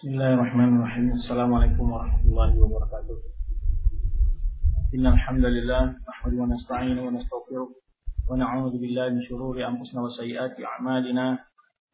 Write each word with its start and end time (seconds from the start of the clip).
بسم 0.00 0.08
الله 0.08 0.34
الرحمن 0.34 0.76
الرحيم 0.80 1.12
السلام 1.12 1.54
عليكم 1.54 1.92
ورحمة 1.92 2.22
الله 2.24 2.50
وبركاته 2.62 3.16
إن 4.96 5.06
الحمد 5.06 5.44
لله 5.44 5.82
نحمده 6.08 6.36
ونستعينه 6.42 7.02
ونستغفره 7.02 7.68
ونعوذ 8.30 8.72
بالله 8.80 9.08
من 9.08 9.22
شرور 9.28 9.60
أنفسنا 9.60 10.00
وسيئات 10.00 10.56
أعمالنا 10.64 11.38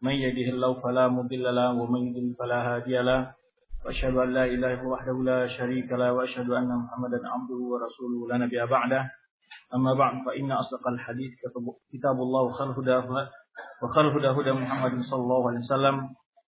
من 0.03 0.14
يهده 0.22 0.54
الله 0.54 0.80
فلا 0.87 1.08
مضل 1.08 1.54
له 1.54 1.71
ومن 1.74 2.00
يضلل 2.06 2.34
فلا 2.38 2.58
هادي 2.69 3.03
له 3.03 3.34
وأشهد 3.84 4.14
أن 4.14 4.30
لا 4.38 4.44
إله 4.54 4.74
إلا 4.74 4.86
وحده 4.86 5.16
لا 5.26 5.40
شريك 5.58 5.90
له 5.92 6.12
وأشهد 6.12 6.50
أن 6.50 6.70
محمدا 6.82 7.18
عبده 7.34 7.58
ورسوله 7.70 8.18
لا 8.30 8.36
نبي 8.38 8.66
بعده 8.66 9.10
أما 9.74 9.94
بعد 9.94 10.14
فإن 10.26 10.52
أصدق 10.52 10.88
الحديث 10.88 11.30
كتاب 11.92 12.16
الله 12.22 12.42
وخير 12.42 12.70
هدى 12.70 12.96
وخير 13.82 14.04
هدى 14.18 14.28
هدى 14.38 14.52
محمد 14.52 15.02
صلى 15.10 15.22
الله 15.22 15.48
عليه 15.48 15.58
وسلم 15.58 15.96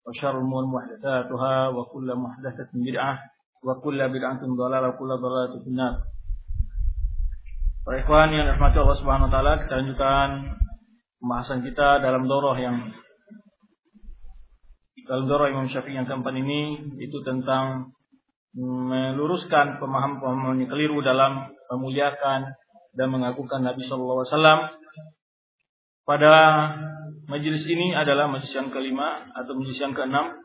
وشر 0.08 0.30
الأمور 0.40 0.64
محدثاتها 0.66 1.68
وكل 1.68 2.08
محدثة 2.14 2.70
بدعة 2.72 3.12
وكل 3.64 3.98
بدعة 4.08 4.40
ضلالة 4.40 4.88
وكل 4.88 5.10
ضلالة 5.20 5.54
في 5.64 5.68
النار 5.68 5.94
Para 7.88 8.04
ikhwan 8.04 8.28
yang 8.36 8.44
dirahmati 8.44 8.76
Allah 8.84 9.00
Subhanahu 9.00 9.28
wa 9.28 9.32
taala, 9.32 9.64
kita 9.64 9.80
lanjutkan 9.80 10.28
pembahasan 11.24 11.64
kita 11.64 12.04
dalam 12.04 12.28
doroh 12.28 12.52
yang 12.52 12.84
dalam 15.08 15.24
doroh 15.24 15.48
Imam 15.48 15.72
Syafi'i 15.72 15.96
yang 15.96 16.04
keempat 16.04 16.36
ini 16.36 16.76
itu 17.00 17.16
tentang 17.24 17.96
meluruskan 18.52 19.80
pemahaman-pemahaman 19.80 20.60
yang 20.60 20.68
keliru 20.68 21.00
dalam 21.00 21.48
memuliakan 21.72 22.52
dan 22.92 23.08
mengagungkan 23.08 23.64
Nabi 23.64 23.88
Shallallahu 23.88 24.20
Alaihi 24.20 24.32
Wasallam. 24.36 24.58
Pada 26.03 26.33
majelis 27.31 27.63
ini 27.63 27.95
adalah 27.95 28.27
majelis 28.27 28.51
yang 28.51 28.69
kelima 28.69 29.31
atau 29.31 29.55
majelis 29.55 29.79
yang 29.79 29.95
keenam. 29.95 30.35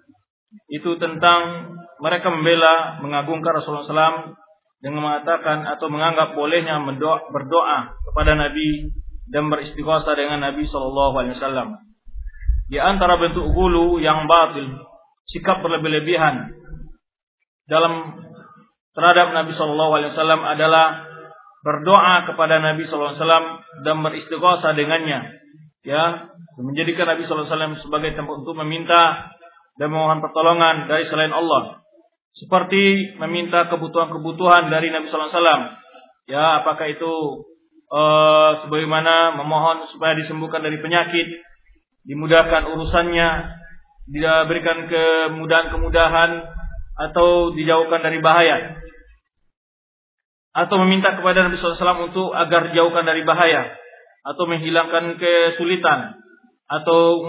Itu 0.70 0.96
tentang 1.02 1.74
mereka 1.98 2.30
membela, 2.30 3.02
mengagungkan 3.02 3.58
Rasulullah 3.58 3.84
SAW 3.84 4.38
dengan 4.78 5.02
mengatakan 5.02 5.66
atau 5.66 5.90
menganggap 5.90 6.38
bolehnya 6.38 6.78
berdoa 7.34 7.78
kepada 7.90 8.38
Nabi 8.38 8.94
dan 9.28 9.50
beristighosah 9.50 10.14
dengan 10.14 10.46
Nabi 10.46 10.64
Shallallahu 10.64 11.14
Alaihi 11.18 11.34
Wasallam. 11.36 11.68
Di 12.68 12.78
antara 12.78 13.18
bentuk 13.18 13.50
gulu 13.52 13.98
yang 13.98 14.28
batil, 14.30 14.78
sikap 15.28 15.60
berlebih-lebihan 15.60 16.54
dalam 17.68 18.22
terhadap 18.94 19.34
Nabi 19.34 19.52
Shallallahu 19.58 19.92
Alaihi 19.98 20.12
Wasallam 20.14 20.42
adalah 20.46 21.07
berdoa 21.64 22.26
kepada 22.28 22.62
Nabi 22.62 22.86
Shallallahu 22.86 23.14
Alaihi 23.14 23.22
Wasallam 23.22 23.46
dan 23.82 23.96
beristighosah 24.04 24.72
dengannya, 24.78 25.20
ya 25.82 26.30
menjadikan 26.58 27.10
Nabi 27.10 27.26
Shallallahu 27.26 27.46
Alaihi 27.46 27.54
Wasallam 27.54 27.74
sebagai 27.82 28.10
tempat 28.14 28.34
untuk 28.42 28.54
meminta 28.62 29.32
dan 29.78 29.88
memohon 29.90 30.22
pertolongan 30.22 30.90
dari 30.90 31.06
selain 31.06 31.30
Allah 31.30 31.78
seperti 32.38 33.18
meminta 33.18 33.66
kebutuhan-kebutuhan 33.66 34.70
dari 34.70 34.94
Nabi 34.94 35.10
Sallallahu 35.10 35.30
Alaihi 35.32 35.38
Wasallam. 35.42 35.62
Ya, 36.28 36.44
apakah 36.62 36.86
itu 36.86 37.12
uh, 37.90 38.50
sebagaimana 38.62 39.34
memohon 39.34 39.90
supaya 39.90 40.14
disembuhkan 40.14 40.62
dari 40.62 40.78
penyakit, 40.78 41.26
dimudahkan 42.06 42.68
urusannya, 42.68 43.28
diberikan 44.08 44.86
kemudahan-kemudahan 44.86 46.30
atau 47.10 47.52
dijauhkan 47.54 48.00
dari 48.06 48.18
bahaya. 48.22 48.76
Atau 50.58 50.82
meminta 50.82 51.14
kepada 51.14 51.46
Nabi 51.46 51.54
Wasallam 51.60 52.10
untuk 52.10 52.34
agar 52.34 52.70
dijauhkan 52.72 53.06
dari 53.06 53.22
bahaya 53.22 53.78
atau 54.26 54.44
menghilangkan 54.50 55.14
kesulitan 55.16 56.18
atau 56.68 57.24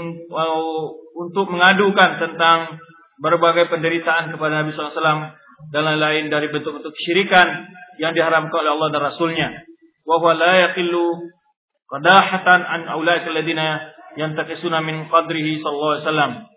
untuk 1.16 1.46
mengadukan 1.48 2.20
tentang 2.20 2.82
berbagai 3.24 3.72
penderitaan 3.72 4.36
kepada 4.36 4.64
Nabi 4.64 4.76
SAW 4.76 5.36
dan 5.72 5.82
lain-lain 5.84 6.32
dari 6.32 6.48
bentuk-bentuk 6.52 6.96
syirikan 6.96 7.68
yang 8.00 8.16
diharamkan 8.16 8.64
oleh 8.64 8.72
Allah 8.80 8.90
dan 8.96 9.02
Rasulnya. 9.04 9.50
Wa 10.08 10.20
huwa 10.20 10.36
la 10.36 10.54
yaqillu 10.72 11.06
qadahatan 11.88 12.60
an 12.64 12.82
aulaikal 12.96 13.36
ladina 13.36 13.92
yantakisuna 14.16 14.80
min 14.84 15.12
qadrihi 15.12 15.60
wasallam. 15.64 16.48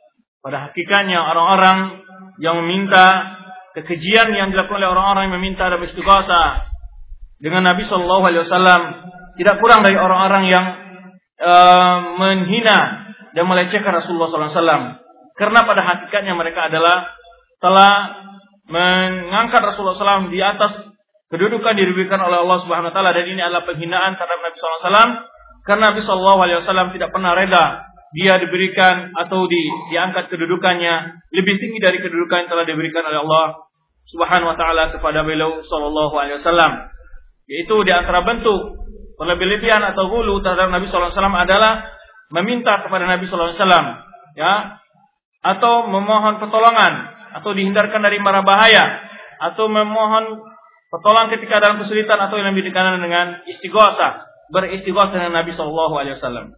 Pada 0.43 0.71
hakikatnya 0.71 1.23
orang-orang 1.23 2.03
yang 2.43 2.63
meminta 2.63 3.32
kekejian 3.73 4.33
yang 4.33 4.53
dilakukan 4.53 4.81
oleh 4.81 4.91
orang-orang 4.93 5.29
yang 5.29 5.35
meminta 5.41 5.69
dan 5.69 5.81
istighosah 5.81 6.69
dengan 7.43 7.67
Nabi 7.67 7.89
sallallahu 7.89 8.25
alaihi 8.29 8.45
wasallam 8.47 8.83
tidak 9.41 9.57
kurang 9.59 9.81
dari 9.83 9.97
orang-orang 9.97 10.45
yang 10.53 10.67
uh, 11.41 11.97
menghina 12.21 12.79
dan 13.33 13.45
melecehkan 13.49 13.93
Rasulullah 13.93 14.29
sallallahu 14.29 14.53
alaihi 14.53 14.61
wasallam. 14.61 14.83
Karena 15.33 15.61
pada 15.65 15.83
hakikatnya 15.83 16.35
mereka 16.37 16.69
adalah 16.69 17.09
telah 17.59 17.93
mengangkat 18.69 19.63
Rasulullah 19.65 19.99
SAW 19.99 20.31
di 20.31 20.39
atas 20.39 20.93
kedudukan 21.33 21.73
diberikan 21.73 22.21
oleh 22.21 22.45
Allah 22.45 22.59
Subhanahu 22.63 22.93
Wa 22.93 22.95
Taala 22.95 23.17
dan 23.17 23.25
ini 23.25 23.41
adalah 23.41 23.65
penghinaan 23.65 24.21
terhadap 24.21 24.39
Nabi 24.39 24.57
SAW 24.61 25.09
karena 25.63 25.85
Nabi 25.95 26.01
Shallallahu 26.03 26.41
Alaihi 26.43 26.59
Wasallam 26.63 26.89
tidak 26.93 27.15
pernah 27.15 27.33
reda 27.39 27.92
dia 28.13 28.37
diberikan 28.37 29.13
atau 29.17 29.49
di, 29.49 29.61
diangkat 29.89 30.29
kedudukannya 30.29 31.25
lebih 31.33 31.55
tinggi 31.57 31.81
dari 31.81 31.99
kedudukan 32.01 32.45
yang 32.45 32.51
telah 32.53 32.65
diberikan 32.69 33.09
oleh 33.09 33.25
Allah 33.25 33.47
Subhanahu 34.13 34.53
Wa 34.53 34.57
Taala 34.61 34.85
kepada 34.93 35.25
beliau 35.25 35.65
Shallallahu 35.65 36.15
Alaihi 36.21 36.37
Wasallam 36.45 36.73
yaitu 37.49 37.77
di 37.85 37.93
antara 37.93 38.21
bentuk 38.23 38.77
perlebih-lebihan 39.17 39.81
atau 39.93 40.13
hulu 40.13 40.45
terhadap 40.45 40.69
Nabi 40.69 40.89
Shallallahu 40.89 41.09
Alaihi 41.09 41.19
Wasallam 41.21 41.39
adalah 41.41 41.73
meminta 42.33 42.73
kepada 42.85 43.05
Nabi 43.09 43.25
Shallallahu 43.25 43.49
Alaihi 43.53 43.63
Wasallam 43.65 43.87
ya 44.37 44.55
atau 45.43 45.75
memohon 45.89 46.35
pertolongan 46.39 46.93
atau 47.33 47.51
dihindarkan 47.57 48.01
dari 48.05 48.21
mara 48.21 48.45
bahaya 48.45 49.09
atau 49.41 49.67
memohon 49.73 50.45
pertolongan 50.93 51.33
ketika 51.33 51.65
dalam 51.65 51.81
kesulitan 51.81 52.21
atau 52.21 52.37
yang 52.37 52.53
lebih 52.53 52.69
dikenal 52.69 53.01
dengan 53.01 53.41
istighosah 53.49 54.29
beristighosah 54.53 55.17
dengan 55.17 55.33
Nabi 55.41 55.57
Shallallahu 55.57 55.95
Alaihi 55.97 56.21
Wasallam. 56.21 56.53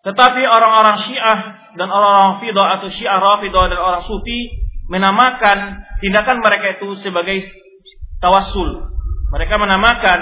Tetapi 0.00 0.42
orang-orang 0.48 0.96
Syiah 1.04 1.38
dan 1.76 1.88
orang-orang 1.92 2.40
Fidah 2.40 2.66
atau 2.80 2.88
Syiah 2.88 3.20
Rafidah 3.20 3.64
dan 3.68 3.78
orang 3.78 4.02
Sufi 4.08 4.64
menamakan 4.88 5.86
tindakan 6.00 6.40
mereka 6.40 6.80
itu 6.80 6.96
sebagai 7.04 7.44
tawassul. 8.18 8.90
Mereka 9.30 9.54
menamakan 9.60 10.20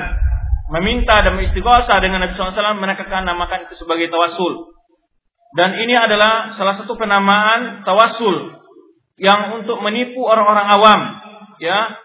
meminta 0.75 1.25
dan 1.25 1.39
beristighosah 1.39 1.97
dengan 2.05 2.27
Nabi 2.27 2.37
SAW 2.37 2.77
mereka 2.77 3.09
akan 3.09 3.25
namakan 3.25 3.71
itu 3.71 3.75
sebagai 3.81 4.11
tawassul. 4.12 4.77
Dan 5.56 5.81
ini 5.81 5.97
adalah 5.97 6.53
salah 6.60 6.77
satu 6.77 6.93
penamaan 7.00 7.81
tawasul 7.89 8.60
yang 9.16 9.56
untuk 9.56 9.81
menipu 9.81 10.21
orang-orang 10.21 10.69
awam, 10.69 11.00
ya, 11.56 11.97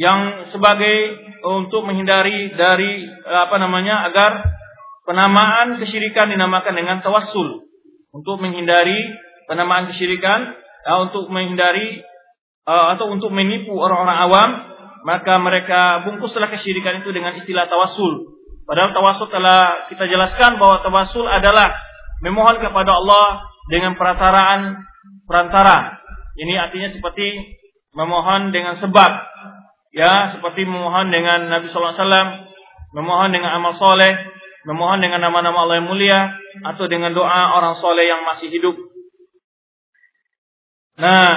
yang 0.00 0.48
sebagai 0.50 1.20
untuk 1.44 1.84
menghindari 1.84 2.48
dari 2.56 3.04
apa 3.28 3.60
namanya 3.60 4.08
agar 4.08 4.40
penamaan 5.12 5.76
kesyirikan 5.76 6.32
dinamakan 6.32 6.72
dengan 6.72 7.04
tawasul 7.04 7.68
untuk 8.16 8.40
menghindari 8.40 8.96
penamaan 9.44 9.92
kesyirikan 9.92 10.56
ya, 10.88 11.04
untuk 11.04 11.28
menghindari 11.28 12.00
uh, 12.64 12.96
atau 12.96 13.12
untuk 13.12 13.28
menipu 13.28 13.76
orang-orang 13.76 14.18
awam 14.24 14.50
maka 15.04 15.36
mereka 15.36 16.08
bungkuslah 16.08 16.48
kesyirikan 16.48 17.04
itu 17.04 17.12
dengan 17.12 17.36
istilah 17.36 17.68
tawasul 17.68 18.32
padahal 18.64 18.96
tawasul 18.96 19.28
telah 19.28 19.92
kita 19.92 20.08
jelaskan 20.08 20.56
bahwa 20.56 20.80
tawasul 20.80 21.28
adalah 21.28 21.76
memohon 22.24 22.56
kepada 22.62 22.96
Allah 22.96 23.52
dengan 23.68 23.98
perataraan 23.98 24.80
perantara. 25.26 26.00
Ini 26.38 26.56
artinya 26.56 26.88
seperti 26.94 27.58
memohon 27.92 28.54
dengan 28.54 28.80
sebab, 28.80 29.10
ya, 29.92 30.32
seperti 30.38 30.64
memohon 30.64 31.12
dengan 31.12 31.50
Nabi 31.52 31.68
Wasallam, 31.68 32.48
memohon 32.96 33.30
dengan 33.34 33.52
amal 33.60 33.76
soleh, 33.76 34.32
memohon 34.62 35.02
dengan 35.02 35.22
nama-nama 35.22 35.66
Allah 35.66 35.82
yang 35.82 35.88
mulia, 35.90 36.20
atau 36.62 36.84
dengan 36.86 37.16
doa 37.16 37.58
orang 37.58 37.78
soleh 37.82 38.06
yang 38.06 38.22
masih 38.22 38.52
hidup. 38.52 38.76
Nah, 41.00 41.28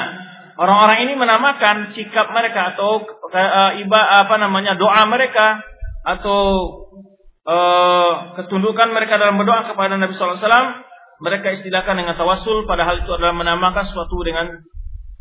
orang-orang 0.60 1.10
ini 1.10 1.14
menamakan 1.16 1.96
sikap 1.96 2.30
mereka 2.36 2.76
atau 2.76 3.02
uh, 3.08 3.72
iba 3.80 4.02
apa 4.22 4.36
namanya 4.38 4.76
doa 4.76 5.08
mereka 5.08 5.64
atau 6.06 6.42
uh, 7.48 8.12
ketundukan 8.38 8.92
mereka 8.94 9.18
dalam 9.18 9.40
berdoa 9.40 9.74
kepada 9.74 9.96
Nabi 9.96 10.14
Wasallam, 10.14 10.86
mereka 11.24 11.56
istilahkan 11.56 11.96
dengan 11.96 12.20
tawasul, 12.20 12.68
padahal 12.68 13.02
itu 13.02 13.12
adalah 13.16 13.34
menamakan 13.34 13.90
sesuatu 13.90 14.20
dengan 14.22 14.60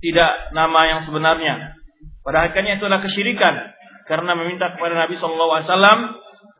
tidak 0.02 0.52
nama 0.52 0.80
yang 0.84 1.00
sebenarnya. 1.08 1.78
Pada 2.20 2.50
akhirnya 2.50 2.76
itu 2.76 2.84
adalah 2.84 3.04
kesyirikan 3.04 3.54
karena 4.04 4.36
meminta 4.36 4.76
kepada 4.76 4.92
Nabi 4.92 5.16
Wasallam 5.16 5.98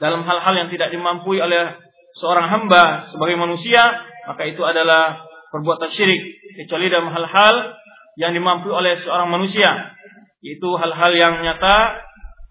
dalam 0.03 0.27
hal-hal 0.27 0.55
yang 0.59 0.69
tidak 0.71 0.91
dimampui 0.91 1.39
oleh 1.39 1.79
seorang 2.19 2.51
hamba 2.51 3.11
sebagai 3.11 3.39
manusia, 3.39 3.83
maka 4.27 4.47
itu 4.47 4.63
adalah 4.63 5.27
perbuatan 5.51 5.91
syirik 5.95 6.23
kecuali 6.63 6.91
dalam 6.91 7.11
hal-hal 7.11 7.79
yang 8.19 8.35
dimampui 8.35 8.71
oleh 8.71 8.99
seorang 9.03 9.31
manusia, 9.31 9.95
yaitu 10.43 10.69
hal-hal 10.79 11.13
yang 11.15 11.43
nyata 11.43 12.03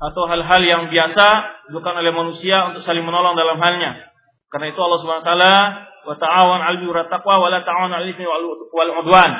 atau 0.04 0.24
hal-hal 0.28 0.62
yang 0.64 0.92
biasa 0.92 1.28
bukan 1.72 1.94
oleh 1.96 2.12
manusia 2.12 2.68
untuk 2.72 2.84
saling 2.84 3.08
menolong 3.08 3.40
dalam 3.40 3.56
halnya. 3.56 4.12
Karena 4.52 4.76
itu 4.76 4.80
Allah 4.84 5.00
Subhanahu 5.00 5.24
wa 5.24 5.30
taala 5.32 5.56
wa 6.04 6.16
ta'awan 6.20 6.60
'alal 6.60 6.80
birri 6.84 7.04
taqwa 7.08 7.40
wa 7.40 7.48
la 7.48 7.64
ta'awanu 7.64 7.96
'alal 7.96 8.12
itsmi 8.12 8.28
wal 8.28 8.92
'udwan. 9.00 9.32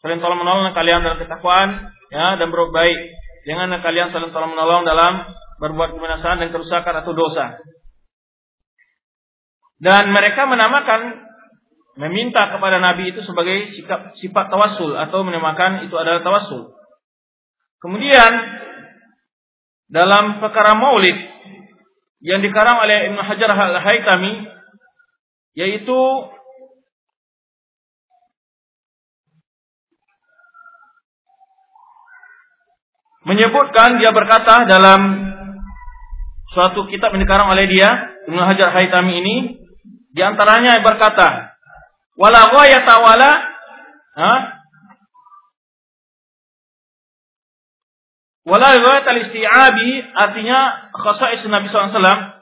Saling 0.00 0.24
tolong 0.24 0.40
menolong 0.40 0.72
kalian 0.72 1.04
dalam 1.04 1.20
ketakwaan 1.20 1.92
ya 2.08 2.40
dan 2.40 2.48
berbuat 2.48 2.72
baik. 2.72 2.98
Jangan 3.44 3.68
kalian 3.84 4.08
saling 4.08 4.32
tolong 4.32 4.56
menolong 4.56 4.88
dalam 4.88 5.28
berbuat 5.60 5.94
kebinasaan 5.94 6.40
dan 6.40 6.48
kerusakan 6.48 7.04
atau 7.04 7.12
dosa. 7.12 7.60
Dan 9.80 10.12
mereka 10.12 10.48
menamakan 10.48 11.30
meminta 12.00 12.48
kepada 12.48 12.80
Nabi 12.80 13.12
itu 13.12 13.20
sebagai 13.24 13.76
sikap, 13.76 14.16
sifat 14.16 14.48
tawasul 14.48 14.96
atau 14.96 15.20
menamakan 15.20 15.84
itu 15.84 15.94
adalah 15.96 16.24
tawasul. 16.24 16.72
Kemudian 17.80 18.32
dalam 19.88 20.40
perkara 20.40 20.76
maulid 20.76 21.16
yang 22.20 22.44
dikarang 22.44 22.84
oleh 22.84 23.08
Ibnu 23.12 23.20
Hajar 23.24 23.50
Al-Haytami 23.52 24.32
yaitu 25.56 26.00
menyebutkan 33.24 34.00
dia 34.00 34.12
berkata 34.12 34.68
dalam 34.68 35.29
suatu 36.50 36.86
kitab 36.90 37.14
yang 37.14 37.22
dikarang 37.24 37.50
oleh 37.50 37.66
dia 37.70 37.88
Ibnu 38.26 38.40
Hajar 38.42 38.74
Haytami 38.74 39.14
ini 39.22 39.36
di 40.10 40.20
antaranya 40.22 40.82
berkata 40.82 41.54
wala 42.18 42.50
ghayata 42.50 42.94
wala 42.98 43.30
ha 44.18 44.34
wala 48.44 48.68
ghayata 48.74 49.10
isti'abi 49.24 49.90
artinya 50.10 50.90
khasais 50.90 51.46
Nabi 51.46 51.70
SAW 51.70 52.40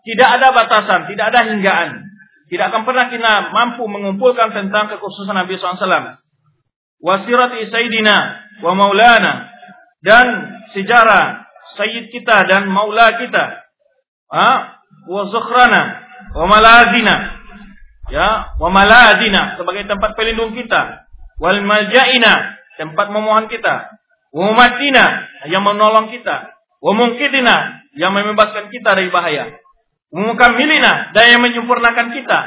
tidak 0.00 0.28
ada 0.40 0.48
batasan, 0.56 1.00
tidak 1.12 1.26
ada 1.32 1.40
hinggaan. 1.52 2.08
Tidak 2.50 2.66
akan 2.66 2.82
pernah 2.82 3.06
kita 3.12 3.52
mampu 3.52 3.86
mengumpulkan 3.86 4.50
tentang 4.50 4.90
kekhususan 4.90 5.36
Nabi 5.36 5.54
SAW. 5.60 6.18
Wasirati 7.00 7.68
Sayyidina 7.68 8.16
wa 8.60 8.72
Maulana 8.76 9.48
dan 10.04 10.26
sejarah 10.76 11.48
sayyid 11.78 12.10
kita 12.10 12.46
dan 12.48 12.70
maula 12.70 13.18
kita. 13.18 13.44
Ha? 14.30 14.50
Wa 15.06 15.22
zukhrana 15.28 15.82
wa 16.34 16.44
malazina. 16.46 17.16
Ya 18.10 18.54
wa 18.58 18.68
malazina 18.70 19.54
sebagai 19.58 19.86
tempat 19.86 20.18
pelindung 20.18 20.54
kita. 20.54 21.06
Wal 21.40 21.64
maljaina 21.64 22.60
tempat 22.76 23.06
memohon 23.08 23.48
kita. 23.48 23.74
Wa 24.30 24.40
mumatina 24.50 25.04
yang 25.48 25.64
menolong 25.64 26.12
kita. 26.12 26.52
Wa 26.80 26.92
mungkidina 26.96 27.86
yang 27.96 28.12
membebaskan 28.14 28.68
kita 28.68 28.90
dari 28.94 29.08
bahaya. 29.08 29.56
Wa 30.12 30.20
mukammilina 30.20 31.16
dan 31.16 31.24
yang 31.36 31.40
menyempurnakan 31.40 32.08
kita. 32.12 32.38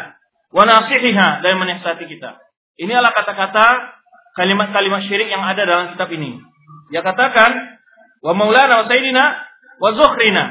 Wa 0.53 0.63
nasihiha 0.63 1.41
dan 1.41 1.47
yang 1.57 1.61
menasihati 1.61 2.05
kita. 2.05 2.37
Ini 2.77 2.89
adalah 2.93 3.13
kata-kata 3.13 3.65
kalimat-kalimat 4.33 5.05
syirik 5.05 5.29
yang 5.29 5.45
ada 5.45 5.61
dalam 5.65 5.85
kitab 5.93 6.09
ini. 6.09 6.41
Dia 6.89 7.05
katakan 7.05 7.81
wa 8.23 8.33
maulana 8.33 8.83
wa 8.83 8.85
sayyidina 8.87 9.23
wa 9.77 9.89
zukhrina. 9.99 10.43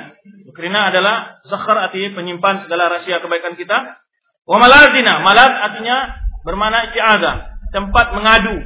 Zukhrina 0.46 0.92
adalah 0.92 1.40
zakhar 1.48 1.88
artinya 1.88 2.14
penyimpan 2.20 2.68
segala 2.68 2.92
rahasia 2.92 3.24
kebaikan 3.24 3.56
kita. 3.56 3.98
Wa 4.44 4.56
malazina, 4.60 5.24
malaz 5.24 5.50
artinya 5.50 6.18
bermana 6.44 6.92
isti'adzah, 6.92 7.34
tempat 7.72 8.06
mengadu, 8.12 8.60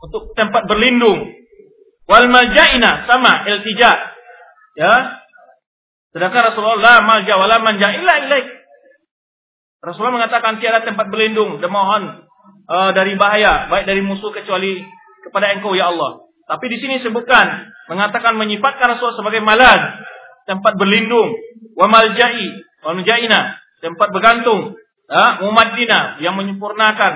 untuk 0.00 0.32
tempat 0.34 0.64
berlindung. 0.66 1.28
Wal 2.08 2.26
maljaina 2.26 3.06
sama 3.06 3.46
iltija. 3.46 3.92
Ya. 4.74 4.94
Sedangkan 6.10 6.50
Rasulullah 6.50 7.06
malja 7.06 7.38
wala 7.38 7.62
manja 7.62 7.94
illa 7.94 8.26
ilaik. 8.26 8.46
Rasulullah 9.80 10.24
mengatakan 10.24 10.58
tiada 10.58 10.82
tempat 10.82 11.06
berlindung 11.08 11.62
dan 11.62 11.70
mohon 11.70 12.26
uh, 12.66 12.90
dari 12.92 13.14
bahaya 13.14 13.70
baik 13.70 13.86
dari 13.86 14.02
musuh 14.02 14.34
kecuali 14.34 14.82
kepada 15.22 15.54
engkau 15.54 15.78
ya 15.78 15.94
Allah. 15.94 16.29
Tapi 16.50 16.64
di 16.66 16.82
sini 16.82 16.98
sebutkan 16.98 17.70
mengatakan 17.86 18.34
menyifatkan 18.34 18.98
Rasul 18.98 19.14
sebagai 19.14 19.38
malad, 19.38 20.02
tempat 20.50 20.74
berlindung, 20.74 21.38
wa 21.78 21.86
maljai, 21.86 22.66
wa 22.82 22.98
tempat 23.78 24.08
bergantung, 24.10 24.74
ya, 25.06 25.38
yang 26.18 26.34
menyempurnakan, 26.34 27.12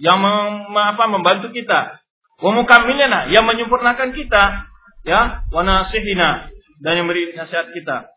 yang 0.00 0.16
mem, 0.16 0.72
apa, 0.72 1.04
membantu 1.12 1.52
kita, 1.52 2.00
wa 2.40 2.50
mukammilina 2.56 3.28
yang 3.28 3.44
menyempurnakan 3.44 4.16
kita, 4.16 4.64
ya, 5.04 5.44
wa 5.52 5.60
nasihina 5.60 6.48
dan 6.80 7.04
yang 7.04 7.06
beri 7.06 7.36
nasihat 7.36 7.76
kita. 7.76 8.16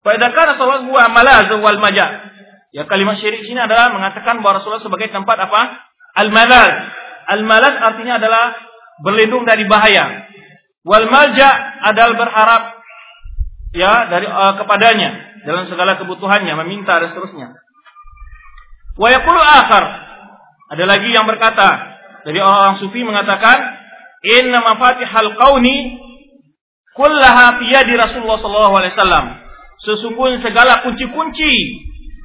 Faidakan 0.00 0.56
Rasulullah 0.56 0.88
huwa 0.88 1.04
malaz 1.12 1.52
wal 1.52 1.80
maja. 1.84 2.32
Ya 2.72 2.88
kalimat 2.88 3.20
syirik 3.20 3.44
sini 3.44 3.60
adalah 3.60 3.92
mengatakan 3.92 4.40
bahwa 4.40 4.60
Rasulullah 4.60 4.80
sebagai 4.80 5.12
tempat 5.12 5.36
apa? 5.36 5.84
Al-malaz. 6.16 6.72
Al-malaz 7.28 7.74
artinya 7.92 8.16
adalah 8.16 8.67
berlindung 9.02 9.46
dari 9.46 9.64
bahaya. 9.66 10.28
Wal 10.86 11.06
malja 11.10 11.48
adalah 11.84 12.14
berharap 12.16 12.62
ya 13.76 13.92
dari 14.08 14.26
uh, 14.26 14.54
kepadanya 14.62 15.10
dalam 15.44 15.68
segala 15.68 15.98
kebutuhannya, 16.00 16.54
meminta 16.64 16.98
dan 16.98 17.12
seterusnya. 17.12 17.54
Wa 18.98 19.08
yaqulu 19.12 19.38
akhar 19.38 19.84
ada 20.68 20.84
lagi 20.84 21.08
yang 21.14 21.24
berkata 21.24 21.68
dari 22.26 22.42
orang 22.42 22.82
sufi 22.82 23.00
mengatakan 23.06 23.56
inna 24.26 24.58
mafatihal 24.64 25.32
qauni 25.38 25.76
kullaha 26.98 27.62
fi 27.62 27.64
yadi 27.70 27.94
Rasulullah 27.94 28.38
sallallahu 28.42 28.74
alaihi 28.74 28.94
wasallam. 28.98 29.26
Sesungguhnya 29.78 30.42
segala 30.42 30.82
kunci-kunci 30.82 31.52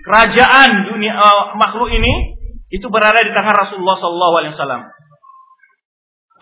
kerajaan 0.01 0.89
dunia 0.89 1.13
uh, 1.13 1.53
makhluk 1.53 1.93
ini 1.93 2.33
itu 2.73 2.89
berada 2.89 3.21
di 3.21 3.29
tangan 3.37 3.53
Rasulullah 3.53 4.01
sallallahu 4.01 4.35
alaihi 4.41 4.53
wasallam 4.57 4.81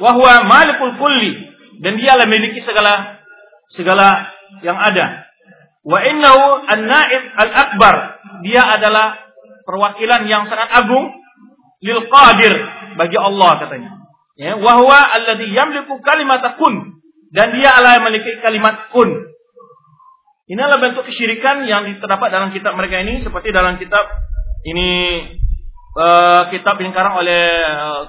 wahwa 0.01 0.49
malikul 0.49 0.97
kulli 0.97 1.53
dan 1.85 1.95
dialah 2.01 2.25
memiliki 2.25 2.65
segala 2.65 3.21
segala 3.71 4.09
yang 4.65 4.75
ada. 4.75 5.29
Wa 5.81 5.97
innahu 6.05 6.45
an-naib 6.65 7.23
al-akbar. 7.37 7.95
Dia 8.41 8.65
adalah 8.65 9.21
perwakilan 9.65 10.25
yang 10.25 10.49
sangat 10.49 10.73
agung 10.73 11.13
lil 11.81 12.09
qadir 12.09 12.53
bagi 12.97 13.17
Allah 13.17 13.51
katanya. 13.61 13.91
Ya, 14.37 14.57
wahwa 14.57 14.97
alladhi 14.97 15.53
yamliku 15.53 16.01
kalimat 16.01 16.41
kun 16.57 17.01
dan 17.31 17.53
dia 17.55 17.69
adalah 17.71 18.01
yang 18.01 18.05
memiliki 18.09 18.41
kalimat 18.41 18.89
kun. 18.89 19.29
Inilah 20.51 20.83
bentuk 20.83 21.07
kesyirikan 21.07 21.63
yang 21.63 21.87
terdapat 22.03 22.27
dalam 22.27 22.51
kitab 22.51 22.75
mereka 22.75 22.99
ini 22.99 23.23
seperti 23.23 23.55
dalam 23.55 23.79
kitab 23.79 24.03
ini 24.67 24.89
uh, 25.95 26.51
kitab 26.51 26.75
yang 26.83 26.91
oleh 26.91 27.45
uh, 27.71 28.01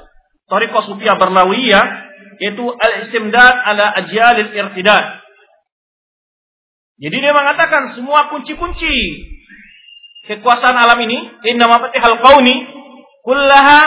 Tariqah 0.53 0.85
Sufiyah 0.85 1.17
Barlawiyah 1.17 1.85
yaitu 2.37 2.65
al-istimdad 2.69 3.55
ala 3.65 3.89
ajyalil 4.05 4.53
irtidad. 4.53 5.25
Jadi 7.01 7.17
dia 7.17 7.33
mengatakan 7.33 7.97
semua 7.97 8.29
kunci-kunci 8.29 8.95
kekuasaan 10.29 10.77
alam 10.77 11.01
ini 11.01 11.19
inna 11.49 11.67
mafatihal 11.67 12.21
qauni 12.21 12.69
kullaha 13.25 13.81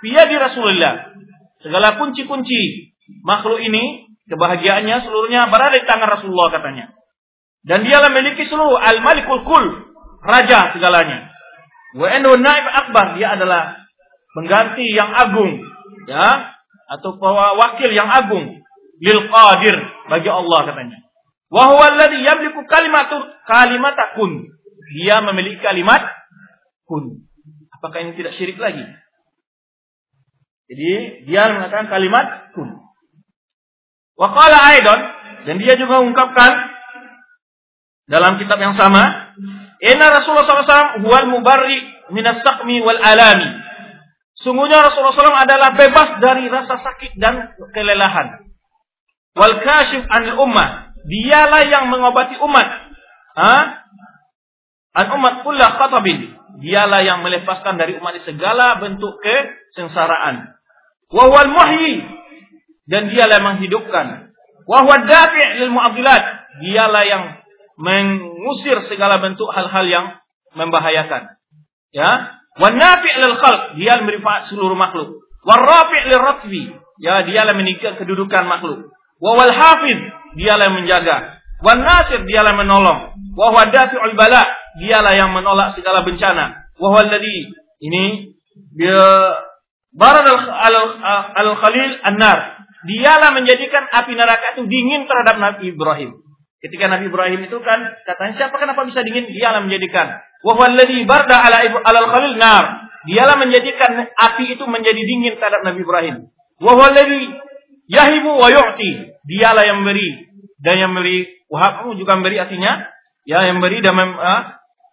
di 0.00 0.36
Rasulullah. 0.40 1.12
Segala 1.60 2.00
kunci-kunci 2.00 2.94
makhluk 3.26 3.60
ini 3.60 4.08
kebahagiaannya 4.32 4.96
seluruhnya 5.04 5.50
berada 5.52 5.76
di 5.76 5.84
tangan 5.84 6.08
Rasulullah 6.08 6.48
katanya. 6.54 6.94
Dan 7.68 7.84
dialah 7.84 8.08
memiliki 8.14 8.48
seluruh 8.48 8.80
al-malikul 8.80 9.44
kul, 9.44 9.64
raja 10.24 10.72
segalanya. 10.72 11.34
Wa 11.98 12.16
naib 12.16 12.66
akbar, 12.78 13.18
dia 13.18 13.34
adalah 13.34 13.76
pengganti 14.32 14.86
yang 14.94 15.10
agung 15.12 15.66
ya 16.08 16.56
atau 16.88 17.20
wakil 17.60 17.90
yang 17.92 18.08
agung 18.08 18.64
lil 18.98 19.20
qadir 19.28 19.76
bagi 20.08 20.30
Allah 20.32 20.60
katanya. 20.72 20.98
Wa 21.52 21.72
huwa 21.72 21.84
alladhi 21.92 22.24
yamliku 22.24 22.64
kalimatu 22.64 23.20
kalimat 23.44 23.96
kun. 24.16 24.48
Dia 24.96 25.20
memiliki 25.20 25.60
kalimat 25.60 26.00
kun. 26.88 27.28
Apakah 27.76 28.02
ini 28.02 28.16
tidak 28.16 28.34
syirik 28.40 28.56
lagi? 28.56 28.82
Jadi 30.68 31.24
dia 31.28 31.48
mengatakan 31.52 31.92
kalimat 31.92 32.52
kun. 32.56 32.72
Wa 34.16 34.32
qala 34.32 34.58
aidan 34.74 35.00
dan 35.46 35.54
dia 35.62 35.78
juga 35.78 36.02
mengungkapkan 36.02 36.50
dalam 38.08 38.40
kitab 38.40 38.56
yang 38.56 38.72
sama, 38.80 39.36
Inna 39.84 40.08
Rasulullah 40.08 40.48
SAW 40.48 41.04
huwal 41.04 41.28
mubarri 41.28 41.84
minas 42.10 42.40
saqmi 42.40 42.80
wal 42.80 42.98
alami. 42.98 43.67
Sungguhnya 44.38 44.86
Rasulullah 44.86 45.18
SAW 45.18 45.34
adalah 45.34 45.74
bebas 45.74 46.22
dari 46.22 46.46
rasa 46.46 46.78
sakit 46.78 47.18
dan 47.18 47.58
kelelahan. 47.74 48.46
Wal 49.34 49.56
kashif 49.66 50.06
anil 50.06 50.38
ummah. 50.38 50.94
Dialah 51.02 51.62
yang 51.66 51.90
mengobati 51.90 52.38
umat. 52.38 52.68
Ha? 53.38 53.54
An 54.94 55.06
umat 55.18 55.42
pula 55.42 55.74
khatabin. 55.74 56.38
Dialah 56.58 57.02
yang 57.02 57.22
melepaskan 57.26 57.78
dari 57.78 57.98
umat 57.98 58.18
segala 58.22 58.78
bentuk 58.78 59.18
kesengsaraan. 59.22 60.54
Wahwal 61.10 61.50
muhyi. 61.50 62.06
Dan 62.86 63.10
dialah 63.10 63.42
yang 63.42 63.46
menghidupkan. 63.58 64.06
Wahwal 64.70 65.02
dafi' 65.02 65.66
lil 65.66 65.70
mu'abdilat. 65.74 66.24
Dialah 66.62 67.02
yang 67.06 67.22
mengusir 67.78 68.86
segala 68.86 69.18
bentuk 69.18 69.50
hal-hal 69.50 69.86
yang 69.86 70.06
membahayakan. 70.54 71.38
Ya, 71.94 72.37
Wan 72.58 72.74
nafi' 72.74 73.14
lil 73.22 73.34
khalq, 73.38 73.62
dia 73.78 74.02
memberi 74.02 74.18
manfaat 74.18 74.50
seluruh 74.50 74.74
makhluk. 74.74 75.22
War 75.46 75.62
rafi' 75.62 76.10
lil 76.10 76.18
ratbi, 76.18 76.62
ya 76.98 77.22
dialah 77.22 77.54
meninggikan 77.54 77.94
kedudukan 77.96 78.44
makhluk. 78.44 78.90
Wa 79.18 79.34
wal 79.34 79.54
hafiz, 79.54 79.98
dialah 80.38 80.70
yang 80.70 80.76
menjaga. 80.78 81.38
Wan 81.58 81.82
nasir, 81.82 82.22
dialah 82.22 82.54
menolong. 82.54 83.18
Wa 83.34 83.46
huwa 83.50 83.66
dafi'ul 83.66 84.14
bala, 84.14 84.46
dialah 84.78 85.12
yang 85.18 85.34
menolak 85.34 85.74
segala 85.74 86.06
bencana. 86.06 86.70
Wa 86.78 86.86
huwa 86.94 87.02
alladhi, 87.02 87.50
ini 87.82 88.34
dia 88.78 89.02
barad 89.90 90.26
al-khalil 91.34 91.92
an-nar. 92.06 92.62
Dialah 92.86 93.34
menjadikan 93.34 93.90
api 93.90 94.14
neraka 94.14 94.54
itu 94.54 94.70
dingin 94.70 95.10
terhadap 95.10 95.42
Nabi 95.42 95.74
Ibrahim. 95.74 96.14
Ketika 96.62 96.86
Nabi 96.86 97.10
Ibrahim 97.10 97.42
itu 97.42 97.58
kan 97.58 97.90
katanya 98.06 98.34
siapa 98.38 98.54
kenapa 98.54 98.86
bisa 98.86 99.02
dingin? 99.02 99.26
Dialah 99.26 99.66
menjadikan. 99.66 100.22
Wa 100.44 100.52
huwallazi 100.54 101.02
barda 101.04 101.36
ala 101.42 101.58
alal 101.62 102.08
khalil 102.10 102.36
nar. 102.38 102.64
Dialah 103.08 103.36
menjadikan 103.40 104.10
api 104.12 104.58
itu 104.58 104.64
menjadi 104.68 105.00
dingin 105.00 105.38
terhadap 105.38 105.64
Nabi 105.64 105.80
Ibrahim. 105.82 106.16
Wa 106.60 106.70
huwallazi 106.74 107.22
yahibu 107.90 108.36
wa 108.36 108.48
yu'ti. 108.50 109.18
Dialah 109.26 109.64
yang 109.66 109.82
memberi 109.82 110.28
dan 110.58 110.74
yang 110.78 110.90
memberi 110.94 111.46
wahab 111.48 111.86
juga 111.94 112.18
memberi 112.18 112.36
artinya 112.42 112.90
ya 113.28 113.44
yang 113.44 113.60
memberi 113.60 113.84
dan 113.84 113.94
mem, 113.94 114.12
uh, 114.16 114.42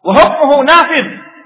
wa 0.05 0.13
hukmuhu 0.13 0.63
nafid. 0.67 1.05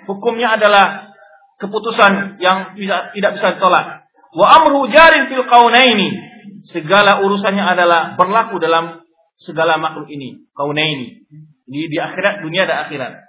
Hukumnya 0.09 0.57
adalah 0.57 1.13
keputusan 1.61 2.41
yang 2.41 2.73
tidak 2.73 3.13
tidak 3.13 3.31
bisa 3.37 3.47
ditolak. 3.57 4.09
Wa 4.33 4.45
amru 4.61 4.89
jarin 4.89 5.29
fil 5.29 5.45
qaunaini. 5.45 6.27
Segala 6.73 7.23
urusannya 7.23 7.61
adalah 7.61 8.19
berlaku 8.19 8.59
dalam 8.59 9.05
segala 9.39 9.79
makhluk 9.79 10.11
ini, 10.11 10.49
kaunaini. 10.51 11.23
Di 11.69 11.81
di 11.87 11.97
akhirat, 11.97 12.41
dunia 12.41 12.65
dan 12.65 12.89
akhirat. 12.89 13.28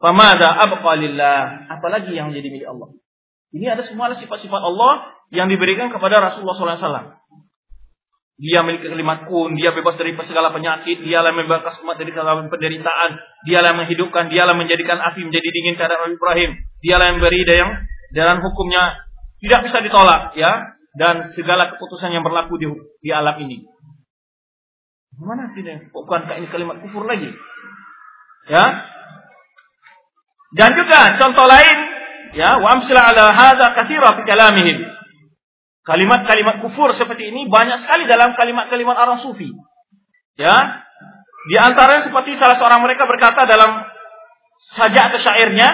Abqa 0.00 0.92
lillah, 0.96 1.68
apalagi 1.68 2.16
yang 2.16 2.32
menjadi 2.32 2.48
milik 2.48 2.68
Allah. 2.72 2.88
Ini 3.52 3.66
ada 3.76 3.84
semua 3.84 4.08
sifat-sifat 4.16 4.62
Allah 4.62 5.12
yang 5.28 5.52
diberikan 5.52 5.92
kepada 5.92 6.24
Rasulullah 6.24 6.56
SAW. 6.56 7.20
Dia 8.40 8.64
memiliki 8.64 8.88
kalimat 8.88 9.28
kun, 9.28 9.52
dia 9.52 9.76
bebas 9.76 10.00
dari 10.00 10.16
segala 10.16 10.48
penyakit, 10.56 11.04
dialah 11.04 11.36
membebas 11.36 11.76
umat 11.84 12.00
dari 12.00 12.08
segala 12.08 12.40
penderitaan, 12.48 13.10
dialah 13.44 13.76
menghidupkan, 13.76 14.32
dialah 14.32 14.56
menjadikan 14.56 14.96
api 14.96 15.28
menjadi 15.28 15.48
dingin 15.52 15.76
terhadap 15.76 16.08
Nabi 16.08 16.16
Ibrahim, 16.16 16.50
dialah 16.80 17.06
yang 17.12 17.18
beri 17.20 17.42
yang 17.44 17.70
dalam 18.16 18.40
hukumnya 18.40 18.96
tidak 19.44 19.68
bisa 19.68 19.78
ditolak, 19.84 20.32
ya, 20.40 20.72
dan 20.96 21.36
segala 21.36 21.68
keputusan 21.76 22.16
yang 22.16 22.24
berlaku 22.24 22.56
di, 22.56 22.66
di 23.04 23.12
alam 23.12 23.36
ini. 23.44 23.68
Mana 25.20 25.52
tidak? 25.52 25.92
Bukankah 25.92 26.40
ini 26.40 26.48
kalimat 26.48 26.80
kufur 26.80 27.04
lagi? 27.04 27.28
Ya. 28.48 28.64
Dan 30.50 30.74
juga 30.74 31.14
contoh 31.22 31.46
lain, 31.46 31.76
ya, 32.34 32.58
wa 32.58 32.68
amsila 32.74 33.00
ala 33.14 33.30
hadza 33.30 33.66
katsira 33.78 34.18
fi 34.18 34.22
kalamihim. 34.26 34.78
Kalimat-kalimat 35.86 36.62
kufur 36.62 36.92
seperti 36.94 37.30
ini 37.30 37.48
banyak 37.48 37.86
sekali 37.86 38.04
dalam 38.10 38.34
kalimat-kalimat 38.36 38.96
orang 38.98 39.18
sufi. 39.22 39.48
Ya. 40.36 40.56
Di 41.50 41.56
antaranya 41.56 42.04
seperti 42.04 42.36
salah 42.36 42.60
seorang 42.60 42.84
mereka 42.84 43.08
berkata 43.08 43.48
dalam 43.48 43.80
sajak 44.76 45.04
atau 45.10 45.20
syairnya, 45.24 45.68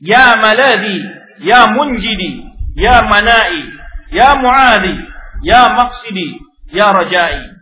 Ya 0.00 0.32
maladi, 0.40 0.96
ya 1.44 1.76
munjidi, 1.76 2.40
ya 2.72 3.04
manai, 3.04 3.68
ya 4.08 4.32
muadi, 4.40 4.96
ya 5.44 5.68
maksidi, 5.76 6.40
ya 6.72 6.88
rajai. 6.88 7.52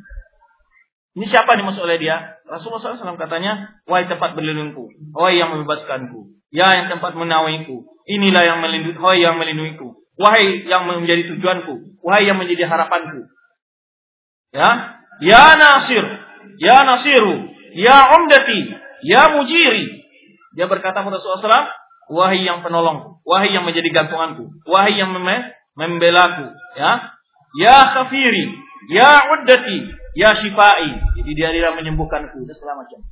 Ini 1.19 1.27
siapa 1.27 1.59
dimaksud 1.59 1.83
oleh 1.83 1.99
dia? 1.99 2.38
Rasulullah 2.49 2.97
SAW 2.97 3.21
katanya, 3.21 3.77
wahai 3.85 4.09
tempat 4.09 4.33
berlindungku, 4.33 4.89
wahai 5.13 5.37
yang 5.37 5.53
membebaskanku, 5.53 6.33
ya 6.49 6.73
yang 6.73 6.89
tempat 6.89 7.13
menawiku, 7.13 7.85
inilah 8.09 8.43
yang 8.43 8.59
melindungi, 8.65 8.97
wahai 8.97 9.21
yang 9.21 9.37
melindungiku, 9.37 10.01
wahai 10.17 10.65
yang 10.65 10.89
menjadi 10.89 11.29
tujuanku, 11.37 12.01
wahai 12.01 12.25
yang 12.25 12.41
menjadi 12.41 12.65
harapanku. 12.65 13.29
Ya, 14.49 14.97
ya 15.21 15.45
Nasir, 15.61 16.05
ya 16.57 16.77
Nasiru, 16.89 17.53
ya 17.77 18.17
Umdati, 18.17 18.61
ya 19.05 19.37
Mujiri. 19.37 20.09
Dia 20.57 20.67
berkata 20.67 21.05
kepada 21.05 21.21
Rasulullah 21.21 21.69
wahai 22.09 22.43
yang 22.43 22.65
penolong, 22.65 23.21
wahai 23.29 23.53
yang 23.53 23.69
menjadi 23.69 23.93
gantunganku, 23.93 24.49
wahai 24.65 24.97
yang 24.97 25.13
mem 25.13 25.53
membelaku, 25.79 26.51
ya, 26.75 27.13
ya 27.61 27.77
Khafiri, 27.95 28.51
ya 28.91 29.11
Uddati, 29.37 29.79
Ya 30.19 30.35
Shifai. 30.35 30.89
Jadi 31.15 31.31
dia 31.39 31.55
tidak 31.55 31.79
menyembuhkanku 31.79 32.43
dan 32.43 32.55
segala 32.59 32.83
macam. 32.83 33.07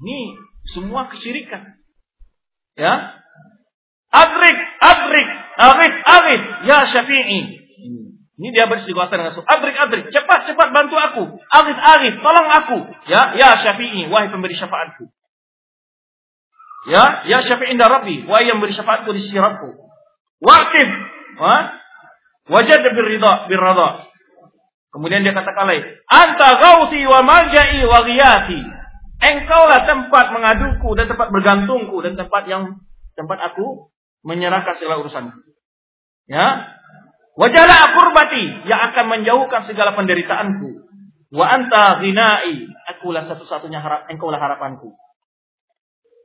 Ini 0.00 0.18
semua 0.72 1.12
kesyirikan. 1.12 1.76
Ya. 2.72 3.20
Adrik, 4.08 4.58
adrik, 4.80 5.28
adrik, 5.60 5.94
adrik. 6.08 6.42
Ya 6.64 6.88
Syafi'i. 6.88 7.40
Ini 8.32 8.48
dia 8.48 8.64
bersikuatan 8.64 9.12
dengan 9.12 9.32
suruh. 9.36 9.44
Adrik, 9.44 9.76
adrik. 9.76 10.08
Cepat, 10.08 10.48
cepat 10.48 10.68
bantu 10.72 10.96
aku. 10.96 11.24
Arif, 11.36 11.78
arif. 11.78 12.14
Tolong 12.24 12.48
aku. 12.48 12.78
Ya, 13.12 13.36
ya 13.36 13.60
Syafi'i. 13.60 14.08
Wahai 14.08 14.32
pemberi 14.32 14.56
syafaatku. 14.56 15.12
Ya, 16.88 17.28
ya 17.28 17.38
Syafi'i 17.44 17.76
indah 17.76 17.92
Rabbi. 17.92 18.26
Wahai 18.26 18.48
yang 18.48 18.58
beri 18.58 18.72
syafaatku 18.72 19.12
di 19.14 19.20
sisi 19.20 19.36
Rabbku. 19.36 19.68
Waqif. 20.42 20.90
Wajad 22.50 22.82
birrida, 22.82 23.46
birrada. 23.46 24.11
Kemudian 24.92 25.24
dia 25.24 25.32
katakan 25.32 25.64
lagi, 25.72 25.82
"Anta 26.04 26.48
gauti 26.60 27.00
wa 27.08 27.24
maljai 27.24 27.80
wa 27.88 28.00
ghiyati." 28.04 28.60
Engkaulah 29.22 29.86
tempat 29.88 30.34
mengaduku 30.34 30.98
dan 30.98 31.06
tempat 31.08 31.32
bergantungku 31.32 31.96
dan 32.04 32.18
tempat 32.18 32.42
yang 32.44 32.82
tempat 33.16 33.38
aku 33.52 33.88
menyerahkan 34.26 34.76
segala 34.76 35.00
urusanku. 35.00 35.40
Ya. 36.28 36.76
Wajala 37.32 37.74
akurbati 37.88 38.68
yang 38.68 38.92
akan 38.92 39.04
menjauhkan 39.08 39.64
segala 39.64 39.96
penderitaanku. 39.96 40.84
Wa 41.32 41.48
anta 41.48 42.04
ghinai, 42.04 42.68
akulah 42.92 43.24
satu-satunya 43.24 43.80
harap, 43.80 44.04
engkaulah 44.12 44.36
harapanku. 44.36 44.92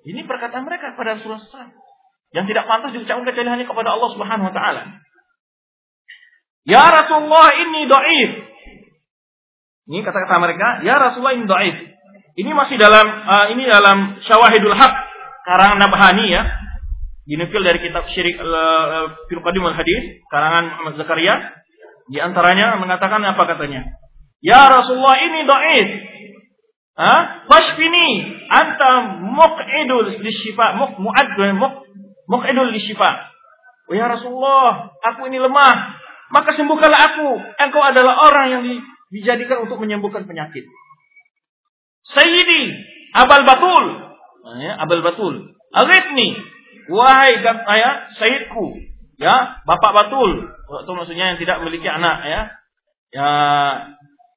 Ini 0.03 0.27
perkataan 0.27 0.67
mereka 0.67 0.95
kepada 0.95 1.15
Rasulullah. 1.15 1.71
Yang 2.35 2.45
tidak 2.51 2.67
pantas 2.67 2.91
diucapkan 2.91 3.23
kecuali 3.23 3.49
hanya 3.55 3.65
kepada 3.67 3.95
Allah 3.95 4.09
Subhanahu 4.11 4.47
wa 4.51 4.55
taala. 4.55 4.83
Ya 6.67 6.83
Rasulullah 6.91 7.47
ini 7.55 7.87
doif. 7.87 8.31
Ini 9.87 10.03
kata-kata 10.03 10.35
mereka, 10.43 10.83
ya 10.83 10.99
Rasulullah 10.99 11.35
ini 11.39 11.47
dhaif. 11.47 11.77
Ini 12.37 12.51
masih 12.53 12.75
dalam 12.75 13.07
uh, 13.07 13.47
ini 13.55 13.65
dalam 13.65 14.19
Syawahidul 14.21 14.75
Haq 14.75 14.93
karangan 15.47 15.79
Nabhani 15.79 16.27
ya. 16.27 16.43
Dinukil 17.27 17.59
dari 17.63 17.79
kitab 17.81 18.07
Syirik 18.11 18.39
uh, 18.39 19.25
Fil 19.31 19.41
Qadimul 19.41 19.73
Hadis 19.73 20.21
karangan 20.27 20.75
Muhammad 20.75 21.01
Zakaria. 21.01 21.35
Di 22.07 22.19
antaranya 22.19 22.77
mengatakan 22.79 23.23
apa 23.23 23.43
katanya? 23.47 23.83
Ya 24.43 24.69
Rasulullah 24.69 25.17
ini 25.17 25.39
dhaif. 25.43 25.87
Ah, 26.97 27.45
fashfini 27.45 28.09
anta 28.49 29.21
muqidul 29.21 30.17
lisyifa, 30.17 30.77
muq 30.81 30.97
muad 30.97 31.29
muq 31.57 31.73
muqidul. 32.27 32.73
Oh 33.87 33.95
ya 33.95 34.11
Rasulullah, 34.11 34.91
aku 34.99 35.31
ini 35.31 35.39
lemah, 35.39 35.75
maka 36.33 36.57
sembuhkanlah 36.59 37.01
aku. 37.13 37.29
Engkau 37.55 37.81
adalah 37.85 38.19
orang 38.27 38.45
yang 38.51 38.61
di 38.67 38.75
dijadikan 39.13 39.63
untuk 39.67 39.79
menyembuhkan 39.79 40.27
penyakit. 40.27 40.65
Sayyidi 42.07 42.63
Abal 43.15 43.43
Batul, 43.43 43.85
nah, 44.43 44.57
ya, 44.63 44.73
Abal 44.79 45.03
Batul, 45.03 45.55
Aritni, 45.75 46.35
wahai 46.91 47.43
ya, 47.43 47.91
Sayyidku, 48.15 48.65
ya, 49.19 49.63
Bapak 49.67 49.91
Batul, 49.91 50.47
itu 50.47 50.91
maksudnya 50.95 51.35
yang 51.35 51.39
tidak 51.39 51.59
memiliki 51.63 51.87
anak, 51.87 52.17
ya, 52.27 52.41
ya, 53.11 53.29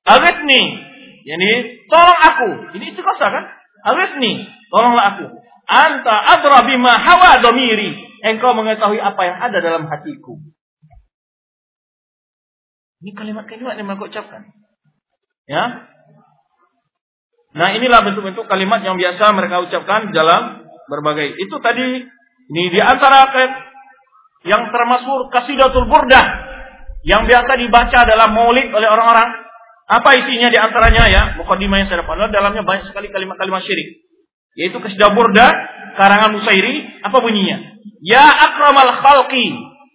Aritni, 0.07 0.63
yani 1.27 1.51
tolong 1.87 2.19
aku, 2.19 2.51
ini 2.79 2.95
itu 2.95 3.01
kosa 3.03 3.27
kan? 3.31 3.45
Aritni, 3.87 4.49
tolonglah 4.69 5.17
aku. 5.17 5.27
Anta 5.71 6.15
adra 6.35 6.67
bima 6.67 6.99
hawa 6.99 7.39
domiri. 7.39 7.95
Engkau 8.27 8.53
mengetahui 8.53 8.99
apa 9.01 9.23
yang 9.23 9.37
ada 9.39 9.59
dalam 9.63 9.87
hatiku. 9.87 10.37
Ini 13.01 13.11
kalimat-kalimat 13.17 13.75
yang 13.81 13.89
mereka 13.89 14.13
ucapkan. 14.13 14.43
Ya. 15.49 15.89
Nah 17.51 17.69
inilah 17.75 18.07
bentuk-bentuk 18.07 18.47
kalimat 18.47 18.85
yang 18.85 19.01
biasa 19.01 19.33
mereka 19.35 19.65
ucapkan 19.65 20.13
dalam 20.13 20.69
berbagai. 20.87 21.35
Itu 21.41 21.59
tadi 21.65 22.07
ini 22.51 22.65
di 22.71 22.81
antara 22.83 23.31
yang 24.45 24.69
termasuk 24.69 25.33
kasidatul 25.33 25.89
burdah 25.89 26.27
yang 27.05 27.25
biasa 27.25 27.57
dibaca 27.57 28.01
dalam 28.05 28.31
maulid 28.37 28.69
oleh 28.69 28.89
orang-orang. 28.89 29.49
Apa 29.91 30.15
isinya 30.15 30.47
di 30.47 30.59
antaranya 30.61 31.05
ya? 31.11 31.23
Mukadimah 31.35 31.83
yang 31.83 31.89
saya 31.91 32.07
dapat 32.07 32.31
dalamnya 32.31 32.63
banyak 32.63 32.87
sekali 32.87 33.11
kalimat-kalimat 33.11 33.59
syirik. 33.65 34.07
Yaitu 34.55 34.79
kasidah 34.79 35.11
burdah 35.11 35.51
karangan 35.99 36.37
Musairi, 36.37 37.03
apa 37.03 37.17
bunyinya? 37.19 37.81
Ya 38.05 38.23
akramal 38.23 38.93
khalqi, 39.03 39.47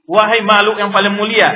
wahai 0.09 0.43
makhluk 0.43 0.75
yang 0.83 0.91
paling 0.91 1.15
mulia, 1.15 1.47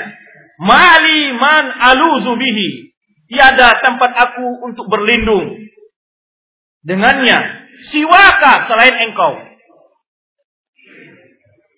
Mali 0.60 1.22
man 1.40 1.64
aluzu 1.80 2.36
bihi. 2.36 2.92
Tiada 3.30 3.80
tempat 3.80 4.12
aku 4.14 4.68
untuk 4.68 4.90
berlindung 4.92 5.56
dengannya. 6.84 7.38
Siwaka 7.94 8.68
selain 8.68 9.08
engkau. 9.08 9.40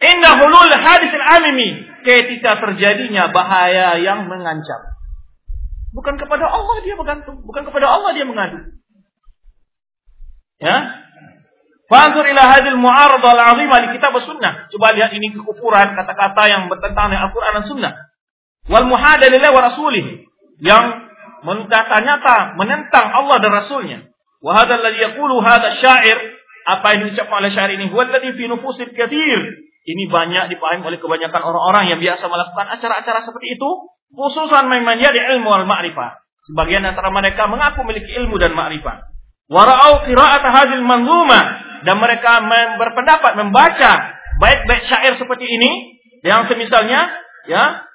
Indah 0.01 0.33
hulul 0.33 0.73
hadis 0.81 1.13
al-amimi 1.13 1.85
ketika 2.01 2.57
terjadinya 2.57 3.29
bahaya 3.29 4.01
yang 4.01 4.25
mengancam. 4.25 4.81
Bukan 5.93 6.17
kepada 6.17 6.49
Allah 6.49 6.81
dia 6.81 6.97
bergantung, 6.97 7.43
bukan 7.45 7.67
kepada 7.67 7.85
Allah 7.85 8.09
dia 8.17 8.25
mengadu. 8.25 8.81
Ya. 10.57 10.77
Fanzur 11.91 12.23
ila 12.23 12.43
hadil 12.47 12.79
mu'arad 12.79 13.19
al-azimah 13.19 13.77
di 13.83 13.87
kitab 13.99 14.15
sunnah. 14.23 14.71
Coba 14.71 14.95
lihat 14.95 15.11
ini 15.11 15.35
kekufuran 15.35 15.91
kata-kata 15.93 16.47
yang 16.47 16.71
bertentangan 16.71 17.11
dengan 17.11 17.27
Al-Quran 17.27 17.53
dan 17.59 17.65
Sunnah. 17.67 17.93
Wal 18.71 18.87
muhada 18.87 19.27
lillahi 19.27 19.53
wa 19.53 19.63
rasulih. 19.67 20.05
Yang 20.63 20.85
nyata 21.43 22.55
menentang 22.55 23.05
Allah 23.11 23.37
dan 23.43 23.51
Rasulnya. 23.51 23.99
Wa 24.39 24.63
hadha 24.63 24.79
alladhi 24.79 25.03
yaqulu 25.03 25.43
hadha 25.43 25.75
syair 25.83 26.17
apa 26.65 26.85
yang 26.95 27.09
diucapkan 27.09 27.41
oleh 27.41 27.51
syair 27.51 27.73
ini 27.75 27.89
huwa 27.89 28.05
alladhi 28.05 28.37
fi 28.37 28.45
nufusil 28.45 28.93
ini 29.81 30.05
banyak 30.13 30.53
dipahami 30.53 30.85
oleh 30.85 31.01
kebanyakan 31.01 31.41
orang-orang 31.41 31.89
yang 31.89 31.97
biasa 31.97 32.21
melakukan 32.29 32.69
acara-acara 32.69 33.25
seperti 33.25 33.57
itu, 33.57 33.69
khususan 34.13 34.69
memang 34.69 35.01
di 35.01 35.21
ilmu 35.33 35.49
al 35.49 35.65
ma'rifah. 35.65 36.21
Sebagian 36.45 36.85
antara 36.85 37.09
mereka 37.09 37.49
mengaku 37.49 37.81
memiliki 37.85 38.13
ilmu 38.13 38.37
dan 38.37 38.53
ma'rifah. 38.53 39.09
Wara'au 39.49 40.05
qira'at 40.05 40.45
hadil 40.45 40.85
manzuma 40.85 41.41
dan 41.81 41.97
mereka 41.97 42.39
berpendapat 42.77 43.33
membaca 43.41 43.91
baik-baik 44.37 44.85
syair 44.85 45.17
seperti 45.17 45.49
ini 45.49 45.97
yang 46.21 46.45
semisalnya 46.45 47.09
ya 47.49 47.89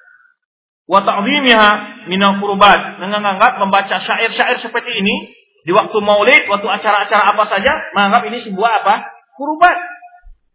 wa 0.87 1.03
ta'zimiha 1.03 1.69
minal 2.07 2.39
qurbat 2.39 3.03
menganggap 3.03 3.59
membaca 3.59 3.99
syair-syair 3.99 4.63
seperti 4.63 5.03
ini 5.03 5.35
di 5.67 5.75
waktu 5.75 5.97
maulid, 5.99 6.47
waktu 6.47 6.63
acara-acara 6.63 7.35
apa 7.35 7.43
saja 7.51 7.71
menganggap 7.91 8.23
ini 8.31 8.39
sebuah 8.47 8.71
apa? 8.83 8.95
Kurbat 9.35 9.77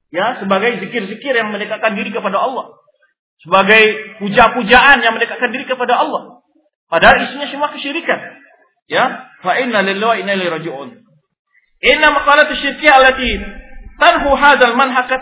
ya 0.08 0.40
sebagai 0.40 0.80
zikir-zikir 0.80 1.36
yang 1.36 1.52
mendekatkan 1.52 1.92
diri 1.92 2.08
kepada 2.08 2.40
Allah. 2.40 2.80
Sebagai 3.44 4.16
puja-pujaan 4.24 5.04
yang 5.04 5.12
mendekatkan 5.12 5.52
diri 5.52 5.68
kepada 5.68 6.00
Allah. 6.00 6.40
Padahal 6.88 7.20
isinya 7.20 7.44
semua 7.52 7.68
kesyirikan. 7.76 8.40
Ya 8.88 9.28
fa 9.44 9.60
inna 9.60 9.84
lillahi 9.84 10.08
wa 10.08 10.16
inna 10.16 10.32
ilaihi 10.32 10.52
raji'un. 10.56 10.88
Inna 11.82 12.08
maqalat 12.08 12.48
syirkiyah 12.48 12.96
allati 12.96 13.32
tanhu 14.00 14.30
hadzal 14.32 14.76
manhaj 14.80 15.12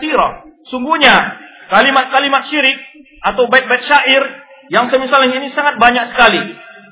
sungguhnya 0.71 1.15
kalimat-kalimat 1.73 2.47
syirik 2.47 2.77
atau 3.27 3.49
bait-bait 3.49 3.83
syair 3.89 4.23
yang 4.71 4.87
semisalnya 4.87 5.35
ini 5.43 5.51
sangat 5.51 5.75
banyak 5.75 6.15
sekali 6.15 6.39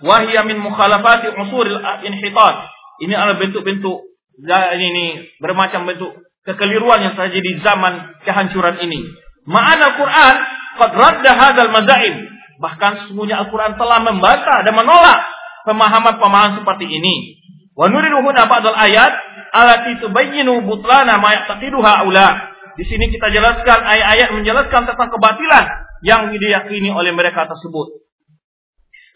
wahya 0.03 0.43
min 0.43 0.59
mukhalafati 0.59 1.31
usuril 1.31 1.79
inhitat 2.03 2.55
ini 2.99 3.15
adalah 3.15 3.39
bentuk-bentuk 3.39 3.97
ini, 4.39 4.87
ini 4.91 5.05
bermacam 5.39 5.87
bentuk 5.87 6.19
kekeliruan 6.43 6.99
yang 7.03 7.13
terjadi 7.15 7.39
di 7.39 7.53
zaman 7.63 8.19
kehancuran 8.23 8.79
ini. 8.83 8.99
Ma'ana 9.47 9.95
Al-Quran 9.95 10.35
qad 10.79 10.91
radda 10.95 11.31
hadzal 11.35 11.71
mazaim. 11.71 12.15
Bahkan 12.59 12.91
sesungguhnya 13.03 13.39
Al-Quran 13.47 13.79
telah 13.79 13.99
membantah 14.03 14.67
dan 14.67 14.73
menolak 14.75 15.19
pemahaman-pemahaman 15.67 16.59
seperti 16.59 16.87
ini. 16.87 17.39
Wa 17.75 17.87
nuridu 17.87 18.19
huna 18.19 18.47
ba'dal 18.47 18.75
ayat 18.75 19.11
allati 19.55 20.03
tubayyinu 20.03 20.67
butlana 20.67 21.19
ma 21.19 21.29
yaqtiduha 21.35 22.03
aula. 22.03 22.27
Di 22.75 22.83
sini 22.87 23.11
kita 23.11 23.31
jelaskan 23.31 23.79
ayat-ayat 23.83 24.35
menjelaskan 24.35 24.87
tentang 24.87 25.09
kebatilan 25.11 25.65
yang 26.05 26.31
diyakini 26.31 26.89
oleh 26.91 27.11
mereka 27.11 27.47
tersebut. 27.47 27.99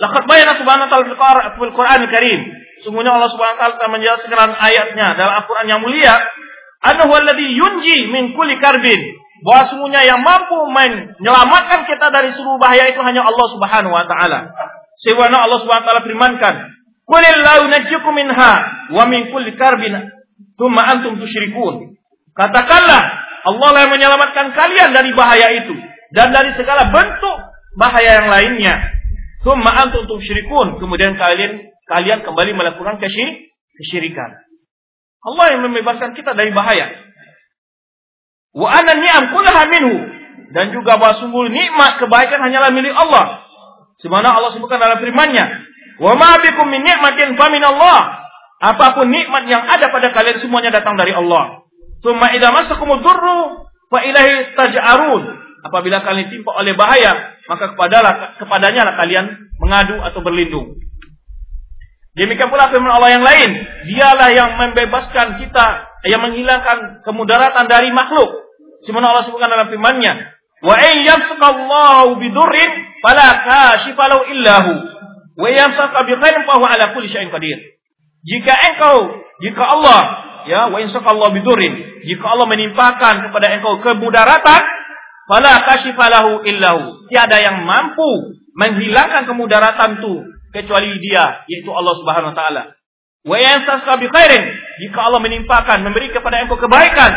Laqad 0.01 0.23
bayyana 0.27 0.59
subhanahu 0.59 0.87
wa 0.89 0.91
ta'ala 0.91 1.55
fil 1.55 1.73
Qur'an 1.73 2.01
Karim. 2.11 2.41
Sungguhnya 2.83 3.15
Allah 3.15 3.31
Subhanahu 3.31 3.55
wa 3.55 3.59
taala 3.63 3.75
telah 3.79 3.91
menjelaskan 3.95 4.49
ayatnya 4.59 5.07
dalam 5.15 5.33
Al-Qur'an 5.39 5.71
yang 5.71 5.79
mulia 5.79 6.19
Annahu 6.83 7.15
alladhi 7.15 7.55
yunji 7.55 8.11
min 8.11 8.35
kulli 8.35 8.59
karbin. 8.59 8.99
Bahwa 9.43 9.71
semuanya 9.71 10.03
yang 10.03 10.19
mampu 10.19 10.55
menyelamatkan 10.67 11.87
kita 11.87 12.11
dari 12.11 12.31
seluruh 12.35 12.59
bahaya 12.59 12.91
itu 12.91 12.99
hanya 12.99 13.23
Allah 13.23 13.47
Subhanahu 13.55 13.91
wa 13.91 14.03
taala. 14.07 14.51
Sebagaimana 14.99 15.47
Allah 15.47 15.59
Subhanahu 15.63 15.83
wa 15.83 15.87
taala 15.87 16.03
firmankan, 16.03 16.55
"Qulillahu 17.07 17.63
najjukum 17.71 18.11
minha 18.15 18.53
wa 18.91 19.03
min 19.07 19.31
kulli 19.31 19.55
karbin 19.55 20.11
tsumma 20.59 20.91
antum 20.91 21.19
tusyrikun." 21.19 21.95
Katakanlah, 22.35 23.03
Allah 23.47 23.69
yang 23.83 23.91
menyelamatkan 23.91 24.55
kalian 24.55 24.95
dari 24.95 25.11
bahaya 25.11 25.47
itu 25.59 25.75
dan 26.13 26.29
dari 26.29 26.53
segala 26.53 26.93
bentuk 26.93 27.37
bahaya 27.73 28.21
yang 28.21 28.29
lainnya. 28.29 28.75
Tsumma 29.41 29.73
antum 29.73 30.05
tusyrikun. 30.05 30.77
Kemudian 30.77 31.17
kalian 31.17 31.73
kalian 31.89 32.19
kembali 32.21 32.51
melakukan 32.53 33.01
kesyirikan. 33.01 34.29
Allah 35.23 35.45
yang 35.57 35.61
membebaskan 35.67 36.13
kita 36.13 36.37
dari 36.37 36.53
bahaya. 36.53 36.93
Wa 38.53 38.69
ana 38.69 38.93
ni'am 38.93 39.33
kullaha 39.33 39.65
minhu 39.65 39.95
dan 40.53 40.69
juga 40.69 41.01
bahwa 41.01 41.17
sungguh 41.17 41.49
nikmat 41.49 41.97
kebaikan 41.97 42.39
hanyalah 42.45 42.69
milik 42.69 42.93
Allah. 42.93 43.41
Sebagaimana 43.97 44.37
Allah 44.37 44.51
sebutkan 44.53 44.77
dalam 44.77 45.01
firman-Nya, 45.01 45.45
"Wa 45.97 46.13
ma 46.13 46.37
bikum 46.37 46.69
min 46.69 46.85
ni'matin 46.85 47.33
fa 47.33 47.49
min 47.49 47.65
Allah." 47.65 48.21
Apa 48.63 48.95
pun 48.95 49.11
nikmat 49.11 49.43
yang 49.49 49.65
ada 49.65 49.91
pada 49.91 50.13
kalian 50.15 50.39
semuanya 50.39 50.71
datang 50.71 50.95
dari 50.95 51.11
Allah. 51.11 51.67
Tsumma 51.99 52.31
idza 52.31 52.47
masakumud 52.53 53.03
durru 53.03 53.67
fa 53.91 53.99
ilaihi 54.07 54.55
taj'arun. 54.55 55.42
Apabila 55.63 56.03
kalian 56.03 56.27
timpa 56.27 56.51
oleh 56.59 56.75
bahaya, 56.75 57.39
maka 57.47 57.71
kepadalah 57.71 58.35
kepadanya 58.35 58.83
lah 58.83 58.95
kalian 58.99 59.25
mengadu 59.63 59.95
atau 60.03 60.19
berlindung. 60.19 60.75
Demikian 62.13 62.51
pula 62.51 62.69
firman 62.69 62.93
Allah 62.93 63.15
yang 63.15 63.25
lain, 63.25 63.49
dialah 63.89 64.29
yang 64.35 64.53
membebaskan 64.53 65.39
kita, 65.39 65.67
yang 66.05 66.21
menghilangkan 66.21 67.01
kemudaratan 67.01 67.65
dari 67.65 67.89
makhluk. 67.89 68.43
Sebagaimana 68.85 69.15
Allah 69.15 69.23
sebutkan 69.25 69.49
dalam 69.49 69.71
firman-Nya, 69.71 70.13
"Wa 70.61 70.75
in 70.77 70.95
yamsakallahu 71.01 72.19
bidurrin 72.19 72.71
fala 73.01 73.27
kashifa 73.47 74.03
lahu 74.11 74.23
illahu, 74.29 74.71
wa 75.39 75.47
yamsaka 75.49 76.05
bi 76.05 76.13
fa 76.19 76.53
huwa 76.59 76.69
ala 76.69 76.91
kulli 76.93 77.07
syai'in 77.09 77.31
qadir." 77.31 77.57
Jika 78.27 78.51
engkau, 78.51 79.23
jika 79.41 79.63
Allah, 79.63 80.01
ya, 80.45 80.61
wa 80.69 80.77
in 80.83 80.91
bidurrin, 81.39 81.73
jika 82.03 82.25
Allah 82.29 82.45
menimpakan 82.51 83.25
kepada 83.25 83.47
engkau 83.57 83.81
kemudaratan, 83.81 84.61
fala 85.29 85.59
kashifa 85.63 86.05
lahu 86.09 86.43
illahu. 86.43 87.07
Tiada 87.09 87.39
yang 87.39 87.63
mampu 87.63 88.37
menghilangkan 88.53 89.25
kemudaratan 89.25 89.99
itu 90.01 90.13
kecuali 90.53 90.99
Dia 91.01 91.45
yaitu 91.49 91.69
Allah 91.73 91.93
Subhanahu 91.97 92.31
wa 92.31 92.37
taala. 92.37 92.63
Wa 93.23 93.37
yansasqa 93.39 93.97
bi 94.03 94.07
khairin 94.11 94.43
jika 94.83 94.99
Allah 94.99 95.23
menimpakan 95.23 95.81
memberi 95.81 96.11
kepada 96.11 96.43
engkau 96.43 96.59
kebaikan 96.59 97.11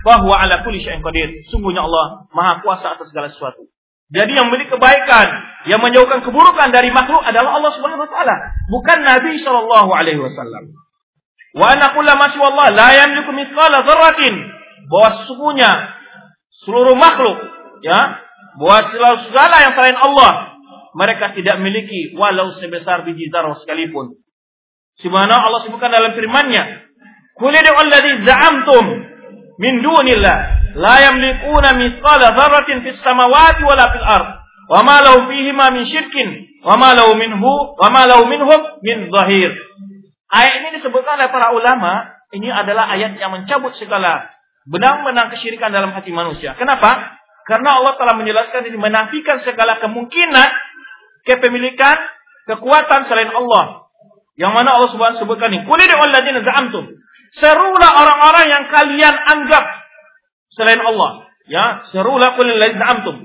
bahwa 0.00 0.32
ala 0.40 0.64
kulli 0.64 0.80
syai'in 0.80 1.04
qadir. 1.04 1.44
Sungguhnya 1.52 1.84
Allah 1.84 2.26
Maha 2.32 2.64
kuasa 2.64 2.96
atas 2.96 3.12
segala 3.12 3.28
sesuatu. 3.28 3.68
Jadi 4.10 4.34
yang 4.34 4.50
memberi 4.50 4.66
kebaikan, 4.66 5.26
yang 5.70 5.78
menjauhkan 5.78 6.26
keburukan 6.26 6.68
dari 6.74 6.90
makhluk 6.90 7.22
adalah 7.22 7.62
Allah 7.62 7.72
Subhanahu 7.78 8.02
wa 8.02 8.10
taala, 8.10 8.34
bukan 8.66 8.98
Nabi 9.06 9.38
sallallahu 9.38 9.90
alaihi 9.94 10.18
wasallam. 10.18 10.74
Wa 11.54 11.78
anna 11.78 11.94
kulla 11.94 12.18
ma 12.18 12.26
la 12.74 12.88
yamliku 12.94 13.30
mithqala 13.30 13.86
dzarratin. 13.86 14.34
Bahwa 14.90 15.08
sesungguhnya 15.22 15.70
seluruh 16.64 16.96
makhluk 16.96 17.36
ya, 17.84 18.20
bahwa 18.60 18.78
segala 19.24 19.56
yang 19.64 19.72
selain 19.76 19.98
Allah 19.98 20.32
mereka 20.94 21.32
tidak 21.38 21.58
memiliki 21.62 22.14
walau 22.18 22.50
sebesar 22.58 23.06
biji 23.06 23.30
zarah 23.30 23.54
sekalipun. 23.62 24.18
Sebagaimana 25.00 25.46
Allah 25.46 25.60
sebutkan 25.64 25.88
dalam 25.88 26.12
firman-Nya, 26.12 26.62
"Qul 27.38 27.54
alladzi 27.54 28.26
za'amtum 28.26 28.84
min 29.56 29.74
dunillah 29.80 30.38
la 30.76 30.94
yamlikuna 31.08 31.78
mithqala 31.78 32.36
dzarratin 32.36 32.84
fis 32.84 32.98
samawati 33.00 33.62
wala 33.64 33.84
fil 33.94 34.06
ard, 34.06 34.28
wa 34.70 34.80
ma 34.84 34.96
lahu 35.00 35.30
ma 35.56 35.66
min 35.72 35.82
syirkin, 35.88 36.28
wa 36.66 36.76
ma 36.76 36.92
lahu 36.92 37.16
minhu 37.16 37.50
wa 37.80 37.88
ma 37.88 38.04
lahu 38.04 38.28
minhum 38.28 38.60
min 38.84 39.08
zahir." 39.08 39.50
Ayat 40.30 40.52
ini 40.62 40.68
disebutkan 40.78 41.16
oleh 41.18 41.30
para 41.32 41.50
ulama, 41.56 42.12
ini 42.30 42.52
adalah 42.52 42.92
ayat 42.92 43.18
yang 43.18 43.34
mencabut 43.34 43.74
segala 43.74 44.30
benang-benang 44.68 45.32
kesyirikan 45.32 45.72
dalam 45.72 45.94
hati 45.96 46.12
manusia. 46.12 46.56
Kenapa? 46.56 47.20
Karena 47.48 47.80
Allah 47.80 47.96
telah 47.96 48.14
menjelaskan 48.20 48.68
ini 48.68 48.76
menafikan 48.76 49.40
segala 49.42 49.80
kemungkinan 49.80 50.50
kepemilikan 51.24 51.96
kekuatan 52.46 53.08
selain 53.08 53.32
Allah. 53.32 53.88
Yang 54.36 54.52
mana 54.56 54.68
Allah 54.76 54.90
Subhanahu 54.92 55.20
sebutkan 55.20 55.52
ini. 55.52 55.64
Qul 55.68 55.80
za'amtum. 55.80 56.84
Serulah 57.36 57.90
orang-orang 57.94 58.46
yang 58.48 58.64
kalian 58.72 59.14
anggap 59.14 59.64
selain 60.54 60.80
Allah. 60.80 61.28
Ya, 61.50 61.84
serulah 61.90 62.38
qul 62.38 62.48
alladzina 62.48 62.80
za'amtum. 62.84 63.16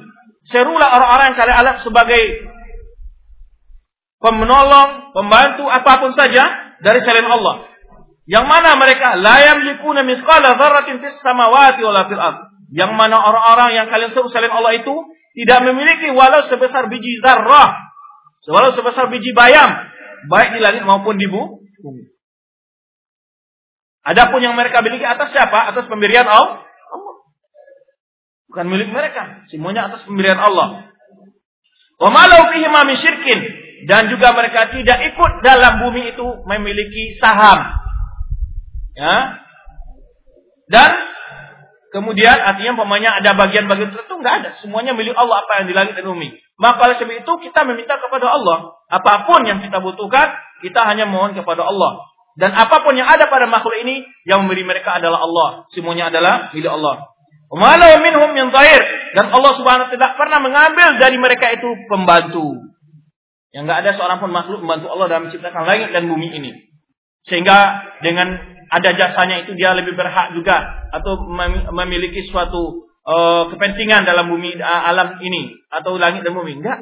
Serulah 0.49 0.87
orang-orang 0.93 1.33
yang 1.33 1.37
kalian 1.39 1.57
anggap 1.61 1.77
sebagai 1.85 2.21
pemenolong, 4.21 5.13
pembantu 5.13 5.69
apa 5.69 5.91
pun 6.01 6.11
saja 6.17 6.43
dari 6.81 6.99
selain 7.05 7.29
Allah. 7.29 7.74
Yang 8.25 8.45
mana 8.49 8.73
mereka 8.77 9.13
la 9.21 9.38
yamlikuna 9.38 10.01
misqala 10.01 10.57
dzarratin 10.57 10.97
fis 10.97 11.17
samawati 11.21 11.81
wala 11.85 12.09
fil 12.09 12.21
ard. 12.21 12.38
Yang 12.73 12.91
mana 12.97 13.21
orang-orang 13.21 13.77
yang 13.77 13.88
kalian 13.93 14.09
seru 14.11 14.25
selain 14.33 14.49
Allah 14.49 14.81
itu 14.81 14.93
tidak 15.35 15.59
memiliki 15.61 16.09
walau 16.15 16.41
sebesar 16.49 16.89
biji 16.89 17.21
zarrah 17.21 17.85
Walau 18.45 18.77
sebesar 18.77 19.09
biji 19.09 19.33
bayam, 19.33 19.69
baik 20.29 20.53
di 20.53 20.59
langit 20.61 20.85
maupun 20.85 21.17
di 21.17 21.25
bumi. 21.25 22.13
Adapun 24.05 24.38
yang 24.38 24.53
mereka 24.53 24.85
miliki 24.85 25.01
atas 25.01 25.33
siapa? 25.33 25.73
Atas 25.73 25.89
pemberian 25.89 26.29
Allah. 26.29 26.61
Bukan 28.45 28.69
milik 28.69 28.93
mereka. 28.93 29.49
Semuanya 29.49 29.89
atas 29.89 30.05
pemberian 30.05 30.38
Allah. 30.38 30.93
Wa 31.97 32.09
malau 32.13 32.53
fihi 32.53 32.69
ma 32.69 32.85
syirkin 32.85 33.39
dan 33.89 34.13
juga 34.13 34.29
mereka 34.38 34.69
tidak 34.69 34.99
ikut 35.09 35.31
dalam 35.41 35.81
bumi 35.81 36.13
itu 36.13 36.27
memiliki 36.45 37.17
saham. 37.17 37.84
Ya. 38.95 39.43
Dan 40.71 40.91
kemudian 41.93 42.36
artinya 42.39 42.73
pemainnya 42.79 43.12
ada 43.21 43.36
bagian-bagian 43.38 43.91
tertentu 43.93 44.15
enggak 44.19 44.36
ada, 44.41 44.49
semuanya 44.60 44.97
milik 44.97 45.13
Allah 45.13 45.45
apa 45.45 45.62
yang 45.62 45.67
di 45.69 45.75
langit 45.75 45.93
dan 45.99 46.08
bumi. 46.08 46.34
Maka 46.55 46.79
oleh 46.88 46.95
sebab 46.97 47.15
itu 47.19 47.31
kita 47.51 47.60
meminta 47.67 47.99
kepada 47.99 48.31
Allah, 48.31 48.79
apa 48.88 49.27
pun 49.27 49.43
yang 49.43 49.60
kita 49.60 49.84
butuhkan, 49.84 50.31
kita 50.63 50.81
hanya 50.88 51.05
mohon 51.05 51.36
kepada 51.36 51.67
Allah. 51.67 52.08
Dan 52.36 52.51
apa 52.51 52.84
pun 52.84 52.95
yang 52.99 53.08
ada 53.08 53.31
pada 53.31 53.47
makhluk 53.47 53.79
ini 53.79 54.03
yang 54.27 54.43
memberi 54.43 54.67
mereka 54.67 54.99
adalah 54.99 55.23
Allah. 55.23 55.49
Semuanya 55.71 56.12
adalah 56.12 56.51
milik 56.51 56.67
Allah. 56.67 57.15
Walau 57.47 58.03
minhum 58.03 58.36
min 58.36 58.51
dan 59.15 59.31
Allah 59.31 59.51
Subhanahu 59.55 59.93
tidak 59.95 60.19
pernah 60.19 60.43
mengambil 60.43 60.99
dari 60.99 61.15
mereka 61.15 61.55
itu 61.55 61.88
pembantu. 61.88 62.75
Yang 63.55 63.63
enggak 63.71 63.79
ada 63.88 63.91
seorang 63.95 64.17
pun 64.19 64.31
makhluk 64.36 64.60
membantu 64.67 64.91
Allah 64.91 65.08
dalam 65.08 65.23
menciptakan 65.31 65.63
langit 65.63 65.95
dan 65.95 66.12
bumi 66.12 66.27
ini. 66.36 66.51
Sehingga 67.23 67.88
dengan 68.03 68.54
ada 68.69 68.89
jasanya 68.97 69.45
itu 69.45 69.54
dia 69.54 69.73
lebih 69.78 69.93
berhak 69.93 70.34
juga 70.34 70.88
atau 70.93 71.25
memiliki 71.73 72.25
suatu 72.30 72.86
uh, 73.06 73.43
kepentingan 73.54 74.04
dalam 74.04 74.30
bumi 74.30 74.58
uh, 74.58 74.84
alam 74.89 75.21
ini 75.21 75.54
atau 75.69 75.95
langit 75.95 76.25
dan 76.25 76.34
bumi. 76.34 76.60
Enggak. 76.60 76.82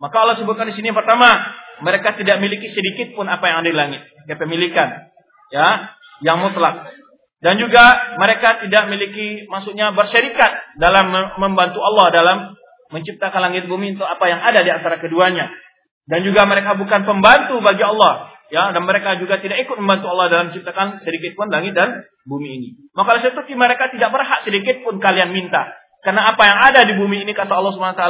Maka 0.00 0.16
Allah 0.20 0.36
sebutkan 0.36 0.68
di 0.68 0.74
sini 0.76 0.90
yang 0.90 0.98
pertama, 0.98 1.32
mereka 1.80 2.16
tidak 2.18 2.40
memiliki 2.42 2.68
sedikit 2.72 3.14
pun 3.14 3.30
apa 3.30 3.44
yang 3.46 3.56
ada 3.64 3.68
di 3.70 3.76
langit, 3.76 4.02
kepemilikan. 4.28 5.10
Ya, 5.52 5.96
yang 6.24 6.42
mutlak. 6.42 6.92
Dan 7.44 7.60
juga 7.60 8.16
mereka 8.16 8.64
tidak 8.64 8.88
memiliki 8.88 9.44
maksudnya 9.52 9.92
bersyarikat 9.92 10.80
dalam 10.80 11.12
membantu 11.36 11.84
Allah 11.84 12.06
dalam 12.08 12.38
menciptakan 12.88 13.50
langit 13.50 13.68
bumi 13.68 13.96
untuk 13.96 14.08
apa 14.08 14.24
yang 14.28 14.40
ada 14.40 14.60
di 14.64 14.70
antara 14.72 14.96
keduanya. 14.96 15.52
Dan 16.04 16.24
juga 16.24 16.44
mereka 16.44 16.76
bukan 16.76 17.04
pembantu 17.04 17.60
bagi 17.64 17.84
Allah. 17.84 18.32
Ya, 18.54 18.70
dan 18.70 18.86
mereka 18.86 19.18
juga 19.18 19.42
tidak 19.42 19.66
ikut 19.66 19.74
membantu 19.82 20.14
Allah 20.14 20.30
dalam 20.30 20.44
menciptakan 20.54 21.02
sedikit 21.02 21.34
pun 21.34 21.50
langit 21.50 21.74
dan 21.74 22.06
bumi 22.22 22.54
ini. 22.54 22.68
Maka 22.94 23.18
seperti 23.18 23.58
mereka 23.58 23.90
tidak 23.90 24.14
berhak 24.14 24.46
sedikit 24.46 24.78
pun 24.86 25.02
kalian 25.02 25.34
minta. 25.34 25.74
Karena 26.06 26.30
apa 26.30 26.42
yang 26.46 26.58
ada 26.62 26.80
di 26.86 26.94
bumi 26.94 27.26
ini 27.26 27.34
kata 27.34 27.50
Allah 27.50 27.74
SWT 27.74 28.06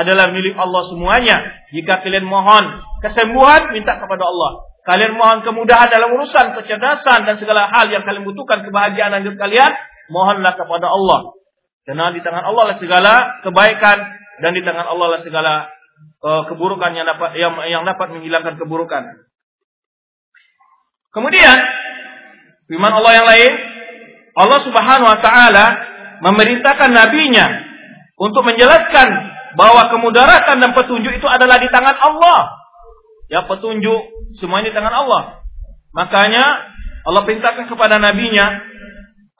adalah 0.00 0.32
milik 0.32 0.56
Allah 0.56 0.80
semuanya. 0.88 1.36
Jika 1.76 2.00
kalian 2.00 2.24
mohon 2.24 2.80
kesembuhan, 3.04 3.68
minta 3.76 4.00
kepada 4.00 4.24
Allah. 4.24 4.64
Kalian 4.88 5.12
mohon 5.12 5.44
kemudahan 5.44 5.92
dalam 5.92 6.08
urusan 6.14 6.56
kecerdasan 6.56 7.28
dan 7.28 7.36
segala 7.36 7.68
hal 7.68 7.92
yang 7.92 8.00
kalian 8.06 8.24
butuhkan 8.24 8.64
kebahagiaan 8.64 9.20
hidup 9.28 9.36
kalian, 9.36 9.76
mohonlah 10.08 10.56
kepada 10.56 10.88
Allah. 10.88 11.36
Karena 11.84 12.16
di 12.16 12.24
tangan 12.24 12.48
Allah 12.48 12.64
lah 12.72 12.76
segala 12.80 13.12
kebaikan 13.44 13.98
dan 14.40 14.50
di 14.56 14.64
tangan 14.64 14.88
Allah 14.88 15.18
lah 15.18 15.20
segala 15.20 15.68
uh, 16.24 16.42
keburukan 16.48 16.96
yang 16.96 17.04
dapat 17.04 17.36
yang, 17.36 17.54
yang 17.68 17.82
dapat 17.84 18.14
menghilangkan 18.14 18.56
keburukan. 18.56 19.26
Kemudian 21.16 21.56
firman 22.68 22.92
Allah 22.92 23.12
yang 23.16 23.24
lain, 23.24 23.52
Allah 24.36 24.60
Subhanahu 24.68 25.08
wa 25.08 25.20
taala 25.24 25.66
memerintahkan 26.20 26.92
nabinya 26.92 27.46
untuk 28.20 28.44
menjelaskan 28.44 29.08
bahwa 29.56 29.88
kemudaratan 29.88 30.60
dan 30.60 30.70
petunjuk 30.76 31.16
itu 31.16 31.24
adalah 31.24 31.56
di 31.56 31.72
tangan 31.72 31.96
Allah. 31.96 32.52
Ya 33.32 33.48
petunjuk 33.48 34.36
semua 34.36 34.60
ini 34.60 34.76
tangan 34.76 34.92
Allah. 34.92 35.40
Makanya 35.96 36.44
Allah 37.08 37.22
perintahkan 37.24 37.64
kepada 37.72 37.96
nabinya, 37.96 38.60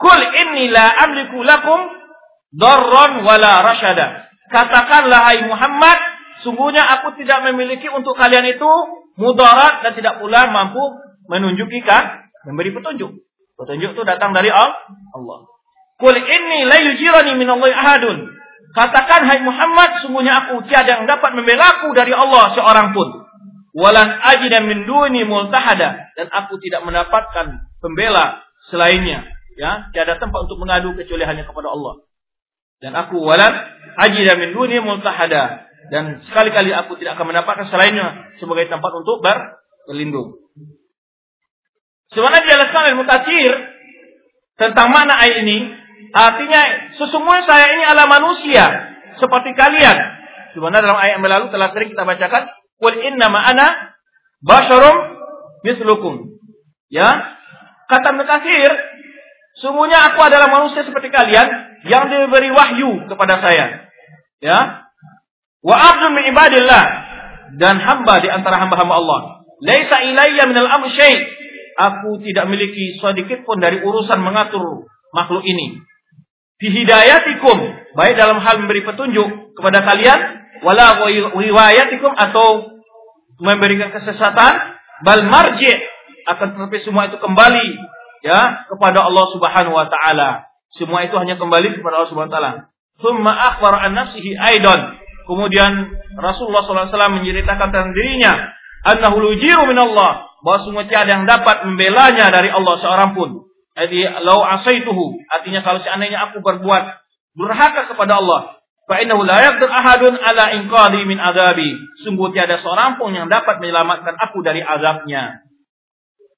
"Kul 0.00 0.16
inni 0.16 0.72
la 0.72 0.96
amliku 0.96 1.44
lakum 1.44 1.92
darran 2.56 3.20
wala 3.20 3.60
rasyada." 3.60 4.24
Katakanlah 4.48 5.28
hai 5.28 5.44
Muhammad, 5.44 5.98
sungguhnya 6.40 6.80
aku 6.80 7.20
tidak 7.20 7.44
memiliki 7.52 7.92
untuk 7.92 8.16
kalian 8.16 8.48
itu 8.48 8.70
mudarat 9.20 9.84
dan 9.84 9.92
tidak 9.92 10.24
pula 10.24 10.48
mampu 10.48 11.04
menunjuki 11.26 11.82
kan 11.82 12.30
memberi 12.46 12.74
petunjuk. 12.74 13.12
Petunjuk 13.56 13.90
itu 13.96 14.02
datang 14.04 14.36
dari 14.36 14.52
Allah. 14.52 15.38
Kul 15.96 16.16
inni 16.16 16.68
la 16.68 16.76
yujirani 16.80 17.32
min 17.40 17.48
Allah 17.48 17.72
ahadun. 17.72 18.18
Katakan 18.76 19.24
hai 19.24 19.40
Muhammad, 19.40 20.04
sungguhnya 20.04 20.36
aku 20.36 20.68
tiada 20.68 21.00
yang 21.00 21.08
dapat 21.08 21.32
membelaku 21.32 21.96
dari 21.96 22.12
Allah 22.12 22.52
seorang 22.52 22.92
pun 22.92 23.26
walan 23.76 24.08
ajida 24.08 24.64
min 24.64 24.88
duni 24.88 25.28
multahada 25.28 26.08
dan 26.16 26.26
aku 26.32 26.56
tidak 26.64 26.80
mendapatkan 26.88 27.68
pembela 27.84 28.40
selainnya 28.72 29.28
ya 29.60 29.92
tiada 29.92 30.16
tempat 30.16 30.48
untuk 30.48 30.64
mengadu 30.64 30.96
kecuali 30.96 31.28
hanya 31.28 31.44
kepada 31.44 31.68
Allah 31.68 32.00
dan 32.80 32.96
aku 32.96 33.20
walan 33.20 33.52
ajida 34.00 34.40
min 34.40 34.56
duni 34.56 34.80
multahada 34.80 35.68
dan 35.92 36.24
sekali-kali 36.24 36.72
aku 36.72 36.96
tidak 36.96 37.20
akan 37.20 37.36
mendapatkan 37.36 37.68
selainnya 37.68 38.32
sebagai 38.40 38.72
tempat 38.72 38.90
untuk 38.96 39.20
ber 39.20 39.60
berlindung 39.84 40.40
sebenarnya 42.12 42.42
dijelaskan 42.44 42.82
oleh 42.86 42.96
mutakhir 42.98 43.52
tentang 44.56 44.88
mana 44.90 45.14
ayat 45.18 45.42
ini 45.42 45.58
artinya 46.14 46.60
sesungguhnya 46.94 47.44
saya 47.44 47.66
ini 47.72 47.82
adalah 47.86 48.08
manusia 48.08 48.64
seperti 49.16 49.56
kalian 49.56 49.96
sebenarnya 50.54 50.86
dalam 50.86 50.98
ayat 51.00 51.18
lalu 51.20 51.46
telah 51.50 51.68
sering 51.72 51.90
kita 51.92 52.04
bacakan 52.04 52.52
Qul 52.76 52.94
inna 53.00 53.32
ana 53.32 53.96
basyarum 54.44 54.96
mislukum. 55.64 56.36
Ya. 56.92 57.08
Kata 57.86 58.12
Mutakhir, 58.12 58.70
sungguhnya 59.62 60.10
aku 60.12 60.20
adalah 60.26 60.50
manusia 60.50 60.82
seperti 60.82 61.08
kalian 61.08 61.46
yang 61.86 62.04
diberi 62.10 62.50
wahyu 62.52 63.06
kepada 63.08 63.40
saya. 63.40 63.88
Ya. 64.42 64.58
Wa 65.62 65.76
abdun 65.78 66.12
min 66.14 66.24
ibadillah 66.34 66.84
dan 67.56 67.78
hamba 67.80 68.20
di 68.20 68.28
antara 68.28 68.60
hamba-hamba 68.60 68.94
Allah. 68.98 69.20
Laisa 69.62 70.02
ilayya 70.04 70.44
minal 70.50 70.68
amr 70.68 70.90
syai. 70.92 71.16
Aku 71.76 72.16
tidak 72.24 72.48
memiliki 72.48 72.96
sedikit 72.96 73.44
pun 73.44 73.60
dari 73.60 73.84
urusan 73.84 74.16
mengatur 74.20 74.88
makhluk 75.12 75.44
ini. 75.44 75.84
Fi 76.56 76.72
hidayatikum, 76.72 77.56
baik 77.92 78.16
dalam 78.16 78.40
hal 78.40 78.56
memberi 78.64 78.80
petunjuk 78.80 79.52
kepada 79.52 79.84
kalian 79.84 80.20
wala 80.64 80.96
riwayatikum 81.36 82.16
atau 82.16 82.80
memberikan 83.36 83.92
kesesatan 83.92 84.52
bal 85.04 85.20
marji 85.28 85.68
akan 86.26 86.56
tetapi 86.56 86.80
semua 86.80 87.12
itu 87.12 87.20
kembali 87.20 87.66
ya 88.24 88.66
kepada 88.72 89.04
Allah 89.04 89.26
Subhanahu 89.36 89.76
wa 89.76 89.86
taala. 89.86 90.48
Semua 90.72 91.04
itu 91.04 91.14
hanya 91.20 91.36
kembali 91.36 91.76
kepada 91.76 92.00
Allah 92.00 92.10
Subhanahu 92.10 92.32
wa 92.32 92.36
taala. 92.36 92.52
Tsumma 92.96 93.32
akhbar 93.52 93.72
an 93.84 93.92
nafsihi 93.92 94.32
aidan. 94.34 94.96
Kemudian 95.26 95.90
Rasulullah 96.16 96.64
SAW 96.64 97.18
menceritakan 97.18 97.74
tentang 97.74 97.90
dirinya, 97.90 98.55
annahu 98.94 99.18
lujiru 99.18 99.66
min 99.66 99.78
Allah, 99.78 100.30
bahwa 100.46 100.58
semua 100.62 100.84
tiada 100.86 101.10
yang 101.10 101.26
dapat 101.26 101.66
membelanya 101.66 102.30
dari 102.30 102.54
Allah 102.54 102.74
seorang 102.78 103.10
pun. 103.18 103.50
Jadi, 103.76 104.08
lau 104.24 104.40
asaituhu, 104.40 105.20
artinya 105.28 105.60
kalau 105.60 105.82
seandainya 105.82 106.30
aku 106.30 106.40
berbuat 106.40 106.84
durhaka 107.36 107.92
kepada 107.92 108.22
Allah, 108.22 108.56
Fa'innahu 108.86 109.26
la 109.26 109.42
yaqdir 109.42 109.66
ahadun 109.66 110.14
ala 110.14 110.54
inqadi 110.54 111.02
min 111.10 111.18
azabi. 111.18 111.74
Sungguh 112.06 112.30
tiada 112.30 112.62
seorang 112.62 113.02
pun 113.02 113.10
yang 113.10 113.26
dapat 113.26 113.58
menyelamatkan 113.58 114.14
aku 114.14 114.46
dari 114.46 114.62
azabnya. 114.62 115.42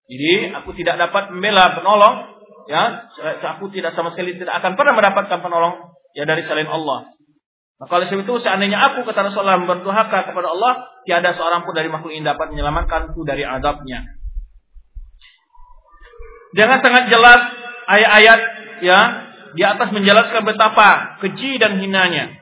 Jadi 0.09 0.57
aku 0.57 0.73
tidak 0.73 0.97
dapat 0.97 1.29
membela 1.29 1.77
penolong, 1.77 2.41
ya, 2.65 3.13
aku 3.53 3.69
tidak 3.69 3.93
sama 3.93 4.17
sekali 4.17 4.41
tidak 4.41 4.65
akan 4.65 4.81
pernah 4.81 4.97
mendapatkan 4.97 5.39
penolong 5.45 5.93
ya 6.17 6.25
dari 6.25 6.41
selain 6.49 6.73
Allah. 6.73 7.13
Maka 7.79 7.93
oleh 7.95 8.07
sebab 8.11 8.27
itu 8.27 8.35
seandainya 8.43 8.79
aku 8.83 9.07
kata 9.07 9.31
Rasulullah 9.31 9.62
berduhaka 9.62 10.27
kepada 10.27 10.51
Allah, 10.51 10.91
tiada 11.07 11.31
seorang 11.38 11.62
pun 11.62 11.73
dari 11.79 11.87
makhluk 11.87 12.11
ini 12.11 12.27
dapat 12.27 12.51
menyelamatkanku 12.51 13.23
dari 13.23 13.47
azabnya. 13.47 14.03
Dengan 16.51 16.79
sangat 16.83 17.07
jelas 17.07 17.41
ayat-ayat 17.87 18.41
ya 18.83 19.01
di 19.55 19.62
atas 19.62 19.95
menjelaskan 19.95 20.43
betapa 20.43 21.21
keji 21.23 21.61
dan 21.62 21.79
hinanya 21.79 22.38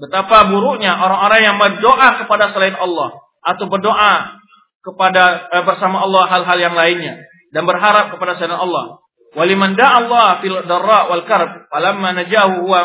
Betapa 0.00 0.48
buruknya 0.48 0.96
orang-orang 0.96 1.40
yang 1.44 1.56
berdoa 1.60 2.24
kepada 2.24 2.56
selain 2.56 2.72
Allah 2.72 3.20
atau 3.44 3.68
berdoa 3.68 4.40
kepada 4.80 5.24
eh, 5.52 5.64
bersama 5.68 6.00
Allah 6.00 6.24
hal-hal 6.24 6.56
yang 6.56 6.72
lainnya 6.72 7.20
dan 7.52 7.68
berharap 7.68 8.08
kepada 8.08 8.40
selain 8.40 8.56
Allah. 8.56 9.04
Waliman 9.36 9.76
Allah 9.76 10.40
fil 10.40 10.56
darra 10.64 11.12
wal 11.12 11.28
karb 11.28 11.68
falamma 11.68 12.16
najahu 12.16 12.64
huwa 12.64 12.80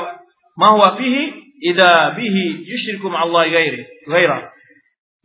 ma 0.60 0.68
huwa 0.76 1.00
fihi 1.00 1.45
idza 1.62 2.18
bihi 2.18 2.66
yusyriku 2.66 3.12
Allah 3.12 3.48
ghairi 3.48 3.84
ghaira. 4.08 4.52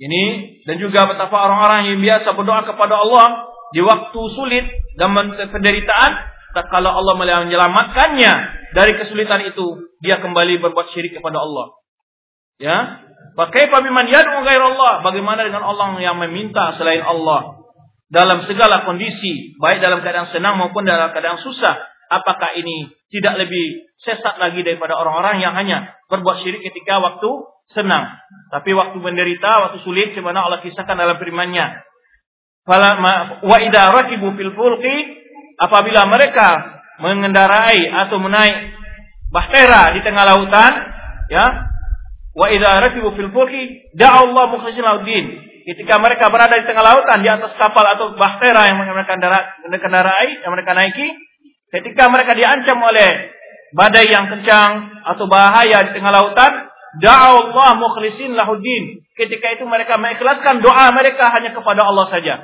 Ini 0.00 0.24
dan 0.64 0.80
juga 0.80 1.04
betapa 1.10 1.36
orang-orang 1.44 1.92
yang 1.92 2.00
biasa 2.00 2.32
berdoa 2.32 2.64
kepada 2.64 2.94
Allah 3.04 3.52
di 3.76 3.84
waktu 3.84 4.20
sulit 4.32 4.66
dan 4.96 5.12
penderitaan 5.52 6.12
tak 6.50 6.66
kalau 6.72 6.90
Allah 6.90 7.14
menyelamatkannya 7.14 8.32
dari 8.74 8.92
kesulitan 8.98 9.46
itu 9.46 9.94
dia 10.02 10.18
kembali 10.18 10.58
berbuat 10.58 10.90
syirik 10.90 11.14
kepada 11.14 11.38
Allah. 11.38 11.78
Ya. 12.58 12.78
Pakai 13.38 13.70
pabiman 13.70 14.10
yad'u 14.10 14.42
Allah. 14.42 15.04
Bagaimana 15.06 15.46
dengan 15.46 15.62
Allah 15.62 15.94
yang 16.02 16.18
meminta 16.18 16.74
selain 16.74 17.00
Allah 17.00 17.62
dalam 18.10 18.42
segala 18.42 18.82
kondisi, 18.82 19.54
baik 19.62 19.78
dalam 19.78 20.02
keadaan 20.02 20.28
senang 20.34 20.58
maupun 20.58 20.82
dalam 20.82 21.14
keadaan 21.14 21.38
susah. 21.38 21.89
Apakah 22.10 22.58
ini 22.58 22.90
tidak 23.06 23.46
lebih 23.46 23.86
sesat 24.02 24.34
lagi 24.42 24.66
daripada 24.66 24.98
orang-orang 24.98 25.38
yang 25.38 25.54
hanya 25.54 25.94
berbuat 26.10 26.42
syirik 26.42 26.58
ketika 26.66 26.98
waktu 26.98 27.30
senang. 27.70 28.18
Tapi 28.50 28.74
waktu 28.74 28.98
menderita, 28.98 29.70
waktu 29.70 29.78
sulit, 29.86 30.10
sebagaimana 30.10 30.42
Allah 30.42 30.60
kisahkan 30.66 30.98
dalam 30.98 31.22
firman-Nya. 31.22 31.86
Wa 32.66 33.56
idza 33.62 33.82
rakibu 33.94 34.34
fil 34.34 34.52
apabila 35.60 36.02
mereka 36.10 36.82
mengendarai 36.98 37.88
atau 38.06 38.18
menaik 38.18 38.74
bahtera 39.30 39.94
di 39.94 40.00
tengah 40.02 40.24
lautan, 40.26 40.72
ya. 41.30 41.46
Wa 42.34 42.50
idza 42.50 42.74
rakibu 42.74 43.14
fil 43.14 43.30
fulqi 43.30 43.94
Allah 44.02 44.44
mukhlishin 44.50 44.86
Ketika 45.60 46.02
mereka 46.02 46.26
berada 46.34 46.58
di 46.58 46.66
tengah 46.66 46.82
lautan 46.82 47.22
di 47.22 47.30
atas 47.30 47.54
kapal 47.54 47.86
atau 47.86 48.18
bahtera 48.18 48.66
yang 48.66 48.82
mereka 48.82 49.14
kendarai, 49.14 50.42
yang 50.42 50.50
mereka 50.50 50.74
naiki, 50.74 51.29
ketika 51.70 52.10
mereka 52.10 52.34
diancam 52.34 52.78
oleh 52.82 53.34
badai 53.74 54.10
yang 54.10 54.26
kencang 54.26 55.02
atau 55.06 55.24
bahaya 55.30 55.86
di 55.86 55.90
tengah 55.94 56.10
lautan, 56.10 56.70
Allah 57.06 57.70
mukhlisin 57.78 58.34
lahuddin. 58.34 59.06
Ketika 59.14 59.54
itu 59.54 59.64
mereka 59.68 60.00
mengikhlaskan 60.00 60.64
doa 60.64 60.90
mereka 60.96 61.28
hanya 61.30 61.54
kepada 61.54 61.86
Allah 61.86 62.06
saja. 62.10 62.34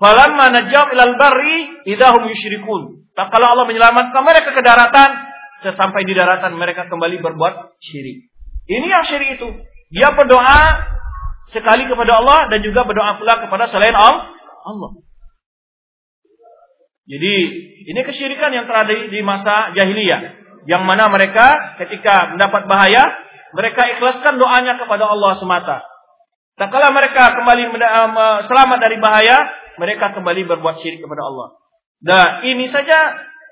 Falamma 0.00 0.50
najam 0.50 0.86
ilal 0.94 1.14
barri 1.20 1.86
idahum 1.86 2.26
yusyrikun. 2.30 3.06
Tak 3.12 3.28
kalau 3.28 3.52
Allah 3.52 3.68
menyelamatkan 3.68 4.22
mereka 4.24 4.56
ke 4.56 4.62
daratan, 4.64 5.10
sampai 5.70 6.02
di 6.02 6.16
daratan 6.16 6.56
mereka 6.56 6.90
kembali 6.90 7.22
berbuat 7.22 7.78
syirik. 7.78 8.32
Ini 8.66 8.86
yang 8.88 9.04
syirik 9.06 9.38
itu. 9.38 9.48
Dia 9.92 10.10
berdoa 10.16 10.88
sekali 11.52 11.84
kepada 11.86 12.18
Allah 12.18 12.48
dan 12.48 12.64
juga 12.64 12.82
berdoa 12.88 13.20
pula 13.20 13.38
kepada 13.38 13.68
selain 13.70 13.94
Allah. 13.94 14.32
Jadi 17.12 17.34
ini 17.92 18.00
kesyirikan 18.08 18.56
yang 18.56 18.64
terjadi 18.64 19.12
di 19.12 19.20
masa 19.20 19.76
jahiliyah, 19.76 20.20
yang 20.64 20.88
mana 20.88 21.12
mereka 21.12 21.76
ketika 21.76 22.32
mendapat 22.32 22.64
bahaya, 22.64 23.04
mereka 23.52 23.84
ikhlaskan 23.92 24.40
doanya 24.40 24.80
kepada 24.80 25.04
Allah 25.04 25.36
semata. 25.36 25.84
Tak 26.56 26.72
kala 26.72 26.88
mereka 26.96 27.36
kembali 27.36 27.68
eh, 27.68 28.38
selamat 28.48 28.78
dari 28.80 28.96
bahaya, 28.96 29.36
mereka 29.76 30.16
kembali 30.16 30.40
berbuat 30.56 30.80
syirik 30.80 31.04
kepada 31.04 31.20
Allah. 31.28 31.48
Dan 32.00 32.48
ini 32.48 32.72
saja 32.72 32.98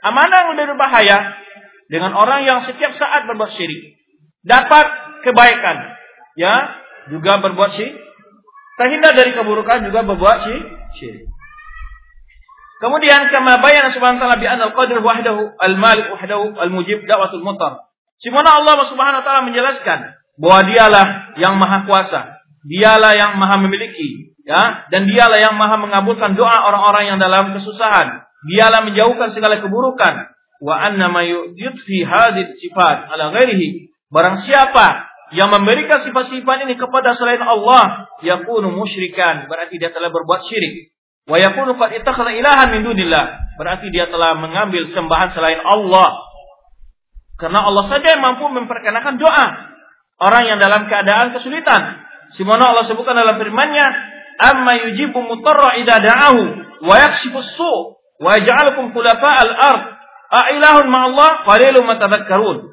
amanah 0.08 0.56
dari 0.56 0.74
bahaya 0.80 1.18
dengan 1.92 2.16
orang 2.16 2.48
yang 2.48 2.64
setiap 2.64 2.96
saat 2.96 3.28
berbuat 3.28 3.52
syirik. 3.60 4.00
Dapat 4.40 4.86
kebaikan, 5.20 5.76
ya, 6.40 6.54
juga 7.12 7.44
berbuat 7.44 7.76
syirik. 7.76 7.98
Terhindar 8.80 9.12
dari 9.12 9.36
keburukan 9.36 9.84
juga 9.84 10.00
berbuat 10.00 10.38
syirik. 10.96 11.29
Kemudian 12.80 13.28
kama 13.28 13.60
bayana 13.60 13.92
subhanahu 13.92 14.16
wa 14.16 14.24
ta'ala 14.24 14.40
bi 14.40 14.48
anna 14.48 14.72
al-qadir 14.72 15.04
wahdahu 15.04 15.52
al-malik 15.60 16.16
wahdahu 16.16 16.56
al-mujib 16.56 17.04
da'watul 17.04 17.44
mutar. 17.44 17.90
Simana 18.20 18.56
Allah 18.56 18.84
Subhanahu 18.88 19.20
wa 19.20 19.24
taala 19.24 19.48
menjelaskan 19.48 19.98
bahwa 20.36 20.60
dialah 20.68 21.06
yang 21.40 21.56
maha 21.56 21.88
kuasa, 21.88 22.40
dialah 22.64 23.16
yang 23.16 23.36
maha 23.40 23.60
memiliki, 23.64 24.36
ya, 24.44 24.88
dan 24.92 25.08
dialah 25.08 25.40
yang 25.40 25.56
maha 25.56 25.80
mengabulkan 25.80 26.36
doa 26.36 26.68
orang-orang 26.68 27.16
yang 27.16 27.18
dalam 27.20 27.56
kesusahan. 27.56 28.28
Dialah 28.48 28.84
menjauhkan 28.84 29.32
segala 29.36 29.60
keburukan. 29.60 30.32
Wa 30.60 30.74
anna 30.88 31.08
ma 31.08 31.24
yudfi 31.24 32.04
hadhihi 32.04 32.56
sifat 32.60 33.08
ala 33.08 33.32
ghairihi. 33.36 33.92
Barang 34.12 34.44
siapa 34.44 35.08
yang 35.32 35.48
memberikan 35.48 36.04
sifat-sifat 36.04 36.56
ini 36.68 36.76
kepada 36.76 37.16
selain 37.16 37.40
Allah 37.40 38.08
yakunu 38.20 38.74
musyrikan 38.74 39.46
berarti 39.46 39.78
dia 39.78 39.94
telah 39.94 40.10
berbuat 40.10 40.42
syirik 40.50 40.90
wa 41.30 41.36
yakunu 41.38 41.78
qad 41.78 41.94
ittakhadha 42.02 42.34
ilahan 42.34 42.68
min 42.74 42.82
dunillah. 42.82 43.54
Berarti 43.54 43.94
dia 43.94 44.10
telah 44.10 44.34
mengambil 44.34 44.90
sembahan 44.90 45.30
selain 45.30 45.62
Allah. 45.62 46.18
Karena 47.38 47.62
Allah 47.62 47.86
saja 47.86 48.18
yang 48.18 48.20
mampu 48.20 48.50
memperkenakan 48.50 49.14
doa 49.16 49.46
orang 50.20 50.42
yang 50.50 50.58
dalam 50.58 50.90
keadaan 50.90 51.32
kesulitan. 51.32 52.02
Simona 52.34 52.74
Allah 52.74 52.90
sebutkan 52.90 53.14
dalam 53.14 53.38
firman-Nya 53.38 53.86
amma 54.40 54.74
yujibu 54.90 55.18
mutarra 55.22 55.78
idza 55.80 56.02
da'ahu 56.02 56.42
wa 56.84 56.94
yakshifu 56.98 57.40
su 57.40 57.74
wa 58.20 58.36
yaj'alukum 58.36 58.92
khulafa 58.92 59.30
al-ard 59.30 59.82
a 60.30 60.40
ilahun 60.54 60.86
ma'allah 60.88 61.30
qalilum 61.48 61.84
ma 61.88 61.96
tadhakkarun 61.96 62.70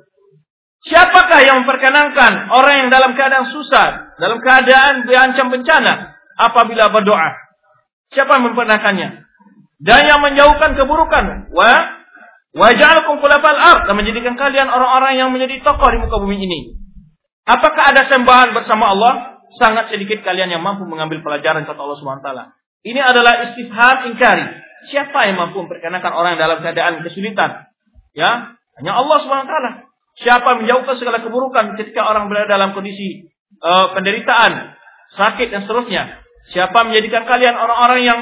Siapakah 0.88 1.42
yang 1.42 1.66
memperkenankan 1.66 2.54
orang 2.54 2.86
yang 2.86 2.90
dalam 2.94 3.18
keadaan 3.18 3.50
susah, 3.50 4.14
dalam 4.22 4.38
keadaan 4.40 5.10
diancam 5.10 5.50
bencana 5.50 6.16
apabila 6.38 6.94
berdoa? 6.94 7.47
Siapa 8.12 8.40
yang 8.40 8.52
memperkenankannya? 8.52 9.10
Dan 9.78 10.02
yang 10.10 10.20
menjauhkan 10.24 10.74
keburukan. 10.74 11.54
Wa 11.54 11.72
waja'alakum 12.58 13.22
khulafal 13.22 13.60
ard 13.60 13.86
dan 13.86 13.96
menjadikan 13.96 14.34
kalian 14.34 14.68
orang-orang 14.72 15.14
yang 15.20 15.30
menjadi 15.30 15.62
tokoh 15.62 15.88
di 15.94 15.98
muka 16.02 16.18
bumi 16.18 16.38
ini. 16.42 16.60
Apakah 17.48 17.96
ada 17.96 18.04
sembahan 18.10 18.52
bersama 18.52 18.92
Allah? 18.92 19.14
Sangat 19.56 19.96
sedikit 19.96 20.28
kalian 20.28 20.52
yang 20.52 20.60
mampu 20.60 20.84
mengambil 20.84 21.24
pelajaran 21.24 21.64
kata 21.64 21.80
Allah 21.80 21.96
SWT. 21.96 22.30
Ini 22.84 23.00
adalah 23.00 23.48
istifham 23.48 24.12
ingkari. 24.12 24.44
Siapa 24.92 25.24
yang 25.24 25.40
mampu 25.40 25.64
memperkenankan 25.64 26.12
orang 26.12 26.36
dalam 26.36 26.60
keadaan 26.60 27.00
kesulitan? 27.08 27.72
Ya, 28.12 28.60
hanya 28.76 28.92
Allah 28.92 29.18
SWT. 29.24 29.56
Siapa 30.18 30.50
menjauhkan 30.60 30.98
segala 31.00 31.22
keburukan 31.24 31.80
ketika 31.80 32.04
orang 32.04 32.28
berada 32.28 32.58
dalam 32.58 32.74
kondisi 32.74 33.30
uh, 33.62 33.94
penderitaan, 33.94 34.76
sakit 35.16 35.48
dan 35.54 35.64
seterusnya. 35.64 36.27
Siapa 36.52 36.88
menjadikan 36.88 37.28
kalian 37.28 37.56
orang-orang 37.56 38.02
yang 38.08 38.20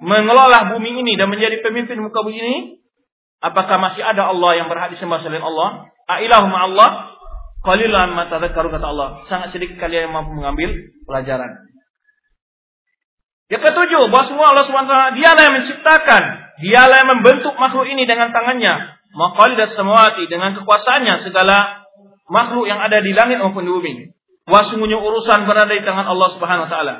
mengelola 0.00 0.72
bumi 0.72 1.00
ini 1.04 1.12
dan 1.16 1.28
menjadi 1.28 1.60
pemimpin 1.60 2.00
muka 2.00 2.24
bumi 2.24 2.40
ini? 2.40 2.56
Apakah 3.44 3.76
masih 3.76 4.00
ada 4.00 4.32
Allah 4.32 4.64
yang 4.64 4.66
berhak 4.72 4.96
disembah 4.96 5.20
selain 5.20 5.44
Allah? 5.44 5.92
Ailahu 6.08 6.48
Allah? 6.48 7.12
Qalilan 7.60 8.14
ma 8.16 8.30
tadhakkaru 8.32 8.72
kata 8.72 8.86
Allah. 8.86 9.08
Sangat 9.28 9.52
sedikit 9.52 9.76
kalian 9.76 10.08
yang 10.08 10.14
mampu 10.14 10.32
mengambil 10.32 10.72
pelajaran. 11.04 11.66
Yang 13.46 13.62
ketujuh, 13.70 14.10
bahwa 14.10 14.24
semua 14.26 14.46
Allah 14.50 14.64
SWT, 14.66 15.22
dialah 15.22 15.42
yang 15.46 15.56
menciptakan, 15.62 16.22
dialah 16.66 16.96
yang 16.98 17.10
membentuk 17.14 17.54
makhluk 17.54 17.86
ini 17.86 18.02
dengan 18.02 18.34
tangannya, 18.34 18.74
dan 19.56 19.68
samawati 19.72 20.26
dengan 20.26 20.58
kekuasaannya 20.58 21.24
segala 21.30 21.86
makhluk 22.26 22.66
yang 22.66 22.82
ada 22.82 22.98
di 23.00 23.14
langit 23.14 23.38
maupun 23.38 23.64
di 23.64 23.72
bumi. 23.72 23.94
Wasungguhnya 24.46 24.98
urusan 24.98 25.46
berada 25.46 25.72
di 25.72 25.82
tangan 25.82 26.06
Allah 26.06 26.28
Subhanahu 26.38 26.66
wa 26.66 26.70
taala. 26.70 26.94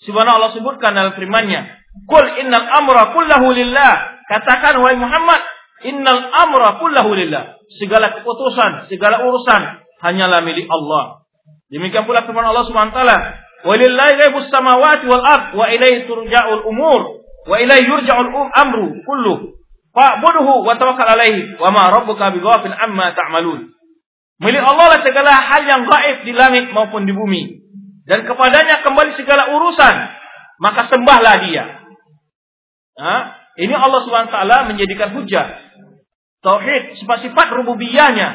Subhanahu 0.00 0.34
Allah 0.40 0.52
sebutkan 0.56 0.96
dalam 0.96 1.12
firman-Nya, 1.14 1.60
"Qul 2.08 2.24
innal 2.40 2.66
amra 2.72 3.12
kullahu 3.12 3.52
lillah." 3.52 3.92
Katakan 4.26 4.80
wahai 4.80 4.96
Muhammad, 4.96 5.40
innal 5.84 6.22
amra 6.32 6.80
kullahu 6.80 7.12
lillah. 7.12 7.60
Segala 7.76 8.16
keputusan, 8.16 8.88
segala 8.88 9.22
urusan 9.28 9.82
hanyalah 10.02 10.40
milik 10.42 10.66
Allah. 10.66 11.22
Demikian 11.70 12.04
pula 12.04 12.24
firman 12.24 12.44
Allah 12.44 12.64
Subhanahu 12.68 12.92
wa 12.92 12.98
taala, 12.98 13.18
"Walillahi 13.64 14.12
ghaibus 14.18 14.48
samawati 14.50 15.04
wal 15.08 15.24
ard 15.24 15.56
wa 15.56 15.64
ilaihi 15.70 16.04
turja'ul 16.04 16.64
umur 16.68 17.00
wa 17.48 17.56
ilaihi 17.56 17.88
yurja'ul 17.88 18.28
um 18.28 18.48
amru 18.52 19.00
kullu." 19.06 19.56
Fa'budhu 19.92 20.64
wa 20.64 20.72
tawakkal 20.80 21.04
alaihi 21.04 21.60
wa 21.60 21.68
ma 21.68 21.92
rabbuka 21.92 22.32
bighafil 22.32 22.72
amma 22.72 23.12
ta'malun. 23.12 23.72
Milik 24.42 24.64
Allah 24.64 24.86
lah 24.96 25.00
segala 25.04 25.32
hal 25.38 25.62
yang 25.68 25.86
gaib 25.86 26.16
di 26.26 26.32
langit 26.34 26.64
maupun 26.74 27.06
di 27.06 27.14
bumi. 27.14 27.61
Dan 28.02 28.26
kepadanya 28.26 28.82
kembali 28.82 29.14
segala 29.14 29.52
urusan. 29.54 29.94
Maka 30.58 30.90
sembahlah 30.90 31.34
dia. 31.46 31.64
Nah, 32.98 33.20
ini 33.58 33.74
Allah 33.74 34.00
SWT 34.02 34.36
menjadikan 34.70 35.14
hujah. 35.16 35.46
Tauhid, 36.42 36.98
sifat-sifat 36.98 37.46
rububiyahnya. 37.62 38.28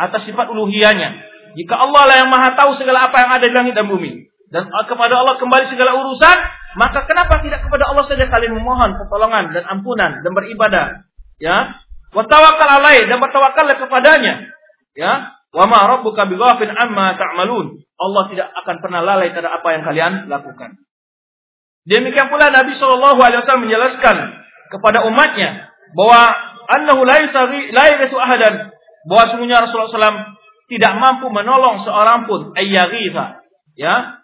Atas 0.00 0.24
sifat 0.24 0.48
uluhiyahnya. 0.48 1.28
Jika 1.58 1.74
Allah 1.76 2.02
lah 2.06 2.16
yang 2.24 2.30
maha 2.30 2.54
tahu 2.56 2.78
segala 2.78 3.10
apa 3.10 3.16
yang 3.20 3.30
ada 3.36 3.44
di 3.44 3.54
langit 3.54 3.74
dan 3.76 3.90
bumi. 3.90 4.30
Dan 4.50 4.66
kepada 4.66 5.14
Allah 5.20 5.36
kembali 5.38 5.64
segala 5.68 5.98
urusan. 5.98 6.38
Maka 6.78 7.02
kenapa 7.02 7.42
tidak 7.42 7.66
kepada 7.66 7.90
Allah 7.90 8.06
saja 8.06 8.30
kalian 8.30 8.54
memohon 8.54 8.94
pertolongan 8.94 9.50
dan 9.50 9.66
ampunan 9.66 10.22
dan 10.22 10.30
beribadah? 10.30 11.02
Ya. 11.42 11.82
Wa 12.14 12.22
tawakkal 12.26 12.70
alaih 12.78 13.10
dan 13.10 13.18
bertawakallah 13.18 13.76
kepadanya. 13.78 14.54
Ya. 14.94 15.34
Wa 15.50 15.66
ma 15.66 15.86
rabbuka 15.86 16.30
bighafin 16.30 16.70
amma 16.70 17.18
ta'malun. 17.18 17.82
Allah 18.00 18.22
tidak 18.30 18.48
akan 18.64 18.76
pernah 18.80 19.00
lalai 19.02 19.34
terhadap 19.34 19.60
apa 19.60 19.68
yang 19.74 19.82
kalian 19.82 20.12
lakukan. 20.30 20.78
Demikian 21.84 22.28
pula 22.30 22.52
Nabi 22.52 22.76
Shallallahu 22.76 23.18
alaihi 23.18 23.40
wasallam 23.42 23.64
menjelaskan 23.66 24.16
kepada 24.70 25.04
umatnya 25.08 25.72
bahwa 25.96 26.20
annahu 26.70 27.02
la 27.02 27.16
yusari 27.18 27.74
la 27.74 27.82
ahadan 27.90 28.54
bahwa 29.10 29.24
sungguhnya 29.32 29.64
Rasulullah 29.64 29.90
SAW 29.90 30.22
tidak 30.70 30.92
mampu 31.02 31.26
menolong 31.32 31.82
seorang 31.82 32.30
pun 32.30 32.54
ayyaghitha 32.54 33.42
ya 33.74 34.22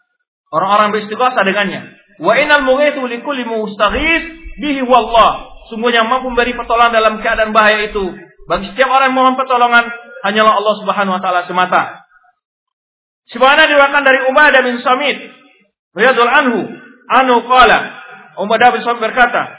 orang-orang 0.53 0.95
beristighosah 0.95 1.43
dengannya 1.43 1.97
Wa 2.17 2.33
inal 2.41 2.65
mughithu 2.65 3.05
likulli 3.05 3.45
mustaghis 3.45 4.23
bihi 4.57 4.81
wallah. 4.89 5.53
Sungguh 5.69 5.93
yang 5.93 6.09
mampu 6.09 6.33
memberi 6.33 6.55
pertolongan 6.57 6.95
dalam 6.95 7.15
keadaan 7.21 7.51
bahaya 7.51 7.91
itu 7.91 8.05
bagi 8.47 8.71
setiap 8.73 8.89
orang 8.89 9.11
yang 9.11 9.17
mohon 9.19 9.35
pertolongan 9.35 9.85
hanyalah 10.27 10.59
Allah 10.59 10.75
Subhanahu 10.83 11.15
wa 11.15 11.23
taala 11.23 11.47
semata. 11.47 12.03
Sebagaimana 13.31 13.71
diriwayatkan 13.71 14.03
dari 14.07 14.19
Ubadah 14.31 14.61
bin 14.63 14.77
Samit 14.83 15.17
radhiyallahu 15.95 16.39
anhu, 16.43 16.61
anu 17.11 17.35
qala 17.47 17.79
Ubadah 18.43 18.69
bin 18.75 18.83
Samit 18.83 19.03
berkata, 19.03 19.55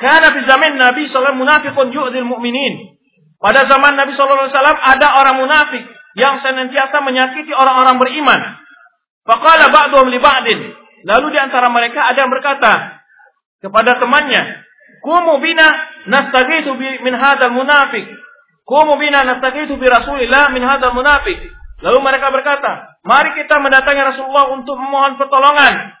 "Kana 0.00 0.32
fi 0.32 0.40
zaman 0.48 0.80
Nabi 0.80 1.08
sallallahu 1.12 1.40
munafiqun 1.44 1.92
mu'minin." 2.24 2.96
Pada 3.36 3.68
zaman 3.68 4.00
Nabi 4.00 4.16
Shallallahu 4.16 4.48
Alaihi 4.48 4.56
Wasallam 4.56 4.80
ada 4.80 5.06
orang 5.20 5.36
munafik 5.44 5.84
yang 6.16 6.40
senantiasa 6.40 7.04
menyakiti 7.04 7.52
orang-orang 7.52 8.00
beriman. 8.00 8.40
Faqala 9.28 9.68
ba'dhum 9.68 10.08
li 10.08 10.16
ba'din. 10.16 10.72
Lalu 11.04 11.26
di 11.36 11.38
antara 11.38 11.68
mereka 11.68 12.08
ada 12.08 12.16
yang 12.24 12.32
berkata 12.32 13.04
kepada 13.60 14.00
temannya, 14.00 14.64
"Kumu 15.04 15.36
bina 15.44 15.68
nastaghiithu 16.08 16.72
min 17.04 17.12
hadzal 17.12 17.52
munafiq." 17.52 18.25
Kumu 18.66 18.98
bina 18.98 19.22
nastaghiithu 19.22 19.78
bi 19.78 19.86
Rasulillah 19.86 20.50
min 20.50 20.66
hadzal 20.66 20.90
munafiq. 20.90 21.38
Lalu 21.86 21.98
mereka 22.02 22.34
berkata, 22.34 22.98
"Mari 23.06 23.38
kita 23.38 23.62
mendatangi 23.62 24.02
Rasulullah 24.02 24.50
untuk 24.50 24.74
memohon 24.74 25.14
pertolongan." 25.20 25.94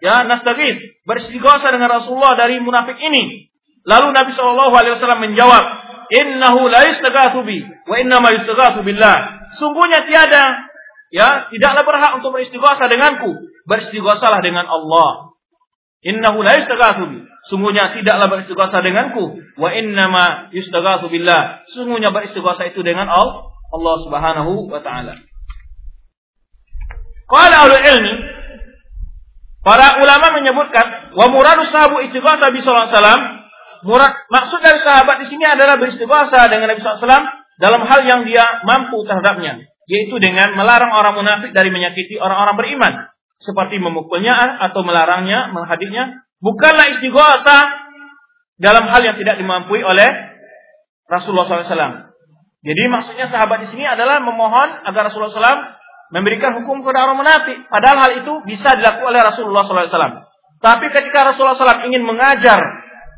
Ya, 0.00 0.24
nastaghith, 0.24 1.04
beristighosa 1.04 1.68
dengan 1.72 1.92
Rasulullah 1.92 2.32
dari 2.32 2.56
munafik 2.60 2.96
ini. 2.96 3.52
Lalu 3.84 4.16
Nabi 4.16 4.32
Shallallahu 4.32 4.72
alaihi 4.72 4.96
wasallam 4.96 5.20
menjawab, 5.28 5.64
"Innahu 6.08 6.60
la 6.72 6.80
yastaghatsu 6.88 7.40
bi 7.44 7.60
wa 7.64 7.96
inna 8.00 8.16
ma 8.20 8.32
yastaghatsu 8.32 8.80
billah." 8.80 9.16
Sungguhnya 9.60 10.04
tiada 10.08 10.72
ya, 11.12 11.52
tidaklah 11.52 11.84
berhak 11.84 12.12
untuk 12.16 12.32
beristighosa 12.32 12.88
denganku, 12.88 13.44
beristighosalah 13.68 14.40
dengan 14.40 14.64
Allah. 14.68 15.36
Innahu 16.00 16.44
la 16.44 16.52
yastaghatsu 16.56 17.04
bi. 17.12 17.20
Sungguhnya 17.50 17.90
tidaklah 17.98 18.30
beristighosa 18.30 18.78
denganku, 18.78 19.42
wa 19.58 19.68
inna 19.74 20.06
ma 20.06 20.26
yastaghatsu 20.54 21.10
billah. 21.10 21.66
Sungguhnya 21.74 22.14
beristighosa 22.14 22.70
itu 22.70 22.86
dengan 22.86 23.10
Allah, 23.10 23.50
Allah 23.74 23.94
Subhanahu 24.06 24.70
wa 24.70 24.78
taala. 24.78 25.18
Qala 27.26 27.56
ahli 27.66 27.76
ilmi 27.78 28.14
Para 29.60 30.00
ulama 30.00 30.40
menyebutkan 30.40 31.12
wa 31.12 31.26
muradu 31.28 31.68
sahabu 31.68 32.00
istighatha 32.00 32.48
bi 32.48 32.64
sallallahu 32.64 33.38
Murad 33.80 34.12
maksud 34.28 34.60
dari 34.60 34.80
sahabat 34.80 35.24
di 35.24 35.26
sini 35.32 35.44
adalah 35.44 35.80
beristighosah 35.80 36.52
dengan 36.52 36.68
Nabi 36.68 36.84
SAW 36.84 37.24
dalam 37.56 37.80
hal 37.88 38.00
yang 38.04 38.28
dia 38.28 38.44
mampu 38.64 39.00
terhadapnya, 39.08 39.64
yaitu 39.88 40.16
dengan 40.20 40.52
melarang 40.52 40.92
orang 40.92 41.16
munafik 41.16 41.56
dari 41.56 41.72
menyakiti 41.72 42.20
orang-orang 42.20 42.56
beriman, 42.60 42.92
seperti 43.40 43.80
memukulnya 43.80 44.36
atau 44.68 44.84
melarangnya, 44.84 45.48
menghadiknya. 45.56 46.28
Bukanlah 46.40 46.86
istighosah 46.96 47.62
dalam 48.60 48.84
hal 48.88 49.00
yang 49.04 49.16
tidak 49.20 49.36
dimampui 49.36 49.84
oleh 49.84 50.08
Rasulullah 51.08 51.48
SAW. 51.48 52.12
Jadi 52.60 52.82
maksudnya 52.92 53.32
sahabat 53.32 53.64
di 53.64 53.68
sini 53.72 53.88
adalah 53.88 54.20
memohon 54.20 54.84
agar 54.84 55.08
Rasulullah 55.08 55.32
SAW 55.32 55.64
memberikan 56.12 56.60
hukum 56.60 56.84
kepada 56.84 57.08
orang 57.08 57.20
munafik. 57.20 57.56
Padahal 57.68 57.98
hal 58.04 58.12
itu 58.20 58.32
bisa 58.44 58.72
dilakukan 58.76 59.08
oleh 59.08 59.20
Rasulullah 59.24 59.64
SAW. 59.64 60.28
Tapi 60.60 60.86
ketika 60.92 61.32
Rasulullah 61.32 61.56
SAW 61.56 61.88
ingin 61.88 62.04
mengajar 62.04 62.60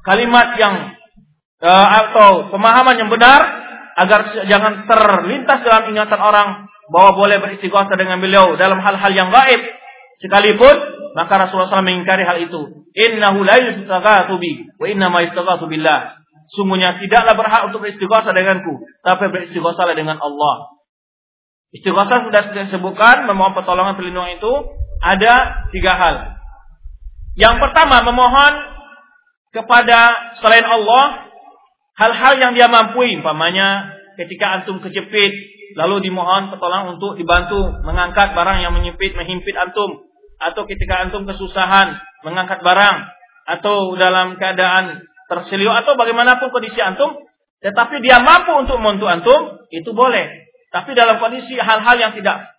kalimat 0.06 0.54
yang 0.58 0.94
uh, 1.62 1.86
atau 1.90 2.54
pemahaman 2.54 2.98
yang 3.02 3.10
benar 3.10 3.42
agar 3.98 4.30
jangan 4.46 4.86
terlintas 4.86 5.58
dalam 5.66 5.90
ingatan 5.90 6.20
orang 6.22 6.48
bahwa 6.90 7.10
boleh 7.18 7.38
beristighosah 7.42 7.94
dengan 7.98 8.18
beliau 8.22 8.54
dalam 8.58 8.78
hal-hal 8.78 9.12
yang 9.14 9.28
gaib 9.30 9.60
sekalipun 10.22 10.74
maka 11.12 11.32
Rasulullah 11.36 11.68
SAW 11.68 11.84
mengingkari 11.84 12.24
hal 12.24 12.40
itu. 12.40 12.88
Innahu 12.92 13.44
la 13.44 13.56
yustaghatsu 13.60 14.36
bi 14.40 14.64
wa 14.80 14.86
inna 14.88 15.12
ma 15.12 15.24
yustaghatsu 15.24 15.68
billah. 15.68 16.16
Sungguhnya 16.52 17.00
tidaklah 17.00 17.36
berhak 17.36 17.62
untuk 17.72 17.84
beristighosah 17.84 18.32
denganku 18.32 18.84
tapi 19.04 19.28
beristighosahlah 19.28 19.96
dengan 19.96 20.20
Allah. 20.20 20.72
Istighosah 21.72 22.28
sudah 22.28 22.42
disebutkan 22.52 23.24
memohon 23.24 23.56
pertolongan 23.56 23.96
perlindungan 23.96 24.36
itu 24.36 24.52
ada 25.00 25.64
tiga 25.72 25.92
hal. 25.96 26.16
Yang 27.32 27.56
pertama 27.64 28.04
memohon 28.04 28.52
kepada 29.52 30.00
selain 30.40 30.64
Allah 30.64 31.32
hal-hal 31.96 32.34
yang 32.40 32.52
dia 32.56 32.68
mampu 32.68 33.04
umpamanya 33.04 33.96
ketika 34.20 34.60
antum 34.60 34.80
kejepit 34.84 35.32
lalu 35.76 36.04
dimohon 36.04 36.52
pertolongan 36.52 36.96
untuk 37.00 37.16
dibantu 37.16 37.80
mengangkat 37.84 38.36
barang 38.36 38.58
yang 38.60 38.72
menyempit 38.76 39.16
menghimpit 39.16 39.56
antum 39.56 40.11
atau 40.50 40.66
ketika 40.66 41.06
antum 41.06 41.22
kesusahan 41.28 41.94
mengangkat 42.26 42.62
barang. 42.62 42.96
Atau 43.42 43.98
dalam 43.98 44.38
keadaan 44.38 45.02
terseliu 45.26 45.70
atau 45.74 45.98
bagaimanapun 45.98 46.50
kondisi 46.54 46.78
antum. 46.78 47.18
Tetapi 47.62 48.02
dia 48.02 48.18
mampu 48.18 48.54
untuk 48.58 48.78
membantu 48.78 49.06
antum 49.06 49.40
itu 49.70 49.90
boleh. 49.94 50.50
Tapi 50.74 50.96
dalam 50.98 51.22
kondisi 51.22 51.54
hal-hal 51.54 51.96
yang 51.98 52.12
tidak 52.16 52.50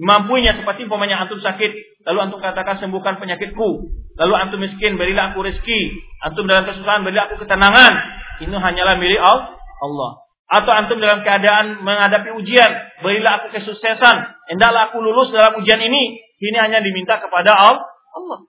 mampunya 0.00 0.56
seperti 0.56 0.88
umpamanya 0.88 1.20
antum 1.20 1.36
sakit 1.36 1.70
lalu 2.08 2.18
antum 2.24 2.40
katakan 2.40 2.80
sembuhkan 2.80 3.20
penyakitku. 3.20 3.68
Lalu 4.16 4.34
antum 4.36 4.60
miskin 4.60 4.96
berilah 5.00 5.32
aku 5.32 5.44
rezeki. 5.44 5.80
Antum 6.24 6.44
dalam 6.44 6.68
kesusahan 6.68 7.04
berilah 7.04 7.28
aku 7.28 7.40
ketenangan. 7.40 7.92
Ini 8.40 8.52
hanyalah 8.52 8.96
milik 8.96 9.20
Allah. 9.20 10.12
Atau 10.50 10.72
antum 10.74 10.98
dalam 10.98 11.22
keadaan 11.22 11.84
menghadapi 11.84 12.34
ujian 12.36 12.70
berilah 13.04 13.44
aku 13.44 13.54
kesuksesan. 13.54 14.16
Hendaklah 14.50 14.90
aku 14.90 14.98
lulus 14.98 15.30
dalam 15.30 15.56
ujian 15.60 15.78
ini 15.78 16.20
ini 16.40 16.56
hanya 16.56 16.80
diminta 16.80 17.20
kepada 17.20 17.52
Allah 17.52 18.48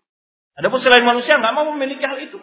adapun 0.57 0.79
selain 0.81 1.05
manusia 1.05 1.37
nggak 1.37 1.53
mau 1.53 1.67
memiliki 1.75 2.03
hal 2.03 2.17
itu 2.17 2.39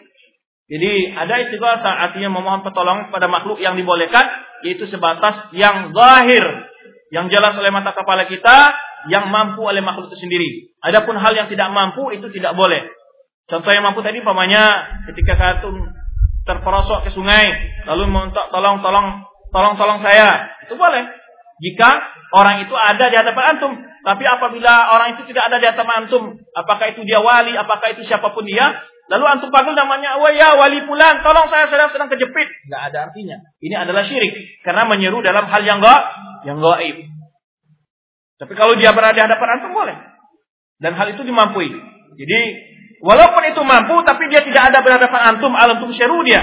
jadi 0.69 1.17
ada 1.17 1.35
istighfar 1.49 1.81
artinya 1.81 2.29
memohon 2.29 2.61
pertolongan 2.61 3.09
kepada 3.09 3.27
makhluk 3.27 3.57
yang 3.57 3.73
dibolehkan 3.75 4.29
yaitu 4.61 4.85
sebatas 4.93 5.49
yang 5.57 5.97
zahir 5.97 6.45
yang 7.09 7.33
jelas 7.33 7.57
oleh 7.57 7.73
mata 7.73 7.97
kepala 7.97 8.29
kita 8.29 8.77
yang 9.09 9.33
mampu 9.33 9.65
oleh 9.65 9.81
makhluk 9.81 10.13
itu 10.13 10.29
sendiri. 10.29 10.75
Adapun 10.85 11.17
hal 11.17 11.33
yang 11.33 11.49
tidak 11.49 11.73
mampu 11.73 12.13
itu 12.13 12.29
tidak 12.35 12.53
boleh. 12.53 12.85
Contoh 13.49 13.71
yang 13.73 13.81
mampu 13.81 14.05
tadi 14.05 14.21
pamannya 14.21 14.65
ketika 15.09 15.41
katum 15.41 15.89
terperosok 16.45 17.05
ke 17.05 17.11
sungai 17.13 17.45
lalu 17.85 18.09
meminta 18.09 18.49
tolong 18.49 18.81
tolong 18.81 19.25
tolong 19.53 19.77
tolong 19.77 20.01
saya 20.01 20.57
itu 20.65 20.73
boleh 20.81 21.05
jika 21.61 21.93
orang 22.33 22.65
itu 22.65 22.73
ada 22.73 23.05
di 23.13 23.17
hadapan 23.21 23.45
antum 23.53 23.73
tapi 24.09 24.25
apabila 24.25 24.97
orang 24.97 25.21
itu 25.21 25.29
tidak 25.29 25.53
ada 25.53 25.57
di 25.61 25.67
hadapan 25.69 25.97
antum 26.09 26.25
apakah 26.57 26.87
itu 26.89 27.05
dia 27.05 27.21
wali 27.21 27.53
apakah 27.53 27.93
itu 27.93 28.09
siapa 28.09 28.33
pun 28.33 28.49
dia 28.49 28.65
lalu 29.13 29.25
antum 29.29 29.53
panggil 29.53 29.77
namanya 29.77 30.17
wah 30.17 30.33
ya 30.33 30.57
wali 30.57 30.81
pulang 30.89 31.21
tolong 31.21 31.53
saya 31.53 31.69
sedang 31.69 31.93
sedang 31.93 32.09
kejepit 32.09 32.49
nggak 32.73 32.83
ada 32.93 33.13
artinya 33.13 33.37
ini 33.61 33.77
adalah 33.77 34.09
syirik 34.09 34.61
karena 34.65 34.89
menyeru 34.89 35.21
dalam 35.21 35.45
hal 35.45 35.61
yang 35.61 35.85
enggak 35.85 36.01
yang 36.49 36.57
gaib 36.57 37.19
tapi 38.39 38.55
kalau 38.55 38.79
dia 38.79 38.95
berada 38.95 39.19
di 39.19 39.23
hadapan 39.23 39.49
antum 39.59 39.75
boleh. 39.75 39.99
Dan 40.79 40.95
hal 40.95 41.11
itu 41.11 41.27
dimampui. 41.27 41.75
Jadi 42.15 42.41
walaupun 43.03 43.43
itu 43.51 43.61
mampu 43.67 43.99
tapi 44.07 44.31
dia 44.31 44.47
tidak 44.47 44.71
ada 44.71 44.79
berhadapan 44.87 45.35
antum 45.35 45.51
alam 45.59 45.83
tum 45.83 45.91
syeru 45.91 46.23
dia. 46.23 46.39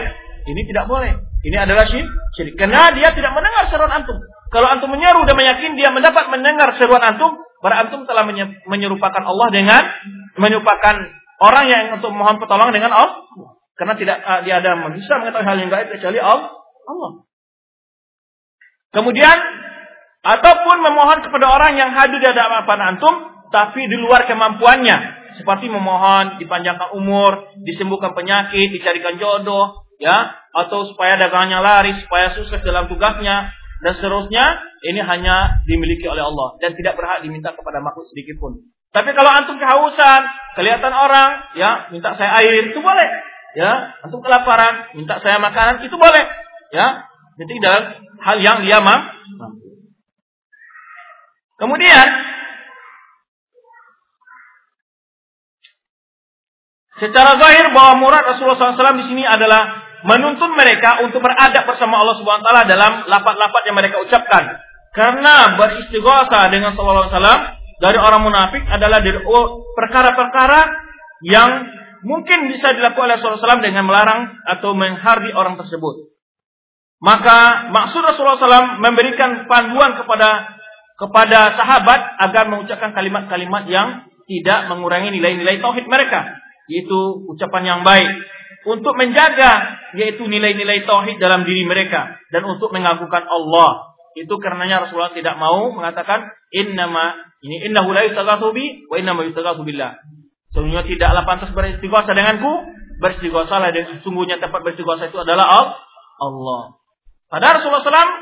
Ini 0.45 0.62
tidak 0.67 0.91
boleh. 0.91 1.15
Ini 1.41 1.56
adalah 1.56 1.88
syirik. 1.88 2.60
Karena 2.60 2.91
dia 2.91 3.15
tidak 3.15 3.32
mendengar 3.32 3.71
seruan 3.71 3.95
antum. 3.95 4.19
Kalau 4.51 4.67
antum 4.67 4.91
menyeru 4.91 5.23
dan 5.23 5.39
meyakin 5.39 5.80
dia 5.80 5.89
mendapat 5.89 6.28
mendengar 6.28 6.67
seruan 6.75 7.01
antum, 7.01 7.32
berarti 7.65 7.89
antum 7.89 8.06
telah 8.06 8.30
menyerupakan 8.69 9.23
Allah 9.25 9.47
dengan 9.49 9.82
menyerupakan 10.38 10.95
orang 11.41 11.65
yang 11.65 11.84
untuk 11.97 12.13
mohon 12.13 12.38
pertolongan 12.38 12.78
dengan 12.78 12.93
Allah. 12.93 13.25
Karena 13.73 13.97
tidak 13.97 14.21
uh, 14.21 14.39
dia 14.45 14.62
ada 14.62 14.78
bisa 14.93 15.17
mengetahui 15.17 15.49
hal 15.49 15.58
yang 15.58 15.73
gaib 15.73 15.89
kecuali 15.89 16.21
Allah. 16.21 17.25
Kemudian 18.93 19.38
ataupun 20.21 20.78
memohon 20.78 21.25
kepada 21.25 21.45
orang 21.49 21.73
yang 21.73 21.89
hadir 21.89 22.21
di 22.21 22.28
hadapan 22.30 22.95
antum 22.95 23.34
tapi 23.49 23.82
di 23.82 23.97
luar 23.97 24.30
kemampuannya 24.30 25.25
seperti 25.41 25.65
memohon 25.65 26.38
dipanjangkan 26.38 26.93
umur, 26.93 27.49
disembuhkan 27.65 28.13
penyakit, 28.13 28.71
dicarikan 28.71 29.17
jodoh, 29.17 29.89
ya, 29.97 30.15
atau 30.54 30.88
supaya 30.88 31.19
dagangannya 31.19 31.60
laris, 31.60 31.97
supaya 32.06 32.32
sukses 32.38 32.63
dalam 32.63 32.88
tugasnya 32.88 33.51
dan 33.86 33.93
seterusnya, 34.02 34.45
ini 34.82 34.98
hanya 34.98 35.62
dimiliki 35.69 36.10
oleh 36.10 36.26
Allah 36.26 36.58
dan 36.58 36.74
tidak 36.74 36.98
berhak 36.98 37.21
diminta 37.21 37.54
kepada 37.54 37.86
makhluk 37.86 38.10
sedikit 38.10 38.41
pun. 38.41 38.65
Tapi 38.89 39.13
kalau 39.13 39.30
antum 39.30 39.62
kehausan, 39.62 40.21
kelihatan 40.58 40.89
orang, 40.89 41.54
ya, 41.54 41.93
minta 41.93 42.17
saya 42.17 42.34
air, 42.41 42.65
itu 42.65 42.82
boleh. 42.82 43.06
Ya, 43.54 43.93
antum 44.02 44.26
kelaparan, 44.26 44.89
minta 44.98 45.21
saya 45.21 45.38
makanan, 45.38 45.86
itu 45.86 45.93
boleh. 46.02 46.26
Ya, 46.74 47.06
jadi 47.38 47.54
dalam 47.62 47.84
hal 48.25 48.38
yang 48.42 48.58
dia 48.65 48.81
mampu. 48.81 49.69
Kemudian 51.62 52.08
secara 57.06 57.38
zahir 57.38 57.69
bahwa 57.69 58.02
murad 58.02 58.25
Rasulullah 58.33 58.73
SAW 58.73 58.98
di 58.98 59.13
sini 59.13 59.23
adalah 59.29 59.85
menuntun 60.06 60.53
mereka 60.53 61.01
untuk 61.01 61.19
beradab 61.19 61.65
bersama 61.65 61.97
Allah 61.99 62.15
Subhanahu 62.21 62.45
Wa 62.45 62.47
Taala 62.47 62.63
dalam 62.69 62.93
lapat-lapat 63.10 63.62
yang 63.65 63.75
mereka 63.75 63.97
ucapkan. 64.06 64.62
Karena 64.95 65.60
beristighosa 65.60 66.47
dengan 66.53 66.71
Sallallahu 66.71 67.10
Alaihi 67.10 67.15
Wasallam 67.19 67.41
dari 67.83 67.97
orang 67.99 68.21
munafik 68.23 68.63
adalah 68.63 69.03
dari 69.03 69.19
perkara-perkara 69.75 70.60
yang 71.27 71.49
mungkin 72.06 72.53
bisa 72.53 72.71
dilakukan 72.71 73.03
oleh 73.03 73.17
Rasulullah 73.19 73.60
SAW 73.60 73.65
dengan 73.65 73.83
melarang 73.83 74.39
atau 74.45 74.71
menghardi 74.77 75.33
orang 75.35 75.60
tersebut. 75.60 76.15
Maka 77.03 77.69
maksud 77.75 77.99
Rasulullah 77.99 78.39
SAW 78.39 78.79
memberikan 78.79 79.49
panduan 79.51 79.99
kepada 79.99 80.56
kepada 80.95 81.60
sahabat 81.60 82.01
agar 82.23 82.47
mengucapkan 82.47 82.95
kalimat-kalimat 82.95 83.67
yang 83.67 84.08
tidak 84.25 84.71
mengurangi 84.71 85.12
nilai-nilai 85.12 85.60
tauhid 85.60 85.85
mereka, 85.91 86.39
yaitu 86.71 87.27
ucapan 87.27 87.63
yang 87.67 87.79
baik. 87.83 88.10
Untuk 88.65 88.93
menjaga 88.97 89.81
yaitu 89.95 90.25
nilai-nilai 90.25 90.83
tauhid 90.83 91.21
dalam 91.21 91.45
diri 91.45 91.63
mereka 91.63 92.17
dan 92.33 92.43
untuk 92.43 92.73
mengagungkan 92.73 93.23
Allah. 93.23 93.95
Itu 94.15 94.39
karenanya 94.39 94.87
Rasulullah 94.87 95.11
tidak 95.11 95.35
mau 95.37 95.71
mengatakan 95.75 96.31
innama 96.49 97.19
ini 97.43 97.67
innahu 97.69 97.91
la 97.91 98.07
yustaghatsu 98.09 98.51
bi 98.55 98.87
wa 98.89 98.95
innama 98.97 99.27
yustaghatsu 99.27 99.61
billah. 99.61 99.99
Sesungguhnya 100.49 100.87
tidaklah 100.87 101.23
pantas 101.27 101.51
beristighosa 101.51 102.15
denganku, 102.15 102.51
beristighosalah 103.03 103.75
dan 103.75 103.99
sesungguhnya 103.99 104.39
tempat 104.39 104.63
beristighosa 104.63 105.11
itu 105.11 105.19
adalah 105.19 105.51
Allah. 106.15 106.79
Padahal 107.27 107.59
Rasulullah 107.59 107.83
SAW 107.83 108.13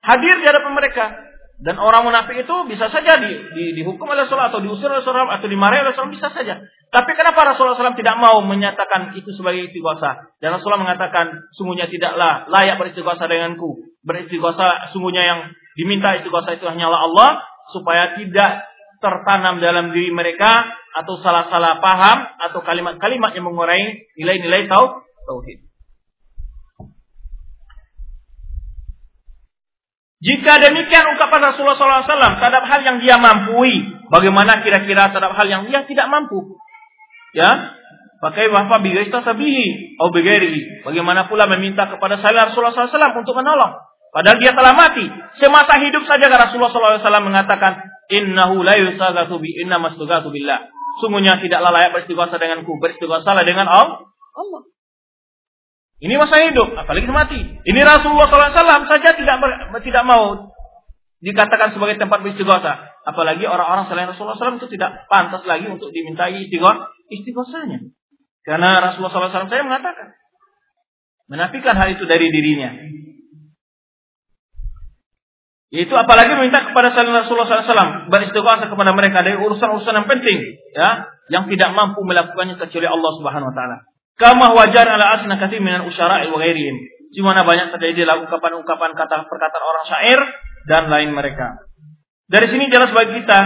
hadir 0.00 0.34
di 0.40 0.46
hadapan 0.48 0.72
mereka 0.72 1.27
dan 1.58 1.74
orang 1.74 2.06
munafik 2.06 2.38
itu 2.46 2.56
bisa 2.70 2.86
saja 2.86 3.18
di, 3.18 3.34
di, 3.34 3.64
dihukum 3.82 4.06
oleh 4.06 4.30
Rasulullah 4.30 4.54
atau 4.54 4.62
diusir 4.62 4.86
oleh 4.86 5.02
Rasulullah 5.02 5.42
atau 5.42 5.50
dimarahi 5.50 5.82
oleh 5.82 5.90
Rasulullah 5.90 6.14
bisa 6.14 6.28
saja. 6.30 6.54
Tapi 6.88 7.10
kenapa 7.18 7.50
Rasulullah 7.50 7.74
SAW 7.74 7.98
tidak 7.98 8.14
mau 8.14 8.38
menyatakan 8.46 9.18
itu 9.18 9.34
sebagai 9.34 9.66
istighosa? 9.66 10.38
Dan 10.38 10.54
Rasulullah 10.54 10.86
mengatakan 10.86 11.50
sungguhnya 11.58 11.90
tidaklah 11.90 12.46
layak 12.46 12.78
beristighosa 12.78 13.26
denganku. 13.26 13.74
Beristighosa 14.06 14.94
sungguhnya 14.94 15.22
yang 15.26 15.40
diminta 15.74 16.14
istighosa 16.22 16.54
itu 16.54 16.62
hanyalah 16.62 17.10
Allah 17.10 17.42
supaya 17.74 18.14
tidak 18.14 18.62
tertanam 19.02 19.58
dalam 19.58 19.90
diri 19.90 20.14
mereka 20.14 20.62
atau 20.94 21.18
salah-salah 21.18 21.82
paham 21.82 22.18
atau 22.48 22.62
kalimat-kalimat 22.62 23.34
yang 23.34 23.50
mengurai 23.50 24.08
nilai-nilai 24.14 24.70
tauhid. 24.70 25.67
Jika 30.18 30.58
demikian 30.58 31.04
ungkapan 31.14 31.40
Rasulullah 31.54 31.78
SAW 31.78 32.42
terhadap 32.42 32.64
hal 32.66 32.80
yang 32.82 32.98
dia 32.98 33.22
mampu, 33.22 33.62
bagaimana 34.10 34.66
kira-kira 34.66 35.14
terhadap 35.14 35.30
hal 35.38 35.46
yang 35.46 35.62
dia 35.70 35.86
tidak 35.86 36.10
mampu? 36.10 36.58
Ya, 37.38 37.78
pakai 38.18 38.50
bapak 38.50 38.82
bigaista 38.82 39.22
sabihi 39.22 39.98
bigari. 40.10 40.82
Bagaimana 40.82 41.30
pula 41.30 41.46
meminta 41.46 41.86
kepada 41.86 42.18
saya 42.18 42.50
Rasulullah 42.50 42.74
SAW 42.74 43.22
untuk 43.22 43.34
menolong? 43.38 43.78
Padahal 44.10 44.42
dia 44.42 44.50
telah 44.56 44.74
mati. 44.74 45.06
Semasa 45.38 45.78
hidup 45.78 46.02
saja 46.08 46.26
Rasulullah 46.26 46.98
SAW 46.98 47.22
mengatakan, 47.22 47.78
Innahu 48.08 48.64
la 48.64 48.74
yusagathu 48.74 49.36
bi 49.38 49.52
inna 49.60 49.78
billah. 49.78 50.60
Sungguhnya 50.98 51.38
tidaklah 51.38 51.70
layak 51.70 51.94
beristighosa 51.94 52.40
denganku. 52.40 52.74
Beristighosalah 52.80 53.44
dengan 53.44 53.68
Allah. 53.68 54.02
Ini 55.98 56.14
masa 56.14 56.38
hidup, 56.46 56.78
apalagi 56.78 57.10
mati. 57.10 57.40
Ini 57.42 57.80
Rasulullah 57.82 58.30
SAW 58.30 58.86
saja 58.86 59.18
tidak 59.18 59.36
tidak 59.82 60.04
mau 60.06 60.54
dikatakan 61.18 61.74
sebagai 61.74 61.98
tempat 61.98 62.22
beristighosa. 62.22 63.02
Apalagi 63.02 63.42
orang-orang 63.50 63.90
selain 63.90 64.06
Rasulullah 64.06 64.38
SAW 64.38 64.62
itu 64.62 64.70
tidak 64.78 65.10
pantas 65.10 65.42
lagi 65.42 65.66
untuk 65.66 65.90
dimintai 65.90 66.38
istighosanya. 67.10 67.90
Karena 68.46 68.78
Rasulullah 68.78 69.34
SAW 69.34 69.50
saya 69.50 69.66
mengatakan. 69.66 70.14
Menafikan 71.28 71.76
hal 71.76 71.92
itu 71.92 72.08
dari 72.08 72.30
dirinya. 72.32 72.72
Yaitu 75.68 75.92
apalagi 75.92 76.32
meminta 76.32 76.64
kepada 76.64 76.94
selain 76.96 77.12
Rasulullah 77.12 77.60
SAW 77.60 78.08
beristighosa 78.08 78.70
kepada 78.70 78.94
mereka 78.96 79.20
dari 79.20 79.36
urusan-urusan 79.36 79.98
yang 79.98 80.08
penting, 80.08 80.38
ya, 80.72 81.10
yang 81.28 81.44
tidak 81.50 81.76
mampu 81.76 82.00
melakukannya 82.06 82.56
kecuali 82.56 82.88
Allah 82.88 83.12
Subhanahu 83.20 83.50
Wa 83.52 83.56
Taala. 83.58 83.87
Kama 84.18 84.50
wajar 84.50 84.82
ala 84.82 85.14
asna 85.14 85.38
kathir 85.38 85.62
minan 85.62 85.86
usyara'i 85.86 86.26
wa 86.26 86.38
ghairihim. 86.42 86.76
Di 87.14 87.22
mana 87.22 87.46
banyak 87.46 87.70
terjadi 87.72 88.04
dalam 88.04 88.26
ungkapan-ungkapan 88.26 88.92
kata 88.98 89.30
perkataan 89.30 89.64
orang 89.64 89.84
syair 89.86 90.20
dan 90.68 90.82
lain 90.90 91.14
mereka. 91.14 91.62
Dari 92.28 92.50
sini 92.52 92.68
jelas 92.68 92.92
bagi 92.92 93.24
kita 93.24 93.40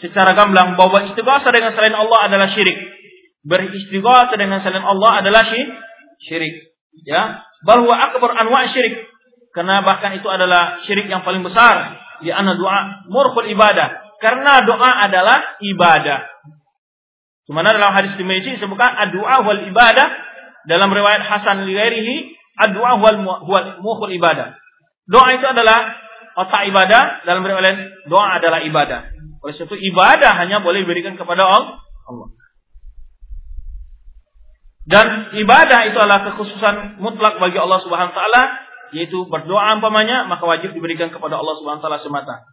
secara 0.00 0.32
gamblang 0.32 0.78
bahwa 0.78 1.04
istighosah 1.10 1.52
dengan 1.52 1.74
selain 1.76 1.92
Allah 1.92 2.32
adalah 2.32 2.48
syirik. 2.54 2.78
Beristighosah 3.44 4.32
dengan 4.38 4.64
selain 4.64 4.86
Allah 4.86 5.20
adalah 5.20 5.42
syirik. 6.24 6.54
Ya, 7.04 7.44
bahwa 7.66 7.92
akbar 7.92 8.32
anwa 8.40 8.64
syirik. 8.70 9.10
Karena 9.52 9.80
bahkan 9.84 10.16
itu 10.16 10.28
adalah 10.28 10.80
syirik 10.84 11.08
yang 11.08 11.24
paling 11.24 11.44
besar. 11.44 11.96
Di 12.20 12.32
anna 12.32 12.56
doa 12.56 13.08
murkhul 13.08 13.52
ibadah. 13.52 14.16
Karena 14.20 14.64
doa 14.64 14.90
adalah 15.04 15.60
ibadah. 15.60 16.35
Di 17.46 17.52
mana 17.54 17.70
dalam 17.70 17.94
hadis 17.94 18.18
Tirmizi 18.18 18.58
disebutkan 18.58 18.90
doa 19.14 19.36
wal 19.46 19.62
ibadah 19.70 20.06
dalam 20.66 20.90
riwayat 20.90 21.22
Hasan 21.22 21.62
Lighairihi 21.62 22.34
doa 22.74 22.98
wal 22.98 23.22
mukhul 23.78 24.10
ibadah. 24.18 24.58
Doa 25.06 25.28
itu 25.30 25.46
adalah 25.46 25.94
otak 26.34 26.66
ibadah 26.74 27.22
dalam 27.22 27.46
riwayat 27.46 28.10
doa 28.10 28.42
adalah 28.42 28.66
ibadah. 28.66 29.14
Oleh 29.46 29.54
sebab 29.54 29.78
itu 29.78 29.94
ibadah 29.94 30.32
hanya 30.42 30.58
boleh 30.58 30.82
diberikan 30.82 31.14
kepada 31.14 31.46
Allah. 31.46 32.34
Dan 34.86 35.34
ibadah 35.34 35.80
itu 35.90 35.98
adalah 35.98 36.22
kekhususan 36.30 37.02
mutlak 37.02 37.42
bagi 37.42 37.58
Allah 37.58 37.82
Subhanahu 37.82 38.14
wa 38.14 38.18
taala 38.22 38.42
yaitu 38.94 39.26
berdoa 39.26 39.74
umpamanya 39.74 40.30
maka 40.30 40.46
wajib 40.46 40.70
diberikan 40.74 41.10
kepada 41.10 41.38
Allah 41.38 41.54
Subhanahu 41.58 41.82
wa 41.82 41.84
taala 41.90 42.02
semata. 42.02 42.46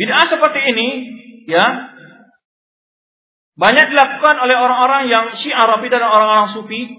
Bid'ah 0.00 0.32
seperti 0.32 0.60
ini 0.72 0.88
ya 1.44 1.64
banyak 3.58 3.86
dilakukan 3.90 4.36
oleh 4.38 4.56
orang-orang 4.56 5.10
yang 5.10 5.24
syiah 5.38 5.66
dan 5.66 6.02
orang-orang 6.06 6.54
sufi, 6.54 6.98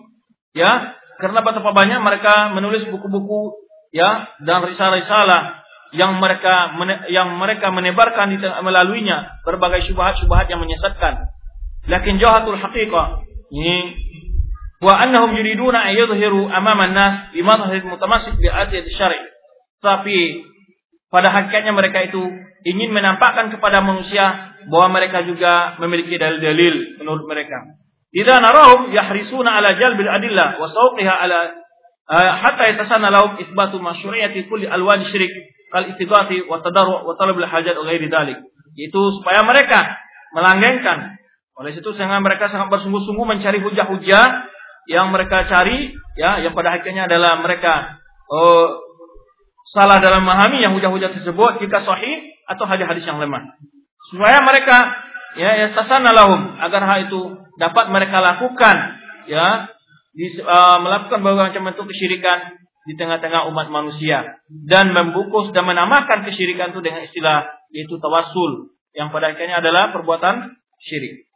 ya, 0.52 0.96
karena 1.20 1.40
betapa 1.46 1.72
banyak 1.72 2.00
mereka 2.04 2.52
menulis 2.52 2.88
buku-buku, 2.92 3.56
ya, 3.96 4.32
dan 4.44 4.66
risalah-risalah 4.66 5.62
yang 5.92 6.24
mereka 6.24 6.72
yang 7.12 7.36
mereka 7.36 7.68
menebarkan 7.68 8.32
di 8.32 8.40
melaluinya 8.40 9.44
berbagai 9.44 9.92
syubhat-syubhat 9.92 10.48
yang 10.48 10.64
menyesatkan. 10.64 11.28
Lakin 11.92 12.16
jahatul 12.22 12.56
haqiqah 12.56 13.28
ini 13.52 14.00
wa 14.80 14.96
annahum 15.04 15.36
yuriduna 15.36 15.92
an 15.92 15.94
yudhiru 15.94 16.48
amama 16.48 16.88
an-nas 16.88 17.36
bi 17.36 17.44
madhhar 17.44 17.76
mutamassik 17.84 18.40
bi 18.40 18.48
syar'i. 18.96 19.20
Tapi 19.84 20.48
pada 21.12 21.28
hakikatnya 21.28 21.76
mereka 21.76 22.08
itu 22.08 22.24
ingin 22.64 22.96
menampakkan 22.96 23.52
kepada 23.52 23.84
manusia 23.84 24.51
bahwa 24.70 25.02
mereka 25.02 25.26
juga 25.26 25.80
memiliki 25.82 26.18
dalil-dalil 26.20 27.02
menurut 27.02 27.26
mereka. 27.26 27.80
Idza 28.12 28.44
narahum 28.44 28.92
yahrisuna 28.92 29.56
ala 29.56 29.72
jalbil 29.80 30.12
adillah 30.12 30.60
wa 30.60 30.68
sawqiha 30.68 31.14
ala 31.16 31.40
uh, 32.12 32.32
hatta 32.44 32.64
yatasana 32.76 33.08
lahum 33.08 33.40
itsbatu 33.40 33.80
masyru'iyati 33.80 34.52
kulli 34.52 34.68
alwan 34.68 35.08
syirik 35.08 35.32
kal 35.72 35.88
istighati 35.88 36.44
wa 36.46 36.60
tadarru 36.60 37.08
wa 37.08 37.16
talab 37.16 37.40
al 37.40 37.48
hajat 37.48 37.74
wa 37.80 37.88
ghairi 37.88 38.12
dalik. 38.12 38.38
Itu 38.76 39.02
supaya 39.20 39.48
mereka 39.48 39.96
melanggengkan. 40.36 41.18
Oleh 41.56 41.72
situ 41.72 41.88
sehingga 41.96 42.20
mereka 42.20 42.52
sangat 42.52 42.68
bersungguh-sungguh 42.68 43.26
mencari 43.28 43.64
hujah-hujah 43.64 44.26
yang 44.92 45.14
mereka 45.14 45.46
cari 45.48 45.94
ya 46.20 46.42
yang 46.42 46.52
pada 46.58 46.80
akhirnya 46.80 47.06
adalah 47.08 47.40
mereka 47.40 48.02
uh, 48.28 48.68
salah 49.72 50.04
dalam 50.04 50.26
memahami 50.26 50.60
yang 50.60 50.74
hujah-hujah 50.76 51.16
tersebut 51.16 51.64
jika 51.64 51.86
sahih 51.86 52.34
atau 52.50 52.66
hadis-hadis 52.68 53.06
yang 53.08 53.22
lemah 53.22 53.56
supaya 54.12 54.44
mereka 54.44 54.78
ya 55.40 55.52
yastasana 55.66 56.12
lahum 56.12 56.60
agar 56.60 56.84
hal 56.84 57.00
itu 57.08 57.22
dapat 57.56 57.88
mereka 57.88 58.20
lakukan 58.20 58.76
ya 59.32 59.72
di, 60.12 60.28
uh, 60.44 60.78
melakukan 60.84 61.24
berbagai 61.24 61.56
macam 61.56 61.64
bentuk 61.72 61.88
kesyirikan 61.96 62.60
di 62.84 63.00
tengah-tengah 63.00 63.48
umat 63.48 63.72
manusia 63.72 64.44
dan 64.68 64.92
membungkus 64.92 65.56
dan 65.56 65.64
menamakan 65.64 66.28
kesyirikan 66.28 66.76
itu 66.76 66.84
dengan 66.84 67.08
istilah 67.08 67.48
yaitu 67.72 67.96
tawasul 68.04 68.76
yang 68.92 69.14
pada 69.16 69.32
akhirnya 69.32 69.64
adalah 69.64 69.96
perbuatan 69.96 70.60
syirik. 70.84 71.32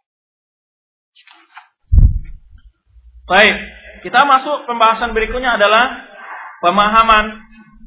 Baik, 3.25 3.55
kita 4.03 4.21
masuk 4.27 4.67
pembahasan 4.69 5.15
berikutnya 5.15 5.55
adalah 5.55 6.03
pemahaman 6.59 7.41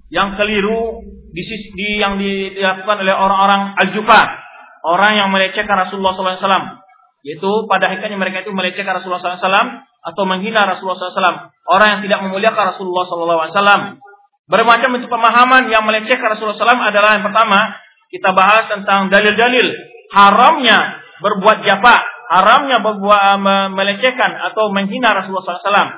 yang 0.08 0.34
keliru 0.40 1.04
di, 1.30 1.42
di 1.76 1.88
yang 2.00 2.16
dilakukan 2.16 3.04
oleh 3.04 3.12
orang-orang 3.12 3.76
al-jufa 3.76 4.47
orang 4.88 5.12
yang 5.20 5.28
melecehkan 5.28 5.76
Rasulullah 5.76 6.16
SAW. 6.16 6.80
Yaitu 7.26 7.50
pada 7.68 7.92
hakikatnya 7.92 8.16
mereka 8.16 8.46
itu 8.46 8.54
melecehkan 8.54 8.96
Rasulullah 8.96 9.20
SAW 9.20 9.84
atau 9.84 10.22
menghina 10.24 10.64
Rasulullah 10.64 10.96
SAW. 10.96 11.36
Orang 11.68 11.88
yang 11.98 12.00
tidak 12.08 12.18
memuliakan 12.24 12.64
Rasulullah 12.74 13.04
SAW. 13.04 14.00
Bermacam 14.48 14.90
bentuk 14.96 15.12
pemahaman 15.12 15.68
yang 15.68 15.84
melecehkan 15.84 16.24
Rasulullah 16.32 16.56
SAW 16.56 16.88
adalah 16.88 17.20
yang 17.20 17.24
pertama 17.28 17.76
kita 18.08 18.32
bahas 18.32 18.64
tentang 18.72 19.12
dalil-dalil 19.12 19.66
haramnya 20.08 21.04
berbuat 21.20 21.68
jafa, 21.68 21.96
haramnya 22.32 22.80
berbuat 22.80 23.44
melecehkan 23.76 24.32
atau 24.48 24.72
menghina 24.72 25.12
Rasulullah 25.12 25.60
SAW 25.60 25.88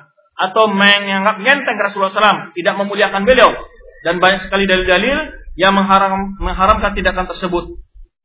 atau 0.40 0.64
menganggap 0.72 1.36
enteng 1.38 1.78
Rasulullah 1.78 2.10
SAW, 2.10 2.50
tidak 2.58 2.74
memuliakan 2.74 3.22
beliau 3.22 3.54
dan 4.02 4.18
banyak 4.18 4.48
sekali 4.48 4.64
dalil-dalil 4.64 5.16
yang 5.60 5.76
mengharam, 5.76 6.34
mengharamkan 6.40 6.96
tindakan 6.96 7.28
tersebut. 7.28 7.76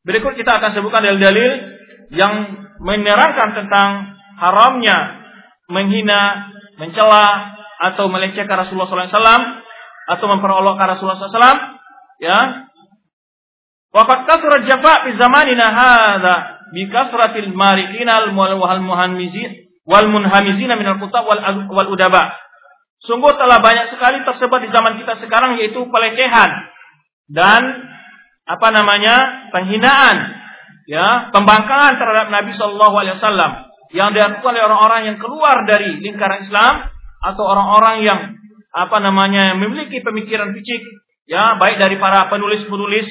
Berikut 0.06 0.38
kita 0.38 0.62
akan 0.62 0.72
sebutkan 0.78 1.02
dalil-dalil 1.02 1.52
yang 2.14 2.34
menerangkan 2.78 3.58
tentang 3.58 3.90
haramnya 4.38 5.26
menghina, 5.66 6.54
mencela 6.78 7.58
atau 7.82 8.06
melecehkan 8.08 8.54
Rasulullah 8.54 9.10
SAW 9.10 9.44
atau 10.06 10.26
memperolokkan 10.30 10.94
Rasulullah 10.94 11.18
SAW. 11.18 11.60
Ya, 12.22 12.70
Waqad 13.96 14.28
kasrat 14.28 14.68
jafa 14.68 15.08
fi 15.08 15.10
zamanina 15.16 15.72
hadza 15.72 16.36
bi 16.76 16.84
kasratil 16.92 17.56
marikin 17.56 18.12
al 18.12 18.36
muhanmizin 18.36 19.72
wal 19.88 20.12
munhamizina 20.12 20.76
minal 20.76 21.00
kutab 21.00 21.24
wal, 21.24 21.40
wal 21.72 21.90
udaba. 21.96 22.36
Sungguh 23.08 23.32
telah 23.40 23.64
banyak 23.64 23.96
sekali 23.96 24.20
tersebar 24.28 24.60
di 24.60 24.70
zaman 24.70 25.00
kita 25.00 25.16
sekarang 25.24 25.56
yaitu 25.62 25.80
pelecehan 25.88 26.52
dan 27.32 27.62
apa 28.46 28.68
namanya 28.70 29.50
penghinaan, 29.50 30.18
ya 30.86 31.34
pembangkangan 31.34 31.98
terhadap 31.98 32.28
Nabi 32.30 32.54
Shallallahu 32.54 32.96
Alaihi 32.96 33.16
Wasallam 33.18 33.52
yang 33.94 34.14
dilakukan 34.14 34.54
oleh 34.54 34.64
orang-orang 34.66 35.02
yang 35.14 35.18
keluar 35.18 35.66
dari 35.66 35.98
lingkaran 36.02 36.46
Islam 36.46 36.90
atau 37.26 37.44
orang-orang 37.46 37.96
yang 38.06 38.20
apa 38.76 38.98
namanya 39.02 39.58
memiliki 39.58 40.06
pemikiran 40.06 40.54
picik, 40.54 40.84
ya 41.26 41.58
baik 41.58 41.82
dari 41.82 41.98
para 41.98 42.30
penulis-penulis 42.30 43.08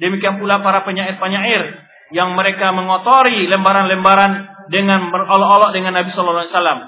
demikian 0.00 0.40
pula 0.40 0.64
para 0.64 0.80
penyair-penyair 0.88 1.76
yang 2.10 2.32
mereka 2.34 2.72
mengotori 2.72 3.46
lembaran-lembaran 3.46 4.48
dengan 4.72 5.12
berolok-olok 5.12 5.76
dengan 5.76 5.98
Nabi 5.98 6.10
Shallallahu 6.14 6.46
Alaihi 6.46 6.54
Wasallam 6.56 6.80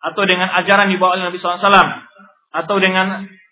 atau 0.00 0.22
dengan 0.24 0.48
ajaran 0.60 0.88
dibawa 0.88 1.18
oleh 1.18 1.24
Nabi 1.28 1.36
Shallallahu 1.40 1.58
Alaihi 1.60 1.68
Wasallam 1.68 1.90
atau 2.50 2.76
dengan 2.80 3.06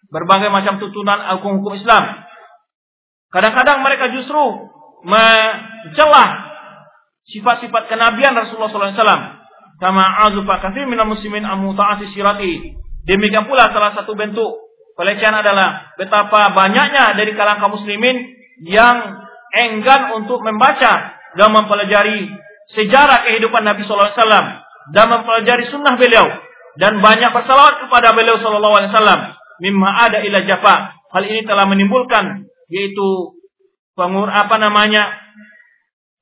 berbagai 0.09 0.49
macam 0.49 0.81
tuntunan 0.81 1.19
hukum-hukum 1.39 1.77
Islam. 1.77 2.05
Kadang-kadang 3.29 3.85
mereka 3.85 4.09
justru 4.13 4.41
mencelah 5.05 6.29
sifat-sifat 7.29 7.83
kenabian 7.93 8.33
Rasulullah 8.33 8.73
SAW. 8.73 9.25
Kama 9.79 10.05
azufa 10.27 10.75
minal 10.89 11.07
muslimin 11.07 11.47
amu 11.47 11.77
ta'ati 11.77 12.11
sirati. 12.11 12.75
Demikian 13.07 13.47
pula 13.47 13.71
salah 13.71 13.95
satu 13.95 14.17
bentuk 14.19 14.69
pelecehan 14.99 15.39
adalah 15.39 15.95
betapa 15.95 16.51
banyaknya 16.51 17.15
dari 17.15 17.31
kalangan 17.39 17.63
kaum 17.63 17.79
muslimin 17.79 18.35
yang 18.67 19.23
enggan 19.55 20.19
untuk 20.19 20.43
membaca 20.43 21.15
dan 21.39 21.49
mempelajari 21.55 22.35
sejarah 22.75 23.31
kehidupan 23.31 23.63
Nabi 23.63 23.87
Wasallam 23.87 24.45
dan 24.91 25.07
mempelajari 25.07 25.71
sunnah 25.71 25.95
beliau 25.95 26.27
dan 26.83 26.99
banyak 26.99 27.31
bersalawat 27.31 27.87
kepada 27.87 28.13
beliau 28.13 28.37
Sallallahu 28.43 28.77
Alaihi 28.77 28.91
Wasallam 28.93 29.21
mimma 29.63 29.89
ada 30.05 30.19
ila 30.27 30.39
jafa 30.45 30.75
hal 31.15 31.25
ini 31.25 31.47
telah 31.47 31.65
menimbulkan 31.71 32.48
yaitu 32.69 33.39
pengur 33.97 34.31
apa 34.31 34.57
namanya 34.61 35.19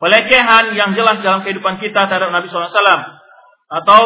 pelecehan 0.00 0.72
yang 0.74 0.94
jelas 0.96 1.20
dalam 1.20 1.44
kehidupan 1.44 1.82
kita 1.82 2.08
terhadap 2.08 2.32
Nabi 2.32 2.48
Wasallam 2.48 3.00
atau 3.66 4.02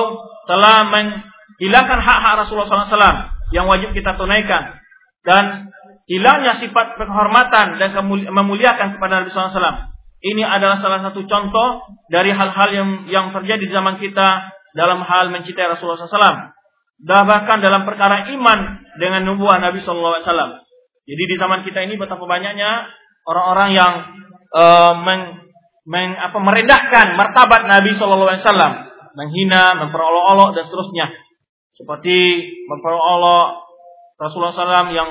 telah 0.48 0.88
menghilangkan 0.88 2.00
hak-hak 2.00 2.34
Rasulullah 2.44 2.88
SAW 2.88 3.16
yang 3.52 3.68
wajib 3.68 3.92
kita 3.92 4.16
tunaikan 4.16 4.80
dan 5.22 5.68
hilangnya 6.08 6.58
sifat 6.64 6.96
penghormatan 6.96 7.76
dan 7.76 7.90
memuliakan 8.08 8.96
kepada 8.96 9.20
Nabi 9.20 9.30
SAW 9.30 9.90
ini 10.20 10.44
adalah 10.44 10.84
salah 10.84 11.00
satu 11.00 11.24
contoh 11.24 11.68
dari 12.12 12.28
hal-hal 12.28 12.68
yang 12.76 12.90
yang 13.08 13.26
terjadi 13.32 13.64
di 13.64 13.72
zaman 13.72 13.96
kita 13.96 14.52
dalam 14.76 15.00
hal 15.00 15.32
mencintai 15.32 15.72
Rasulullah 15.72 16.04
SAW. 16.04 16.52
Dan 17.00 17.24
bahkan 17.24 17.64
dalam 17.64 17.88
perkara 17.88 18.28
iman 18.28 18.84
dengan 19.00 19.24
nubuah 19.24 19.56
Nabi 19.64 19.80
SAW. 19.80 20.60
Jadi 21.04 21.22
di 21.26 21.36
zaman 21.40 21.64
kita 21.64 21.84
ini 21.84 21.96
betapa 21.96 22.22
banyaknya 22.24 22.86
orang-orang 23.26 23.70
yang 23.76 23.92
uh, 24.54 24.92
meng, 25.00 25.22
meng, 25.88 26.10
apa, 26.16 26.38
merendahkan 26.38 27.16
martabat 27.16 27.66
Nabi 27.66 27.96
SAW, 27.96 28.40
menghina, 29.16 29.74
memperolok-olok 29.80 30.56
dan 30.56 30.64
seterusnya. 30.68 31.06
Seperti 31.74 32.16
memperolok 32.68 33.70
Rasulullah 34.20 34.52
SAW 34.52 34.92
yang 34.92 35.08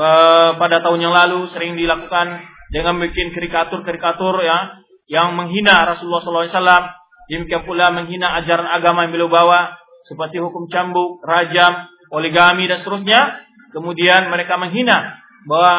uh, 0.00 0.50
pada 0.56 0.80
tahun 0.80 1.00
yang 1.04 1.14
lalu 1.14 1.52
sering 1.52 1.76
dilakukan 1.76 2.40
dengan 2.72 3.02
bikin 3.02 3.34
karikatur-karikatur 3.36 4.40
ya 4.40 4.80
yang 5.10 5.34
menghina 5.34 5.90
Rasulullah 5.90 6.22
SAW, 6.22 6.86
demikian 7.26 7.66
pula 7.66 7.90
menghina 7.90 8.38
ajaran 8.40 8.70
agama 8.70 9.04
yang 9.04 9.12
beliau 9.12 9.30
bawa 9.30 9.74
seperti 10.06 10.38
hukum 10.38 10.70
cambuk, 10.70 11.18
rajam, 11.26 11.90
poligami 12.08 12.70
dan 12.70 12.80
seterusnya. 12.80 13.49
Kemudian 13.70 14.30
mereka 14.30 14.58
menghina 14.58 15.22
bahwa 15.46 15.74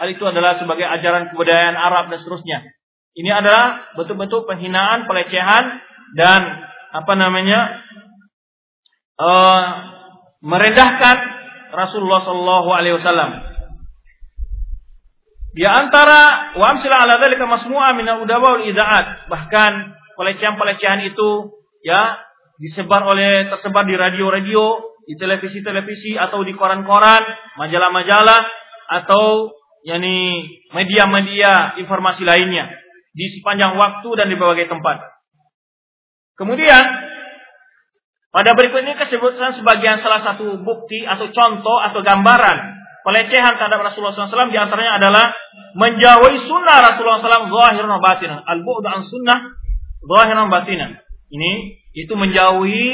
hal 0.00 0.08
itu 0.10 0.24
adalah 0.26 0.58
sebagai 0.58 0.84
ajaran 0.88 1.30
kebudayaan 1.30 1.76
Arab 1.76 2.10
dan 2.10 2.18
seterusnya. 2.20 2.64
Ini 3.14 3.30
adalah 3.30 3.94
bentuk-bentuk 3.94 4.48
penghinaan, 4.50 5.06
pelecehan 5.06 5.64
dan 6.18 6.40
apa 6.94 7.12
namanya 7.14 7.78
uh, 9.18 9.62
merendahkan 10.42 11.16
Rasulullah 11.74 12.26
Shallallahu 12.26 12.68
Alaihi 12.74 12.96
Wasallam. 12.98 13.30
Di 15.54 15.62
antara 15.62 16.54
wa 16.58 16.66
amsila 16.66 17.06
ala 17.06 17.22
dzalika 17.22 17.46
masmu'a 17.46 17.94
min 17.94 18.06
al-udawa 18.10 18.58
wal 18.58 18.66
idaat. 18.66 19.30
Bahkan 19.30 19.72
pelecehan-pelecehan 20.18 21.06
itu 21.14 21.54
ya 21.86 22.18
disebar 22.58 23.06
oleh 23.06 23.50
tersebar 23.50 23.86
di 23.86 23.94
radio-radio, 23.94 24.93
di 25.04 25.14
televisi-televisi 25.20 26.16
atau 26.16 26.40
di 26.42 26.56
koran-koran, 26.56 27.22
majalah-majalah 27.60 28.40
atau 29.00 29.52
yakni 29.84 30.48
media-media 30.72 31.76
informasi 31.80 32.24
lainnya 32.24 32.72
di 33.14 33.30
sepanjang 33.38 33.76
waktu 33.76 34.08
dan 34.16 34.26
di 34.32 34.36
berbagai 34.40 34.72
tempat. 34.72 34.96
Kemudian 36.34 36.84
pada 38.34 38.50
berikut 38.58 38.82
ini 38.82 38.98
kesebutkan 38.98 39.54
sebagian 39.54 40.02
salah 40.02 40.24
satu 40.26 40.58
bukti 40.58 41.06
atau 41.06 41.30
contoh 41.30 41.78
atau 41.78 42.02
gambaran 42.02 42.74
pelecehan 43.06 43.54
terhadap 43.54 43.84
Rasulullah 43.84 44.16
SAW 44.16 44.50
di 44.50 44.58
antaranya 44.58 44.98
adalah 44.98 45.30
menjauhi 45.78 46.42
sunnah 46.48 46.82
Rasulullah 46.82 47.22
SAW 47.22 47.52
zahir 47.52 47.84
dan 47.86 48.00
batinan. 48.02 48.40
Al-bu'du 48.42 48.88
an 48.90 49.06
sunnah 49.06 49.38
zahir 50.02 50.34
dan 50.34 50.50
batinan. 50.50 50.90
Ini 51.30 51.52
itu 51.94 52.10
menjauhi 52.18 52.86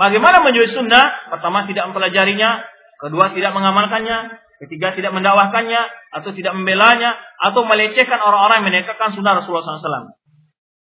bagaimana 0.00 0.40
menjauhi 0.40 0.72
sunnah? 0.72 1.28
Pertama 1.28 1.68
tidak 1.68 1.92
mempelajarinya, 1.92 2.64
kedua 3.04 3.36
tidak 3.36 3.52
mengamalkannya, 3.52 4.40
ketiga 4.64 4.96
tidak 4.96 5.12
mendakwahkannya 5.12 5.82
atau 6.16 6.32
tidak 6.32 6.56
membelanya 6.56 7.20
atau 7.36 7.68
melecehkan 7.68 8.16
orang-orang 8.16 8.64
yang 8.64 8.68
menegakkan 8.72 9.12
sunnah 9.12 9.36
Rasulullah 9.36 9.76
SAW. 9.76 10.16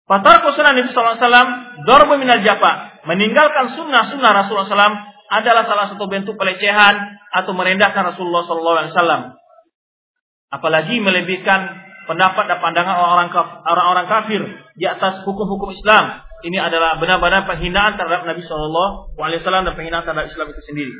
Fatar 0.03 0.43
sunnah 0.43 0.73
Nabi 0.75 0.91
SAW, 0.91 1.49
dorbu 1.87 2.13
minal 2.19 2.43
japa, 2.43 3.01
meninggalkan 3.07 3.71
sunnah-sunnah 3.71 4.31
Rasulullah 4.35 4.67
SAW 4.67 4.99
adalah 5.31 5.63
salah 5.63 5.87
satu 5.95 6.05
bentuk 6.11 6.35
pelecehan 6.35 7.17
atau 7.31 7.55
merendahkan 7.55 8.11
Rasulullah 8.11 8.43
SAW. 8.43 9.39
Apalagi 10.53 11.01
melebihkan 11.01 11.83
pendapat 12.05 12.45
dan 12.51 12.59
pandangan 12.59 12.95
orang-orang 13.63 14.07
kafir 14.11 14.41
di 14.75 14.85
atas 14.85 15.23
hukum-hukum 15.23 15.71
Islam. 15.71 16.21
Ini 16.43 16.57
adalah 16.59 16.99
benar-benar 16.99 17.47
penghinaan 17.47 17.95
terhadap 17.95 18.27
Nabi 18.27 18.43
Shallallahu 18.43 19.15
Alaihi 19.15 19.39
Wasallam 19.39 19.63
dan 19.63 19.73
penghinaan 19.79 20.03
terhadap 20.03 20.27
Islam 20.27 20.51
itu 20.51 20.61
sendiri. 20.67 20.95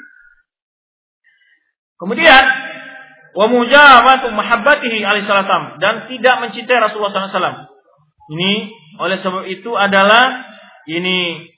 Kemudian, 2.00 2.44
wa 3.36 3.46
mujawatu 3.52 4.32
mahabbatihi 4.32 5.04
alaihissalam 5.04 5.80
dan 5.84 6.08
tidak 6.08 6.36
mencintai 6.48 6.80
Rasulullah 6.80 7.28
SAW. 7.28 7.70
Ini 8.34 8.52
oleh 9.04 9.20
sebab 9.20 9.44
itu 9.52 9.72
adalah 9.76 10.48
ini 10.88 11.52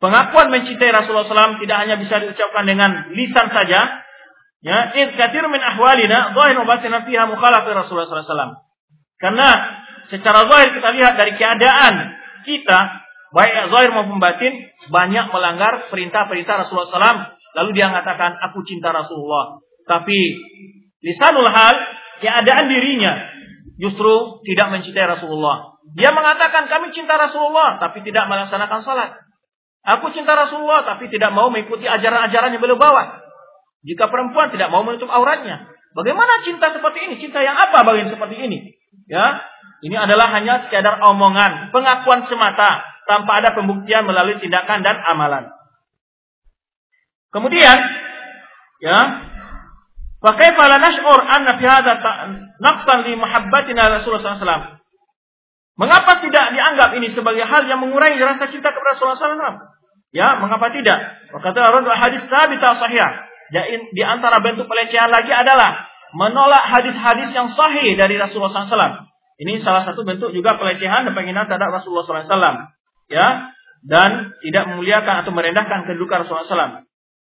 Pengakuan 0.00 0.48
mencintai 0.48 0.96
Rasulullah 0.96 1.28
SAW 1.28 1.60
tidak 1.60 1.76
hanya 1.76 2.00
bisa 2.00 2.24
diucapkan 2.24 2.64
dengan 2.64 3.12
lisan 3.12 3.52
saja. 3.52 4.00
Ya, 4.64 4.96
id 4.96 5.12
kathir 5.12 5.44
min 5.44 5.60
ahwalina 5.60 6.32
zahir 6.32 6.56
batin 6.64 6.92
fiha 7.04 7.28
mukhalaf 7.28 7.68
Rasulullah 7.68 8.08
SAW. 8.08 8.64
Karena 9.20 9.48
secara 10.08 10.48
zahir 10.48 10.72
kita 10.72 10.88
lihat 10.96 11.14
dari 11.20 11.36
keadaan 11.36 12.16
kita 12.50 12.78
baik 13.30 13.70
zahir 13.70 13.90
maupun 13.94 14.18
batin 14.18 14.66
banyak 14.90 15.30
melanggar 15.30 15.86
perintah-perintah 15.86 16.66
Rasulullah 16.66 16.90
SAW. 16.90 17.20
Lalu 17.50 17.70
dia 17.78 17.86
mengatakan 17.90 18.34
aku 18.50 18.66
cinta 18.66 18.90
Rasulullah. 18.90 19.62
Tapi 19.86 20.18
lisanul 21.02 21.50
hal 21.50 21.74
keadaan 22.22 22.66
dirinya 22.66 23.12
justru 23.80 24.42
tidak 24.44 24.74
mencintai 24.74 25.06
Rasulullah. 25.18 25.80
Dia 25.96 26.12
mengatakan 26.12 26.68
kami 26.68 26.92
cinta 26.92 27.16
Rasulullah 27.16 27.80
tapi 27.80 28.04
tidak 28.04 28.28
melaksanakan 28.28 28.80
salat. 28.84 29.10
Aku 29.80 30.12
cinta 30.12 30.36
Rasulullah 30.36 30.84
tapi 30.84 31.08
tidak 31.08 31.32
mau 31.32 31.48
mengikuti 31.48 31.88
ajaran-ajaran 31.88 32.52
yang 32.52 32.60
beliau 32.60 32.76
bawa. 32.76 33.24
Jika 33.80 34.12
perempuan 34.12 34.52
tidak 34.52 34.68
mau 34.68 34.84
menutup 34.84 35.08
auratnya, 35.08 35.72
bagaimana 35.96 36.44
cinta 36.44 36.68
seperti 36.68 37.08
ini? 37.08 37.14
Cinta 37.16 37.40
yang 37.40 37.56
apa 37.56 37.80
bagian 37.88 38.12
seperti 38.12 38.36
ini? 38.36 38.76
Ya, 39.08 39.40
ini 39.80 39.96
adalah 39.96 40.28
hanya 40.36 40.68
sekadar 40.68 41.00
omongan, 41.00 41.72
pengakuan 41.72 42.28
semata 42.28 42.84
tanpa 43.08 43.40
ada 43.40 43.56
pembuktian 43.56 44.04
melalui 44.04 44.36
tindakan 44.36 44.84
dan 44.84 44.96
amalan. 45.08 45.48
Kemudian, 47.32 47.78
ya, 48.84 48.98
pakai 50.20 50.52
la 50.52 50.78
nash'ur 50.78 51.20
anna 51.24 51.56
fi 51.56 51.64
hadha 51.64 51.92
naqsan 52.60 52.98
li 53.08 53.16
mahabbatina 53.16 53.88
Rasulullah 53.88 54.36
SAW? 54.36 54.78
Mengapa 55.80 56.12
tidak 56.20 56.46
dianggap 56.52 56.92
ini 57.00 57.16
sebagai 57.16 57.48
hal 57.48 57.64
yang 57.64 57.80
mengurangi 57.80 58.20
rasa 58.20 58.52
cinta 58.52 58.68
kepada 58.68 59.00
Rasulullah 59.00 59.16
SAW? 59.16 59.56
Ya, 60.12 60.36
mengapa 60.36 60.68
tidak? 60.74 61.24
Kata 61.32 61.56
orang 61.56 61.88
hadis 61.96 62.26
sabit 62.28 62.60
sahih. 62.60 63.10
Di 63.96 64.02
antara 64.04 64.44
bentuk 64.44 64.68
pelecehan 64.68 65.08
lagi 65.08 65.32
adalah 65.32 65.88
menolak 66.14 66.68
hadis-hadis 66.68 67.30
yang 67.32 67.48
sahih 67.54 67.96
dari 67.96 68.18
Rasulullah 68.18 68.66
SAW. 68.66 69.09
Ini 69.40 69.64
salah 69.64 69.88
satu 69.88 70.04
bentuk 70.04 70.36
juga 70.36 70.60
pelecehan 70.60 71.08
dan 71.08 71.16
penghinaan 71.16 71.48
terhadap 71.48 71.72
Rasulullah 71.72 72.04
SAW. 72.04 72.68
Ya, 73.08 73.56
dan 73.80 74.36
tidak 74.44 74.68
memuliakan 74.68 75.24
atau 75.24 75.32
merendahkan 75.32 75.88
kedudukan 75.88 76.28
Rasulullah 76.28 76.44
SAW. 76.44 76.84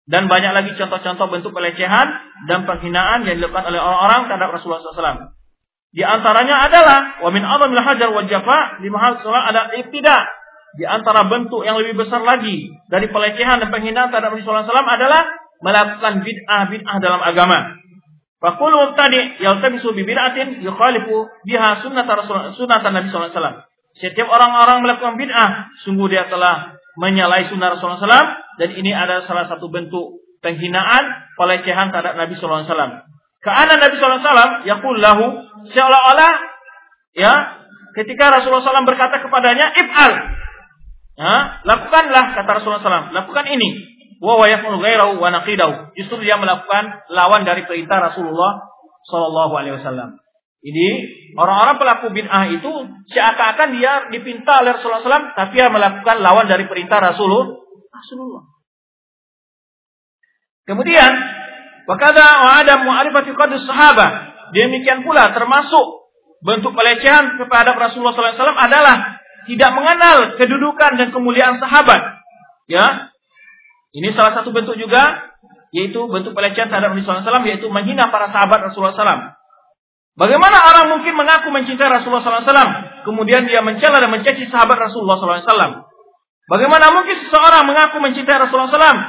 Dan 0.10 0.26
banyak 0.26 0.58
lagi 0.58 0.74
contoh-contoh 0.74 1.30
bentuk 1.30 1.54
pelecehan 1.54 2.08
dan 2.50 2.66
penghinaan 2.66 3.30
yang 3.30 3.38
dilakukan 3.38 3.70
oleh 3.70 3.78
orang-orang 3.78 4.26
terhadap 4.26 4.50
Rasulullah 4.58 4.82
SAW. 4.82 5.38
Di 5.90 6.02
antaranya 6.02 6.66
adalah 6.66 7.22
wa 7.22 7.30
min 7.30 7.46
azamil 7.46 7.82
hajar 7.82 8.10
wal 8.10 8.26
jafa 8.26 8.82
di 8.82 8.90
mahal 8.90 9.22
ada 9.22 9.78
ibtida. 9.78 10.18
Di 10.78 10.86
antara 10.86 11.26
bentuk 11.26 11.66
yang 11.66 11.82
lebih 11.82 11.98
besar 11.98 12.22
lagi 12.22 12.74
dari 12.90 13.10
pelecehan 13.10 13.58
dan 13.62 13.70
penghinaan 13.70 14.10
terhadap 14.10 14.34
Rasulullah 14.34 14.66
SAW 14.66 14.86
adalah 14.86 15.22
melakukan 15.62 16.26
bid'ah 16.26 16.62
bid'ah 16.74 16.98
dalam 17.02 17.22
agama. 17.22 17.78
Fakul 18.40 18.72
mubtadi 18.72 19.44
yaltamisu 19.44 19.92
bi 19.92 20.08
bid'atin 20.08 20.64
yukhalifu 20.64 21.28
biha 21.44 21.84
sunnat 21.84 22.08
Rasulullah 22.08 22.56
sunnat 22.56 22.80
Nabi 22.88 23.12
sallallahu 23.12 23.28
alaihi 23.28 23.40
wasallam. 23.40 23.58
Setiap 24.00 24.28
orang-orang 24.32 24.80
melakukan 24.80 25.20
bid'ah, 25.20 25.76
sungguh 25.84 26.08
dia 26.08 26.32
telah 26.32 26.80
menyalahi 26.96 27.52
sunnah 27.52 27.76
Rasulullah 27.76 28.00
SAW 28.00 28.32
dan 28.60 28.70
ini 28.80 28.96
adalah 28.96 29.28
salah 29.28 29.44
satu 29.48 29.68
bentuk 29.68 30.24
penghinaan, 30.40 31.04
pelecehan 31.36 31.92
terhadap 31.92 32.16
Nabi 32.16 32.36
sallallahu 32.40 32.64
alaihi 32.64 32.72
wasallam. 32.72 32.94
Karena 33.44 33.74
Nabi 33.76 33.96
sallallahu 34.00 34.20
alaihi 34.24 34.32
wasallam 34.32 35.22
seolah-olah 35.68 36.34
ya 37.20 37.34
ketika 38.00 38.32
Rasulullah 38.32 38.64
SAW 38.64 38.88
berkata 38.88 39.20
kepadanya 39.20 39.68
if'al. 39.84 40.14
Ya, 41.20 41.36
lakukanlah 41.68 42.32
kata 42.32 42.50
Rasulullah 42.56 42.80
SAW, 42.80 43.12
lakukan 43.12 43.46
ini 43.52 43.99
wa. 44.20 45.96
Justru 45.96 46.16
dia 46.24 46.36
melakukan 46.36 46.84
lawan 47.08 47.48
dari 47.48 47.64
perintah 47.64 48.12
Rasulullah 48.12 48.68
sallallahu 49.08 49.54
alaihi 49.56 49.80
wasallam. 49.80 50.20
Jadi 50.60 50.88
orang-orang 51.40 51.80
pelaku 51.80 52.12
bid'ah 52.12 52.52
itu 52.52 52.72
seakan-akan 53.16 53.70
dia 53.80 54.12
dipinta 54.12 54.60
oleh 54.60 54.76
Rasulullah 54.76 55.00
SAW, 55.08 55.32
tapi 55.32 55.56
dia 55.56 55.72
melakukan 55.72 56.20
lawan 56.20 56.52
dari 56.52 56.68
perintah 56.68 57.00
Rasulullah. 57.00 57.56
Kemudian, 60.68 61.12
wakada 61.88 62.44
wa 62.44 62.52
ada 62.60 62.76
mu'arifati 62.76 63.32
qadus 63.40 63.64
sahabat. 63.72 64.12
Demikian 64.52 65.08
pula 65.08 65.32
termasuk 65.32 66.12
bentuk 66.44 66.76
pelecehan 66.76 67.40
kepada 67.40 67.72
Rasulullah 67.80 68.16
SAW 68.16 68.60
adalah 68.60 69.24
tidak 69.48 69.72
mengenal 69.72 70.36
kedudukan 70.36 70.92
dan 71.00 71.08
kemuliaan 71.16 71.56
sahabat. 71.56 72.20
Ya, 72.68 73.16
ini 73.90 74.14
salah 74.14 74.38
satu 74.38 74.54
bentuk 74.54 74.78
juga 74.78 75.34
yaitu 75.70 76.02
bentuk 76.10 76.34
pelecehan 76.34 76.70
terhadap 76.70 76.94
Nabi 76.94 77.06
SAW 77.06 77.46
yaitu 77.46 77.70
menghina 77.70 78.10
para 78.10 78.30
sahabat 78.34 78.70
Rasulullah 78.70 78.94
SAW. 78.94 79.38
Bagaimana 80.18 80.58
orang 80.66 81.00
mungkin 81.00 81.14
mengaku 81.16 81.48
mencintai 81.54 81.88
Rasulullah 81.88 82.26
SAW 82.26 83.06
kemudian 83.08 83.48
dia 83.48 83.64
mencela 83.64 83.98
dan 84.02 84.12
mencaci 84.12 84.50
sahabat 84.50 84.78
Rasulullah 84.78 85.18
SAW? 85.22 85.88
Bagaimana 86.50 86.90
mungkin 86.92 87.18
seseorang 87.24 87.64
mengaku 87.70 88.02
mencintai 88.02 88.38
Rasulullah 88.42 88.74
SAW 88.74 89.00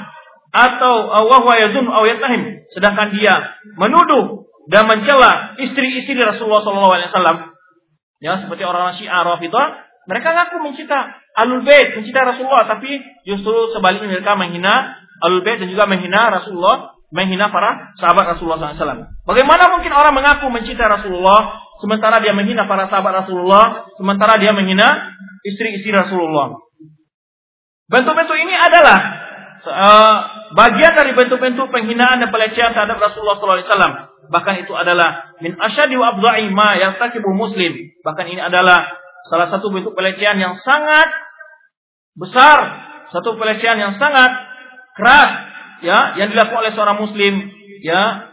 atau 0.51 0.95
wahwa 1.31 1.55
yazun 1.62 1.87
aw 1.89 2.03
yatahim 2.05 2.66
sedangkan 2.74 3.14
dia 3.14 3.57
menuduh 3.78 4.51
dan 4.68 4.85
mencela 4.87 5.57
istri-istri 5.59 6.20
Rasulullah 6.20 6.62
SAW? 6.62 7.57
Ya, 8.20 8.37
seperti 8.37 8.62
orang-orang 8.68 9.01
Syiah 9.01 9.24
Rafidah, 9.24 9.89
mereka 10.11 10.35
ngaku 10.35 10.59
mencinta 10.59 11.23
Alul 11.39 11.63
Bait 11.63 11.95
mencintai 11.95 12.35
Rasulullah, 12.35 12.67
tapi 12.67 12.91
justru 13.23 13.55
sebaliknya 13.71 14.11
mereka 14.11 14.35
menghina 14.35 14.99
Alul 15.23 15.47
Bait 15.47 15.63
dan 15.63 15.71
juga 15.71 15.87
menghina 15.87 16.27
Rasulullah, 16.35 16.99
menghina 17.15 17.55
para 17.55 17.95
sahabat 17.95 18.35
Rasulullah 18.35 18.75
SAW. 18.75 19.07
Bagaimana 19.23 19.71
mungkin 19.71 19.95
orang 19.95 20.11
mengaku 20.11 20.51
mencintai 20.51 20.91
Rasulullah, 20.91 21.63
sementara 21.79 22.19
dia 22.19 22.35
menghina 22.35 22.67
para 22.67 22.91
sahabat 22.91 23.23
Rasulullah, 23.23 23.87
sementara 23.95 24.35
dia 24.43 24.51
menghina 24.51 25.15
istri-istri 25.47 25.95
Rasulullah. 25.95 26.59
Bentuk-bentuk 27.87 28.35
ini 28.35 28.55
adalah 28.59 28.99
uh, 29.63 30.17
bagian 30.59 30.99
dari 30.99 31.15
bentuk-bentuk 31.15 31.71
penghinaan 31.71 32.19
dan 32.19 32.35
pelecehan 32.35 32.75
terhadap 32.75 32.99
Rasulullah 32.99 33.39
SAW. 33.39 33.95
Bahkan 34.31 34.55
itu 34.63 34.75
adalah 34.75 35.35
min 35.43 35.59
asyadi 35.59 35.95
wa 35.99 36.15
abda'i 36.15 36.51
ma 36.51 36.75
yang 36.79 36.99
muslim. 37.35 37.73
Bahkan 38.03 38.27
ini 38.31 38.39
adalah 38.39 39.00
salah 39.29 39.53
satu 39.53 39.68
bentuk 39.68 39.93
pelecehan 39.93 40.41
yang 40.41 40.57
sangat 40.57 41.09
besar, 42.16 42.59
satu 43.12 43.37
pelecehan 43.37 43.77
yang 43.77 43.95
sangat 44.01 44.33
keras 44.97 45.31
ya 45.85 45.99
yang 46.21 46.29
dilakukan 46.33 46.61
oleh 46.64 46.73
seorang 46.77 46.99
muslim 47.01 47.35
ya 47.85 48.33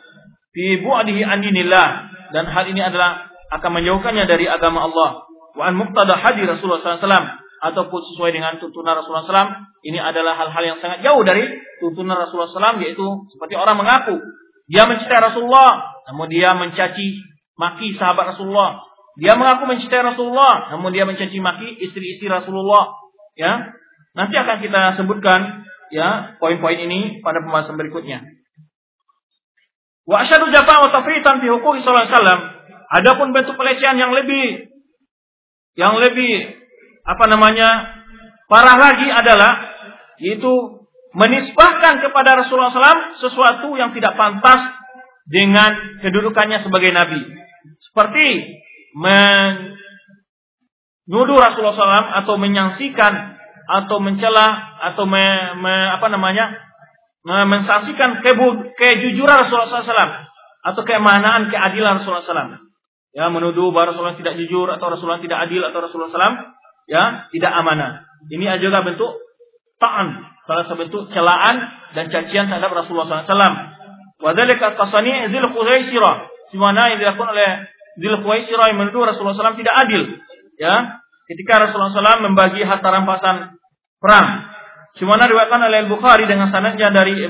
fi 0.51 0.79
bu'dihi 0.79 1.21
andinillah 1.23 1.87
dan 2.35 2.43
hal 2.47 2.65
ini 2.67 2.83
adalah 2.83 3.27
akan 3.47 3.71
menjauhkannya 3.79 4.27
dari 4.27 4.45
agama 4.47 4.87
Allah. 4.87 5.23
Wa 5.55 5.71
an 5.71 5.79
muqtada 5.79 6.19
hadis 6.19 6.45
Rasulullah 6.45 6.99
SAW 6.99 7.47
ataupun 7.57 7.99
sesuai 8.13 8.29
dengan 8.35 8.61
tuntunan 8.61 8.93
Rasulullah 9.01 9.25
SAW 9.25 9.65
ini 9.81 9.97
adalah 9.97 10.37
hal-hal 10.37 10.63
yang 10.75 10.77
sangat 10.77 11.01
jauh 11.01 11.21
dari 11.25 11.47
tuntunan 11.81 12.13
Rasulullah 12.13 12.49
SAW 12.53 12.81
yaitu 12.85 13.05
seperti 13.33 13.57
orang 13.57 13.81
mengaku 13.81 14.21
dia 14.69 14.85
mencintai 14.85 15.33
Rasulullah 15.33 15.97
namun 16.11 16.29
dia 16.29 16.53
mencaci 16.53 17.17
maki 17.57 17.97
sahabat 17.97 18.37
Rasulullah 18.37 18.85
dia 19.17 19.33
mengaku 19.33 19.65
mencintai 19.65 20.13
Rasulullah, 20.13 20.69
namun 20.77 20.93
dia 20.93 21.09
mencaci 21.09 21.41
maki 21.41 21.81
istri-istri 21.81 22.29
Rasulullah. 22.29 22.93
Ya, 23.33 23.73
nanti 24.13 24.37
akan 24.37 24.61
kita 24.61 24.81
sebutkan 25.01 25.65
ya 25.89 26.37
poin-poin 26.37 26.77
ini 26.77 27.25
pada 27.25 27.41
pembahasan 27.41 27.81
berikutnya. 27.81 28.21
Wa 30.05 30.21
asyadu 30.21 30.53
jafa 30.53 30.85
wa 30.85 30.89
tafritan 30.93 31.41
fi 31.41 31.47
hukum 31.49 31.81
sallallahu. 31.81 32.45
Adapun 32.87 33.33
bentuk 33.33 33.57
pelecehan 33.57 33.97
yang 33.99 34.13
lebih 34.13 34.71
yang 35.75 35.97
lebih 35.97 36.63
apa 37.03 37.25
namanya 37.25 37.69
parah 38.47 38.77
lagi 38.79 39.09
adalah 39.11 39.51
yaitu 40.21 40.77
menisbahkan 41.17 42.05
kepada 42.05 42.45
Rasulullah 42.45 42.69
SAW 42.69 43.17
sesuatu 43.17 43.73
yang 43.75 43.91
tidak 43.97 44.13
pantas 44.13 44.61
dengan 45.27 45.99
kedudukannya 46.05 46.61
sebagai 46.63 46.93
nabi. 46.93 47.21
Seperti 47.83 48.27
menuduh 48.97 49.77
Rasulullah 51.37 51.77
SAW 51.77 52.25
atau 52.25 52.35
menyaksikan 52.41 53.13
atau 53.67 54.01
mencela 54.01 54.47
atau 54.89 55.05
me, 55.05 55.53
me, 55.61 55.75
apa 55.93 56.07
namanya 56.09 56.57
mensaksikan 57.27 58.23
kebu, 58.23 58.73
kejujuran 58.79 59.35
Rasulullah 59.35 59.83
SAW 59.83 60.11
atau 60.63 60.81
kemanaan 60.87 61.51
keadilan 61.51 62.01
Rasulullah 62.01 62.23
SAW. 62.23 62.63
Ya, 63.15 63.27
menuduh 63.33 63.73
bahwa 63.73 63.91
Rasulullah 63.93 64.17
tidak 64.19 64.37
jujur 64.39 64.69
atau 64.69 64.93
Rasulullah 64.93 65.19
tidak 65.19 65.49
adil 65.49 65.61
atau 65.65 65.79
Rasulullah 65.83 66.11
SAW 66.13 66.37
ya 66.87 67.27
tidak 67.35 67.51
amanah. 67.51 68.07
Ini 68.31 68.57
juga 68.63 68.81
bentuk 68.81 69.19
ta'an, 69.77 70.07
salah 70.47 70.63
satu 70.65 70.79
bentuk 70.87 71.11
celaan 71.13 71.55
dan 71.93 72.09
cacian 72.09 72.49
terhadap 72.49 72.71
Rasulullah 72.73 73.25
SAW. 73.27 73.55
Wadhalika 74.17 74.73
qasani 74.79 75.29
zil 75.29 75.45
khuzaisirah. 75.53 76.15
Di 76.47 76.55
yang 76.55 76.99
dilakukan 77.03 77.29
oleh 77.35 77.67
Dzulkhuwaisirah 77.97 78.65
yang 78.73 78.77
menuduh 78.77 79.09
Rasulullah 79.09 79.33
SAW 79.33 79.57
tidak 79.57 79.75
adil. 79.85 80.21
Ya, 80.57 81.01
ketika 81.27 81.67
Rasulullah 81.67 81.93
SAW 81.93 82.25
membagi 82.29 82.63
harta 82.63 82.87
rampasan 82.87 83.57
perang. 84.01 84.49
Cuma 84.97 85.19
diriwayatkan 85.21 85.61
oleh 85.61 85.85
Al-Bukhari 85.85 86.25
dengan 86.25 86.49
sanadnya 86.49 86.89
dari 86.89 87.21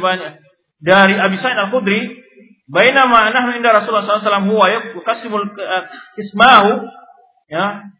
dari 0.79 1.15
Abi 1.19 1.35
Sa'id 1.41 1.57
Al-Khudri, 1.57 2.23
bainama 2.69 3.27
nahnu 3.33 3.59
inda 3.59 3.75
Rasulullah 3.75 4.07
SAW 4.07 4.47
huwa 4.47 4.65
yuqasimul 4.95 5.51
ismahu 6.15 6.71
ya. 7.51 7.91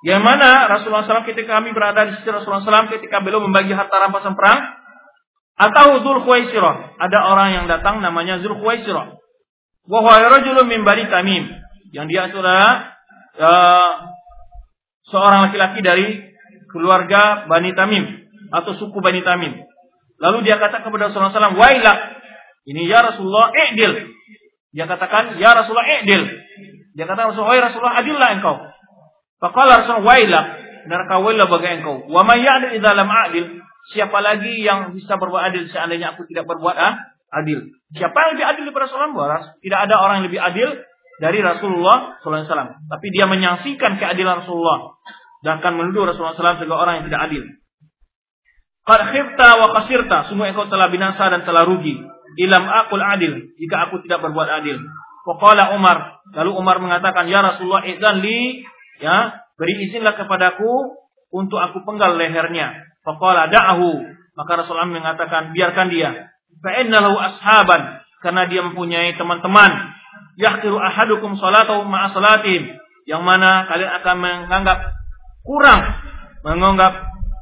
Yang 0.00 0.22
mana 0.24 0.64
Rasulullah 0.64 1.04
SAW 1.04 1.28
ketika 1.28 1.60
kami 1.60 1.76
berada 1.76 2.08
di 2.08 2.16
sisi 2.16 2.32
Rasulullah 2.32 2.64
SAW 2.64 2.88
ketika 2.88 3.20
beliau 3.20 3.44
membagi 3.44 3.76
harta 3.76 4.00
rampasan 4.00 4.32
perang 4.32 4.80
atau 5.60 6.00
Dzulkhuwaisirah, 6.00 6.96
ada 6.96 7.18
orang 7.20 7.48
yang 7.52 7.64
datang 7.68 8.00
namanya 8.00 8.40
Dzulkhuwaisirah. 8.40 9.20
Wa 9.92 9.98
huwa 10.00 10.16
rajulun 10.24 10.72
min 10.72 10.88
Bani 10.88 11.04
Tamim 11.12 11.59
yang 11.90 12.06
dia 12.06 12.30
adalah 12.30 12.94
uh, 13.38 13.92
seorang 15.10 15.50
laki-laki 15.50 15.80
dari 15.82 16.06
keluarga 16.70 17.50
Bani 17.50 17.74
Tamim 17.74 18.04
atau 18.54 18.74
suku 18.78 18.98
Bani 19.02 19.22
Tamim. 19.26 19.66
Lalu 20.20 20.46
dia 20.46 20.60
kata 20.60 20.84
kepada 20.84 21.08
Rasulullah 21.08 21.32
SAW, 21.32 21.56
Wailak, 21.56 21.98
ini 22.68 22.86
ya 22.86 23.00
Rasulullah, 23.00 23.50
i'dil. 23.50 24.12
Dia 24.70 24.84
katakan, 24.84 25.40
ya 25.40 25.56
Rasulullah, 25.56 25.88
i'dil. 26.00 26.22
Dia 26.92 27.08
kata 27.08 27.32
Rasulullah, 27.32 27.56
Wahai 27.56 27.64
Rasulullah, 27.64 27.96
adillah 27.96 28.28
engkau. 28.36 28.56
Faqala 29.40 29.80
Rasulullah, 29.80 30.06
Wailak, 30.12 30.46
neraka 30.86 31.24
wailah 31.24 31.48
bagi 31.48 31.68
engkau. 31.80 32.04
Wa 32.06 32.22
may 32.28 32.44
ya'dil 32.44 32.76
idza 32.76 32.90
lam 32.92 33.08
a'dil. 33.08 33.46
Siapa 33.96 34.20
lagi 34.20 34.60
yang 34.60 34.92
bisa 34.92 35.16
berbuat 35.16 35.40
adil 35.50 35.64
seandainya 35.72 36.12
aku 36.12 36.28
tidak 36.28 36.44
berbuat 36.44 36.76
ah, 36.76 37.16
adil? 37.40 37.64
Siapa 37.96 38.12
yang 38.12 38.30
lebih 38.36 38.46
adil 38.46 38.62
daripada 38.68 38.84
Rasulullah? 38.92 39.56
Tidak 39.56 39.80
ada 39.88 39.94
orang 40.04 40.14
yang 40.20 40.26
lebih 40.28 40.40
adil 40.44 40.68
dari 41.20 41.44
Rasulullah 41.44 42.16
SAW. 42.24 42.48
Tapi 42.88 43.06
dia 43.12 43.28
menyaksikan 43.28 44.00
keadilan 44.00 44.42
Rasulullah. 44.42 44.96
Dan 45.44 45.60
akan 45.60 45.72
menuduh 45.76 46.08
Rasulullah 46.08 46.32
SAW 46.32 46.60
sebagai 46.60 46.80
orang 46.80 47.00
yang 47.00 47.06
tidak 47.12 47.22
adil. 47.28 47.44
Qad 48.88 49.00
khifta 49.12 49.48
wa 49.60 49.66
qasirta. 49.76 50.18
Semua 50.32 50.48
engkau 50.48 50.66
telah 50.72 50.88
binasa 50.88 51.28
dan 51.28 51.44
telah 51.44 51.68
rugi. 51.68 52.00
Ilam 52.40 52.64
akul 52.64 53.04
adil. 53.04 53.52
Jika 53.60 53.88
aku 53.88 54.00
tidak 54.02 54.24
berbuat 54.24 54.48
adil. 54.64 54.80
Faqala 55.28 55.76
Umar. 55.76 56.24
Lalu 56.32 56.50
Umar 56.56 56.80
mengatakan, 56.80 57.28
Ya 57.28 57.44
Rasulullah 57.44 57.84
idzan 57.84 58.24
li. 58.24 58.64
Ya, 59.04 59.44
beri 59.60 59.86
izinlah 59.86 60.16
kepadaku. 60.16 60.96
untuk 61.30 61.62
aku 61.62 61.86
penggal 61.86 62.18
lehernya. 62.18 62.74
Faqala 63.06 63.46
da'ahu. 63.46 64.02
Maka 64.34 64.52
Rasulullah 64.58 64.90
mengatakan, 64.90 65.54
biarkan 65.54 65.86
dia. 65.86 66.26
Fa'innahu 66.58 67.14
ashaban. 67.14 68.02
Karena 68.18 68.50
dia 68.50 68.66
mempunyai 68.66 69.14
teman-teman. 69.14 69.99
Yahkiru 70.38 70.76
ahadukum 70.78 71.36
salatahu 71.36 71.86
ma'a 71.86 72.12
salatin. 72.14 72.78
Yang 73.08 73.22
mana 73.24 73.66
kalian 73.66 73.92
akan 74.00 74.16
menganggap 74.18 74.78
kurang. 75.42 75.82
Menganggap 76.46 76.92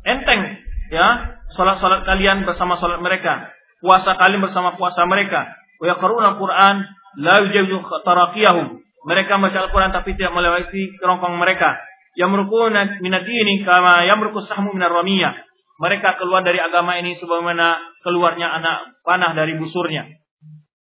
enteng. 0.06 0.62
Ya, 0.88 1.38
salat-salat 1.52 2.08
kalian 2.08 2.48
bersama 2.48 2.80
salat 2.80 2.98
mereka. 3.04 3.52
Puasa 3.78 4.16
kalian 4.18 4.42
bersama 4.42 4.74
puasa 4.74 5.04
mereka. 5.04 5.52
Wa 5.78 5.94
yaqra'una 5.94 6.40
Qur'an 6.40 6.76
la 7.20 7.44
yujawizu 7.46 7.78
taraqiyahum. 8.02 8.82
Mereka 9.06 9.38
membaca 9.38 9.58
Al-Quran 9.64 9.90
tapi 9.94 10.18
tidak 10.18 10.34
melewati 10.34 10.98
kerongkong 10.98 11.38
mereka. 11.38 11.78
Yamrukuna 12.18 12.98
minadini 12.98 13.62
kama 13.62 14.02
yamruku 14.10 14.42
sahmu 14.42 14.74
minar 14.74 14.90
ramiyah. 14.90 15.38
Mereka 15.78 16.18
keluar 16.18 16.42
dari 16.42 16.58
agama 16.58 16.98
ini 16.98 17.14
sebagaimana 17.14 17.78
keluarnya 18.02 18.50
anak 18.58 18.98
panah 19.06 19.38
dari 19.38 19.54
busurnya. 19.54 20.18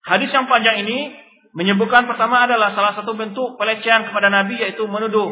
Hadis 0.01 0.33
yang 0.33 0.49
panjang 0.49 0.81
ini 0.81 1.13
menyebutkan 1.51 2.07
pertama 2.07 2.47
adalah 2.47 2.71
salah 2.75 2.93
satu 2.95 3.15
bentuk 3.15 3.59
pelecehan 3.59 4.07
kepada 4.07 4.31
Nabi 4.31 4.59
yaitu 4.59 4.87
menuduh 4.87 5.31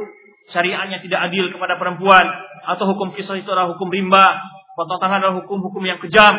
syariatnya 0.51 0.99
tidak 0.99 1.29
adil 1.31 1.53
kepada 1.53 1.77
perempuan 1.77 2.25
atau 2.65 2.85
hukum 2.93 3.15
kisah 3.15 3.37
itu 3.37 3.47
adalah 3.49 3.71
hukum 3.71 3.87
rimba, 3.87 4.41
potong 4.75 4.99
tangan 4.99 5.23
adalah 5.23 5.41
hukum-hukum 5.45 5.83
yang 5.85 6.01
kejam, 6.01 6.33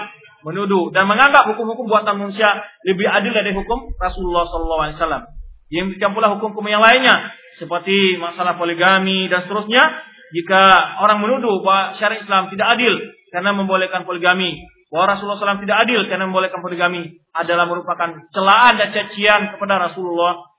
menuduh 0.45 0.93
dan 0.93 1.05
menganggap 1.09 1.49
hukum-hukum 1.53 1.89
buatan 1.89 2.17
manusia 2.17 2.49
lebih 2.85 3.07
adil 3.09 3.33
dari 3.33 3.53
hukum 3.53 3.93
Rasulullah 3.97 4.49
SAW. 4.49 5.25
Yang 5.71 5.95
demikian 5.95 6.13
pula 6.13 6.35
hukum-hukum 6.35 6.67
yang 6.67 6.83
lainnya 6.83 7.31
seperti 7.57 8.19
masalah 8.19 8.59
poligami 8.59 9.31
dan 9.31 9.47
seterusnya. 9.47 10.09
Jika 10.31 10.63
orang 11.03 11.19
menuduh 11.27 11.59
bahwa 11.67 11.99
syariat 11.99 12.23
Islam 12.23 12.55
tidak 12.55 12.79
adil 12.79 12.95
karena 13.35 13.51
membolehkan 13.51 14.07
poligami, 14.07 14.63
bahwa 14.91 15.15
Rasulullah 15.15 15.39
SAW 15.39 15.63
tidak 15.63 15.87
adil 15.87 16.03
karena 16.11 16.27
membolehkan 16.27 16.59
poligami 16.59 17.23
adalah 17.31 17.71
merupakan 17.71 18.27
celaan 18.35 18.75
dan 18.75 18.91
cacian 18.91 19.55
kepada 19.55 19.79
Rasulullah 19.87 20.51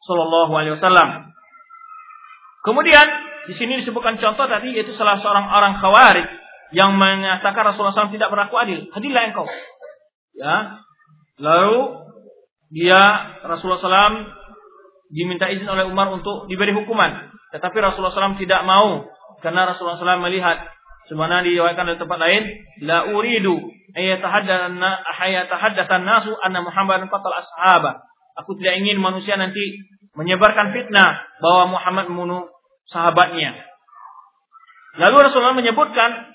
Wasallam. 0.47 1.35
Kemudian 2.63 3.07
di 3.51 3.53
sini 3.59 3.83
disebutkan 3.83 4.15
contoh 4.23 4.47
tadi 4.47 4.71
yaitu 4.71 4.95
salah 4.95 5.19
seorang 5.19 5.51
orang 5.51 5.73
khawarij 5.83 6.27
yang 6.71 6.95
mengatakan 6.95 7.67
Rasulullah 7.67 7.91
SAW 7.91 8.15
tidak 8.15 8.31
berlaku 8.31 8.55
adil. 8.55 8.87
Adillah 8.95 9.23
engkau. 9.27 9.47
Ya. 10.39 10.79
Lalu 11.35 11.99
dia 12.71 13.01
Rasulullah 13.43 13.83
SAW 13.83 14.15
diminta 15.11 15.51
izin 15.51 15.67
oleh 15.67 15.83
Umar 15.91 16.07
untuk 16.15 16.47
diberi 16.47 16.71
hukuman. 16.71 17.35
Tetapi 17.51 17.77
Rasulullah 17.83 18.15
SAW 18.15 18.39
tidak 18.39 18.63
mau 18.63 19.11
karena 19.43 19.67
Rasulullah 19.67 19.99
SAW 19.99 20.23
melihat 20.23 20.63
sebenarnya 21.11 21.43
diriwayatkan 21.43 21.85
dari 21.91 21.99
tempat 21.99 22.19
lain 22.23 22.43
la 22.87 23.11
uridu 23.11 23.59
ayatahaddatsan 23.91 26.03
nasu 26.07 26.31
anna 26.39 26.63
Muhammadan 26.63 27.11
qatal 27.11 27.35
ashaba. 27.35 28.07
Aku 28.39 28.55
tidak 28.55 28.79
ingin 28.79 28.95
manusia 28.95 29.35
nanti 29.35 29.83
menyebarkan 30.15 30.71
fitnah 30.71 31.19
bahwa 31.43 31.75
Muhammad 31.75 32.07
membunuh 32.07 32.47
sahabatnya. 32.87 33.59
Lalu 35.03 35.15
Rasulullah 35.19 35.55
menyebutkan 35.55 36.31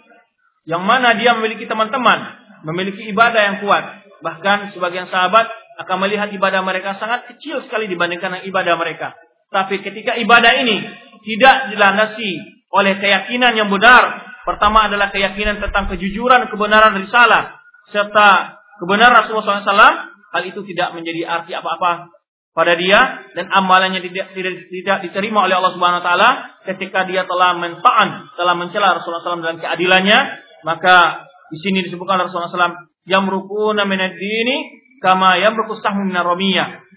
yang 0.69 0.85
mana 0.85 1.17
dia 1.17 1.33
memiliki 1.41 1.65
teman-teman, 1.65 2.37
memiliki 2.69 3.09
ibadah 3.09 3.41
yang 3.41 3.57
kuat. 3.65 4.05
Bahkan 4.21 4.77
sebagian 4.77 5.09
sahabat 5.09 5.49
akan 5.81 5.97
melihat 6.05 6.29
ibadah 6.37 6.61
mereka 6.61 7.01
sangat 7.01 7.33
kecil 7.33 7.65
sekali 7.65 7.89
dibandingkan 7.89 8.33
dengan 8.33 8.45
ibadah 8.45 8.77
mereka. 8.77 9.17
Tapi 9.49 9.81
ketika 9.81 10.21
ibadah 10.21 10.53
ini 10.53 10.85
tidak 11.25 11.73
dilandasi 11.73 12.31
oleh 12.73 12.93
keyakinan 13.01 13.53
yang 13.57 13.69
benar, 13.73 14.36
pertama 14.47 14.87
adalah 14.87 15.11
keyakinan 15.11 15.59
tentang 15.59 15.91
kejujuran, 15.91 16.47
kebenaran 16.47 16.95
risalah, 17.03 17.59
serta 17.91 18.63
kebenaran 18.79 19.27
Rasulullah 19.27 19.67
SAW, 19.67 19.99
hal 20.33 20.43
itu 20.47 20.63
tidak 20.71 20.95
menjadi 20.95 21.27
arti 21.27 21.53
apa-apa 21.53 22.15
pada 22.57 22.73
dia 22.79 23.27
dan 23.37 23.53
amalannya 23.53 24.01
tidak, 24.01 24.33
tidak, 24.33 24.55
tidak 24.73 24.97
diterima 25.05 25.45
oleh 25.45 25.61
Allah 25.61 25.77
Subhanahu 25.77 26.01
wa 26.01 26.07
taala 26.07 26.29
ketika 26.65 27.05
dia 27.05 27.29
telah 27.29 27.53
mentaan, 27.59 28.33
telah 28.33 28.55
mencela 28.57 28.97
Rasulullah 28.97 29.21
SAW 29.21 29.45
dalam 29.45 29.61
keadilannya, 29.61 30.19
maka 30.65 31.29
di 31.53 31.59
sini 31.61 31.85
disebutkan 31.85 32.17
Rasulullah 32.17 32.49
SAW 32.49 32.89
yang 33.05 33.29
merukuna 33.29 33.85
minad 33.85 34.17
dini 34.17 34.83
kama 35.05 35.37
yamruku 35.37 35.77
sahmu 35.79 36.09
minar 36.09 36.27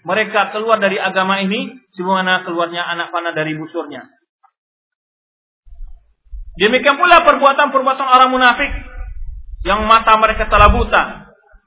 Mereka 0.00 0.40
keluar 0.56 0.80
dari 0.80 0.96
agama 0.96 1.44
ini 1.44 1.76
sebagaimana 1.92 2.48
keluarnya 2.48 2.80
anak 2.80 3.12
panah 3.12 3.36
dari 3.36 3.52
busurnya. 3.54 4.19
Demikian 6.58 6.98
pula 6.98 7.22
perbuatan-perbuatan 7.22 8.06
orang 8.10 8.30
munafik 8.32 8.70
yang 9.62 9.86
mata 9.86 10.16
mereka 10.18 10.50
telah 10.50 10.72
buta. 10.72 11.02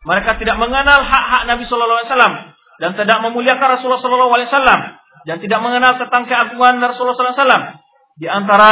Mereka 0.04 0.36
tidak 0.44 0.60
mengenal 0.60 1.00
hak-hak 1.00 1.48
Nabi 1.48 1.64
Shallallahu 1.64 2.00
Alaihi 2.04 2.12
Wasallam 2.12 2.34
dan 2.84 2.92
tidak 3.00 3.18
memuliakan 3.24 3.68
Rasulullah 3.80 4.02
Shallallahu 4.04 4.34
Alaihi 4.36 4.50
Wasallam 4.52 4.80
dan 5.24 5.38
tidak 5.40 5.60
mengenal 5.64 5.96
tentang 5.96 6.28
keagungan 6.28 6.84
Rasulullah 6.84 7.16
Sallallahu 7.16 7.36
Alaihi 7.40 7.44
Wasallam. 7.48 7.64
Di 8.14 8.28
antara 8.28 8.72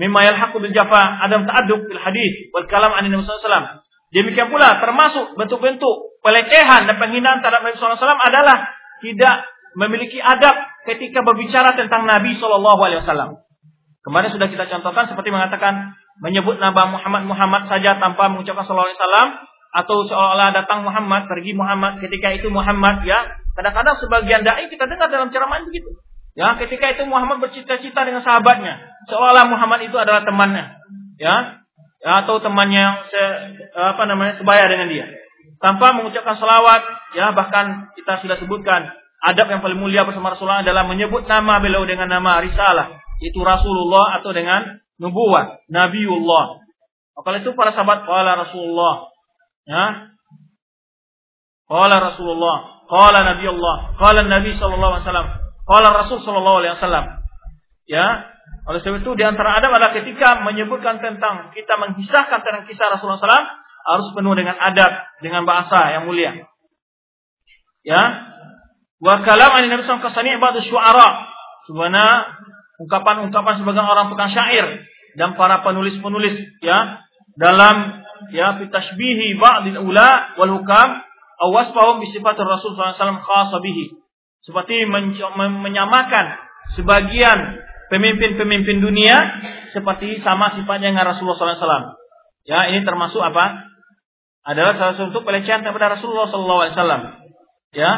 mimma 0.00 0.20
yalhaqu 0.24 0.56
bil 0.58 0.72
jafa 0.72 1.20
adam 1.22 1.44
ta'addub 1.44 1.84
fil 1.84 2.00
hadis 2.00 2.48
wal 2.56 2.64
kalam 2.64 2.96
an 2.96 3.04
Nabi 3.04 3.20
Sallallahu 3.20 3.36
Alaihi 3.36 3.48
Wasallam. 3.52 3.66
Demikian 4.08 4.48
pula 4.48 4.80
termasuk 4.80 5.36
bentuk-bentuk 5.36 6.08
pelecehan 6.24 6.88
dan 6.88 6.96
penghinaan 6.96 7.44
terhadap 7.44 7.60
Nabi 7.60 7.76
SAW 7.76 8.00
adalah 8.00 8.56
tidak 9.04 9.36
memiliki 9.76 10.16
adab 10.16 10.56
ketika 10.88 11.20
berbicara 11.20 11.76
tentang 11.76 12.08
Nabi 12.08 12.32
SAW. 12.40 13.47
Kemarin 14.08 14.32
sudah 14.32 14.48
kita 14.48 14.64
contohkan 14.72 15.04
seperti 15.04 15.28
mengatakan 15.28 15.92
menyebut 16.24 16.56
nama 16.56 16.88
Muhammad 16.88 17.28
Muhammad 17.28 17.68
saja 17.68 18.00
tanpa 18.00 18.32
mengucapkan 18.32 18.64
Alaihi 18.64 18.96
Wasallam 18.96 19.28
atau 19.68 19.96
seolah-olah 20.08 20.48
datang 20.56 20.80
Muhammad 20.80 21.28
pergi 21.28 21.52
Muhammad 21.52 22.00
ketika 22.00 22.32
itu 22.32 22.48
Muhammad 22.48 23.04
ya. 23.04 23.36
Kadang-kadang 23.52 24.00
sebagian 24.00 24.48
dai 24.48 24.64
kita 24.72 24.88
dengar 24.88 25.12
dalam 25.12 25.28
ceramah 25.28 25.60
begitu 25.68 25.92
ya 26.38 26.54
ketika 26.54 26.94
itu 26.94 27.02
Muhammad 27.02 27.42
bercita-cita 27.42 28.00
dengan 28.06 28.22
sahabatnya 28.22 28.78
seolah 29.10 29.50
Muhammad 29.50 29.90
itu 29.90 29.98
adalah 29.98 30.22
temannya 30.22 30.78
ya, 31.18 31.66
ya 31.98 32.12
atau 32.22 32.38
temannya 32.38 32.78
yang 32.78 32.96
se, 33.10 33.22
apa 33.74 34.02
namanya 34.06 34.38
sebaya 34.38 34.64
dengan 34.70 34.86
dia. 34.86 35.06
Tanpa 35.58 35.90
mengucapkan 35.90 36.38
salawat, 36.38 36.86
ya 37.18 37.34
bahkan 37.34 37.90
kita 37.98 38.22
sudah 38.22 38.38
sebutkan 38.38 38.94
adab 39.26 39.50
yang 39.50 39.58
paling 39.58 39.74
mulia 39.74 40.06
bersama 40.06 40.30
Rasulullah 40.30 40.62
adalah 40.62 40.86
menyebut 40.86 41.26
nama 41.26 41.58
beliau 41.58 41.82
dengan 41.82 42.06
nama 42.06 42.38
risalah, 42.38 42.94
itu 43.18 43.40
Rasulullah 43.42 44.22
atau 44.22 44.30
dengan 44.30 44.78
nubuah, 44.98 45.62
Nabiullah. 45.70 46.62
Maka 47.18 47.42
itu 47.42 47.50
para 47.58 47.74
sahabat 47.74 48.06
qala 48.06 48.46
Rasulullah, 48.46 48.94
ya. 49.66 49.84
Qala 51.66 51.96
Rasulullah, 51.98 52.86
qala 52.86 53.18
Nabiullah, 53.34 53.76
qala 53.98 54.22
Nabi 54.24 54.54
sallallahu 54.54 54.92
alaihi 54.98 55.04
wasallam, 55.04 55.28
qala 55.66 55.88
Rasul 55.92 56.18
sallallahu 56.22 56.58
alaihi 56.62 56.74
wasallam. 56.78 57.06
Ya, 57.88 58.06
oleh 58.68 58.84
sebab 58.84 59.00
itu 59.00 59.16
di 59.16 59.24
antara 59.24 59.56
adab 59.56 59.72
adalah 59.72 59.96
ketika 59.96 60.44
menyebutkan 60.44 61.00
tentang 61.00 61.56
kita 61.56 61.74
mengisahkan 61.80 62.44
tentang 62.44 62.68
kisah 62.68 62.92
Rasulullah 62.92 63.16
SAW, 63.16 63.48
harus 63.88 64.08
penuh 64.12 64.34
dengan 64.36 64.60
adab, 64.60 64.92
dengan 65.24 65.48
bahasa 65.48 65.88
yang 65.96 66.04
mulia. 66.04 66.36
Ya. 67.80 68.02
Wa 69.00 69.24
kalam 69.24 69.50
an 69.56 69.62
Nabi 69.72 69.88
sallallahu 69.88 70.04
alaihi 70.04 70.36
wasallam 70.36 70.68
syu'ara. 70.68 71.08
Sebenarnya 71.64 72.08
ungkapan-ungkapan 72.78 73.54
sebagian 73.60 73.86
orang 73.86 74.10
tukang 74.10 74.30
syair 74.30 74.86
dan 75.18 75.34
para 75.34 75.60
penulis-penulis 75.66 76.34
ya 76.62 77.02
dalam 77.34 78.06
ya 78.30 78.58
fi 78.58 78.70
tashbihi 78.70 79.38
ba'dil 79.38 79.78
ula 79.82 80.38
wal 80.38 80.62
hukam 80.62 80.88
aw 81.38 81.48
wasfahum 81.54 82.02
bi 82.02 82.06
Rasul 82.10 82.74
sallallahu 82.74 82.94
alaihi 82.94 82.98
wasallam. 82.98 83.98
Seperti 84.38 84.86
menyamakan 85.38 86.26
sebagian 86.78 87.38
pemimpin-pemimpin 87.90 88.80
dunia 88.80 89.16
seperti 89.74 90.22
sama 90.22 90.54
sifatnya 90.54 90.94
dengan 90.94 91.10
Rasulullah 91.10 91.36
sallallahu 91.36 91.58
alaihi 91.58 91.66
wasallam. 91.66 91.86
Ya, 92.48 92.58
ini 92.72 92.80
termasuk 92.86 93.20
apa? 93.20 93.68
adalah 94.48 94.72
salah 94.80 94.94
satu 94.96 95.20
pelecehan 95.20 95.60
kepada 95.60 95.92
Rasulullah 95.92 96.32
sallallahu 96.32 96.60
alaihi 96.64 96.74
wasallam. 96.74 97.02
Ya. 97.76 97.92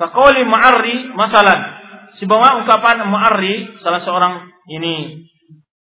Kaqauli 0.00 0.48
Mu'arri 0.48 1.12
masalan. 1.12 1.81
Sebagaimana 2.20 2.64
ungkapan 2.64 2.96
Mu'arri 3.08 3.80
salah 3.80 4.04
seorang 4.04 4.34
ini 4.68 5.24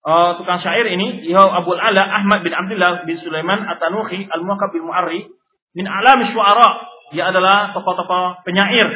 uh, 0.05 0.37
tukang 0.37 0.61
syair 0.61 0.85
ini, 0.89 1.25
Yahya 1.25 1.65
Abu 1.65 1.73
Ala 1.73 2.03
Ahmad 2.21 2.45
bin 2.45 2.53
Abdullah 2.53 3.09
bin 3.09 3.17
Sulaiman 3.17 3.65
At-Tanuhi 3.65 4.29
Al-Muhakkab 4.29 4.77
bin 4.77 4.85
Mu'arri 4.85 5.21
min 5.73 5.87
alam 5.89 6.21
syu'ara. 6.29 6.85
Dia 7.17 7.33
adalah 7.33 7.73
tokoh-tokoh 7.73 8.45
penyair. 8.45 8.89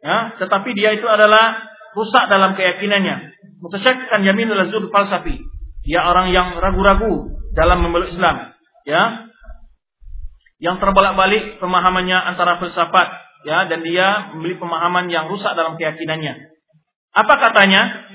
Ya, 0.00 0.32
tetapi 0.40 0.72
dia 0.72 0.96
itu 0.96 1.04
adalah 1.04 1.60
rusak 1.92 2.32
dalam 2.32 2.56
keyakinannya. 2.56 3.36
Mutasyakkan 3.60 4.24
yaminul 4.24 4.64
azur 4.64 4.88
falsafi. 4.88 5.36
Dia 5.84 6.08
orang 6.08 6.32
yang 6.32 6.56
ragu-ragu 6.56 7.28
dalam 7.52 7.84
memeluk 7.84 8.08
Islam. 8.08 8.56
Ya, 8.88 9.28
yang 10.60 10.76
terbolak-balik 10.80 11.60
pemahamannya 11.60 12.16
antara 12.16 12.60
filsafat 12.60 13.08
ya 13.48 13.64
dan 13.68 13.80
dia 13.80 14.36
memiliki 14.36 14.60
pemahaman 14.60 15.08
yang 15.08 15.28
rusak 15.32 15.56
dalam 15.56 15.80
keyakinannya. 15.80 16.52
Apa 17.10 17.34
katanya? 17.42 18.06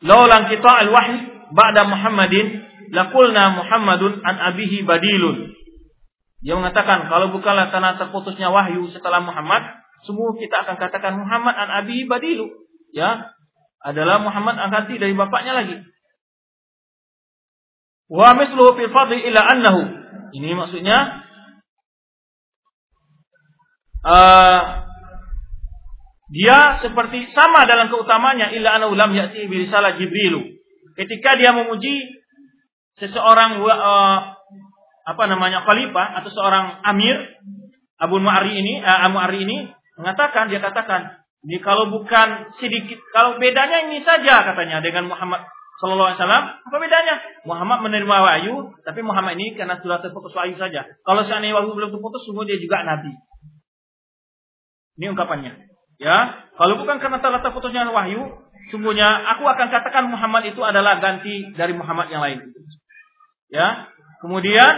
Laulan 0.00 0.48
kita 0.48 0.70
al-wahyi 0.88 1.48
ba'da 1.52 1.84
Muhammadin 1.84 2.46
laqulna 2.92 3.44
Muhammadun 3.56 4.20
an 4.24 4.36
abihi 4.52 4.84
badilun. 4.84 5.52
Dia 6.40 6.56
mengatakan 6.56 7.12
kalau 7.12 7.36
bukanlah 7.36 7.68
karena 7.68 8.00
terputusnya 8.00 8.48
wahyu 8.48 8.88
setelah 8.88 9.20
Muhammad, 9.20 9.60
semua 10.08 10.32
kita 10.40 10.64
akan 10.64 10.76
katakan 10.80 11.20
Muhammad 11.20 11.52
an 11.52 11.68
abihi 11.84 12.08
badilu. 12.08 12.48
Ya, 12.96 13.28
adalah 13.84 14.24
Muhammad 14.24 14.56
an 14.56 14.72
ganti 14.72 14.96
dari 14.96 15.12
bapaknya 15.12 15.52
lagi. 15.52 15.84
Wa 18.10 18.34
misluhu 18.34 18.74
fil 18.74 18.90
fadli 18.90 19.22
ila 19.30 19.40
annahu. 19.44 19.80
Ini 20.34 20.50
maksudnya 20.56 21.22
uh, 24.02 24.60
dia 26.30 26.78
seperti 26.78 27.26
sama 27.34 27.66
dalam 27.66 27.90
keutamanya 27.90 28.54
illa 28.54 28.78
annahu 28.78 28.94
lam 28.94 29.10
ya'ti 29.10 29.50
bi 29.50 29.66
risalah 29.66 29.98
Jibril. 29.98 30.62
Ketika 30.94 31.34
dia 31.34 31.50
memuji 31.50 32.06
seseorang 32.94 33.58
uh, 33.66 34.18
apa 35.10 35.24
namanya 35.26 35.66
khalifah 35.66 36.22
atau 36.22 36.30
seorang 36.30 36.86
amir 36.86 37.18
Abu 37.98 38.22
Mu'ari 38.22 38.62
ini 38.62 38.78
uh, 38.78 39.10
Abu 39.10 39.18
Mu'ari 39.18 39.42
ini 39.42 39.74
mengatakan 39.98 40.46
dia 40.54 40.62
katakan 40.62 41.18
ini 41.42 41.58
kalau 41.66 41.90
bukan 41.90 42.46
sedikit 42.62 43.02
kalau 43.10 43.34
bedanya 43.42 43.90
ini 43.90 43.98
saja 43.98 44.38
katanya 44.46 44.78
dengan 44.78 45.10
Muhammad 45.10 45.50
Sallallahu 45.82 46.12
Alaihi 46.12 46.20
Wasallam. 46.20 46.44
Apa 46.60 46.76
bedanya? 46.76 47.14
Muhammad 47.48 47.90
menerima 47.90 48.16
wahyu 48.22 48.54
tapi 48.86 49.02
Muhammad 49.02 49.34
ini 49.34 49.58
karena 49.58 49.82
sudah 49.82 49.98
terputus 49.98 50.30
wahyu 50.38 50.54
saja. 50.54 50.86
Kalau 51.02 51.26
seandainya 51.26 51.58
wahyu 51.58 51.74
belum 51.74 51.90
terputus 51.90 52.22
semua 52.22 52.46
dia 52.46 52.60
juga 52.60 52.86
nabi. 52.86 53.18
Ini 55.00 55.10
ungkapannya 55.10 55.69
Ya, 56.00 56.48
kalau 56.56 56.80
bukan 56.80 56.96
karena 56.96 57.20
telah 57.20 57.44
terputusnya 57.44 57.84
wahyu, 57.92 58.24
sungguhnya 58.72 59.36
aku 59.36 59.44
akan 59.44 59.68
katakan 59.68 60.08
Muhammad 60.08 60.48
itu 60.48 60.60
adalah 60.64 60.96
ganti 60.96 61.52
dari 61.52 61.76
Muhammad 61.76 62.08
yang 62.08 62.24
lain. 62.24 62.40
Ya. 63.52 63.92
Kemudian 64.24 64.72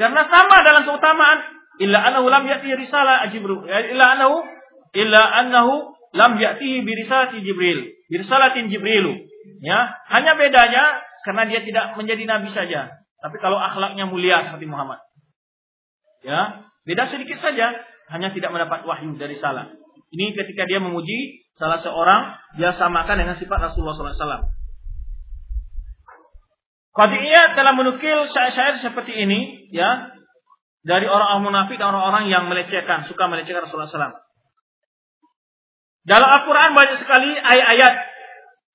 karena 0.00 0.24
sama 0.28 0.64
dalam 0.64 0.88
keutamaan, 0.88 1.38
illa 1.76 2.00
annahu 2.08 2.32
lam 2.32 2.44
ya'ti 2.48 2.72
risalah 2.72 3.28
Jibril. 3.28 3.68
Ya, 3.68 3.84
illa 3.84 4.16
annahu 4.16 4.36
illa 4.96 5.22
annahu 5.44 5.92
lam 6.16 6.40
ya'ti 6.40 6.80
bi 6.84 6.92
Jibril. 7.44 7.92
Bi 8.08 8.16
Jibrilu. 8.72 9.12
Ya, 9.60 9.92
hanya 10.12 10.36
bedanya 10.40 11.04
karena 11.24 11.48
dia 11.48 11.60
tidak 11.64 11.96
menjadi 11.98 12.22
nabi 12.28 12.54
saja, 12.54 13.02
tapi 13.18 13.36
kalau 13.42 13.58
akhlaknya 13.58 14.06
mulia 14.06 14.46
seperti 14.46 14.68
Muhammad. 14.68 15.00
Ya, 16.22 16.66
beda 16.86 17.10
sedikit 17.10 17.38
saja, 17.42 17.72
hanya 18.14 18.30
tidak 18.30 18.54
mendapat 18.54 18.86
wahyu 18.86 19.14
dari 19.18 19.34
salah. 19.38 19.70
Ini 20.14 20.38
ketika 20.38 20.62
dia 20.70 20.78
memuji 20.78 21.42
salah 21.58 21.82
seorang, 21.82 22.36
dia 22.60 22.76
samakan 22.78 23.16
dengan 23.26 23.36
sifat 23.40 23.58
Rasulullah 23.58 23.96
SAW. 23.96 24.46
Qadiyah 26.96 27.52
telah 27.52 27.72
menukil 27.76 28.30
syair-syair 28.32 28.80
seperti 28.80 29.12
ini, 29.12 29.68
ya, 29.74 30.14
dari 30.86 31.04
orang-orang 31.04 31.42
munafik 31.44 31.76
dan 31.76 31.92
orang-orang 31.92 32.30
yang 32.30 32.46
melecehkan, 32.46 33.04
suka 33.10 33.26
melecehkan 33.26 33.66
Rasulullah 33.66 33.90
SAW. 33.90 34.16
Dalam 36.06 36.28
Al-Quran 36.30 36.70
banyak 36.78 36.96
sekali 37.02 37.34
ayat-ayat 37.34 37.94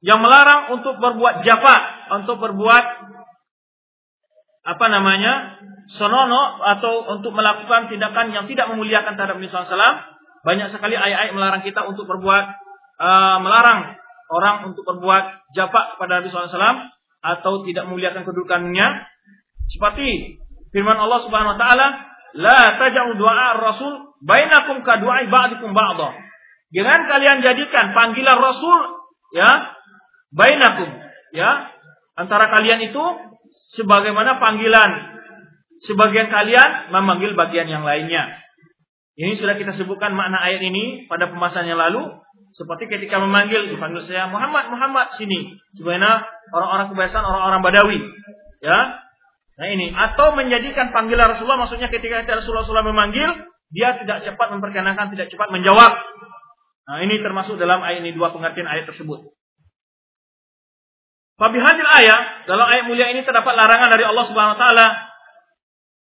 yang 0.03 0.19
melarang 0.19 0.75
untuk 0.75 0.99
berbuat 0.99 1.47
jafa, 1.47 1.77
untuk 2.19 2.43
berbuat 2.43 2.85
apa 4.61 4.85
namanya, 4.91 5.57
sonono 5.95 6.59
atau 6.59 7.17
untuk 7.17 7.31
melakukan 7.31 7.87
tindakan 7.87 8.35
yang 8.35 8.45
tidak 8.51 8.67
memuliakan 8.69 9.15
terhadap 9.15 9.39
Nabi 9.39 9.47
SAW 9.47 10.10
banyak 10.41 10.73
sekali 10.73 10.97
ayat-ayat 10.97 11.33
melarang 11.37 11.61
kita 11.61 11.85
untuk 11.85 12.09
berbuat 12.09 12.45
uh, 12.97 13.37
melarang 13.41 13.97
orang 14.31 14.71
untuk 14.71 14.87
berbuat 14.87 15.53
jafak 15.53 15.95
kepada 15.95 16.21
Nabi 16.23 16.31
SAW 16.31 16.89
atau 17.21 17.61
tidak 17.67 17.85
memuliakan 17.85 18.23
kedudukannya. 18.25 18.87
Seperti 19.69 20.39
firman 20.73 20.97
Allah 20.97 21.19
Subhanahu 21.23 21.53
Wa 21.55 21.59
Taala, 21.59 21.87
la 22.39 22.59
tajau 22.79 23.15
doa 23.19 23.47
Rasul 23.59 23.93
bainakum 24.23 24.81
ka 24.81 24.97
du'a 25.03 25.27
ba'dikum. 25.27 25.75
Jangan 26.71 27.01
kalian 27.05 27.37
jadikan 27.43 27.91
panggilan 27.91 28.37
Rasul 28.39 28.79
ya 29.35 29.75
bainakum 30.31 30.87
ya 31.35 31.71
antara 32.15 32.47
kalian 32.51 32.79
itu 32.87 33.03
sebagaimana 33.75 34.39
panggilan 34.39 35.19
sebagian 35.83 36.31
kalian 36.31 36.93
memanggil 36.95 37.35
bagian 37.35 37.67
yang 37.67 37.83
lainnya. 37.83 38.39
Ini 39.19 39.37
sudah 39.37 39.59
kita 39.59 39.75
sebutkan 39.75 40.15
makna 40.15 40.39
ayat 40.39 40.63
ini 40.63 41.05
pada 41.11 41.27
pembahasan 41.27 41.67
yang 41.67 41.79
lalu. 41.79 42.19
Seperti 42.51 42.91
ketika 42.91 43.15
memanggil, 43.19 43.71
dipanggil 43.71 44.03
saya 44.07 44.27
Muhammad, 44.27 44.71
Muhammad 44.71 45.15
sini. 45.15 45.55
Sebenarnya 45.75 46.27
orang-orang 46.51 46.87
kebiasaan, 46.91 47.23
orang-orang 47.23 47.61
Badawi. 47.63 47.99
Ya, 48.59 49.01
Nah 49.61 49.67
ini 49.69 49.93
atau 49.93 50.33
menjadikan 50.33 50.89
panggilan 50.89 51.37
Rasulullah 51.37 51.69
maksudnya 51.69 51.93
ketika 51.93 52.25
Rasulullah 52.25 52.65
SAW 52.65 52.89
memanggil 52.89 53.29
dia 53.69 53.93
tidak 54.01 54.25
cepat 54.25 54.57
memperkenalkan 54.57 55.13
tidak 55.13 55.29
cepat 55.29 55.53
menjawab. 55.53 56.01
Nah 56.89 56.97
ini 57.05 57.21
termasuk 57.21 57.61
dalam 57.61 57.77
ayat 57.85 58.01
ini 58.01 58.17
dua 58.17 58.33
pengertian 58.33 58.65
ayat 58.65 58.89
tersebut. 58.89 59.21
Fabihadil 61.37 61.91
ayat 61.93 62.49
dalam 62.49 62.65
ayat 62.65 62.89
mulia 62.89 63.13
ini 63.13 63.21
terdapat 63.21 63.53
larangan 63.53 63.89
dari 63.93 64.01
Allah 64.01 64.25
Subhanahu 64.33 64.55
Wa 64.57 64.61
Taala 64.65 64.87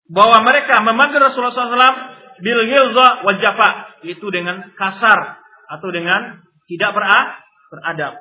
bahwa 0.07 0.37
mereka 0.47 0.79
memanggil 0.79 1.19
Rasulullah 1.19 1.51
SAW 1.51 2.12
bil 2.41 2.61
ghilza 2.69 3.07
wal 3.27 3.39
jafa 3.41 3.99
itu 4.07 4.25
dengan 4.33 4.73
kasar 4.73 5.43
atau 5.69 5.89
dengan 5.93 6.41
tidak 6.69 6.95
beradab 6.95 8.13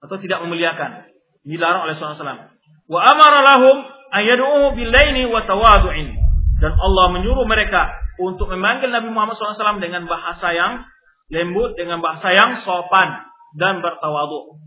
atau 0.00 0.16
tidak 0.20 0.38
memuliakan 0.44 1.10
dilarang 1.44 1.88
oleh 1.88 1.94
Rasulullah. 1.96 2.52
Wa 2.90 3.00
amara 3.06 3.38
lahum 3.42 3.76
ayyadu'uhu 4.12 4.76
bilaini 4.76 5.28
wa 5.28 5.44
tawadu'in 5.46 6.18
dan 6.60 6.72
Allah 6.76 7.06
menyuruh 7.16 7.48
mereka 7.48 7.96
untuk 8.20 8.52
memanggil 8.52 8.92
Nabi 8.92 9.08
Muhammad 9.08 9.40
SAW 9.40 9.80
dengan 9.80 10.04
bahasa 10.04 10.52
yang 10.52 10.84
lembut, 11.32 11.72
dengan 11.78 12.04
bahasa 12.04 12.36
yang 12.36 12.60
sopan 12.66 13.24
dan 13.56 13.80
bertawadu. 13.80 14.60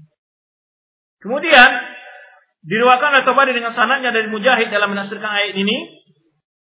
Kemudian 1.21 1.69
diriwayatkan 2.65 3.09
oleh 3.19 3.23
Tabari 3.27 3.51
dengan 3.53 3.75
sanadnya 3.75 4.11
dari 4.11 4.27
Mujahid 4.31 4.71
dalam 4.73 4.91
menafsirkan 4.91 5.27
ayat 5.27 5.55
ini 5.55 6.02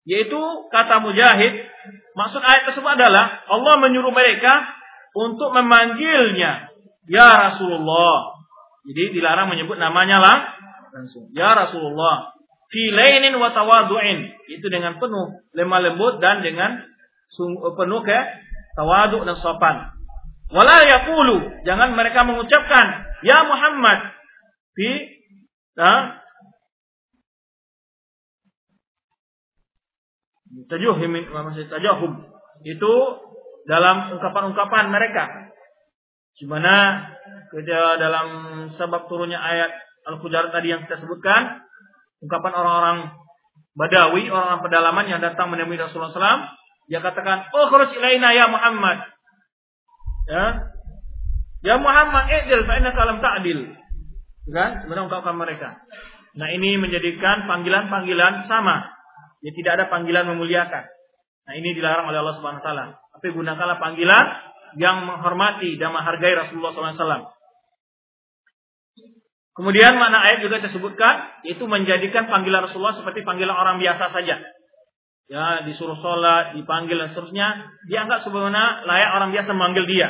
yaitu 0.07 0.39
kata 0.71 1.03
Mujahid, 1.03 1.67
maksud 2.15 2.39
ayat 2.39 2.71
tersebut 2.71 2.87
adalah 2.87 3.43
Allah 3.51 3.75
menyuruh 3.83 4.15
mereka 4.15 4.63
untuk 5.11 5.51
memanggilnya 5.51 6.71
ya 7.11 7.27
Rasulullah. 7.35 8.39
Jadi 8.87 9.19
dilarang 9.19 9.51
menyebut 9.51 9.75
namanya 9.75 10.23
lah 10.23 10.37
langsung. 10.95 11.27
Ya 11.35 11.51
Rasulullah. 11.51 12.31
Fi 12.71 12.87
lainin 12.87 13.35
wa 13.35 13.51
tawadu'in. 13.51 14.31
Itu 14.47 14.71
dengan 14.71 14.95
penuh 14.95 15.43
lemah 15.51 15.79
lembut 15.83 16.23
dan 16.23 16.39
dengan 16.39 16.87
penuh 17.75 18.01
ke 18.07 18.19
tawadu 18.79 19.27
dan 19.27 19.35
sopan. 19.43 19.91
Wala 20.47 20.79
yaqulu, 20.87 21.67
jangan 21.67 21.91
mereka 21.91 22.23
mengucapkan 22.23 23.03
ya 23.19 23.43
Muhammad 23.43 24.15
fi 24.71 24.89
tajuhum 30.67 31.11
maksud 31.11 31.67
itu 32.65 32.93
dalam 33.67 34.15
ungkapan-ungkapan 34.15 34.85
mereka 34.89 35.51
di 36.37 36.45
mana 36.45 37.03
dalam 37.97 38.27
sebab 38.75 39.09
turunnya 39.09 39.41
ayat 39.41 39.71
Al-Hujarat 40.07 40.55
tadi 40.55 40.71
yang 40.71 40.87
kita 40.87 41.03
sebutkan 41.03 41.67
ungkapan 42.23 42.53
orang-orang 42.55 42.99
Badawi, 43.77 44.25
orang-orang 44.33 44.65
pedalaman 44.65 45.05
yang 45.05 45.21
datang 45.21 45.53
menemui 45.53 45.77
Rasulullah 45.77 46.09
SAW, 46.09 46.49
dia 46.89 46.97
katakan, 46.97 47.45
"Oh, 47.53 47.69
khuruj 47.69 47.93
ilaina 47.93 48.33
ya 48.33 48.49
Muhammad." 48.49 49.05
Ya. 50.25 50.45
Ya 51.61 51.75
Muhammad, 51.77 52.25
idil 52.25 52.65
fa 52.65 52.73
innaka 52.81 53.05
lam 53.05 53.21
ta'dil. 53.21 53.77
Kan? 54.49 54.81
Sebenarnya 54.81 55.05
ungkapan 55.05 55.35
mereka. 55.37 55.77
Nah, 56.37 56.47
ini 56.57 56.81
menjadikan 56.81 57.45
panggilan-panggilan 57.45 58.49
sama 58.49 58.96
Ya 59.45 59.51
tidak 59.53 59.71
ada 59.81 59.85
panggilan 59.93 60.25
memuliakan. 60.33 60.83
Nah 61.47 61.53
ini 61.55 61.77
dilarang 61.77 62.09
oleh 62.09 62.19
Allah 62.19 62.35
Subhanahu 62.41 62.59
Wa 62.61 62.65
Taala. 62.65 62.85
Tapi 63.17 63.27
gunakanlah 63.33 63.77
panggilan 63.79 64.25
yang 64.77 65.07
menghormati 65.07 65.79
dan 65.79 65.95
menghargai 65.95 66.35
Rasulullah 66.35 66.75
SAW. 66.75 67.33
Kemudian 69.57 69.97
mana 69.97 70.21
ayat 70.21 70.45
juga 70.45 70.61
disebutkan 70.61 71.41
itu 71.49 71.65
menjadikan 71.65 72.29
panggilan 72.29 72.69
Rasulullah 72.69 72.93
seperti 72.93 73.25
panggilan 73.25 73.57
orang 73.57 73.81
biasa 73.81 74.13
saja. 74.13 74.37
Ya, 75.27 75.45
disuruh 75.65 75.97
sholat, 75.97 76.55
dipanggil 76.55 76.95
dan 76.95 77.11
seterusnya, 77.11 77.47
dianggap 77.89 78.23
sebenarnya 78.23 78.85
layak 78.85 79.09
orang 79.17 79.29
biasa 79.33 79.49
memanggil 79.57 79.83
dia. 79.89 80.07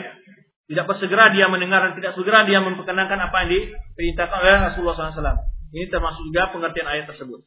Tidak 0.68 0.84
bersegera 0.84 1.32
dia 1.32 1.48
mendengar 1.48 1.80
dan 1.80 1.94
tidak 1.96 2.12
segera 2.12 2.44
dia 2.44 2.60
memperkenalkan 2.60 3.18
apa 3.24 3.48
yang 3.48 3.50
diperintahkan 3.56 4.38
oleh 4.44 4.56
Rasulullah 4.68 5.16
SAW. 5.16 5.40
Ini 5.74 5.88
termasuk 5.88 6.28
juga 6.28 6.52
pengertian 6.52 6.86
ayat 6.92 7.08
tersebut. 7.08 7.40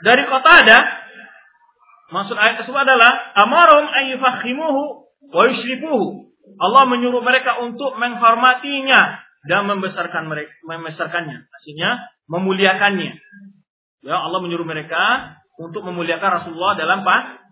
Dari 0.00 0.24
kota 0.24 0.50
ada 0.64 0.78
maksud 2.10 2.34
ayat 2.34 2.64
tersebut 2.64 2.80
adalah 2.80 3.10
amarum 3.36 3.86
ayyufakhimuhu 3.88 4.82
wa 5.30 5.42
yushrifuhu. 5.46 6.32
Allah 6.60 6.82
menyuruh 6.88 7.22
mereka 7.22 7.62
untuk 7.62 7.94
menghormatinya 8.00 9.22
dan 9.46 9.68
membesarkan 9.68 10.28
mereka 10.28 10.52
membesarkannya. 10.66 11.48
Maksudnya 11.48 11.90
memuliakannya. 12.28 13.12
Ya, 14.00 14.16
Allah 14.16 14.40
menyuruh 14.40 14.64
mereka 14.64 15.36
untuk 15.60 15.84
memuliakan 15.84 16.40
Rasulullah 16.40 16.76
dalam 16.76 17.04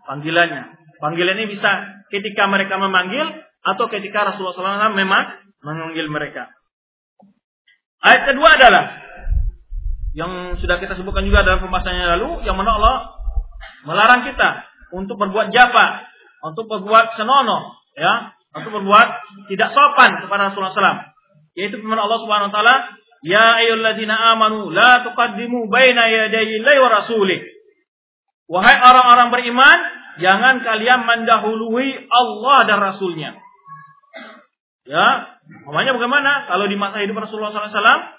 panggilannya. 0.09 0.77
Panggilan 0.99 1.37
ini 1.37 1.53
bisa 1.53 2.01
ketika 2.09 2.49
mereka 2.49 2.75
memanggil 2.81 3.23
atau 3.63 3.85
ketika 3.87 4.33
Rasulullah 4.33 4.81
SAW 4.81 4.97
memang 4.97 5.37
memanggil 5.61 6.09
mereka. 6.09 6.49
Ayat 7.99 8.31
kedua 8.31 8.49
adalah 8.55 8.83
yang 10.17 10.57
sudah 10.57 10.81
kita 10.81 10.97
sebutkan 10.97 11.25
juga 11.25 11.45
dalam 11.45 11.61
pembahasannya 11.61 12.17
lalu, 12.17 12.29
yang 12.45 12.57
mana 12.57 12.75
Allah 12.75 12.95
melarang 13.85 14.25
kita 14.25 14.65
untuk 14.95 15.21
berbuat 15.21 15.53
japa, 15.53 16.09
untuk 16.41 16.65
berbuat 16.65 17.13
senonoh, 17.13 17.77
ya, 17.93 18.33
untuk 18.57 18.81
berbuat 18.81 19.07
tidak 19.53 19.69
sopan 19.75 20.25
kepada 20.25 20.49
Rasulullah 20.49 20.73
SAW. 20.73 21.01
Yaitu 21.53 21.77
firman 21.81 21.99
Allah 21.99 22.17
Subhanahu 22.23 22.49
Wa 22.49 22.55
Taala, 22.55 22.75
Ya 23.19 23.59
ayyuhalladzina 23.59 24.15
amanu 24.31 24.71
la 24.71 25.03
tuqaddimu 25.03 25.67
baina 25.67 26.07
yadayi 26.07 26.63
wa 26.63 26.87
rasulih. 26.87 27.43
Wahai 28.47 28.79
orang-orang 28.79 29.29
beriman, 29.29 29.77
jangan 30.23 30.63
kalian 30.63 31.03
mendahului 31.03 32.09
Allah 32.09 32.57
dan 32.65 32.79
Rasulnya. 32.81 33.37
Ya, 34.89 35.37
namanya 35.69 35.93
bagaimana? 35.93 36.49
Kalau 36.49 36.65
di 36.65 36.73
masa 36.73 37.03
hidup 37.05 37.21
Rasulullah 37.21 37.53
SAW 37.53 38.18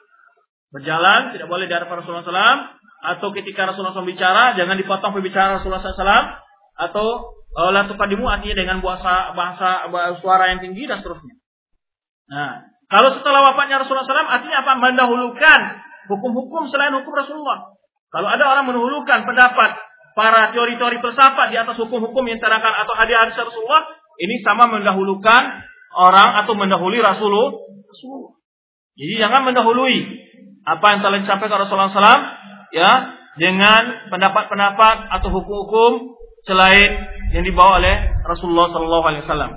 berjalan 0.70 1.34
tidak 1.34 1.50
boleh 1.50 1.66
di 1.66 1.74
hadapan 1.74 2.02
Rasulullah 2.02 2.26
SAW 2.26 2.58
atau 3.00 3.28
ketika 3.34 3.70
Rasulullah 3.70 3.94
SAW 3.94 4.06
bicara 4.06 4.54
jangan 4.54 4.78
dipotong 4.78 5.12
pembicaraan 5.18 5.58
Rasulullah 5.58 5.82
SAW 5.82 6.24
atau 6.80 7.06
uh, 7.58 7.70
la 7.74 7.90
tuqaddimu 7.90 8.24
artinya 8.24 8.56
dengan 8.56 8.78
bahasa 8.80 9.34
bahasa 9.34 9.90
suara 10.22 10.54
yang 10.54 10.62
tinggi 10.62 10.86
dan 10.86 11.02
seterusnya. 11.02 11.36
Nah, 12.30 12.70
kalau 12.86 13.10
setelah 13.18 13.50
wafatnya 13.50 13.82
Rasulullah 13.82 14.06
SAW 14.06 14.30
artinya 14.30 14.62
apa? 14.62 14.72
Mendahulukan 14.78 15.60
hukum-hukum 16.10 16.70
selain 16.70 16.94
hukum 16.94 17.12
Rasulullah. 17.14 17.74
Kalau 18.10 18.26
ada 18.26 18.42
orang 18.46 18.66
mendahulukan 18.70 19.26
pendapat 19.26 19.70
para 20.18 20.50
teori-teori 20.50 20.98
filsafat 20.98 21.54
di 21.54 21.56
atas 21.58 21.78
hukum-hukum 21.78 22.26
yang 22.26 22.42
terangkan 22.42 22.74
atau 22.82 22.94
hadis-hadis 22.98 23.38
Rasulullah, 23.38 23.94
ini 24.18 24.42
sama 24.42 24.66
mendahulukan 24.66 25.42
orang 25.94 26.44
atau 26.44 26.54
mendahului 26.58 26.98
Rasulullah. 26.98 27.54
Jadi 28.98 29.14
jangan 29.16 29.46
mendahului 29.46 29.94
apa 30.64 30.86
yang 30.92 31.00
telah 31.00 31.18
disampaikan 31.24 31.64
Rasulullah 31.64 31.92
SAW 31.92 32.22
ya 32.76 32.90
dengan 33.40 34.11
pendapat-pendapat 34.12 34.96
atau 35.20 35.28
hukum-hukum 35.32 36.20
selain 36.44 36.90
yang 37.32 37.44
dibawa 37.46 37.80
oleh 37.80 38.20
Rasulullah 38.26 38.68
SAW. 38.72 39.52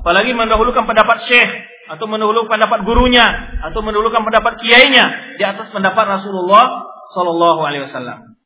Apalagi 0.00 0.32
mendahulukan 0.32 0.88
pendapat 0.88 1.28
syekh 1.28 1.50
atau 1.90 2.06
mendahulukan 2.06 2.48
pendapat 2.48 2.86
gurunya 2.86 3.26
atau 3.66 3.82
mendahulukan 3.82 4.22
pendapat 4.22 4.62
kiainya 4.62 5.36
di 5.36 5.44
atas 5.44 5.68
pendapat 5.74 6.06
Rasulullah 6.06 6.64
sallallahu 7.12 7.60
alaihi 7.66 7.90
wasallam. 7.90 8.38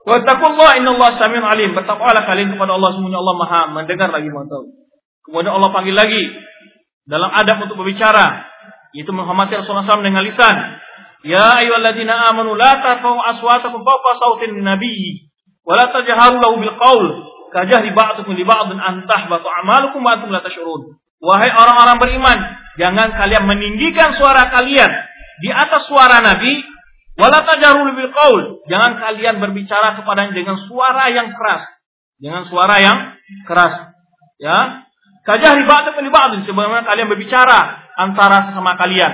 Wa 0.00 0.24
taqullah 0.24 0.80
innallaha 0.80 1.20
samiun 1.20 1.44
alim. 1.44 1.76
Bertakwalah 1.76 2.24
kalian 2.24 2.56
kepada 2.56 2.72
Allah 2.72 2.90
semuanya 2.96 3.20
Allah 3.20 3.36
Maha 3.36 3.60
mendengar 3.76 4.08
lagi 4.08 4.32
Maha. 4.32 4.64
Kemudian 5.28 5.52
Allah 5.52 5.70
panggil 5.70 5.92
lagi 5.92 6.22
dalam 7.04 7.28
adab 7.28 7.68
untuk 7.68 7.76
berbicara 7.76 8.49
yaitu 8.96 9.10
menghormati 9.14 9.54
Rasulullah 9.54 9.86
SAW 9.86 10.06
dengan 10.06 10.22
lisan. 10.26 10.56
Ya 11.20 11.60
ayyuhalladzina 11.60 12.32
amanu 12.32 12.56
la 12.56 12.80
tarfa'u 12.80 13.18
aswatakum 13.36 13.84
fawqa 13.84 14.10
sautin 14.18 14.56
nabiyyi 14.64 15.28
wa 15.62 15.76
la 15.76 15.92
tajharu 15.92 16.40
lahu 16.40 16.64
bil 16.64 16.74
qaul 16.80 17.04
kajahri 17.52 17.92
ba'dukum 17.92 18.32
li 18.32 18.46
ba'din 18.46 18.80
an 18.80 19.04
tahbatu 19.04 19.44
a'malukum 19.44 20.00
wa 20.00 20.16
antum 20.16 20.32
la 20.32 20.40
tash'urun. 20.40 20.96
Wahai 21.20 21.52
orang-orang 21.52 22.00
beriman, 22.00 22.38
jangan 22.80 23.12
kalian 23.12 23.44
meninggikan 23.44 24.16
suara 24.16 24.48
kalian 24.48 24.88
di 25.44 25.52
atas 25.52 25.84
suara 25.84 26.24
Nabi, 26.24 26.64
wala 27.20 27.44
tajarul 27.44 27.92
bil 27.92 28.08
qaul. 28.12 28.64
Jangan 28.68 28.96
kalian 28.96 29.36
berbicara 29.44 30.00
kepadanya 30.00 30.32
dengan 30.32 30.56
suara 30.64 31.04
yang 31.12 31.36
keras. 31.36 31.68
Dengan 32.16 32.48
suara 32.48 32.76
yang 32.80 32.98
keras. 33.44 33.92
Ya. 34.40 34.88
Kajah 35.28 35.52
ribat 35.60 35.92
li 36.00 36.08
ba'din 36.08 36.40
sebagaimana 36.48 36.88
kalian 36.88 37.12
berbicara 37.12 37.79
antara 38.00 38.48
sesama 38.48 38.80
kalian. 38.80 39.12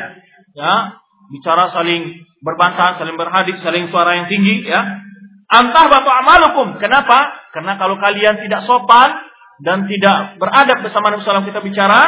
Ya. 0.54 1.02
Bicara 1.26 1.74
saling 1.74 2.22
berbantah, 2.38 3.02
saling 3.02 3.18
berhadis, 3.18 3.58
saling 3.58 3.90
suara 3.90 4.22
yang 4.22 4.30
tinggi, 4.30 4.62
ya. 4.62 5.02
Antah 5.50 5.90
batu 5.90 6.10
amalukum. 6.10 6.78
Kenapa? 6.78 7.50
Karena 7.50 7.74
kalau 7.78 7.98
kalian 7.98 8.38
tidak 8.46 8.62
sopan, 8.66 9.26
dan 9.60 9.88
tidak 9.88 10.36
beradab 10.36 10.84
bersama 10.84 11.12
Nabi 11.12 11.24
SAW 11.24 11.48
kita 11.48 11.64
bicara, 11.64 12.04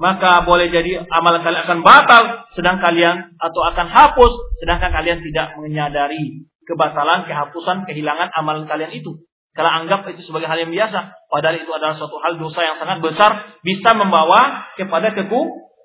maka 0.00 0.44
boleh 0.44 0.68
jadi 0.72 1.04
amalan 1.08 1.44
kalian 1.44 1.62
akan 1.68 1.80
batal, 1.84 2.24
sedang 2.52 2.80
kalian 2.80 3.36
atau 3.36 3.60
akan 3.72 3.86
hapus, 3.88 4.32
sedangkan 4.60 4.92
kalian 4.92 5.20
tidak 5.20 5.56
menyadari 5.60 6.48
kebatalan, 6.64 7.28
kehapusan, 7.28 7.84
kehilangan 7.88 8.32
amalan 8.36 8.64
kalian 8.68 8.92
itu. 8.96 9.24
Kalau 9.56 9.72
anggap 9.72 10.04
itu 10.12 10.20
sebagai 10.20 10.52
hal 10.52 10.60
yang 10.60 10.72
biasa, 10.72 11.16
padahal 11.32 11.56
itu 11.56 11.70
adalah 11.72 11.96
suatu 11.96 12.20
hal 12.20 12.36
dosa 12.36 12.60
yang 12.60 12.76
sangat 12.76 13.00
besar, 13.00 13.56
bisa 13.64 13.96
membawa 13.96 14.68
kepada 14.76 15.16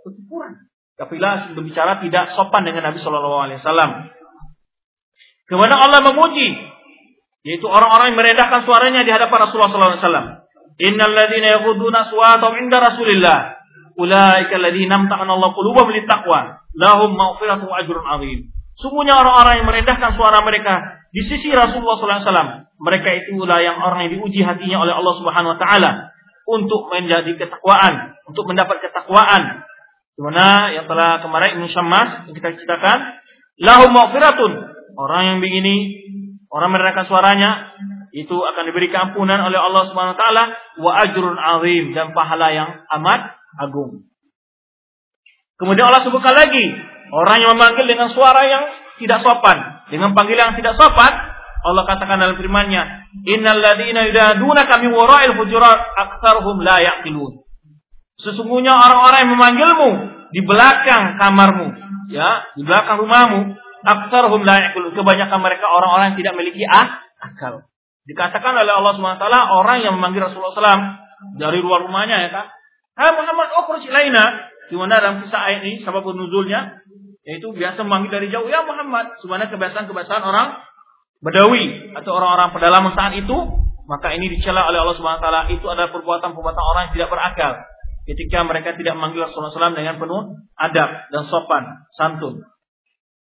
kekufuran. 0.04 0.70
Apabila 1.02 1.50
berbicara 1.58 1.98
tidak 2.04 2.38
sopan 2.38 2.62
dengan 2.62 2.86
Nabi 2.86 3.02
Shallallahu 3.02 3.42
Alaihi 3.42 3.58
Wasallam. 3.58 3.92
Kemudian 5.50 5.82
Allah 5.82 6.02
memuji, 6.14 6.48
yaitu 7.42 7.66
orang-orang 7.66 8.14
yang 8.14 8.20
merendahkan 8.22 8.62
suaranya 8.70 9.02
di 9.02 9.10
hadapan 9.10 9.50
Rasulullah 9.50 9.70
Sallallahu 9.74 9.94
Alaihi 9.98 10.04
Wasallam. 10.06 10.28
Innal 10.82 11.14
ladzina 11.14 11.48
yaghudduna 11.60 12.10
aswatahum 12.10 12.54
'inda 12.58 12.78
Rasulillah 12.82 13.38
ulaika 13.98 14.54
alladzina 14.58 14.94
amtahana 14.98 15.38
Allah 15.38 15.52
qulubahum 15.54 15.94
littaqwa 15.94 16.64
lahum 16.74 17.14
maghfiratun 17.18 17.68
wa 17.68 17.78
ajrun 17.82 18.06
'adzim. 18.06 18.40
Sungguhnya 18.80 19.14
orang-orang 19.20 19.62
yang 19.62 19.68
merendahkan 19.68 20.18
suara 20.18 20.42
mereka 20.42 21.02
di 21.12 21.22
sisi 21.28 21.52
Rasulullah 21.52 22.00
SAW, 22.00 22.72
mereka 22.82 23.10
itulah 23.14 23.60
yang 23.60 23.78
orang 23.78 24.08
yang 24.08 24.18
diuji 24.18 24.42
hatinya 24.42 24.82
oleh 24.88 24.94
Allah 24.96 25.14
Subhanahu 25.20 25.54
wa 25.54 25.60
taala 25.60 25.92
untuk 26.48 26.90
menjadi 26.90 27.36
ketakwaan, 27.38 28.18
untuk 28.26 28.48
mendapat 28.50 28.82
ketakwaan. 28.82 29.68
Di 30.22 30.30
mana 30.30 30.70
yang 30.70 30.86
telah 30.86 31.18
kemarin 31.26 31.58
Ibnu 31.58 31.66
Syammas 31.74 32.30
yang 32.30 32.38
kita 32.38 32.54
ceritakan, 32.54 33.00
lahum 33.58 33.90
maghfiratun. 33.90 34.54
Orang 34.94 35.22
yang 35.26 35.38
begini, 35.42 35.98
orang 36.54 36.78
merendahkan 36.78 37.10
suaranya, 37.10 37.74
itu 38.14 38.38
akan 38.38 38.70
diberi 38.70 38.94
keampunan 38.94 39.42
oleh 39.42 39.58
Allah 39.58 39.90
Subhanahu 39.90 40.14
wa 40.14 40.20
taala 40.22 40.44
wa 40.78 40.92
ajrun 41.02 41.42
azim 41.42 41.98
dan 41.98 42.14
pahala 42.14 42.54
yang 42.54 42.70
amat 43.02 43.34
agung. 43.66 44.06
Kemudian 45.58 45.90
Allah 45.90 46.06
sebutkan 46.06 46.38
lagi 46.38 46.70
orang 47.10 47.42
yang 47.42 47.58
memanggil 47.58 47.90
dengan 47.90 48.14
suara 48.14 48.46
yang 48.46 48.70
tidak 49.02 49.26
sopan, 49.26 49.58
dengan 49.90 50.14
panggilan 50.14 50.54
yang 50.54 50.58
tidak 50.62 50.78
sopan, 50.78 51.10
Allah 51.66 51.82
katakan 51.90 52.22
dalam 52.22 52.38
firman-Nya, 52.38 53.10
"Innal 53.26 53.58
ladzina 53.58 54.06
yudadunaka 54.06 54.86
min 54.86 54.94
wara'il 54.94 55.34
hujurat 55.34 55.82
aktsaruhum 55.98 56.62
la 56.62 56.78
yaqilun." 56.78 57.41
Sesungguhnya 58.22 58.74
orang-orang 58.74 59.20
yang 59.26 59.32
memanggilmu 59.34 59.90
di 60.32 60.42
belakang 60.46 61.18
kamarmu, 61.18 61.68
ya, 62.14 62.46
di 62.54 62.62
belakang 62.62 63.02
rumahmu, 63.02 63.58
aktsaruhum 63.82 64.46
la. 64.46 64.74
Kebanyakan 64.94 65.40
mereka 65.42 65.66
orang-orang 65.68 66.14
yang 66.14 66.18
tidak 66.22 66.34
memiliki 66.38 66.64
ah, 66.70 67.02
akal. 67.22 67.66
Dikatakan 68.06 68.54
oleh 68.58 68.74
Allah 68.74 68.98
SWT 68.98 69.26
orang 69.30 69.78
yang 69.86 69.94
memanggil 69.98 70.26
Rasulullah 70.26 70.54
SAW 70.58 70.82
dari 71.38 71.62
luar 71.62 71.86
rumahnya 71.86 72.18
ya 72.26 72.30
kan. 72.34 72.46
Hai 72.98 73.14
Muhammad 73.14 73.50
ukhruj 73.62 73.86
ilaina. 73.86 74.50
Di 74.72 74.80
mana 74.80 75.04
dalam 75.04 75.20
kisah 75.20 75.42
ayat 75.52 75.62
ini 75.68 75.84
sebab 75.84 76.00
nuzulnya 76.16 76.80
yaitu 77.22 77.54
biasa 77.54 77.86
memanggil 77.86 78.18
dari 78.18 78.28
jauh 78.34 78.48
ya 78.50 78.66
Muhammad. 78.66 79.20
Sebenarnya 79.22 79.54
kebiasaan-kebiasaan 79.54 80.24
orang 80.26 80.48
Badawi 81.22 81.94
atau 81.94 82.18
orang-orang 82.18 82.50
pedalaman 82.50 82.98
saat 82.98 83.14
itu, 83.14 83.38
maka 83.86 84.10
ini 84.18 84.34
dicela 84.34 84.66
oleh 84.66 84.82
Allah 84.82 85.22
taala 85.22 85.42
itu 85.54 85.62
adalah 85.70 85.94
perbuatan-perbuatan 85.94 86.64
orang 86.66 86.82
yang 86.90 86.94
tidak 86.98 87.10
berakal. 87.14 87.54
Ketika 88.02 88.42
mereka 88.42 88.74
tidak 88.74 88.98
memanggil 88.98 89.30
Rasulullah 89.30 89.54
SAW 89.54 89.78
dengan 89.78 90.02
penuh 90.02 90.42
adab 90.58 90.90
dan 91.14 91.24
sopan, 91.30 91.64
santun. 91.94 92.42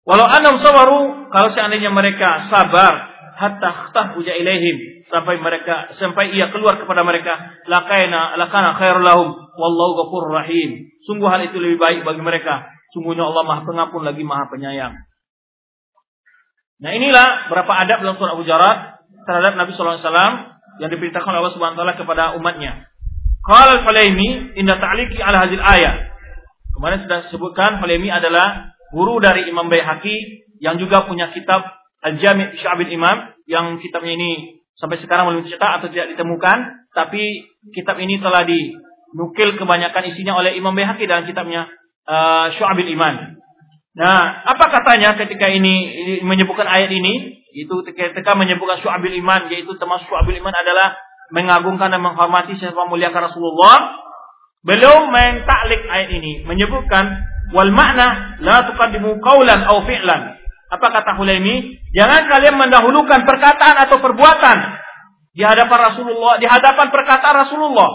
Walau 0.06 0.26
anam 0.30 0.62
sawaru, 0.62 1.26
kalau 1.28 1.48
seandainya 1.50 1.90
mereka 1.90 2.46
sabar 2.48 3.10
hatta 3.40 3.90
tahbuja 3.90 4.36
ilaihim 4.36 5.06
sampai 5.08 5.40
mereka 5.40 5.96
sampai 5.96 6.36
ia 6.36 6.52
keluar 6.52 6.76
kepada 6.76 7.00
mereka 7.02 7.56
lakaina 7.64 8.36
lakana 8.36 8.76
khairul 8.76 9.00
lahum 9.00 9.32
wallahu 9.32 10.06
ghafurur 10.06 10.44
rahim. 10.44 10.92
Sungguh 11.08 11.26
hal 11.26 11.40
itu 11.48 11.56
lebih 11.56 11.80
baik 11.80 12.04
bagi 12.04 12.20
mereka. 12.20 12.68
Sungguhnya 12.92 13.24
Allah 13.24 13.46
Maha 13.46 13.62
Pengampun 13.64 14.02
lagi 14.04 14.22
Maha 14.22 14.50
Penyayang. 14.52 14.94
Nah 16.80 16.90
inilah 16.96 17.52
berapa 17.52 17.72
adab 17.86 18.04
dalam 18.04 18.16
surah 18.16 18.34
Al-Hujurat 18.36 18.76
terhadap 19.24 19.52
Nabi 19.56 19.70
sallallahu 19.72 20.00
alaihi 20.00 20.08
wasallam 20.08 20.34
yang 20.80 20.90
diperintahkan 20.92 21.32
Allah 21.32 21.52
Subhanahu 21.52 21.76
wa 21.76 21.80
taala 21.84 21.94
kepada 21.96 22.24
umatnya 22.40 22.89
qala 23.44 23.80
al-Falaimi 23.80 24.56
inda 24.56 24.76
ta'liqi 24.76 25.18
ala 25.20 25.44
hadhihi 25.44 25.62
ayat 25.62 25.96
kemarin 26.76 27.04
sudah 27.04 27.18
disebutkan 27.28 27.80
Falaimi 27.80 28.08
adalah 28.12 28.76
guru 28.90 29.22
dari 29.22 29.46
Imam 29.48 29.70
Baihaqi 29.70 30.48
yang 30.60 30.76
juga 30.76 31.08
punya 31.08 31.32
kitab 31.32 31.64
Al-Jami' 32.00 32.56
Sya'bil 32.60 32.92
Imam 32.92 33.32
yang 33.44 33.76
kitabnya 33.80 34.16
ini 34.16 34.60
sampai 34.80 34.96
sekarang 35.04 35.28
belum 35.28 35.44
dicetak 35.44 35.80
atau 35.80 35.92
tidak 35.92 36.16
ditemukan, 36.16 36.88
tapi 36.96 37.52
kitab 37.76 38.00
ini 38.00 38.16
telah 38.16 38.48
dinukil 38.48 39.60
kebanyakan 39.60 40.08
isinya 40.08 40.40
oleh 40.40 40.56
Imam 40.56 40.72
Baihaqi 40.72 41.04
dalam 41.04 41.28
kitabnya 41.28 41.68
uh, 42.08 42.48
syu'abil 42.56 42.88
iman. 42.96 43.36
Nah, 43.90 44.20
apa 44.48 44.64
katanya 44.80 45.18
ketika 45.20 45.52
ini 45.52 45.74
menyebutkan 46.24 46.64
ayat 46.64 46.88
ini? 46.88 47.44
Itu 47.52 47.84
ketika 47.84 48.32
menyebutkan 48.38 48.80
syu'abil 48.80 49.12
iman, 49.20 49.52
yaitu 49.52 49.76
termasuk 49.76 50.08
syu'abil 50.08 50.40
iman 50.40 50.54
adalah 50.56 50.96
mengagungkan 51.30 51.90
dan 51.94 52.02
menghormati 52.02 52.58
serta 52.58 52.86
muliakan 52.86 53.30
Rasulullah. 53.30 53.76
Beliau 54.60 55.08
mentaklik 55.08 55.88
ayat 55.88 56.12
ini, 56.12 56.44
menyebutkan 56.44 57.04
wal 57.56 57.72
makna 57.72 58.36
la 58.44 58.68
tuqaddimu 58.68 59.16
qawlan 59.24 59.64
aw 59.64 59.80
fi'lan. 59.88 60.36
Apa 60.70 60.86
kata 60.86 61.16
Hulaimi? 61.16 61.80
Jangan 61.96 62.28
kalian 62.28 62.54
mendahulukan 62.60 63.26
perkataan 63.26 63.88
atau 63.88 63.98
perbuatan 63.98 64.58
di 65.34 65.42
hadapan 65.42 65.78
Rasulullah, 65.90 66.38
di 66.38 66.46
hadapan 66.46 66.86
perkataan 66.92 67.36
Rasulullah 67.46 67.90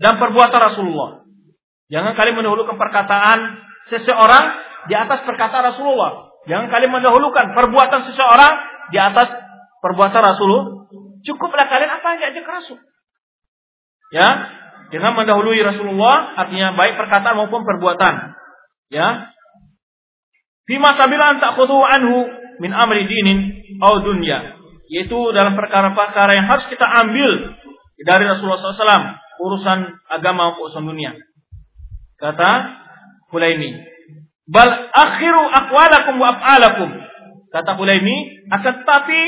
dan 0.00 0.16
perbuatan 0.16 0.60
Rasulullah. 0.60 1.10
Jangan 1.92 2.16
kalian 2.16 2.40
mendahulukan 2.40 2.80
perkataan 2.80 3.38
seseorang 3.92 4.44
di 4.88 4.94
atas 4.96 5.20
perkataan 5.28 5.74
Rasulullah. 5.74 6.32
Jangan 6.48 6.72
kalian 6.72 6.90
mendahulukan 6.90 7.54
perbuatan 7.54 8.00
seseorang 8.08 8.52
di 8.90 8.98
atas 8.98 9.28
perbuatan 9.84 10.22
Rasulullah. 10.22 10.81
Cukuplah 11.22 11.66
kalian 11.70 11.92
apa 11.98 12.06
yang 12.14 12.18
diajak 12.28 12.46
Rasul. 12.46 12.78
Ya, 14.12 14.28
jangan 14.92 15.16
mendahului 15.16 15.62
Rasulullah 15.62 16.36
artinya 16.36 16.76
baik 16.76 16.98
perkataan 16.98 17.38
maupun 17.38 17.64
perbuatan. 17.64 18.36
Ya. 18.92 19.32
Fima 20.68 20.94
sabilan 20.94 21.40
ta'khudhu 21.40 21.78
anhu 21.80 22.28
min 22.60 22.70
amri 22.74 23.08
dinin 23.08 23.38
au 23.80 24.04
dunya. 24.04 24.58
Yaitu 24.92 25.16
dalam 25.32 25.56
perkara-perkara 25.56 26.36
yang 26.36 26.46
harus 26.50 26.68
kita 26.68 26.84
ambil 26.84 27.56
dari 28.04 28.24
Rasulullah 28.28 28.60
SAW. 28.60 29.18
Urusan 29.42 29.78
agama 30.12 30.52
maupun 30.52 30.68
urusan 30.68 30.84
dunia. 30.86 31.16
Kata 32.20 32.50
Hulaimi. 33.32 33.80
Bal 34.46 34.70
akhiru 34.92 35.42
aqwalakum 35.48 36.20
wa 36.20 36.28
af'alakum. 36.36 36.90
Kata 37.50 37.74
Hulaimi, 37.80 38.46
akan 38.52 38.72
tetapi 38.84 39.20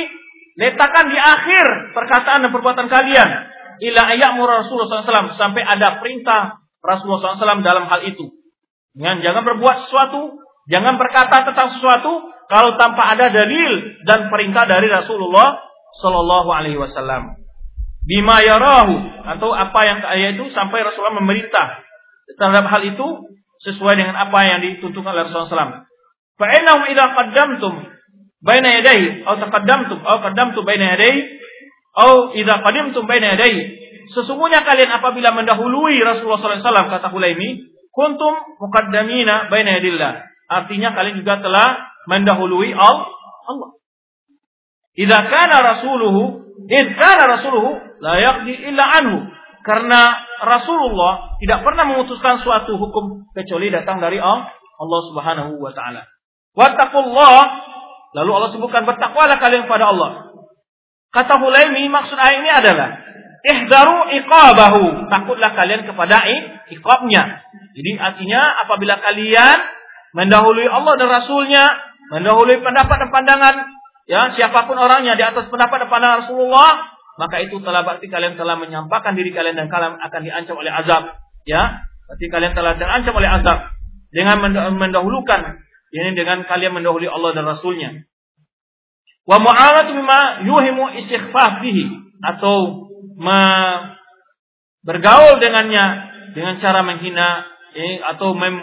letakkan 0.55 1.11
di 1.11 1.19
akhir 1.19 1.95
perkataan 1.95 2.47
dan 2.47 2.51
perbuatan 2.55 2.87
kalian 2.87 3.29
ila 3.83 4.03
ayyamur 4.15 4.47
Rasulullah 4.47 5.03
SAW 5.03 5.35
sampai 5.35 5.63
ada 5.67 5.99
perintah 5.99 6.63
Rasulullah 6.79 7.35
SAW 7.35 7.65
dalam 7.65 7.91
hal 7.91 8.07
itu. 8.07 8.31
Jangan, 8.95 9.19
jangan 9.27 9.43
berbuat 9.43 9.77
sesuatu, 9.89 10.39
jangan 10.71 10.95
berkata 10.95 11.43
tentang 11.51 11.75
sesuatu 11.75 12.31
kalau 12.47 12.79
tanpa 12.79 13.19
ada 13.19 13.33
dalil 13.33 13.99
dan 14.07 14.31
perintah 14.31 14.69
dari 14.69 14.87
Rasulullah 14.87 15.59
Shallallahu 15.99 16.49
Alaihi 16.53 16.79
Wasallam. 16.79 17.41
Bima 18.05 18.45
yarahu 18.45 19.01
atau 19.25 19.51
apa 19.57 19.81
yang 19.89 19.99
yaitu 20.21 20.53
sampai 20.53 20.85
Rasulullah 20.85 21.25
memerintah 21.25 21.83
terhadap 22.37 22.69
hal 22.69 22.83
itu 22.85 23.09
sesuai 23.65 23.97
dengan 23.97 24.13
apa 24.29 24.39
yang 24.45 24.61
dituntut 24.61 25.01
oleh 25.01 25.25
Rasulullah 25.25 25.49
SAW. 25.49 25.89
Fa'inahum 26.37 26.83
idza 26.93 27.05
qaddamtum 27.17 27.75
baina 28.45 28.69
yadayhi. 28.81 29.25
Atau 29.25 29.49
taqaddamtum 29.49 29.99
atau 30.05 30.21
qaddamtum 30.21 30.63
baina 30.69 30.95
yadayhi. 30.95 31.21
Atau 31.97 32.37
idza 32.37 32.55
qadimtum 32.61 33.09
baina 33.09 33.35
yadayhi. 33.35 33.63
Sesungguhnya 34.13 34.61
kalian 34.61 34.93
apabila 35.01 35.33
mendahului 35.33 35.97
Rasulullah 36.05 36.61
SAW 36.61 36.93
kata 36.93 37.09
Hulaimi 37.09 37.73
kuntum 37.89 38.37
muqaddamina 38.61 39.49
baina 39.49 39.81
yadillah. 39.81 40.29
Artinya 40.45 40.93
kalian 40.93 41.25
juga 41.25 41.41
telah 41.41 41.89
mendahului 42.05 42.77
Allah. 42.77 43.81
Idza 44.95 45.19
kana 45.25 45.57
rasuluhu 45.59 46.23
in 46.69 46.85
kana 46.95 47.25
rasuluhu 47.41 47.71
la 48.05 48.15
yaqdi 48.21 48.53
illa 48.69 48.85
anhu. 49.01 49.19
Karena 49.65 50.13
Rasulullah 50.45 51.41
tidak 51.41 51.65
pernah 51.65 51.89
memutuskan 51.89 52.45
suatu 52.45 52.77
hukum 52.77 53.25
kecuali 53.33 53.73
datang 53.73 53.97
dari 53.97 54.21
Allah 54.21 55.01
Subhanahu 55.09 55.57
wa 55.57 55.73
taala. 55.73 56.05
Wattaqullah 56.53 57.37
lalu 58.15 58.31
Allah 58.31 58.51
sebutkan 58.55 58.87
bertakwalah 58.87 59.37
kalian 59.43 59.67
kepada 59.67 59.91
Allah. 59.91 60.11
Kata 61.11 61.39
Hulaimi 61.39 61.87
maksud 61.91 62.19
ayat 62.19 62.37
ini 62.43 62.51
adalah 62.51 62.89
ihdaru 63.45 63.99
iqabahu, 64.23 65.11
takutlah 65.11 65.51
kalian 65.55 65.83
kepada 65.87 66.23
iqabnya. 66.71 67.23
Jadi 67.75 67.91
artinya 67.99 68.41
apabila 68.67 68.99
kalian 69.03 69.59
mendahului 70.15 70.67
Allah 70.71 70.95
dan 70.99 71.09
Rasulnya, 71.11 71.65
mendahului 72.15 72.62
pendapat 72.62 72.97
dan 73.03 73.11
pandangan 73.11 73.55
ya 74.07 74.31
siapa 74.35 74.67
pun 74.71 74.79
orangnya 74.79 75.19
di 75.19 75.25
atas 75.27 75.51
pendapat 75.51 75.87
dan 75.87 75.89
pandangan 75.91 76.19
Rasulullah, 76.27 76.71
maka 77.15 77.37
itu 77.43 77.62
telah 77.62 77.87
berarti 77.87 78.07
kalian 78.11 78.35
telah 78.35 78.59
menyampaikan 78.59 79.15
diri 79.15 79.31
kalian 79.31 79.55
dan 79.55 79.71
kalian 79.71 79.99
akan 80.03 80.21
diancam 80.23 80.55
oleh 80.59 80.71
azab. 80.71 81.15
Ya, 81.47 81.87
berarti 82.11 82.27
kalian 82.31 82.53
telah 82.59 82.75
terancam 82.79 83.15
oleh 83.15 83.31
azab 83.31 83.59
dengan 84.11 84.39
mendahulukan 84.79 85.62
ini 85.95 86.11
dengan 86.19 86.43
kalian 86.43 86.75
mendahului 86.75 87.07
Allah 87.07 87.31
dan 87.39 87.47
Rasulnya. 87.47 88.03
Wa 89.25 89.39
mu'alatu 89.39 89.95
bima 89.95 90.43
yuhimu 90.43 90.99
istighfaf 90.99 91.63
bihi 91.63 91.85
atau 92.19 92.91
bergaul 94.83 95.39
dengannya 95.39 95.85
dengan 96.35 96.59
cara 96.59 96.83
menghina 96.83 97.47
eh, 97.79 98.03
atau 98.03 98.35
mem, 98.35 98.59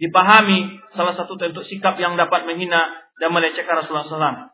dipahami 0.00 0.80
salah 0.96 1.14
satu 1.14 1.36
bentuk 1.36 1.62
sikap 1.68 2.00
yang 2.00 2.16
dapat 2.16 2.48
menghina 2.48 2.90
dan 3.20 3.28
melecehkan 3.30 3.84
Rasulullah 3.84 4.08
SAW 4.08 4.50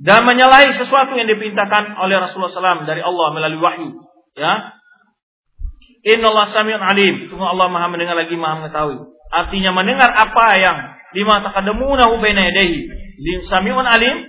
dan 0.00 0.24
menyalahi 0.24 0.78
sesuatu 0.80 1.12
yang 1.18 1.28
diperintahkan 1.28 1.98
oleh 2.00 2.16
Rasulullah 2.22 2.54
SAW 2.54 2.88
dari 2.88 3.04
Allah 3.04 3.26
melalui 3.36 3.60
wahyu. 3.60 3.88
Ya, 4.32 4.80
Inna 6.00 6.32
Allah 6.32 6.56
sami'un 6.56 6.80
alim. 6.80 7.28
Tunggu 7.28 7.44
Allah 7.44 7.68
maha 7.68 7.92
mendengar 7.92 8.16
lagi 8.16 8.32
maha 8.32 8.64
mengetahui. 8.64 8.96
Artinya 9.28 9.76
mendengar 9.76 10.08
apa 10.08 10.46
yang 10.56 10.76
lima 11.16 11.44
taqaddamunahu 11.44 12.18
baina 12.20 12.50
yadayhi. 12.50 12.90
Lim 13.20 13.38
sami'un 13.48 13.86
alim. 13.86 14.28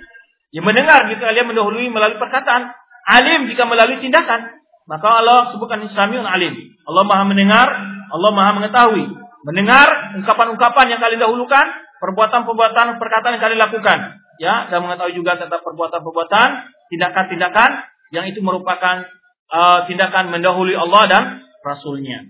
Yang 0.52 0.66
mendengar 0.68 1.08
jika 1.08 1.32
kalian 1.32 1.48
mendahului 1.48 1.88
melalui 1.90 2.20
perkataan. 2.20 2.76
Alim 3.08 3.48
jika 3.50 3.64
melalui 3.66 4.04
tindakan. 4.04 4.62
Maka 4.90 5.08
Allah 5.08 5.54
sebutkan 5.56 5.86
sami'un 5.90 6.26
alim. 6.26 6.54
Allah 6.88 7.04
maha 7.08 7.24
mendengar. 7.28 7.68
Allah 8.12 8.32
maha 8.34 8.52
mengetahui. 8.60 9.06
Mendengar 9.48 10.18
ungkapan-ungkapan 10.20 10.86
yang 10.92 11.00
kalian 11.00 11.22
dahulukan. 11.22 11.66
Perbuatan-perbuatan 12.02 12.98
perkataan 12.98 13.38
yang 13.38 13.44
kalian 13.46 13.62
lakukan 13.62 14.00
ya 14.42 14.74
dan 14.74 14.82
mengetahui 14.82 15.14
juga 15.14 15.38
tentang 15.38 15.62
perbuatan-perbuatan, 15.62 16.48
tindakan-tindakan 16.90 17.70
yang 18.10 18.26
itu 18.26 18.42
merupakan 18.42 19.06
uh, 19.54 19.86
tindakan 19.86 20.34
mendahului 20.34 20.74
Allah 20.74 21.04
dan 21.06 21.24
Rasulnya. 21.62 22.26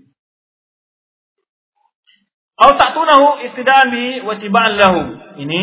Au 2.60 2.70
ta'tunahu 2.76 3.48
istidaan 3.48 3.88
bi 3.88 4.20
wa 4.22 4.36
lahu. 4.68 5.00
Ini 5.40 5.60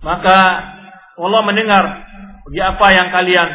maka 0.00 0.38
Allah 1.18 1.40
mendengar 1.44 1.84
bagi 2.48 2.60
apa 2.62 2.86
yang 2.94 3.08
kalian 3.12 3.48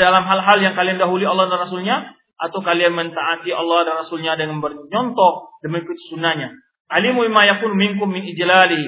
dalam 0.00 0.24
hal-hal 0.24 0.58
yang 0.64 0.74
kalian 0.74 0.96
dahului 0.96 1.28
Allah 1.28 1.52
dan 1.52 1.60
Rasulnya 1.62 1.96
atau 2.40 2.58
kalian 2.64 2.96
mentaati 2.96 3.52
Allah 3.54 3.86
dan 3.86 3.94
Rasulnya 4.02 4.34
dengan 4.34 4.58
bernyontoh 4.58 5.62
demi 5.62 5.84
sunnahnya. 6.10 6.50
Alimu 6.90 7.24
yakun 7.28 7.72
minkum 7.78 8.10
min 8.10 8.26
ijlali 8.26 8.84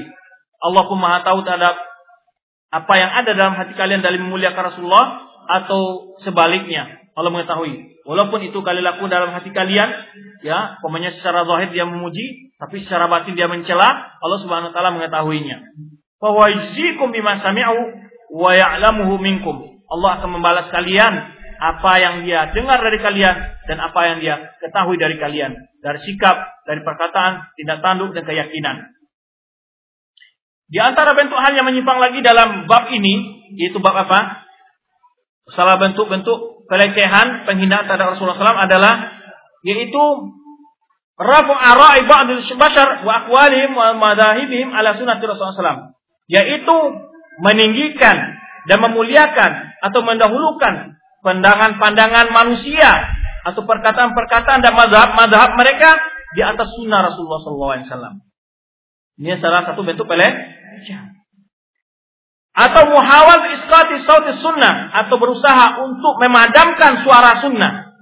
Allah 0.64 0.82
pun 0.88 0.98
maha 0.98 1.20
tahu 1.22 1.44
terhadap 1.44 1.76
apa 2.74 2.94
yang 2.98 3.10
ada 3.22 3.30
dalam 3.38 3.54
hati 3.54 3.76
kalian 3.78 4.02
dari 4.02 4.18
memuliakan 4.18 4.74
Rasulullah 4.74 5.06
atau 5.46 6.14
sebaliknya. 6.24 7.04
Allah 7.14 7.30
mengetahui. 7.30 7.93
Walaupun 8.04 8.44
itu 8.44 8.60
kalian 8.60 8.84
lakukan 8.84 9.08
dalam 9.08 9.32
hati 9.32 9.48
kalian, 9.48 9.88
ya, 10.44 10.76
pokoknya 10.84 11.16
secara 11.16 11.48
zahir 11.48 11.72
dia 11.72 11.88
memuji, 11.88 12.52
tapi 12.60 12.84
secara 12.84 13.08
batin 13.08 13.32
dia 13.32 13.48
mencela, 13.48 14.12
Allah 14.20 14.38
Subhanahu 14.44 14.70
wa 14.70 14.74
taala 14.76 14.92
mengetahuinya. 14.92 15.64
Fa 16.20 16.28
wajzikum 16.28 17.16
bima 17.16 17.40
sami'u 17.40 17.80
wa 18.36 18.50
ya'lamuhu 18.52 19.16
minkum. 19.24 19.80
Allah 19.88 20.20
akan 20.20 20.30
membalas 20.36 20.68
kalian 20.68 21.32
apa 21.54 21.92
yang 21.96 22.14
dia 22.28 22.52
dengar 22.52 22.76
dari 22.84 23.00
kalian 23.00 23.36
dan 23.64 23.78
apa 23.80 24.00
yang 24.04 24.18
dia 24.20 24.34
ketahui 24.60 25.00
dari 25.00 25.16
kalian, 25.16 25.56
dari 25.80 25.98
sikap, 26.04 26.60
dari 26.68 26.84
perkataan, 26.84 27.56
tindak 27.56 27.80
tanduk 27.80 28.12
dan 28.12 28.28
keyakinan. 28.28 28.92
Di 30.68 30.80
antara 30.80 31.16
bentuk 31.16 31.40
hal 31.40 31.56
yang 31.56 31.68
menyimpang 31.68 32.00
lagi 32.00 32.20
dalam 32.20 32.68
bab 32.68 32.88
ini, 32.92 33.44
yaitu 33.56 33.80
bab 33.80 33.96
apa? 33.96 34.44
Salah 35.52 35.76
bentuk-bentuk 35.76 36.53
pelecehan, 36.70 37.48
penghinaan 37.48 37.84
terhadap 37.88 38.16
Rasulullah 38.16 38.40
SAW 38.40 38.66
adalah 38.68 38.94
yaitu 39.64 40.04
rafu 41.16 41.54
ara'i 41.54 42.04
ba'dil 42.04 42.44
bashar 42.58 43.06
wa 43.06 43.24
aqwalihim 43.24 43.72
wa 43.72 43.96
madahibihim 43.96 44.74
ala 44.74 44.98
sunnati 44.98 45.24
Rasulullah 45.24 45.56
SAW. 45.56 45.82
Yaitu 46.28 46.76
meninggikan 47.40 48.16
dan 48.64 48.78
memuliakan 48.80 49.50
atau 49.84 50.00
mendahulukan 50.00 50.96
pandangan-pandangan 51.20 52.32
manusia 52.32 52.90
atau 53.44 53.64
perkataan-perkataan 53.68 54.60
dan 54.64 54.72
madhab-madhab 54.72 55.52
mereka 55.56 56.00
di 56.32 56.42
atas 56.42 56.72
sunnah 56.74 57.04
Rasulullah 57.04 57.38
SAW. 57.40 58.20
Ini 59.20 59.38
salah 59.38 59.62
satu 59.62 59.86
bentuk 59.86 60.10
pelecehan. 60.10 61.13
Atau 62.54 62.86
muhawal 62.86 63.50
isqati 63.50 64.06
sauti 64.06 64.38
sunnah. 64.38 64.94
Atau 65.04 65.18
berusaha 65.18 65.82
untuk 65.82 66.22
memadamkan 66.22 67.02
suara 67.02 67.42
sunnah. 67.42 67.98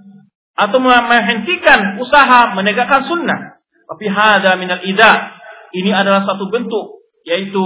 Atau 0.53 0.79
menghentikan 0.85 1.97
usaha 1.97 2.53
menegakkan 2.53 3.09
sunnah. 3.09 3.57
Tapi 3.89 4.05
hada 4.13 4.61
minal 4.61 4.85
ida. 4.85 5.41
Ini 5.73 5.89
adalah 5.97 6.29
satu 6.29 6.53
bentuk 6.53 7.01
yaitu 7.23 7.65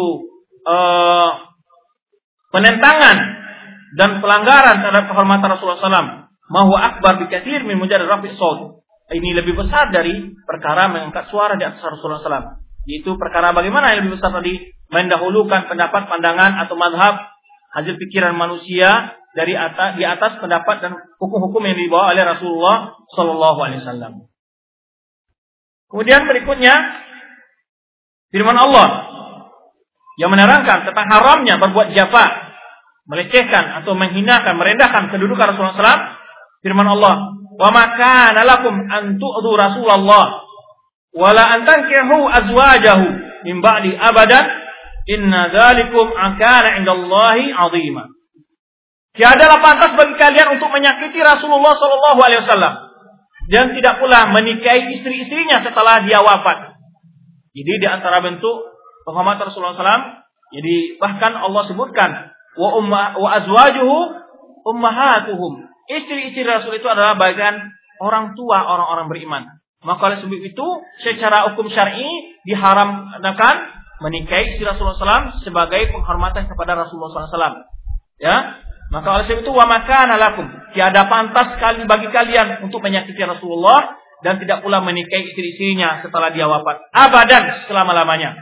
uh, 0.68 1.30
penentangan 2.52 3.16
dan 3.96 4.20
pelanggaran 4.20 4.76
terhadap 4.84 5.04
kehormatan 5.10 5.48
Rasulullah 5.56 5.80
SAW. 5.80 6.10
Mahwa 6.46 6.78
akbar 6.78 7.18
bikathir 7.26 7.66
min 7.66 7.80
mujarrad 7.80 8.06
rafi 8.06 8.30
saud. 8.36 8.84
Ini 9.06 9.38
lebih 9.38 9.54
besar 9.54 9.90
dari 9.94 10.34
perkara 10.42 10.90
mengangkat 10.90 11.30
suara 11.30 11.54
di 11.54 11.62
atas 11.66 11.82
Rasulullah 11.82 12.22
SAW. 12.22 12.62
Yaitu 12.86 13.18
perkara 13.18 13.50
bagaimana 13.50 13.94
yang 13.94 14.06
lebih 14.06 14.18
besar 14.18 14.30
tadi? 14.30 14.75
Mendahulukan 14.86 15.66
pendapat, 15.66 16.06
pandangan 16.06 16.62
atau 16.62 16.78
madhab 16.78 17.14
hasil 17.74 17.98
pikiran 17.98 18.38
manusia 18.38 19.18
dari 19.36 19.52
atas 19.52 20.00
di 20.00 20.04
atas 20.06 20.40
pendapat 20.40 20.80
dan 20.80 20.92
hukum-hukum 21.20 21.60
yang 21.60 21.76
dibawa 21.76 22.16
oleh 22.16 22.24
Rasulullah 22.24 22.96
Shallallahu 23.12 23.58
Alaihi 23.60 23.80
Wasallam. 23.84 24.12
Kemudian 25.92 26.24
berikutnya 26.24 26.74
firman 28.32 28.56
Allah 28.56 29.12
yang 30.16 30.32
menerangkan 30.32 30.88
tentang 30.88 31.06
haramnya 31.12 31.60
berbuat 31.60 31.92
jafa, 31.92 32.24
melecehkan 33.04 33.84
atau 33.84 33.92
menghinakan, 33.92 34.56
merendahkan 34.56 35.12
kedudukan 35.12 35.52
Rasulullah 35.52 35.76
SAW. 35.76 36.14
Firman 36.64 36.88
Allah, 36.88 37.36
wa 37.36 37.68
maka 37.70 38.32
lakum 38.40 38.74
an 38.88 39.20
tu'dhu 39.20 39.50
Rasulullah 39.54 40.42
wala 41.16 41.44
an 41.44 41.64
tankihu 41.64 42.26
azwajahu 42.26 43.06
min 43.48 43.60
ba'di 43.64 43.94
abadan 43.94 44.44
inna 45.06 45.50
dzalikum 45.54 46.06
akana 46.12 46.82
indallahi 46.82 47.54
'azima. 47.54 48.04
Tiadalah 49.16 49.58
pantas 49.64 49.96
bagi 49.96 50.14
kalian 50.20 50.60
untuk 50.60 50.68
menyakiti 50.68 51.16
Rasulullah 51.24 51.72
sallallahu 51.72 52.20
alaihi 52.20 52.44
wasallam 52.44 52.74
dan 53.48 53.72
tidak 53.72 54.02
pula 54.02 54.28
menikahi 54.28 54.92
istri-istrinya 54.98 55.64
setelah 55.64 56.02
dia 56.04 56.20
wafat. 56.20 56.76
Jadi 57.56 57.72
di 57.80 57.88
antara 57.88 58.20
bentuk 58.20 58.76
penghormatan 59.08 59.48
Rasulullah 59.48 59.78
SAW, 59.78 60.20
jadi 60.52 61.00
bahkan 61.00 61.32
Allah 61.32 61.62
sebutkan 61.64 62.10
wa 62.58 62.68
umma 62.76 63.16
wa 63.16 63.28
azwajuhu 63.40 63.96
ummahatuhum. 64.66 65.64
Istri-istri 65.86 66.42
Rasul 66.42 66.82
itu 66.82 66.88
adalah 66.90 67.14
bagian 67.14 67.70
orang 68.02 68.34
tua 68.34 68.66
orang-orang 68.66 69.06
beriman. 69.08 69.42
Maka 69.86 70.02
oleh 70.10 70.18
sebab 70.18 70.40
itu 70.42 70.66
secara 71.06 71.46
hukum 71.54 71.70
syar'i 71.70 72.34
diharamkan 72.42 73.56
menikahi 74.00 74.56
istri 74.56 74.64
Rasulullah 74.68 74.96
SAW 74.96 75.40
sebagai 75.40 75.88
penghormatan 75.92 76.48
kepada 76.48 76.76
Rasulullah 76.76 77.26
SAW. 77.26 77.64
Ya, 78.16 78.60
maka 78.88 79.08
oleh 79.18 79.24
sebab 79.28 79.40
itu 79.44 79.52
wa 79.52 79.66
makana 79.66 80.16
lakum. 80.20 80.46
Tiada 80.72 81.08
pantas 81.08 81.56
sekali 81.56 81.84
bagi 81.88 82.08
kalian 82.12 82.64
untuk 82.64 82.84
menyakiti 82.84 83.18
Rasulullah 83.18 83.98
dan 84.22 84.38
tidak 84.40 84.62
pula 84.62 84.80
menikahi 84.80 85.26
istri-istrinya 85.32 86.04
setelah 86.04 86.30
dia 86.32 86.46
wafat. 86.46 86.86
Abadan 86.94 87.66
selama-lamanya. 87.68 88.40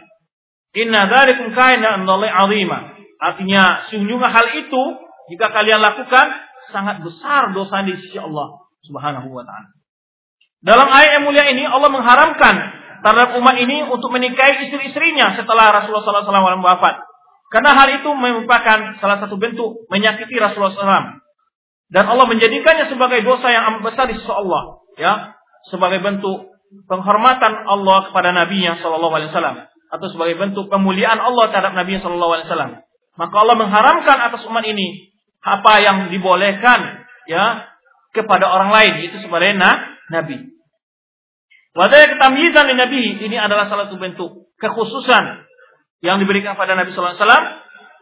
Inna 0.74 1.06
dzalikum 1.06 1.54
indallahi 1.54 2.30
'azima. 2.30 2.78
Artinya 3.22 3.88
sungguhnya 3.88 4.28
hal 4.28 4.46
itu 4.58 4.82
jika 5.32 5.48
kalian 5.54 5.80
lakukan 5.80 6.26
sangat 6.68 7.00
besar 7.00 7.56
dosa 7.56 7.80
di 7.86 7.96
sisi 7.96 8.20
Allah 8.20 8.68
Subhanahu 8.84 9.32
wa 9.32 9.44
taala. 9.46 9.70
Dalam 10.64 10.88
ayat 10.88 11.20
yang 11.20 11.24
mulia 11.28 11.44
ini 11.48 11.64
Allah 11.64 11.88
mengharamkan 11.92 12.83
terhadap 13.04 13.36
umat 13.36 13.56
ini 13.60 13.84
untuk 13.84 14.08
menikahi 14.08 14.64
istri-istrinya 14.64 15.36
setelah 15.36 15.76
Rasulullah 15.76 16.24
SAW 16.24 16.64
wafat. 16.64 17.04
Karena 17.52 17.76
hal 17.76 18.00
itu 18.00 18.08
merupakan 18.16 18.96
salah 18.96 19.20
satu 19.20 19.36
bentuk 19.36 19.84
menyakiti 19.92 20.40
Rasulullah 20.40 20.72
SAW. 20.72 21.20
Dan 21.92 22.04
Allah 22.08 22.24
menjadikannya 22.24 22.88
sebagai 22.88 23.20
dosa 23.20 23.52
yang 23.52 23.76
amat 23.76 23.92
besar 23.92 24.08
di 24.08 24.16
sisi 24.16 24.32
Allah. 24.32 24.80
Ya, 24.96 25.36
sebagai 25.68 26.00
bentuk 26.00 26.48
penghormatan 26.88 27.52
Allah 27.68 28.08
kepada 28.08 28.32
Nabi 28.32 28.64
yang 28.64 28.80
Shallallahu 28.80 29.14
Alaihi 29.14 29.30
Wasallam 29.30 29.56
atau 29.68 30.06
sebagai 30.10 30.40
bentuk 30.40 30.66
pemuliaan 30.72 31.20
Allah 31.20 31.44
terhadap 31.52 31.76
Nabi 31.76 32.00
Shallallahu 32.00 32.32
Alaihi 32.34 32.48
Wasallam. 32.50 32.72
Maka 33.14 33.34
Allah 33.36 33.56
mengharamkan 33.60 34.18
atas 34.32 34.42
umat 34.48 34.64
ini 34.66 35.12
apa 35.44 35.78
yang 35.84 36.10
dibolehkan 36.10 37.06
ya 37.28 37.68
kepada 38.16 38.48
orang 38.48 38.72
lain 38.72 39.12
itu 39.12 39.22
sebagai 39.22 39.54
na, 39.54 39.70
Nabi. 40.10 40.53
Wadaya 41.74 42.06
ketamyizan 42.06 42.70
di 42.70 42.74
Nabi 42.78 43.02
ini 43.18 43.34
adalah 43.34 43.66
salah 43.66 43.90
satu 43.90 43.98
bentuk 43.98 44.46
kekhususan 44.62 45.42
yang 46.06 46.22
diberikan 46.22 46.54
pada 46.54 46.78
Nabi 46.78 46.94
Sallallahu 46.94 47.18
Alaihi 47.18 47.26
Wasallam 47.26 47.46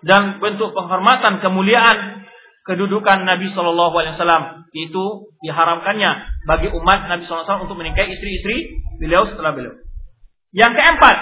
dan 0.02 0.22
bentuk 0.44 0.76
penghormatan 0.76 1.40
kemuliaan 1.40 2.28
kedudukan 2.68 3.24
Nabi 3.24 3.48
Shallallahu 3.50 3.94
Alaihi 3.96 4.14
Wasallam 4.18 4.68
itu 4.76 5.04
diharamkannya 5.40 6.10
bagi 6.44 6.68
umat 6.68 7.10
Nabi 7.10 7.24
Sallallahu 7.24 7.42
Alaihi 7.42 7.48
Wasallam 7.48 7.64
untuk 7.64 7.78
menikahi 7.80 8.08
istri-istri 8.12 8.56
beliau 9.00 9.24
setelah 9.30 9.56
beliau. 9.56 9.74
Yang 10.52 10.72
keempat, 10.76 11.16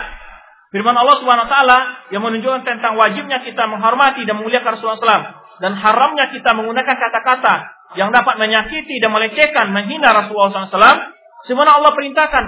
firman 0.74 0.96
Allah 0.98 1.16
Subhanahu 1.22 1.46
Wa 1.46 1.52
Taala 1.54 1.78
yang 2.10 2.26
menunjukkan 2.26 2.66
tentang 2.66 2.98
wajibnya 2.98 3.46
kita 3.46 3.62
menghormati 3.70 4.26
dan 4.26 4.42
memuliakan 4.42 4.74
Rasulullah 4.74 4.98
SAW 4.98 5.28
dan 5.62 5.72
haramnya 5.78 6.34
kita 6.34 6.50
menggunakan 6.56 6.96
kata-kata 6.98 7.54
yang 7.94 8.10
dapat 8.10 8.38
menyakiti 8.38 8.98
dan 8.98 9.14
melecehkan, 9.14 9.70
menghina 9.70 10.10
Rasulullah 10.14 10.66
SAW. 10.66 11.19
Sebenarnya 11.48 11.80
Allah 11.80 11.92
perintahkan, 11.96 12.44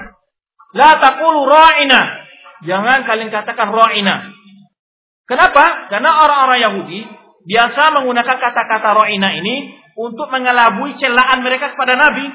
la 0.77 0.91
taqulu 1.01 1.49
ra'ina 1.49 2.23
Jangan 2.63 3.03
kalian 3.03 3.31
katakan 3.31 3.75
ro'ina. 3.75 4.31
Kenapa? 5.27 5.91
Karena 5.91 6.11
orang-orang 6.23 6.61
Yahudi 6.63 7.01
biasa 7.43 7.91
menggunakan 7.99 8.39
kata-kata 8.39 9.03
ro'ina 9.03 9.35
ini 9.35 9.75
untuk 9.99 10.31
mengelabui 10.31 10.95
celaan 10.95 11.43
mereka 11.43 11.75
kepada 11.75 11.99
Nabi. 11.99 12.27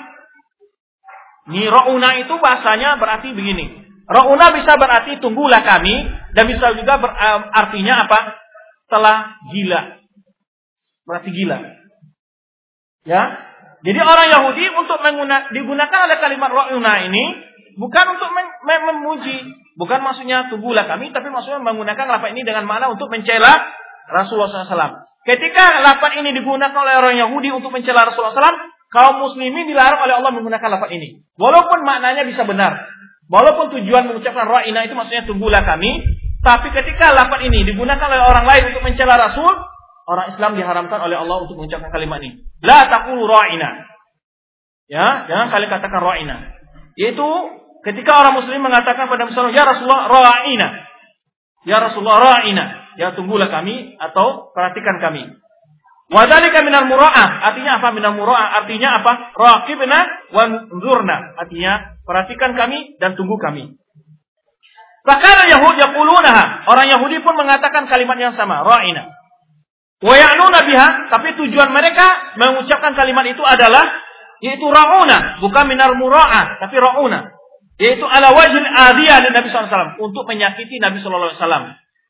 Ini 1.48 1.72
ro'una 1.72 2.20
itu 2.20 2.34
bahasanya 2.44 3.00
berarti 3.00 3.32
begini. 3.32 3.88
Ro'una 4.08 4.52
bisa 4.52 4.76
berarti 4.76 5.20
tunggulah 5.24 5.64
kami 5.64 5.96
dan 6.36 6.44
bisa 6.44 6.76
juga 6.76 7.00
artinya 7.56 8.04
apa? 8.04 8.20
Telah 8.92 9.18
gila. 9.52 9.82
Berarti 11.08 11.30
gila. 11.32 11.58
Ya. 13.08 13.47
Jadi 13.86 14.00
orang 14.02 14.28
Yahudi 14.34 14.66
untuk 14.74 14.98
menggunakan 15.06 15.54
digunakan 15.54 16.00
oleh 16.10 16.18
kalimat 16.18 16.50
ro'una 16.50 16.94
ini 17.06 17.24
bukan 17.78 18.06
untuk 18.18 18.30
memuji 18.66 19.68
Bukan 19.78 20.00
maksudnya 20.02 20.50
tunggulah 20.50 20.90
kami, 20.90 21.14
tapi 21.14 21.30
maksudnya 21.30 21.62
menggunakan 21.62 22.10
lafaz 22.10 22.34
ini 22.34 22.42
dengan 22.42 22.66
makna 22.66 22.90
untuk 22.90 23.14
mencela 23.14 23.54
Rasulullah 24.10 24.66
SAW. 24.66 25.06
Ketika 25.22 25.86
lafaz 25.86 26.18
ini 26.18 26.34
digunakan 26.34 26.74
oleh 26.74 26.98
orang 26.98 27.14
Yahudi 27.14 27.54
untuk 27.54 27.70
mencela 27.70 28.10
Rasulullah 28.10 28.34
SAW, 28.34 28.58
kaum 28.90 29.22
muslimin 29.22 29.70
dilarang 29.70 30.02
oleh 30.02 30.18
Allah 30.18 30.34
menggunakan 30.34 30.66
lafaz 30.66 30.90
ini. 30.90 31.22
Walaupun 31.38 31.86
maknanya 31.86 32.26
bisa 32.26 32.42
benar. 32.50 32.90
Walaupun 33.30 33.70
tujuan 33.78 34.10
mengucapkan 34.10 34.50
ra'ina 34.50 34.82
itu 34.90 34.98
maksudnya 34.98 35.30
tunggulah 35.30 35.62
kami. 35.62 36.02
Tapi 36.42 36.74
ketika 36.74 37.14
lafaz 37.14 37.46
ini 37.46 37.62
digunakan 37.62 38.08
oleh 38.10 38.24
orang 38.26 38.50
lain 38.50 38.74
untuk 38.74 38.82
mencela 38.82 39.14
Rasul, 39.14 39.54
orang 40.08 40.34
Islam 40.34 40.56
diharamkan 40.56 41.00
oleh 41.04 41.20
Allah 41.20 41.44
untuk 41.44 41.60
mengucapkan 41.60 41.92
kalimat 41.92 42.24
ini. 42.24 42.42
La 42.64 42.88
taqulu 42.88 43.28
ra'ina. 43.28 43.86
Ya, 44.88 45.28
jangan 45.28 45.52
kalian 45.52 45.70
katakan 45.70 46.02
ra'ina. 46.02 46.36
Yaitu 46.98 47.28
Ketika 47.88 48.20
orang 48.20 48.36
muslim 48.36 48.60
mengatakan 48.68 49.08
pada 49.08 49.32
Muhammad 49.32 49.56
Ya 49.56 49.64
Rasulullah 49.64 50.12
ra'ina. 50.12 50.68
Ya 51.64 51.78
Rasulullah 51.80 52.20
ra'ina. 52.20 52.66
Ya 53.00 53.16
tunggulah 53.16 53.48
kami 53.48 53.96
atau 53.96 54.52
perhatikan 54.52 55.00
kami. 55.00 55.24
Wadhalika 56.12 56.68
minal 56.68 56.84
mura'ah. 56.84 57.48
Artinya 57.48 57.80
apa 57.80 57.96
minal 57.96 58.12
mura'ah? 58.20 58.64
Artinya 58.64 58.92
apa? 59.00 59.32
Raqibna 59.40 60.00
wa 60.36 60.44
nzurna. 60.68 61.40
Artinya 61.40 61.96
perhatikan 62.04 62.60
kami 62.60 63.00
dan 63.00 63.16
tunggu 63.16 63.40
kami. 63.40 63.80
Bahkan 65.08 65.48
Yahudi 65.48 65.80
yaqulunaha. 65.80 66.68
Orang 66.68 66.92
Yahudi 66.92 67.24
pun 67.24 67.40
mengatakan 67.40 67.88
kalimat 67.88 68.20
yang 68.20 68.36
sama, 68.36 68.68
ra'ina. 68.68 69.16
Wa 69.98 70.14
ya'nuna 70.14 70.60
biha, 70.62 70.88
tapi 71.10 71.34
tujuan 71.34 71.74
mereka 71.74 72.38
mengucapkan 72.38 72.94
kalimat 72.94 73.26
itu 73.26 73.42
adalah 73.42 73.82
yaitu 74.38 74.70
ra'una, 74.70 75.42
bukan 75.42 75.66
minar 75.66 75.98
mura'ah, 75.98 76.62
tapi 76.62 76.78
ra'una 76.78 77.38
yaitu 77.78 78.06
ala 78.06 78.34
wajhil 78.34 78.66
adiyah 78.66 79.22
dari 79.22 79.34
Nabi 79.38 79.48
SAW 79.54 80.02
untuk 80.02 80.26
menyakiti 80.26 80.82
Nabi 80.82 80.98
SAW. 80.98 81.38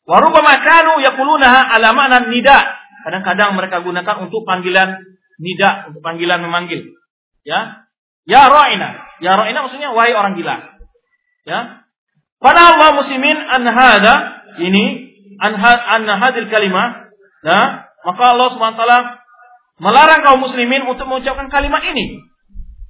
Warubama 0.07 0.55
kanu 0.63 1.03
yakulunaha 1.03 1.67
ala 1.75 1.91
makna 1.91 2.23
nida. 2.31 2.59
Kadang-kadang 3.03 3.55
mereka 3.59 3.83
gunakan 3.83 4.15
untuk 4.23 4.47
panggilan 4.47 5.03
nida, 5.39 5.91
untuk 5.91 5.99
panggilan 5.99 6.39
memanggil. 6.39 6.87
Ya. 7.43 7.83
Ya 8.23 8.47
ra'ina. 8.47 9.19
Ya 9.19 9.35
ra'ina 9.35 9.67
maksudnya 9.67 9.91
wahai 9.91 10.15
orang 10.15 10.39
gila. 10.39 10.55
Ya. 11.43 11.83
Pada 12.39 12.75
Allah 12.75 12.89
muslimin 12.95 13.35
an 13.35 13.63
hada 13.67 14.15
ini 14.63 14.83
an, 15.43 15.59
an 15.59 16.03
hadil 16.07 16.47
kalimah 16.47 17.06
ya, 17.45 17.61
maka 18.05 18.23
Allah 18.33 18.49
taala 18.55 18.99
melarang 19.77 20.21
kaum 20.25 20.41
muslimin 20.41 20.87
untuk 20.89 21.05
mengucapkan 21.05 21.51
kalimat 21.51 21.83
ini. 21.85 22.23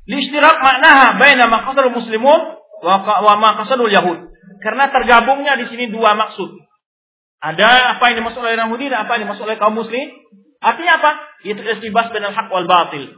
Listirak 0.08 0.64
maknaha 0.64 1.20
baina 1.20 1.52
maqsadul 1.52 1.92
muslimun 1.92 2.40
wa 2.84 3.34
ma 3.36 3.50
qasadul 3.60 3.92
yahud. 3.92 4.32
Karena 4.64 4.90
tergabungnya 4.90 5.60
di 5.60 5.66
sini 5.68 5.92
dua 5.92 6.16
maksud. 6.16 6.68
Ada 7.38 7.98
apa 7.98 8.04
yang 8.10 8.26
dimaksud 8.26 8.42
oleh 8.42 8.58
Yahudi 8.58 8.90
dan 8.90 9.06
apa 9.06 9.18
yang 9.18 9.30
dimaksud 9.30 9.46
oleh 9.46 9.62
kaum 9.62 9.78
muslim. 9.78 10.10
Artinya 10.58 10.94
apa? 10.98 11.12
Itu 11.46 11.62
istibas 11.62 12.10
dengan 12.10 12.34
hak 12.34 12.50
wal 12.50 12.66
batil. 12.66 13.14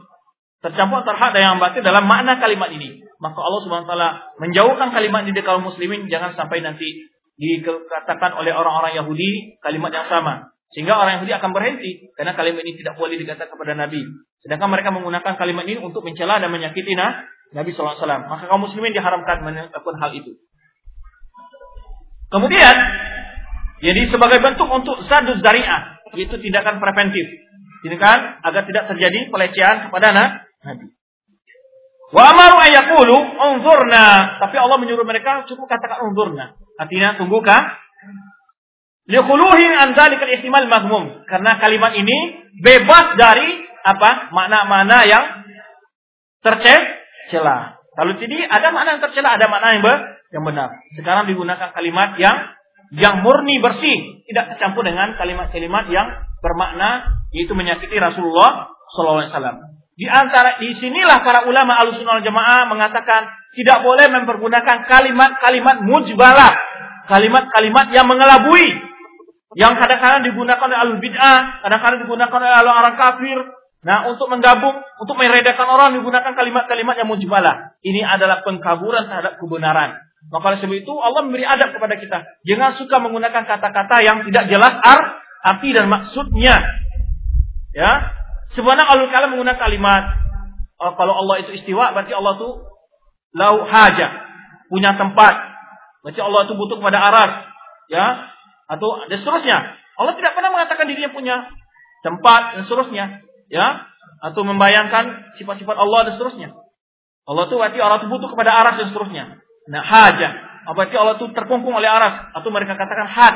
Tercampur 0.60 1.00
terhad 1.08 1.32
yang 1.32 1.56
batil 1.56 1.80
dalam 1.80 2.04
makna 2.04 2.36
kalimat 2.36 2.68
ini. 2.68 3.00
maka 3.20 3.36
Allah 3.36 3.84
taala 3.84 4.10
menjauhkan 4.40 4.96
kalimat 4.96 5.28
ini 5.28 5.36
dari 5.36 5.44
kaum 5.44 5.60
muslimin 5.60 6.08
jangan 6.08 6.32
sampai 6.32 6.64
nanti 6.64 7.04
dikatakan 7.36 8.32
oleh 8.32 8.52
orang-orang 8.52 8.96
Yahudi 8.96 9.60
kalimat 9.64 9.92
yang 9.92 10.08
sama. 10.08 10.52
Sehingga 10.70 10.94
orang 10.94 11.18
Yahudi 11.18 11.34
akan 11.34 11.50
berhenti 11.50 12.14
karena 12.14 12.38
kalimat 12.38 12.62
ini 12.62 12.78
tidak 12.78 12.94
boleh 12.94 13.18
dikatakan 13.18 13.50
kepada 13.50 13.74
Nabi. 13.74 14.06
Sedangkan 14.38 14.70
mereka 14.70 14.94
menggunakan 14.94 15.34
kalimat 15.34 15.66
ini 15.66 15.82
untuk 15.82 16.06
mencela 16.06 16.38
dan 16.38 16.46
menyakiti 16.54 16.94
Nabi 17.50 17.70
SAW. 17.74 17.98
Maka 18.30 18.46
kaum 18.46 18.62
muslimin 18.62 18.94
diharamkan 18.94 19.42
melakukan 19.42 19.98
hal 19.98 20.14
itu. 20.14 20.38
Kemudian, 22.30 22.74
jadi 23.82 24.02
sebagai 24.06 24.38
bentuk 24.38 24.70
untuk 24.70 25.02
zadus 25.10 25.42
zari'ah, 25.42 25.98
yaitu 26.14 26.38
tindakan 26.38 26.78
preventif. 26.78 27.26
Tindakan 27.82 28.38
agar 28.46 28.62
tidak 28.70 28.84
terjadi 28.94 29.26
pelecehan 29.34 29.90
kepada 29.90 30.14
Nabi. 30.14 30.86
Wa 32.10 32.30
amaru 32.30 32.58
ayakulu 32.58 33.16
unzurna. 33.18 34.38
Tapi 34.42 34.56
Allah 34.58 34.78
menyuruh 34.78 35.06
mereka 35.06 35.46
cukup 35.46 35.66
katakan 35.66 36.06
unzurna. 36.06 36.54
Artinya 36.78 37.18
tunggukan. 37.18 37.89
Liquluhi 39.10 39.66
an 39.74 39.98
dzalikal 39.98 40.30
ihtimal 40.38 40.70
mahmum. 40.70 41.26
Karena 41.26 41.58
kalimat 41.58 41.98
ini 41.98 42.46
bebas 42.62 43.18
dari 43.18 43.66
apa? 43.82 44.30
Makna-makna 44.30 44.98
yang 45.10 45.24
tercela. 46.46 47.82
Kalau 47.90 48.12
jadi 48.16 48.46
ada 48.46 48.70
makna 48.70 48.96
yang 48.96 49.02
tercela, 49.02 49.34
ada 49.34 49.50
makna 49.50 49.74
yang, 49.74 49.84
yang 50.30 50.44
benar. 50.46 50.68
Sekarang 50.94 51.26
digunakan 51.26 51.74
kalimat 51.74 52.14
yang 52.22 52.54
yang 52.90 53.22
murni 53.22 53.62
bersih, 53.62 54.26
tidak 54.26 54.54
tercampur 54.54 54.82
dengan 54.82 55.14
kalimat-kalimat 55.14 55.86
yang 55.94 56.10
bermakna 56.42 57.06
yaitu 57.30 57.54
menyakiti 57.54 57.94
Rasulullah 57.98 58.66
SAW. 58.90 59.62
Di 59.94 60.08
antara 60.10 60.58
di 60.58 60.74
sinilah 60.74 61.22
para 61.22 61.46
ulama 61.46 61.76
Ahlussunnah 61.78 62.24
Jamaah 62.24 62.66
mengatakan 62.66 63.30
tidak 63.54 63.84
boleh 63.84 64.06
mempergunakan 64.10 64.88
kalimat-kalimat 64.90 65.76
mujbalah, 65.86 66.50
kalimat-kalimat 67.06 67.86
yang 67.94 68.08
mengelabui, 68.10 68.89
yang 69.58 69.74
kadang-kadang 69.74 70.22
digunakan 70.22 70.62
oleh 70.62 70.78
alul 70.78 71.00
bid'ah, 71.02 71.66
kadang-kadang 71.66 72.00
digunakan 72.06 72.38
oleh 72.38 72.70
orang 72.70 72.94
kafir. 72.94 73.38
Nah, 73.80 74.12
untuk 74.12 74.28
menggabung, 74.28 74.76
untuk 75.00 75.16
meredakan 75.16 75.66
orang 75.72 75.96
digunakan 75.96 76.36
kalimat-kalimat 76.36 77.00
yang 77.00 77.08
mujbalah. 77.08 77.74
Ini 77.80 78.04
adalah 78.04 78.44
pengkaburan 78.44 79.08
terhadap 79.08 79.40
kebenaran. 79.40 79.96
Maka 80.28 80.52
oleh 80.52 80.58
sebab 80.60 80.76
itu 80.76 80.92
Allah 81.00 81.24
memberi 81.24 81.48
adab 81.48 81.72
kepada 81.72 81.96
kita. 81.96 82.18
Jangan 82.44 82.76
suka 82.76 83.00
menggunakan 83.00 83.40
kata-kata 83.48 84.04
yang 84.04 84.20
tidak 84.28 84.52
jelas 84.52 84.74
ar, 84.84 85.00
arti 85.48 85.72
dan 85.72 85.88
maksudnya. 85.88 86.60
Ya, 87.72 88.20
Sebenarnya 88.50 88.82
kalau 88.82 89.06
kalian 89.06 89.30
menggunakan 89.30 89.62
kalimat 89.62 90.02
oh, 90.82 90.92
kalau 90.98 91.14
Allah 91.14 91.46
itu 91.46 91.54
istiwa 91.54 91.94
berarti 91.94 92.10
Allah 92.10 92.34
itu 92.34 92.50
lau 93.30 93.56
haja, 93.62 94.08
punya 94.66 94.98
tempat. 94.98 95.34
Berarti 96.02 96.18
Allah 96.18 96.40
itu 96.50 96.54
butuh 96.58 96.76
kepada 96.82 96.98
aras, 96.98 97.32
ya, 97.86 98.29
atau 98.70 98.88
dan 99.10 99.18
seterusnya. 99.18 99.58
Allah 99.98 100.14
tidak 100.14 100.32
pernah 100.38 100.54
mengatakan 100.54 100.86
dirinya 100.86 101.10
punya 101.10 101.36
tempat 102.06 102.56
dan 102.56 102.62
seterusnya, 102.64 103.04
ya, 103.50 103.66
atau 104.22 104.46
membayangkan 104.46 105.34
sifat-sifat 105.36 105.76
Allah 105.76 106.06
dan 106.06 106.12
seterusnya. 106.14 106.48
Allah 107.26 107.42
itu 107.50 107.54
berarti 107.58 107.78
Allah 107.82 107.98
itu 108.00 108.08
butuh 108.08 108.30
kepada 108.30 108.50
aras 108.54 108.74
dan 108.78 108.86
seterusnya. 108.94 109.24
Nah, 109.68 109.82
haja, 109.84 110.28
berarti 110.72 110.94
Allah 110.96 111.18
itu 111.18 111.26
terkungkung 111.34 111.74
oleh 111.74 111.90
aras 111.90 112.30
atau 112.32 112.48
mereka 112.48 112.78
katakan 112.78 113.10
had. 113.10 113.34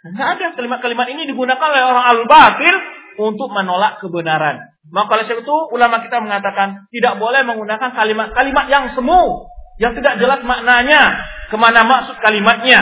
Tidak 0.00 0.16
ada 0.16 0.46
kalimat-kalimat 0.56 1.06
ini 1.12 1.28
digunakan 1.28 1.60
oleh 1.60 1.84
orang 1.84 2.04
al-batil 2.16 2.74
untuk 3.20 3.52
menolak 3.52 4.00
kebenaran. 4.00 4.72
Maka 4.88 5.20
oleh 5.20 5.28
sebab 5.28 5.44
itu 5.44 5.56
ulama 5.76 6.00
kita 6.00 6.24
mengatakan 6.24 6.88
tidak 6.88 7.20
boleh 7.20 7.44
menggunakan 7.44 7.92
kalimat-kalimat 7.92 8.66
yang 8.72 8.88
semu, 8.96 9.44
yang 9.76 9.92
tidak 9.92 10.16
jelas 10.16 10.40
maknanya, 10.40 11.20
ke 11.52 11.56
mana 11.60 11.84
maksud 11.84 12.16
kalimatnya. 12.24 12.80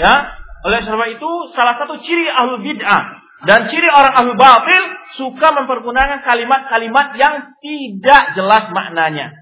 Ya, 0.00 0.39
oleh 0.66 0.80
sebab 0.84 1.08
itu 1.16 1.30
salah 1.56 1.76
satu 1.80 1.96
ciri 2.00 2.28
ahlu 2.28 2.60
bid'ah 2.60 3.02
dan 3.48 3.72
ciri 3.72 3.88
orang 3.88 4.12
ahlu 4.12 4.32
batil 4.36 4.84
suka 5.16 5.48
mempergunakan 5.56 6.20
kalimat-kalimat 6.24 7.16
yang 7.16 7.56
tidak 7.64 8.36
jelas 8.36 8.68
maknanya. 8.70 9.32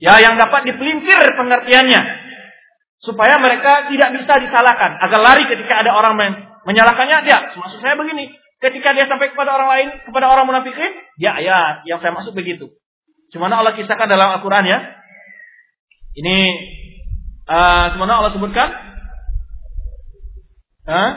Ya, 0.00 0.16
yang 0.20 0.40
dapat 0.40 0.64
dipelintir 0.64 1.20
pengertiannya 1.36 2.00
supaya 3.04 3.36
mereka 3.40 3.88
tidak 3.88 4.16
bisa 4.16 4.32
disalahkan 4.40 4.96
agar 5.00 5.20
lari 5.20 5.44
ketika 5.48 5.84
ada 5.84 5.92
orang 5.92 6.16
menyalahkannya 6.68 7.24
dia 7.24 7.52
maksud 7.56 7.80
saya 7.80 7.96
begini 7.96 8.32
Ketika 8.60 8.92
dia 8.92 9.08
sampai 9.08 9.32
kepada 9.32 9.56
orang 9.56 9.68
lain, 9.72 9.88
kepada 10.04 10.28
orang 10.28 10.44
munafikin, 10.44 10.92
ya 11.16 11.40
ya, 11.40 11.80
yang 11.88 11.96
saya 12.04 12.12
maksud 12.12 12.36
begitu. 12.36 12.68
Cuma 13.32 13.48
Allah 13.48 13.72
kisahkan 13.72 14.04
dalam 14.04 14.36
Al-Quran 14.36 14.68
ya. 14.68 14.78
Ini 16.12 16.36
uh, 17.48 17.96
Allah 17.96 18.36
sebutkan. 18.36 18.68
Huh? 20.90 21.10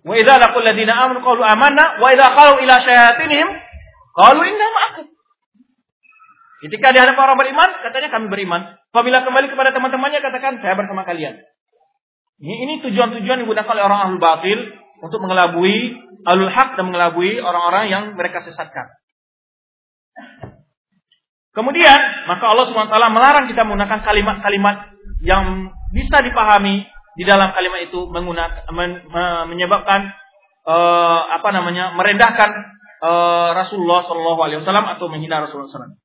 Wa 0.00 0.14
idza 0.16 0.40
laqul 0.40 0.64
ladina 0.64 0.96
amanu 1.04 1.20
qalu 1.20 1.44
amanna 1.44 2.00
wa 2.00 2.08
idza 2.08 2.32
qalu 2.32 2.64
ila 2.64 2.74
syayatinihim 2.80 3.48
qalu 4.16 4.40
inna 4.48 4.66
ma'akum. 4.72 5.06
Ketika 6.64 6.92
dihadap 6.96 7.16
orang 7.16 7.36
beriman, 7.40 7.70
katanya 7.84 8.08
kami 8.12 8.26
beriman. 8.32 8.76
Apabila 8.92 9.24
kembali 9.24 9.48
kepada 9.48 9.72
teman-temannya, 9.72 10.20
katakan 10.20 10.60
saya 10.60 10.76
bersama 10.76 11.08
kalian. 11.08 11.40
Ini, 12.40 12.54
ini 12.68 12.72
tujuan-tujuan 12.84 13.36
yang 13.40 13.44
digunakan 13.44 13.68
oleh 13.68 13.84
orang 13.84 14.00
ahlul 14.08 14.20
batil 14.20 14.58
untuk 15.00 15.20
mengelabui 15.24 15.96
ahlul 16.24 16.52
hak 16.52 16.76
dan 16.76 16.84
mengelabui 16.88 17.40
orang-orang 17.40 17.84
yang 17.92 18.04
mereka 18.16 18.44
sesatkan. 18.44 18.92
Kemudian, 21.50 22.00
maka 22.30 22.46
Allah 22.46 22.70
SWT 22.70 22.94
melarang 23.10 23.50
kita 23.50 23.66
menggunakan 23.66 24.06
kalimat-kalimat 24.06 24.94
yang 25.26 25.74
bisa 25.90 26.22
dipahami 26.22 26.86
di 27.18 27.24
dalam 27.26 27.50
kalimat 27.50 27.82
itu 27.82 28.06
menggunakan 28.06 28.70
men, 28.70 29.02
menyebabkan 29.50 30.14
uh, 30.62 31.20
apa 31.34 31.48
namanya 31.50 31.90
merendahkan 31.98 32.50
uh, 33.02 33.50
Rasulullah 33.58 34.06
SAW 34.06 34.62
atau 34.62 35.06
menghina 35.10 35.42
Rasulullah 35.42 35.68
SAW. 35.68 35.98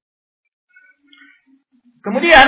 Kemudian 2.02 2.48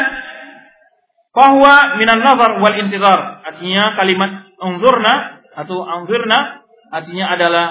bahwa 1.38 2.02
minan 2.02 2.18
nazar 2.22 2.58
wal 2.58 2.78
intizar 2.82 3.46
artinya 3.46 3.94
kalimat 3.94 4.50
unzurna 4.58 5.46
atau 5.54 5.86
anzirna 5.86 6.66
artinya 6.90 7.26
adalah 7.34 7.66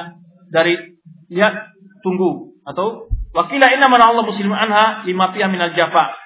dari 0.51 0.99
lihat 1.31 1.75
tunggu 2.03 2.55
atau 2.63 3.06
wakila 3.37 3.67
inna 3.69 3.93
mana 3.93 4.09
Allah 4.09 4.25
muslim 4.25 4.49
anha 4.49 5.05
lima 5.05 5.37
piyah 5.37 5.53
minal 5.53 5.77
jafa. 5.77 6.17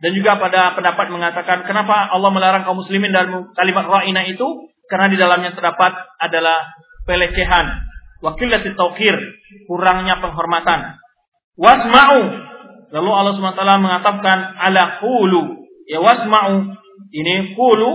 Dan 0.00 0.16
juga 0.16 0.40
pada 0.40 0.72
pendapat 0.72 1.12
mengatakan 1.12 1.68
kenapa 1.68 2.08
Allah 2.08 2.32
melarang 2.32 2.64
kaum 2.64 2.80
muslimin 2.80 3.12
dalam 3.12 3.52
kalimat 3.52 3.84
ra'ina 3.84 4.24
itu? 4.32 4.72
Karena 4.88 5.12
di 5.12 5.20
dalamnya 5.20 5.52
terdapat 5.52 5.92
adalah 6.16 6.72
pelecehan. 7.04 7.84
Wakilati 8.24 8.72
tauqir 8.72 9.12
kurangnya 9.68 10.24
penghormatan. 10.24 10.96
Wasma'u. 11.60 12.20
Lalu 12.90 13.10
Allah 13.12 13.32
SWT 13.36 13.60
mengatakan 13.60 14.38
ala 14.56 15.04
qulu. 15.04 15.68
Ya 15.84 16.00
wasma'u. 16.00 16.80
Ini 17.12 17.52
qulu 17.52 17.88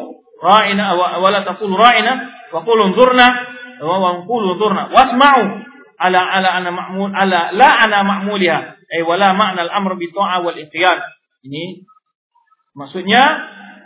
ra'ina 0.46 0.94
wa 0.94 1.30
la 1.34 1.42
taqulu 1.42 1.74
ra'ina 1.74 2.14
wa 2.54 2.62
qulu 2.62 2.94
unzurna 2.94 3.28
wa 3.82 4.22
qulu 4.30 4.56
unzurna 4.56 4.94
wasma'u 4.94 5.44
ala 6.00 6.20
ala 6.20 6.50
ana 6.60 6.70
ma'mul 6.72 7.12
ala 7.12 7.52
la 7.56 7.70
ana 7.84 8.04
ma'muliha. 8.04 8.60
Ay 8.86 9.02
wala 9.02 9.34
ma'na 9.34 9.66
al-amr 9.70 9.98
bi 9.98 10.12
ta'a 10.12 10.44
wal 10.46 10.56
ikhtiyar 10.56 10.98
ini 11.46 11.86
maksudnya 12.76 13.22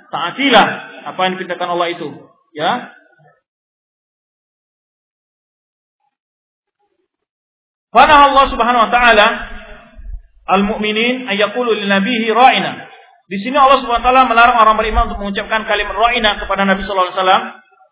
taatilah 0.10 0.68
apa 1.14 1.20
yang 1.26 1.32
diperintahkan 1.38 1.70
Allah 1.70 1.88
itu 1.94 2.08
ya. 2.56 2.72
Fana 7.90 8.30
Allah 8.30 8.46
Subhanahu 8.54 8.86
wa 8.86 8.92
taala 8.94 9.28
al-mu'minin 10.50 11.26
ayaqulu 11.30 11.74
lin 11.74 11.90
nabihi 11.90 12.30
ra'ina. 12.30 12.86
Di 13.30 13.38
sini 13.42 13.58
Allah 13.58 13.82
Subhanahu 13.82 14.02
wa 14.02 14.08
taala 14.10 14.30
melarang 14.30 14.58
orang 14.62 14.78
beriman 14.78 15.10
untuk 15.10 15.22
mengucapkan 15.22 15.66
kalimat 15.66 15.98
ra'ina 15.98 16.38
kepada 16.38 16.66
Nabi 16.70 16.86
sallallahu 16.86 17.10
alaihi 17.14 17.18
wasallam. 17.18 17.44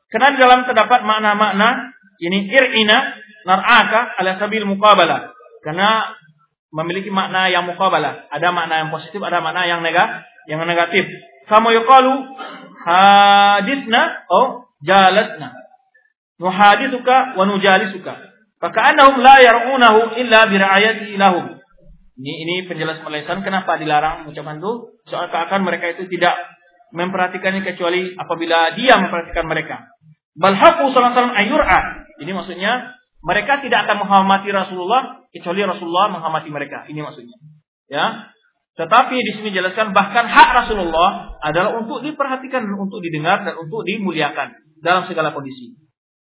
Karena 0.07 0.27
di 0.33 0.37
dalam 0.39 0.59
terdapat 0.63 0.99
makna-makna 1.03 1.93
ini 2.21 2.49
ir'ina 2.49 2.97
nar'aka 3.47 4.19
ala 4.19 4.35
sabil 4.35 4.67
muqabalah. 4.67 5.31
Karena 5.63 6.11
memiliki 6.75 7.07
makna 7.07 7.47
yang 7.47 7.63
muqabalah. 7.63 8.27
Ada 8.27 8.51
makna 8.51 8.83
yang 8.83 8.89
positif, 8.91 9.23
ada 9.23 9.39
makna 9.39 9.63
yang 9.63 9.79
negatif, 9.79 10.27
yang 10.51 10.59
negatif. 10.67 11.07
Kamu 11.47 11.71
yuqalu 11.71 12.13
hadisna 12.83 14.27
oh 14.27 14.67
jalasna. 14.83 15.55
Nuhadisuka 16.37 17.39
wa 17.39 17.43
nujalisuka. 17.47 18.13
Faka'annahum 18.59 19.23
la 19.23 19.39
yar'unahu 19.41 20.17
illa 20.19 20.45
bira'ayati 20.51 21.15
lahum. 21.15 21.57
Ini 22.17 22.33
ini 22.45 22.55
penjelasan 22.65 23.05
Malaysia 23.05 23.37
kenapa 23.45 23.77
dilarang 23.77 24.25
mengucapkan 24.25 24.57
itu? 24.57 24.97
Soal 25.05 25.29
keakan 25.29 25.61
mereka 25.61 25.93
itu 25.93 26.09
tidak 26.09 26.33
memperhatikannya 26.89 27.61
kecuali 27.61 28.17
apabila 28.17 28.73
dia 28.73 28.97
memperhatikan 28.97 29.45
mereka. 29.45 29.85
Balhaku 30.33 30.89
sallallahu 30.89 31.37
ayur'a. 31.37 31.79
Ini 32.17 32.31
maksudnya 32.33 32.96
mereka 33.23 33.59
tidak 33.65 33.89
akan 33.89 34.05
menghormati 34.05 34.49
Rasulullah 34.53 35.25
kecuali 35.33 35.65
Rasulullah 35.65 36.13
menghormati 36.13 36.49
mereka. 36.53 36.85
Ini 36.85 36.99
maksudnya. 37.01 37.37
Ya. 37.89 38.33
Tetapi 38.77 39.15
di 39.17 39.31
sini 39.41 39.49
jelaskan 39.49 39.89
bahkan 39.89 40.29
hak 40.29 40.49
Rasulullah 40.53 41.39
adalah 41.41 41.81
untuk 41.81 42.05
diperhatikan 42.05 42.61
untuk 42.77 43.01
didengar 43.01 43.41
dan 43.41 43.57
untuk 43.57 43.81
dimuliakan 43.81 44.53
dalam 44.85 45.09
segala 45.09 45.33
kondisi. 45.33 45.73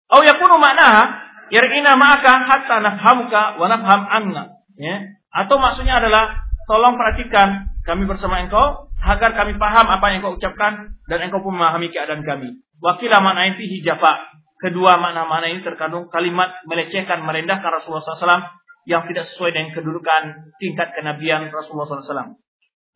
Au 0.07 0.23
yakunu 0.23 0.57
maknaha 0.57 1.19
yar'ina 1.51 1.99
ma'aka 1.99 2.33
hatta 2.47 2.77
nafhamuka 2.79 3.59
wa 3.59 3.67
nafham 3.67 4.03
anna. 4.07 4.45
Ya. 4.79 5.19
Atau 5.35 5.59
maksudnya 5.59 5.99
adalah 5.99 6.47
tolong 6.71 6.95
perhatikan 6.95 7.75
kami 7.83 8.07
bersama 8.07 8.39
engkau 8.45 8.89
agar 9.03 9.35
kami 9.35 9.59
paham 9.59 9.87
apa 9.89 10.05
yang 10.15 10.23
engkau 10.23 10.39
ucapkan 10.39 10.95
dan 11.11 11.19
engkau 11.27 11.43
pun 11.43 11.59
memahami 11.59 11.91
keadaan 11.91 12.23
kami. 12.23 12.63
Wakilah 12.79 13.19
makna 13.19 13.51
inti 13.51 13.67
hijafa. 13.67 14.38
Kedua 14.59 14.99
makna-makna 14.99 15.55
ini 15.55 15.63
terkandung 15.63 16.11
kalimat 16.11 16.51
melecehkan, 16.67 17.23
merendahkan 17.23 17.71
Rasulullah 17.71 18.03
SAW 18.03 18.43
yang 18.91 19.07
tidak 19.07 19.31
sesuai 19.31 19.55
dengan 19.55 19.71
kedudukan 19.71 20.23
tingkat 20.59 20.99
kenabian 20.99 21.47
Rasulullah 21.55 21.87
SAW. 21.87 22.35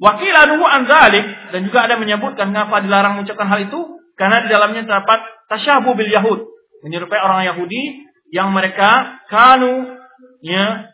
Wakil 0.03 0.35
anuhu 0.35 0.67
anzalik 0.67 1.55
dan 1.55 1.63
juga 1.63 1.87
ada 1.87 1.95
menyebutkan 1.95 2.51
mengapa 2.51 2.83
dilarang 2.83 3.15
mengucapkan 3.15 3.47
hal 3.47 3.71
itu 3.71 3.81
karena 4.19 4.43
di 4.43 4.49
dalamnya 4.51 4.83
terdapat 4.83 5.19
tasyabuh 5.47 5.95
bil 5.95 6.11
Yahud 6.11 6.41
menyerupai 6.83 7.21
orang 7.23 7.47
Yahudi 7.47 8.11
yang 8.35 8.51
mereka 8.51 9.23
kanu 9.31 10.03
ya 10.43 10.91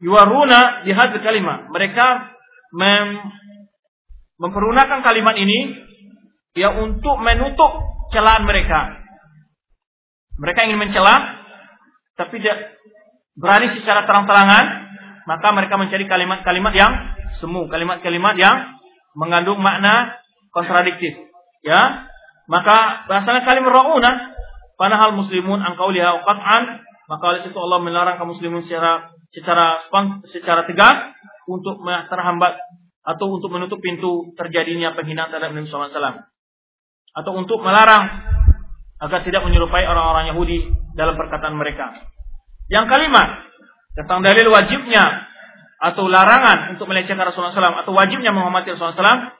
yuaruna 0.00 0.86
hadis 0.88 1.20
kalimat 1.20 1.68
mereka 1.68 2.32
mem, 2.72 3.20
mempergunakan 4.40 5.04
kalimat 5.04 5.36
ini 5.36 5.84
ya 6.56 6.72
untuk 6.80 7.20
menutup 7.20 7.84
celaan 8.14 8.48
mereka 8.48 8.97
mereka 10.38 10.64
ingin 10.64 10.78
mencela, 10.78 11.14
tapi 12.14 12.38
tidak 12.38 12.78
berani 13.34 13.74
secara 13.78 14.06
terang-terangan, 14.06 14.64
maka 15.26 15.48
mereka 15.50 15.74
mencari 15.74 16.06
kalimat-kalimat 16.06 16.74
yang 16.74 16.92
semu, 17.42 17.66
kalimat-kalimat 17.66 18.34
yang 18.38 18.78
mengandung 19.18 19.58
makna 19.58 20.18
kontradiktif. 20.54 21.14
Ya, 21.66 22.06
maka 22.46 23.06
bahasanya 23.10 23.42
kalimat 23.42 23.74
rauna, 23.74 24.38
padahal 24.78 25.18
muslimun 25.18 25.58
angkau 25.58 25.90
liha 25.90 26.22
qat'an, 26.22 26.86
maka 27.10 27.24
oleh 27.34 27.40
situ 27.42 27.58
Allah 27.58 27.82
melarang 27.82 28.16
kaum 28.16 28.30
muslimin 28.30 28.62
secara 28.62 29.10
secara 29.34 29.84
secara 30.28 30.62
tegas 30.64 31.12
untuk 31.50 31.82
terhambat 31.84 32.60
atau 33.08 33.26
untuk 33.32 33.48
menutup 33.48 33.80
pintu 33.80 34.36
terjadinya 34.36 34.92
penghinaan 34.92 35.32
terhadap 35.32 35.56
Nabi 35.56 35.64
SAW 35.64 36.28
atau 37.16 37.32
untuk 37.32 37.64
melarang 37.64 38.36
agar 38.98 39.22
tidak 39.22 39.46
menyerupai 39.46 39.86
orang-orang 39.86 40.34
Yahudi 40.34 40.74
dalam 40.98 41.14
perkataan 41.14 41.54
mereka. 41.54 41.94
Yang 42.66 42.90
kalimat 42.90 43.48
tentang 43.94 44.26
dalil 44.26 44.50
wajibnya 44.50 45.26
atau 45.78 46.10
larangan 46.10 46.74
untuk 46.74 46.90
melecehkan 46.90 47.22
Rasulullah 47.22 47.54
SAW 47.54 47.82
atau 47.86 47.94
wajibnya 47.94 48.34
menghormati 48.34 48.74
Rasulullah 48.74 48.98
SAW, 48.98 49.38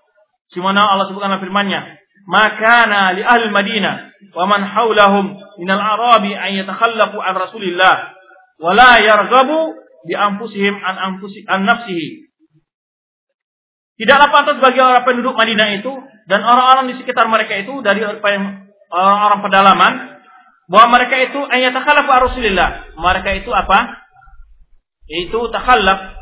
Simana 0.49 0.89
Allah 0.89 1.11
sebutkan 1.11 1.35
dalam 1.35 1.45
firman-Nya, 1.45 1.81
"Makana 2.25 3.13
li 3.19 3.23
ahli 3.27 3.53
Madinah 3.53 3.95
wa 4.33 4.49
man 4.49 4.65
haulahum 4.65 5.37
min 5.61 5.69
al-arabi 5.69 6.33
an 6.33 6.51
yatakhallaqu 6.65 7.19
an 7.21 7.35
Rasulillah 7.37 7.95
wa 8.63 8.71
la 8.73 8.97
yarghabu 8.97 9.77
bi 10.09 10.17
anfusihim 10.17 10.73
an 10.73 10.95
anfusi 10.97 11.45
an 11.45 11.69
nafsihi." 11.69 12.33
Tidaklah 13.99 14.31
pantas 14.31 14.57
bagi 14.63 14.79
orang 14.79 15.05
penduduk 15.05 15.35
Madinah 15.35 15.83
itu 15.83 15.93
dan 16.31 16.47
orang-orang 16.47 16.95
di 16.95 17.03
sekitar 17.03 17.27
mereka 17.29 17.59
itu 17.61 17.83
dari 17.83 18.01
yang 18.89 19.05
orang-orang 19.05 19.41
pedalaman 19.45 19.93
bahwa 20.69 20.87
mereka 21.01 21.17
itu 21.29 21.41
ayat 21.49 21.73
takhallaf 21.73 22.09
Rasulillah. 22.09 22.69
Mereka 22.97 23.31
itu 23.45 23.51
apa? 23.53 24.05
Itu 25.09 25.49
takhallaf 25.49 26.19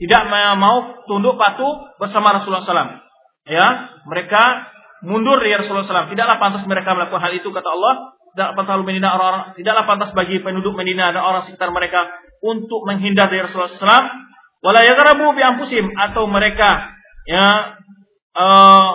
tidak 0.00 0.22
mau 0.56 1.04
tunduk 1.04 1.36
patuh 1.36 1.92
bersama 2.00 2.40
Rasulullah 2.40 2.64
SAW. 2.64 3.04
Ya, 3.44 3.66
mereka 4.08 4.72
mundur 5.04 5.36
dari 5.36 5.60
Rasulullah 5.60 5.84
SAW. 5.84 6.08
Tidaklah 6.08 6.40
pantas 6.40 6.64
mereka 6.64 6.96
melakukan 6.96 7.20
hal 7.20 7.32
itu 7.36 7.52
kata 7.52 7.68
Allah. 7.68 8.16
Tidaklah 8.32 8.54
pantas 8.56 8.80
Medina 8.88 9.08
orang-orang, 9.12 9.44
tidaklah 9.60 9.84
pantas 9.84 10.10
bagi 10.16 10.40
penduduk 10.40 10.72
Medina 10.72 11.12
dan 11.12 11.20
orang 11.20 11.44
sekitar 11.44 11.68
mereka 11.68 12.08
untuk 12.40 12.88
menghindar 12.88 13.28
dari 13.28 13.44
Rasulullah 13.44 13.76
SAW. 13.76 14.04
Wala 14.60 14.80
yaghrabu 14.88 15.36
bi 15.36 15.44
atau 15.96 16.24
mereka 16.28 16.96
ya 17.28 17.76
uh, 18.36 18.90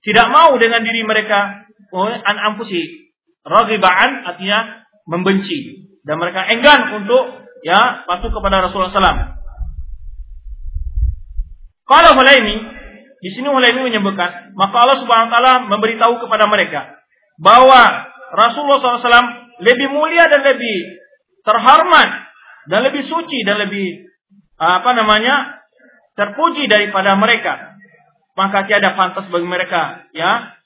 tidak 0.00 0.26
mau 0.32 0.56
dengan 0.56 0.80
diri 0.80 1.04
mereka 1.04 1.68
an 1.98 2.36
ampusi. 2.52 3.10
Ragibaan 3.40 4.28
artinya 4.28 4.84
membenci 5.08 5.88
dan 6.04 6.20
mereka 6.20 6.44
enggan 6.48 7.02
untuk 7.02 7.48
ya 7.64 8.04
patuh 8.04 8.30
kepada 8.30 8.68
Rasulullah 8.68 8.92
SAW. 8.92 9.40
Kalau 11.88 12.10
Hulaimi 12.20 12.56
di 13.20 13.28
sini 13.36 13.48
Hulaimi 13.48 13.84
menyebutkan 13.84 14.54
maka 14.56 14.76
Allah 14.80 14.98
Subhanahu 15.02 15.28
Wa 15.28 15.32
Taala 15.34 15.54
memberitahu 15.68 16.14
kepada 16.24 16.48
mereka 16.48 17.00
bahwa 17.40 18.08
Rasulullah 18.32 18.80
SAW 18.80 19.60
lebih 19.60 19.88
mulia 19.92 20.24
dan 20.30 20.40
lebih 20.40 21.00
terhormat 21.44 22.08
dan 22.68 22.80
lebih 22.86 23.04
suci 23.04 23.44
dan 23.44 23.60
lebih 23.60 24.08
apa 24.60 24.90
namanya 24.92 25.64
terpuji 26.16 26.68
daripada 26.68 27.16
mereka 27.16 27.76
maka 28.36 28.64
tiada 28.68 28.96
pantas 28.96 29.28
bagi 29.28 29.48
mereka 29.48 30.08
ya 30.16 30.59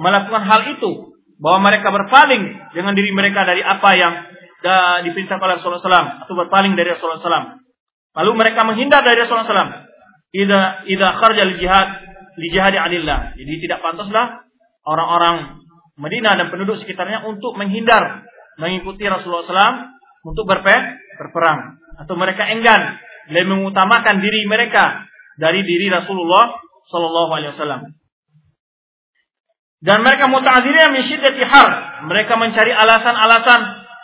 melakukan 0.00 0.42
hal 0.48 0.60
itu 0.72 1.12
bahwa 1.40 1.68
mereka 1.68 1.92
berpaling 1.92 2.72
dengan 2.72 2.92
diri 2.96 3.12
mereka 3.12 3.44
dari 3.44 3.60
apa 3.60 3.90
yang 3.96 4.12
diperintahkan 5.08 5.40
oleh 5.40 5.56
Rasulullah 5.60 5.80
SAW 5.80 6.08
atau 6.28 6.34
berpaling 6.36 6.76
dari 6.76 6.92
Rasulullah 6.92 7.20
SAW. 7.20 7.48
Lalu 8.20 8.30
mereka 8.36 8.60
menghindar 8.64 9.00
dari 9.00 9.24
Rasulullah 9.24 9.48
SAW. 9.48 9.72
Ida 10.30 10.60
ida 10.86 11.08
kharja 11.16 11.42
li 11.48 11.54
jihad 11.58 11.88
li 12.36 12.48
jihad 12.52 12.76
adillah. 12.76 13.34
Jadi 13.36 13.52
tidak 13.66 13.80
pantaslah 13.80 14.44
orang-orang 14.84 15.64
Madinah 16.00 16.32
dan 16.36 16.46
penduduk 16.48 16.80
sekitarnya 16.80 17.28
untuk 17.28 17.56
menghindar 17.60 18.24
mengikuti 18.60 19.04
Rasulullah 19.04 19.44
SAW 19.44 19.76
untuk 20.24 20.44
berperang, 20.44 21.00
berperang 21.16 21.80
atau 22.00 22.14
mereka 22.16 22.48
enggan 22.48 23.00
lebih 23.32 23.52
mengutamakan 23.52 24.20
diri 24.20 24.44
mereka 24.48 25.08
dari 25.40 25.64
diri 25.64 25.88
Rasulullah 25.88 26.60
Sallallahu 26.88 27.30
Alaihi 27.32 27.52
Wasallam. 27.56 27.99
Dan 29.80 30.04
mereka 30.04 30.28
muta'adzirina 30.28 30.92
min 30.92 31.02
syiddati 31.08 31.42
har. 31.48 31.68
Mereka 32.04 32.36
mencari 32.36 32.72
alasan-alasan 32.72 33.60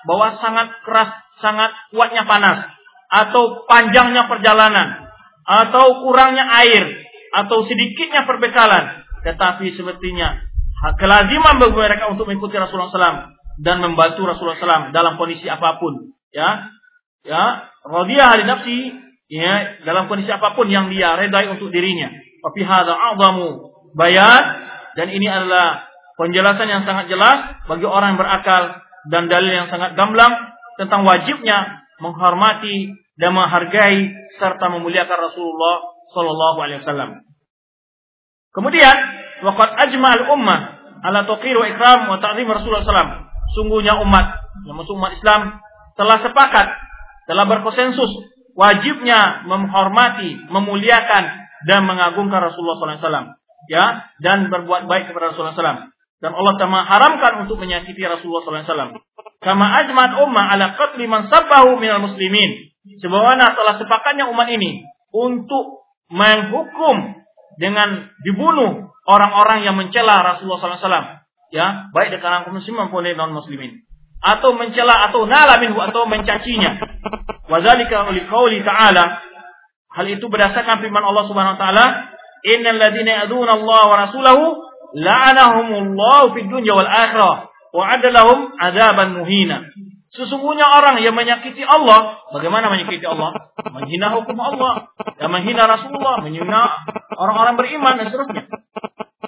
bahwa 0.09 0.28
sangat 0.40 0.69
keras, 0.86 1.11
sangat 1.44 1.70
kuatnya 1.93 2.24
panas 2.24 2.65
atau 3.12 3.69
panjangnya 3.69 4.24
perjalanan 4.27 5.07
atau 5.47 6.03
kurangnya 6.03 6.48
air 6.65 6.85
atau 7.44 7.61
sedikitnya 7.69 8.24
perbekalan. 8.24 9.05
Tetapi 9.23 9.74
sepertinya 9.77 10.40
kelaziman 10.97 11.61
bagi 11.61 11.77
mereka 11.77 12.09
untuk 12.09 12.31
mengikuti 12.31 12.57
Rasulullah 12.57 12.89
SAW 12.89 13.20
dan 13.61 13.77
membantu 13.85 14.24
Rasulullah 14.24 14.57
SAW 14.57 14.97
dalam 14.97 15.20
kondisi 15.20 15.44
apa 15.51 15.77
pun. 15.77 16.16
Ya, 16.32 16.73
ya, 17.24 17.44
radiyah 17.85 18.27
hari 18.32 18.44
nafsi 18.44 18.78
ya 19.28 19.82
dalam 19.85 20.07
kondisi 20.07 20.31
apa 20.31 20.55
pun 20.55 20.70
yang 20.70 20.89
dia 20.89 21.16
redai 21.20 21.53
untuk 21.53 21.69
dirinya. 21.69 22.12
Tapi 22.16 22.61
hada 22.62 22.94
a'zamu 22.94 23.74
bayan 23.98 24.43
dan 24.97 25.12
ini 25.12 25.28
adalah 25.28 25.93
penjelasan 26.16 26.66
yang 26.66 26.82
sangat 26.89 27.12
jelas 27.12 27.60
bagi 27.68 27.85
orang 27.85 28.16
yang 28.16 28.20
berakal 28.20 28.81
dan 29.12 29.28
dalil 29.28 29.52
yang 29.52 29.68
sangat 29.68 29.93
gamblang 29.94 30.32
tentang 30.81 31.05
wajibnya 31.05 31.85
menghormati 32.01 32.97
dan 33.20 33.36
menghargai 33.36 34.12
serta 34.40 34.66
memuliakan 34.73 35.18
Rasulullah 35.31 35.77
Sallallahu 36.16 36.59
Alaihi 36.64 36.81
Wasallam. 36.85 37.10
Kemudian, 38.56 38.97
waqad 39.44 39.68
ajma'al 39.89 40.24
ummah 40.32 40.60
ala 41.05 41.28
taqir 41.28 41.52
wa 41.52 41.68
ikram 41.68 42.09
wa 42.09 42.16
ta'zim 42.16 42.48
Rasulullah 42.48 42.85
SAW. 42.85 43.12
Sungguhnya 43.52 44.01
umat, 44.01 44.27
yang 44.64 44.81
umat 44.81 45.12
Islam 45.12 45.60
telah 45.97 46.18
sepakat, 46.24 46.68
telah 47.28 47.44
berkonsensus 47.44 48.10
wajibnya 48.56 49.44
menghormati, 49.44 50.48
memuliakan 50.48 51.24
dan 51.68 51.81
mengagungkan 51.85 52.48
Rasulullah 52.48 52.81
SAW 52.81 53.36
ya 53.71 54.07
dan 54.23 54.49
berbuat 54.51 54.87
baik 54.87 55.11
kepada 55.11 55.33
Rasulullah 55.33 55.55
SAW. 55.55 55.93
Dan 56.17 56.33
Allah 56.33 56.55
telah 56.57 56.85
haramkan 56.89 57.45
untuk 57.45 57.61
menyakiti 57.61 58.01
Rasulullah 58.01 58.65
SAW. 58.65 58.97
Kama 59.45 59.67
ajmat 59.85 60.11
ummah 60.25 60.49
ala 60.57 60.73
qatli 60.81 61.05
man 61.05 61.29
sabbahu 61.29 61.77
minal 61.77 62.01
muslimin. 62.01 62.73
Sebagaimana 63.03 63.53
telah 63.53 63.75
sepakatnya 63.77 64.31
umat 64.33 64.49
ini 64.49 64.87
untuk 65.13 65.85
menghukum 66.09 67.21
dengan 67.59 68.09
dibunuh 68.23 68.95
orang-orang 69.05 69.67
yang 69.67 69.77
mencela 69.77 70.25
Rasulullah 70.25 70.81
SAW. 70.81 71.09
Ya, 71.55 71.89
baik 71.95 72.11
di 72.11 72.19
kalangan 72.19 72.51
muslim 72.51 72.75
maupun 72.81 73.07
non 73.07 73.37
muslimin. 73.37 73.87
Atau 74.19 74.57
mencela 74.57 74.97
atau 75.11 75.29
nala 75.29 75.61
atau 75.61 76.03
mencacinya. 76.09 76.81
Wazalika 77.47 78.11
liqauli 78.11 78.65
ta'ala. 78.67 79.05
Hal 79.95 80.07
itu 80.11 80.27
berdasarkan 80.27 80.83
firman 80.83 81.05
Allah 81.05 81.25
Subhanahu 81.25 81.55
wa 81.57 81.61
taala 81.61 81.87
innal 82.47 82.78
ladina 82.78 83.27
yaduna 83.27 83.59
Allah 83.59 83.82
wa 83.90 83.97
rasulahu 84.06 84.44
la'anahumullahu 84.94 86.32
fid 86.39 86.47
dunya 86.47 86.73
wal 86.73 86.86
akhirah 86.86 87.51
wa 87.74 87.85
adalahum 87.90 88.55
adzaban 88.56 89.18
muhina. 89.18 89.66
Sesungguhnya 90.16 90.64
orang 90.64 91.02
yang 91.05 91.12
menyakiti 91.12 91.60
Allah, 91.60 92.24
bagaimana 92.32 92.73
menyakiti 92.73 93.05
Allah? 93.05 93.52
Menghina 93.68 94.16
hukum 94.16 94.39
Allah, 94.40 94.89
dan 95.20 95.28
menghina 95.28 95.68
Rasulullah, 95.68 96.24
menghina 96.24 96.73
orang-orang 97.20 97.60
beriman 97.60 98.01
dan 98.01 98.09
seterusnya. 98.09 98.48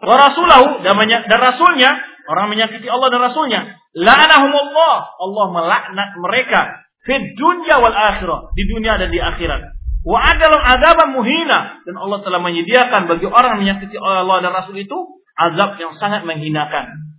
Wa 0.01 0.15
rasulahu 0.17 0.81
dan, 0.81 0.97
dan 1.29 1.41
rasulnya, 1.45 1.93
orang 2.25 2.49
menyakiti 2.49 2.89
Allah 2.89 3.09
dan 3.13 3.21
rasulnya. 3.21 3.61
La'anahumullah, 4.01 4.95
Allah 5.21 5.47
melaknat 5.53 6.11
mereka 6.17 6.61
fid 7.05 7.37
dunya 7.37 7.77
wal 7.85 7.93
akhirah, 7.93 8.57
di 8.57 8.65
dunia 8.65 8.97
dan 8.97 9.13
di 9.13 9.21
akhirat. 9.21 9.78
Wa 10.09 10.25
adalum 10.25 10.65
adaban 10.65 11.13
muhina 11.13 11.85
dan 11.85 11.95
Allah 12.01 12.25
telah 12.25 12.41
menyediakan 12.41 13.13
bagi 13.13 13.29
orang 13.29 13.61
menyakiti 13.61 14.01
Allah 14.01 14.41
dan 14.41 14.57
Rasul 14.57 14.81
itu 14.81 14.97
azab 15.37 15.77
yang 15.77 15.93
sangat 16.01 16.25
menghinakan. 16.25 17.13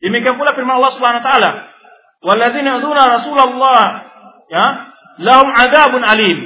Demikian 0.00 0.40
pula 0.40 0.56
firman 0.56 0.80
Allah 0.80 0.96
Subhanahu 0.96 1.20
wa 1.20 1.26
taala, 1.28 1.50
"Walladzina 2.24 2.80
yuduna 2.80 3.02
Rasulullah 3.20 3.80
ya, 4.48 4.64
lahum 5.20 5.52
adzabun 5.52 6.00
alim." 6.00 6.38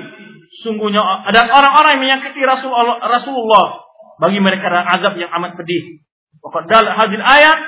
Sungguhnya 0.66 0.98
ada 0.98 1.46
orang-orang 1.46 1.90
yang 1.94 2.02
menyakiti 2.02 2.42
Rasul 2.42 2.74
Rasulullah 2.98 3.86
bagi 4.18 4.42
mereka 4.42 4.74
ada 4.74 4.82
azab 4.98 5.14
yang 5.14 5.30
amat 5.30 5.54
pedih. 5.54 6.02
Waqad 6.42 6.66
hadil 6.74 7.22
ayat 7.22 7.58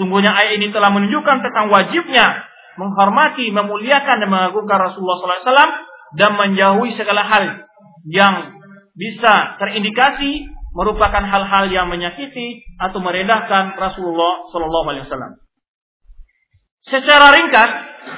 sungguhnya 0.00 0.32
ayat 0.32 0.56
ini 0.56 0.72
telah 0.72 0.88
menunjukkan 0.88 1.44
tentang 1.44 1.68
wajibnya 1.68 2.48
menghormati, 2.80 3.52
memuliakan 3.52 4.24
dan 4.24 4.28
mengagungkan 4.32 4.80
Rasulullah 4.80 5.20
SAW 5.20 5.91
dan 6.18 6.36
menjauhi 6.36 6.92
segala 6.96 7.24
hal 7.28 7.66
yang 8.08 8.58
bisa 8.92 9.56
terindikasi 9.56 10.52
merupakan 10.72 11.20
hal-hal 11.20 11.68
yang 11.68 11.88
menyakiti 11.88 12.64
atau 12.80 12.98
merendahkan 13.00 13.76
Rasulullah 13.76 14.48
Shallallahu 14.52 14.86
Alaihi 14.88 15.04
Wasallam. 15.08 15.32
Secara 16.82 17.36
ringkas 17.36 17.70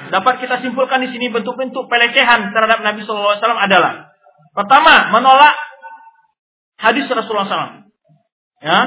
dapat 0.09 0.35
kita 0.41 0.63
simpulkan 0.65 1.05
di 1.05 1.13
sini 1.13 1.29
bentuk-bentuk 1.29 1.85
pelecehan 1.91 2.55
terhadap 2.55 2.81
Nabi 2.81 3.03
Shallallahu 3.05 3.31
Alaihi 3.35 3.43
Wasallam 3.43 3.63
adalah 3.63 3.93
pertama 4.55 4.95
menolak 5.13 5.55
hadis 6.79 7.07
Rasulullah 7.11 7.51
SAW. 7.51 7.91
Ya, 8.65 8.79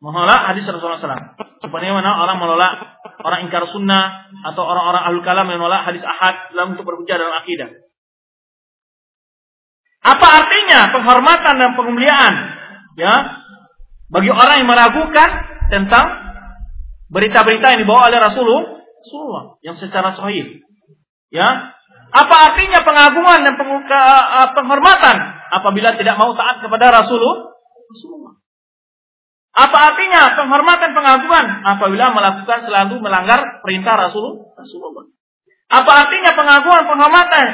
menolak 0.00 0.40
hadis 0.52 0.64
Rasulullah 0.64 1.00
SAW. 1.00 1.36
Seperti 1.60 1.86
mana 1.92 2.16
orang 2.24 2.40
menolak 2.40 2.72
orang 3.20 3.46
ingkar 3.46 3.68
sunnah 3.68 4.32
atau 4.48 4.64
orang-orang 4.64 5.02
ahlul 5.12 5.24
kalam 5.24 5.46
menolak 5.46 5.84
hadis 5.84 6.00
ahad 6.00 6.50
dalam 6.56 6.74
untuk 6.74 6.88
berhujah 6.88 7.20
dalam 7.20 7.36
akidah. 7.44 7.68
Apa 10.00 10.26
artinya 10.40 10.88
penghormatan 10.96 11.54
dan 11.60 11.70
pemuliaan? 11.76 12.34
Ya, 12.96 13.14
bagi 14.08 14.32
orang 14.32 14.64
yang 14.64 14.68
meragukan 14.68 15.30
tentang 15.68 16.04
berita-berita 17.12 17.76
yang 17.76 17.80
dibawa 17.84 18.08
oleh 18.08 18.18
Rasulullah, 18.18 18.80
Rasulullah 18.80 19.44
yang 19.60 19.76
secara 19.76 20.16
sahih. 20.16 20.64
Ya, 21.30 21.46
apa 22.10 22.36
artinya 22.50 22.82
pengagungan 22.82 23.46
dan 23.46 23.54
eh, 23.54 24.48
penghormatan 24.56 25.16
apabila 25.54 25.94
tidak 25.94 26.16
mau 26.18 26.34
taat 26.34 26.58
kepada 26.64 26.90
Rasulullah? 26.90 27.54
Rasulullah. 29.60 29.68
Apa 29.68 29.78
artinya 29.92 30.20
penghormatan 30.36 30.90
pengagungan 30.96 31.46
apabila 31.68 32.04
melakukan 32.16 32.58
selalu 32.64 32.94
melanggar 33.04 33.60
perintah 33.60 33.94
Rasulullah? 34.08 34.56
Apa 35.70 35.90
artinya 36.06 36.30
pengagungan 36.34 36.84
penghormatan 36.88 37.46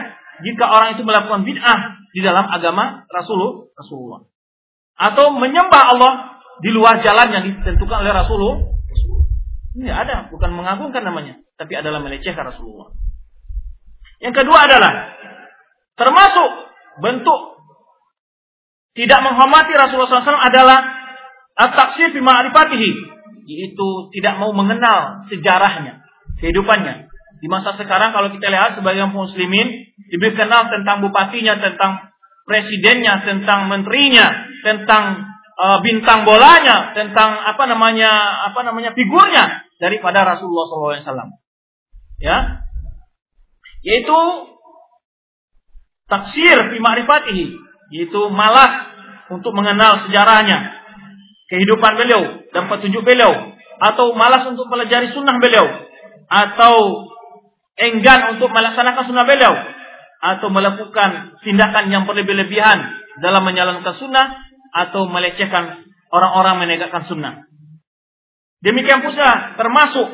jika 0.46 0.64
orang 0.68 0.94
itu 0.94 1.02
melakukan 1.02 1.42
bid'ah 1.42 1.78
di 2.12 2.20
dalam 2.22 2.46
agama 2.48 3.04
Rasulullah, 3.10 3.68
Rasulullah. 3.76 4.20
Atau 4.96 5.34
menyembah 5.36 5.82
Allah 5.92 6.12
di 6.64 6.72
luar 6.72 7.04
jalan 7.04 7.28
yang 7.32 7.44
ditentukan 7.44 7.98
oleh 8.00 8.12
Rasulullah. 8.16 8.58
Ini 9.76 9.92
ada, 9.92 10.32
bukan 10.32 10.56
mengagungkan 10.56 11.04
namanya, 11.04 11.36
tapi 11.60 11.76
adalah 11.76 12.00
melecehkan 12.00 12.48
Rasulullah. 12.48 12.96
Yang 14.24 14.40
kedua 14.40 14.64
adalah 14.64 15.12
termasuk 16.00 16.50
bentuk 17.04 17.40
tidak 18.96 19.20
menghormati 19.20 19.76
Rasulullah 19.76 20.24
SAW 20.24 20.40
adalah 20.40 20.78
at-taksir 21.56 22.12
fi 22.12 22.20
ma'rifatihi, 22.20 22.90
yaitu 23.48 23.86
tidak 24.12 24.36
mau 24.36 24.52
mengenal 24.52 25.24
sejarahnya, 25.26 26.04
kehidupannya. 26.38 27.08
Di 27.36 27.48
masa 27.52 27.76
sekarang 27.76 28.16
kalau 28.16 28.32
kita 28.32 28.48
lihat 28.48 28.76
sebagian 28.76 29.12
muslimin 29.12 29.92
diberi 30.08 30.36
kenal 30.36 30.68
tentang 30.72 31.04
bupatinya, 31.04 31.60
tentang 31.60 32.12
presidennya, 32.48 33.24
tentang 33.24 33.68
menterinya, 33.68 34.26
tentang 34.64 35.36
uh, 35.56 35.78
bintang 35.84 36.24
bolanya, 36.24 36.96
tentang 36.96 37.28
apa 37.32 37.64
namanya 37.68 38.08
apa 38.52 38.60
namanya 38.64 38.96
figurnya 38.96 39.68
daripada 39.76 40.24
Rasulullah 40.24 40.64
SAW. 41.00 41.36
Ya, 42.16 42.64
yaitu 43.84 44.18
taksir 46.08 46.56
fi 46.72 46.76
ma'rifatihi, 46.80 47.44
yaitu 47.92 48.20
malas 48.32 48.96
untuk 49.28 49.52
mengenal 49.52 50.06
sejarahnya, 50.08 50.85
kehidupan 51.46 51.92
beliau 51.94 52.22
dan 52.50 52.66
petunjuk 52.66 53.02
beliau, 53.06 53.54
atau 53.78 54.16
malas 54.16 54.46
untuk 54.48 54.66
pelajari 54.66 55.12
sunnah 55.12 55.36
beliau, 55.38 55.66
atau 56.26 56.74
enggan 57.76 58.36
untuk 58.36 58.50
melaksanakan 58.50 59.04
sunnah 59.06 59.26
beliau, 59.28 59.54
atau 60.22 60.48
melakukan 60.50 61.38
tindakan 61.44 61.92
yang 61.92 62.02
berlebih-lebihan 62.08 62.78
dalam 63.20 63.42
menjalankan 63.44 63.94
sunnah 64.00 64.26
atau 64.74 65.08
melecehkan 65.08 65.86
orang-orang 66.12 66.66
menegakkan 66.66 67.04
sunnah. 67.08 67.46
Demikian 68.64 69.04
pula 69.04 69.54
termasuk 69.54 70.08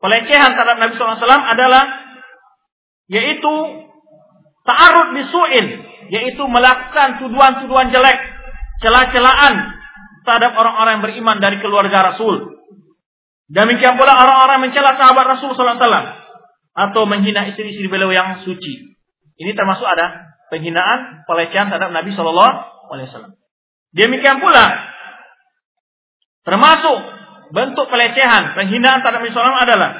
pelecehan 0.00 0.56
terhadap 0.56 0.76
Nabi 0.80 0.92
SAW 0.96 1.22
adalah 1.22 1.84
yaitu 3.06 3.54
ta'arud 4.66 5.14
bisu'in, 5.14 5.66
yaitu 6.10 6.42
melakukan 6.50 7.22
tuduhan-tuduhan 7.22 7.94
jelek, 7.94 8.18
celah-celahan 8.82 9.75
terhadap 10.26 10.58
orang-orang 10.58 10.98
yang 10.98 11.04
beriman 11.06 11.36
dari 11.38 11.62
keluarga 11.62 12.12
Rasul. 12.12 12.58
Demikian 13.46 13.94
pula 13.94 14.10
orang-orang 14.10 14.66
mencela 14.66 14.98
sahabat 14.98 15.38
Rasul 15.38 15.54
SAW 15.54 15.78
atau 16.76 17.02
menghina 17.06 17.46
istri-istri 17.46 17.86
beliau 17.86 18.10
yang 18.10 18.42
suci. 18.42 18.98
Ini 19.38 19.54
termasuk 19.54 19.86
ada 19.86 20.34
penghinaan, 20.50 21.24
pelecehan 21.24 21.70
terhadap 21.70 21.94
Nabi 21.94 22.10
Shallallahu 22.12 22.54
Alaihi 22.90 23.08
Wasallam. 23.08 23.32
Demikian 23.94 24.42
pula 24.42 24.66
termasuk 26.42 26.98
bentuk 27.54 27.86
pelecehan, 27.86 28.58
penghinaan 28.58 29.00
terhadap 29.00 29.22
Nabi 29.22 29.32
Sallam 29.32 29.56
adalah 29.56 29.90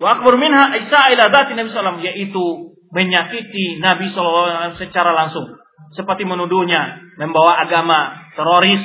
wa 0.00 0.08
akbar 0.18 0.34
minha 0.40 0.74
isa 0.80 1.00
ila 1.14 1.30
Nabi 1.30 1.70
Sallam 1.70 2.02
yaitu 2.02 2.74
menyakiti 2.90 3.78
Nabi 3.78 4.10
Sallallahu 4.10 4.74
Alaihi 4.74 4.80
secara 4.82 5.14
langsung 5.14 5.54
seperti 5.94 6.22
menuduhnya 6.28 7.02
membawa 7.18 7.62
agama 7.66 8.30
teroris, 8.38 8.82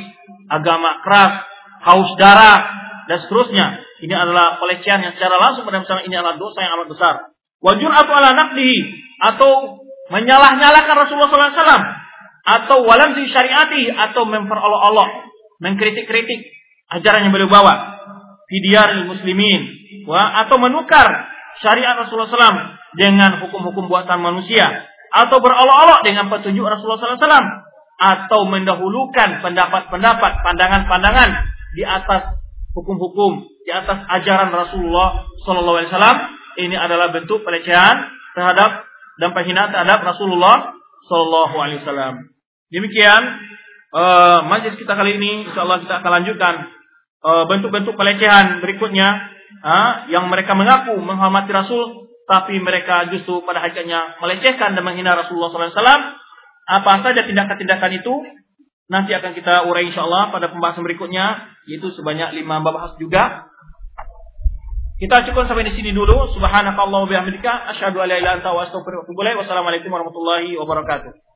agama 0.50 1.02
keras, 1.02 1.34
haus 1.86 2.10
darah 2.18 2.60
dan 3.10 3.18
seterusnya. 3.26 3.82
Ini 4.04 4.12
adalah 4.12 4.60
pelecehan 4.60 5.02
yang 5.02 5.14
secara 5.16 5.40
langsung 5.40 5.64
pada 5.64 5.82
misalnya 5.82 6.04
ini 6.06 6.16
adalah 6.20 6.36
dosa 6.36 6.60
yang 6.62 6.74
amat 6.82 6.88
besar. 6.92 7.14
Wajur 7.64 7.90
atau 7.90 8.14
ala 8.14 8.36
naqdihi 8.36 8.80
atau 9.24 9.52
menyalah-nyalahkan 10.12 10.96
Rasulullah 10.96 11.32
SAW 11.32 11.86
atau 12.46 12.78
walam 12.86 13.18
di 13.18 13.26
syariati 13.26 13.90
atau 13.90 14.30
memperolok-olok, 14.30 15.10
mengkritik-kritik 15.66 16.46
ajaran 16.94 17.26
yang 17.26 17.34
beliau 17.34 17.50
bawa, 17.50 17.98
fidyar 18.46 19.10
muslimin, 19.10 19.62
wa, 20.06 20.46
atau 20.46 20.62
menukar 20.62 21.10
syariat 21.66 21.98
Rasulullah 21.98 22.30
SAW 22.30 22.60
dengan 22.94 23.42
hukum-hukum 23.42 23.90
buatan 23.90 24.22
manusia, 24.22 24.86
atau 25.10 25.42
berolok-olok 25.42 26.06
dengan 26.06 26.30
petunjuk 26.30 26.62
Rasulullah 26.62 27.18
SAW, 27.18 27.65
atau 27.96 28.44
mendahulukan 28.48 29.40
pendapat-pendapat, 29.40 30.32
pandangan-pandangan 30.44 31.30
di 31.76 31.84
atas 31.88 32.40
hukum-hukum, 32.76 33.48
di 33.64 33.72
atas 33.72 34.04
ajaran 34.20 34.52
Rasulullah 34.52 35.24
SAW, 35.48 36.36
ini 36.60 36.76
adalah 36.76 37.12
bentuk 37.12 37.44
pelecehan 37.44 38.12
terhadap 38.36 38.88
dan 39.16 39.32
penghinaan 39.32 39.72
terhadap 39.72 40.04
Rasulullah 40.04 40.76
Wasallam. 41.08 42.36
Demikian 42.68 43.22
uh, 43.96 44.40
majlis 44.44 44.76
kita 44.76 44.92
kali 44.92 45.16
ini, 45.16 45.48
insya 45.48 45.64
Allah 45.64 45.80
kita 45.80 46.04
akan 46.04 46.12
lanjutkan 46.22 46.54
eh, 47.26 47.44
bentuk-bentuk 47.48 47.96
uh, 47.96 48.00
pelecehan 48.00 48.60
berikutnya 48.60 49.08
uh, 49.64 49.92
yang 50.12 50.28
mereka 50.28 50.58
mengaku 50.58 50.98
menghormati 51.00 51.54
Rasul, 51.54 52.12
tapi 52.26 52.58
mereka 52.60 53.08
justru 53.14 53.40
pada 53.46 53.62
hakikatnya 53.64 54.20
melecehkan 54.20 54.74
dan 54.76 54.84
menghina 54.84 55.16
Rasulullah 55.16 55.54
SAW. 55.54 56.25
Apa 56.66 57.06
saja 57.06 57.26
tindakan-tindakan 57.30 57.92
itu 58.02 58.14
nanti 58.90 59.14
akan 59.14 59.34
kita 59.38 59.70
urai 59.70 59.90
insya 59.90 60.06
Allah 60.06 60.34
pada 60.34 60.50
pembahasan 60.50 60.86
berikutnya, 60.86 61.54
yaitu 61.70 61.94
sebanyak 61.94 62.34
lima 62.38 62.62
bahas 62.66 62.98
juga. 62.98 63.50
Kita 64.96 65.28
cukup 65.28 65.52
sampai 65.52 65.68
di 65.68 65.76
sini 65.76 65.92
dulu. 65.92 66.32
Subhanakallah 66.32 67.04
wa 67.04 67.10
bihamdika 67.10 67.76
asyhadu 67.76 68.00
an 68.00 68.08
la 68.08 68.16
ilaha 68.16 68.22
illa 68.22 68.32
anta 68.40 68.50
wa 68.56 68.64
astaghfiruka 68.64 69.04
wa 69.04 69.06
atubu 69.06 69.22
ilaik. 69.28 69.38
Wassalamualaikum 69.44 69.92
warahmatullahi 69.92 70.56
wabarakatuh. 70.56 71.35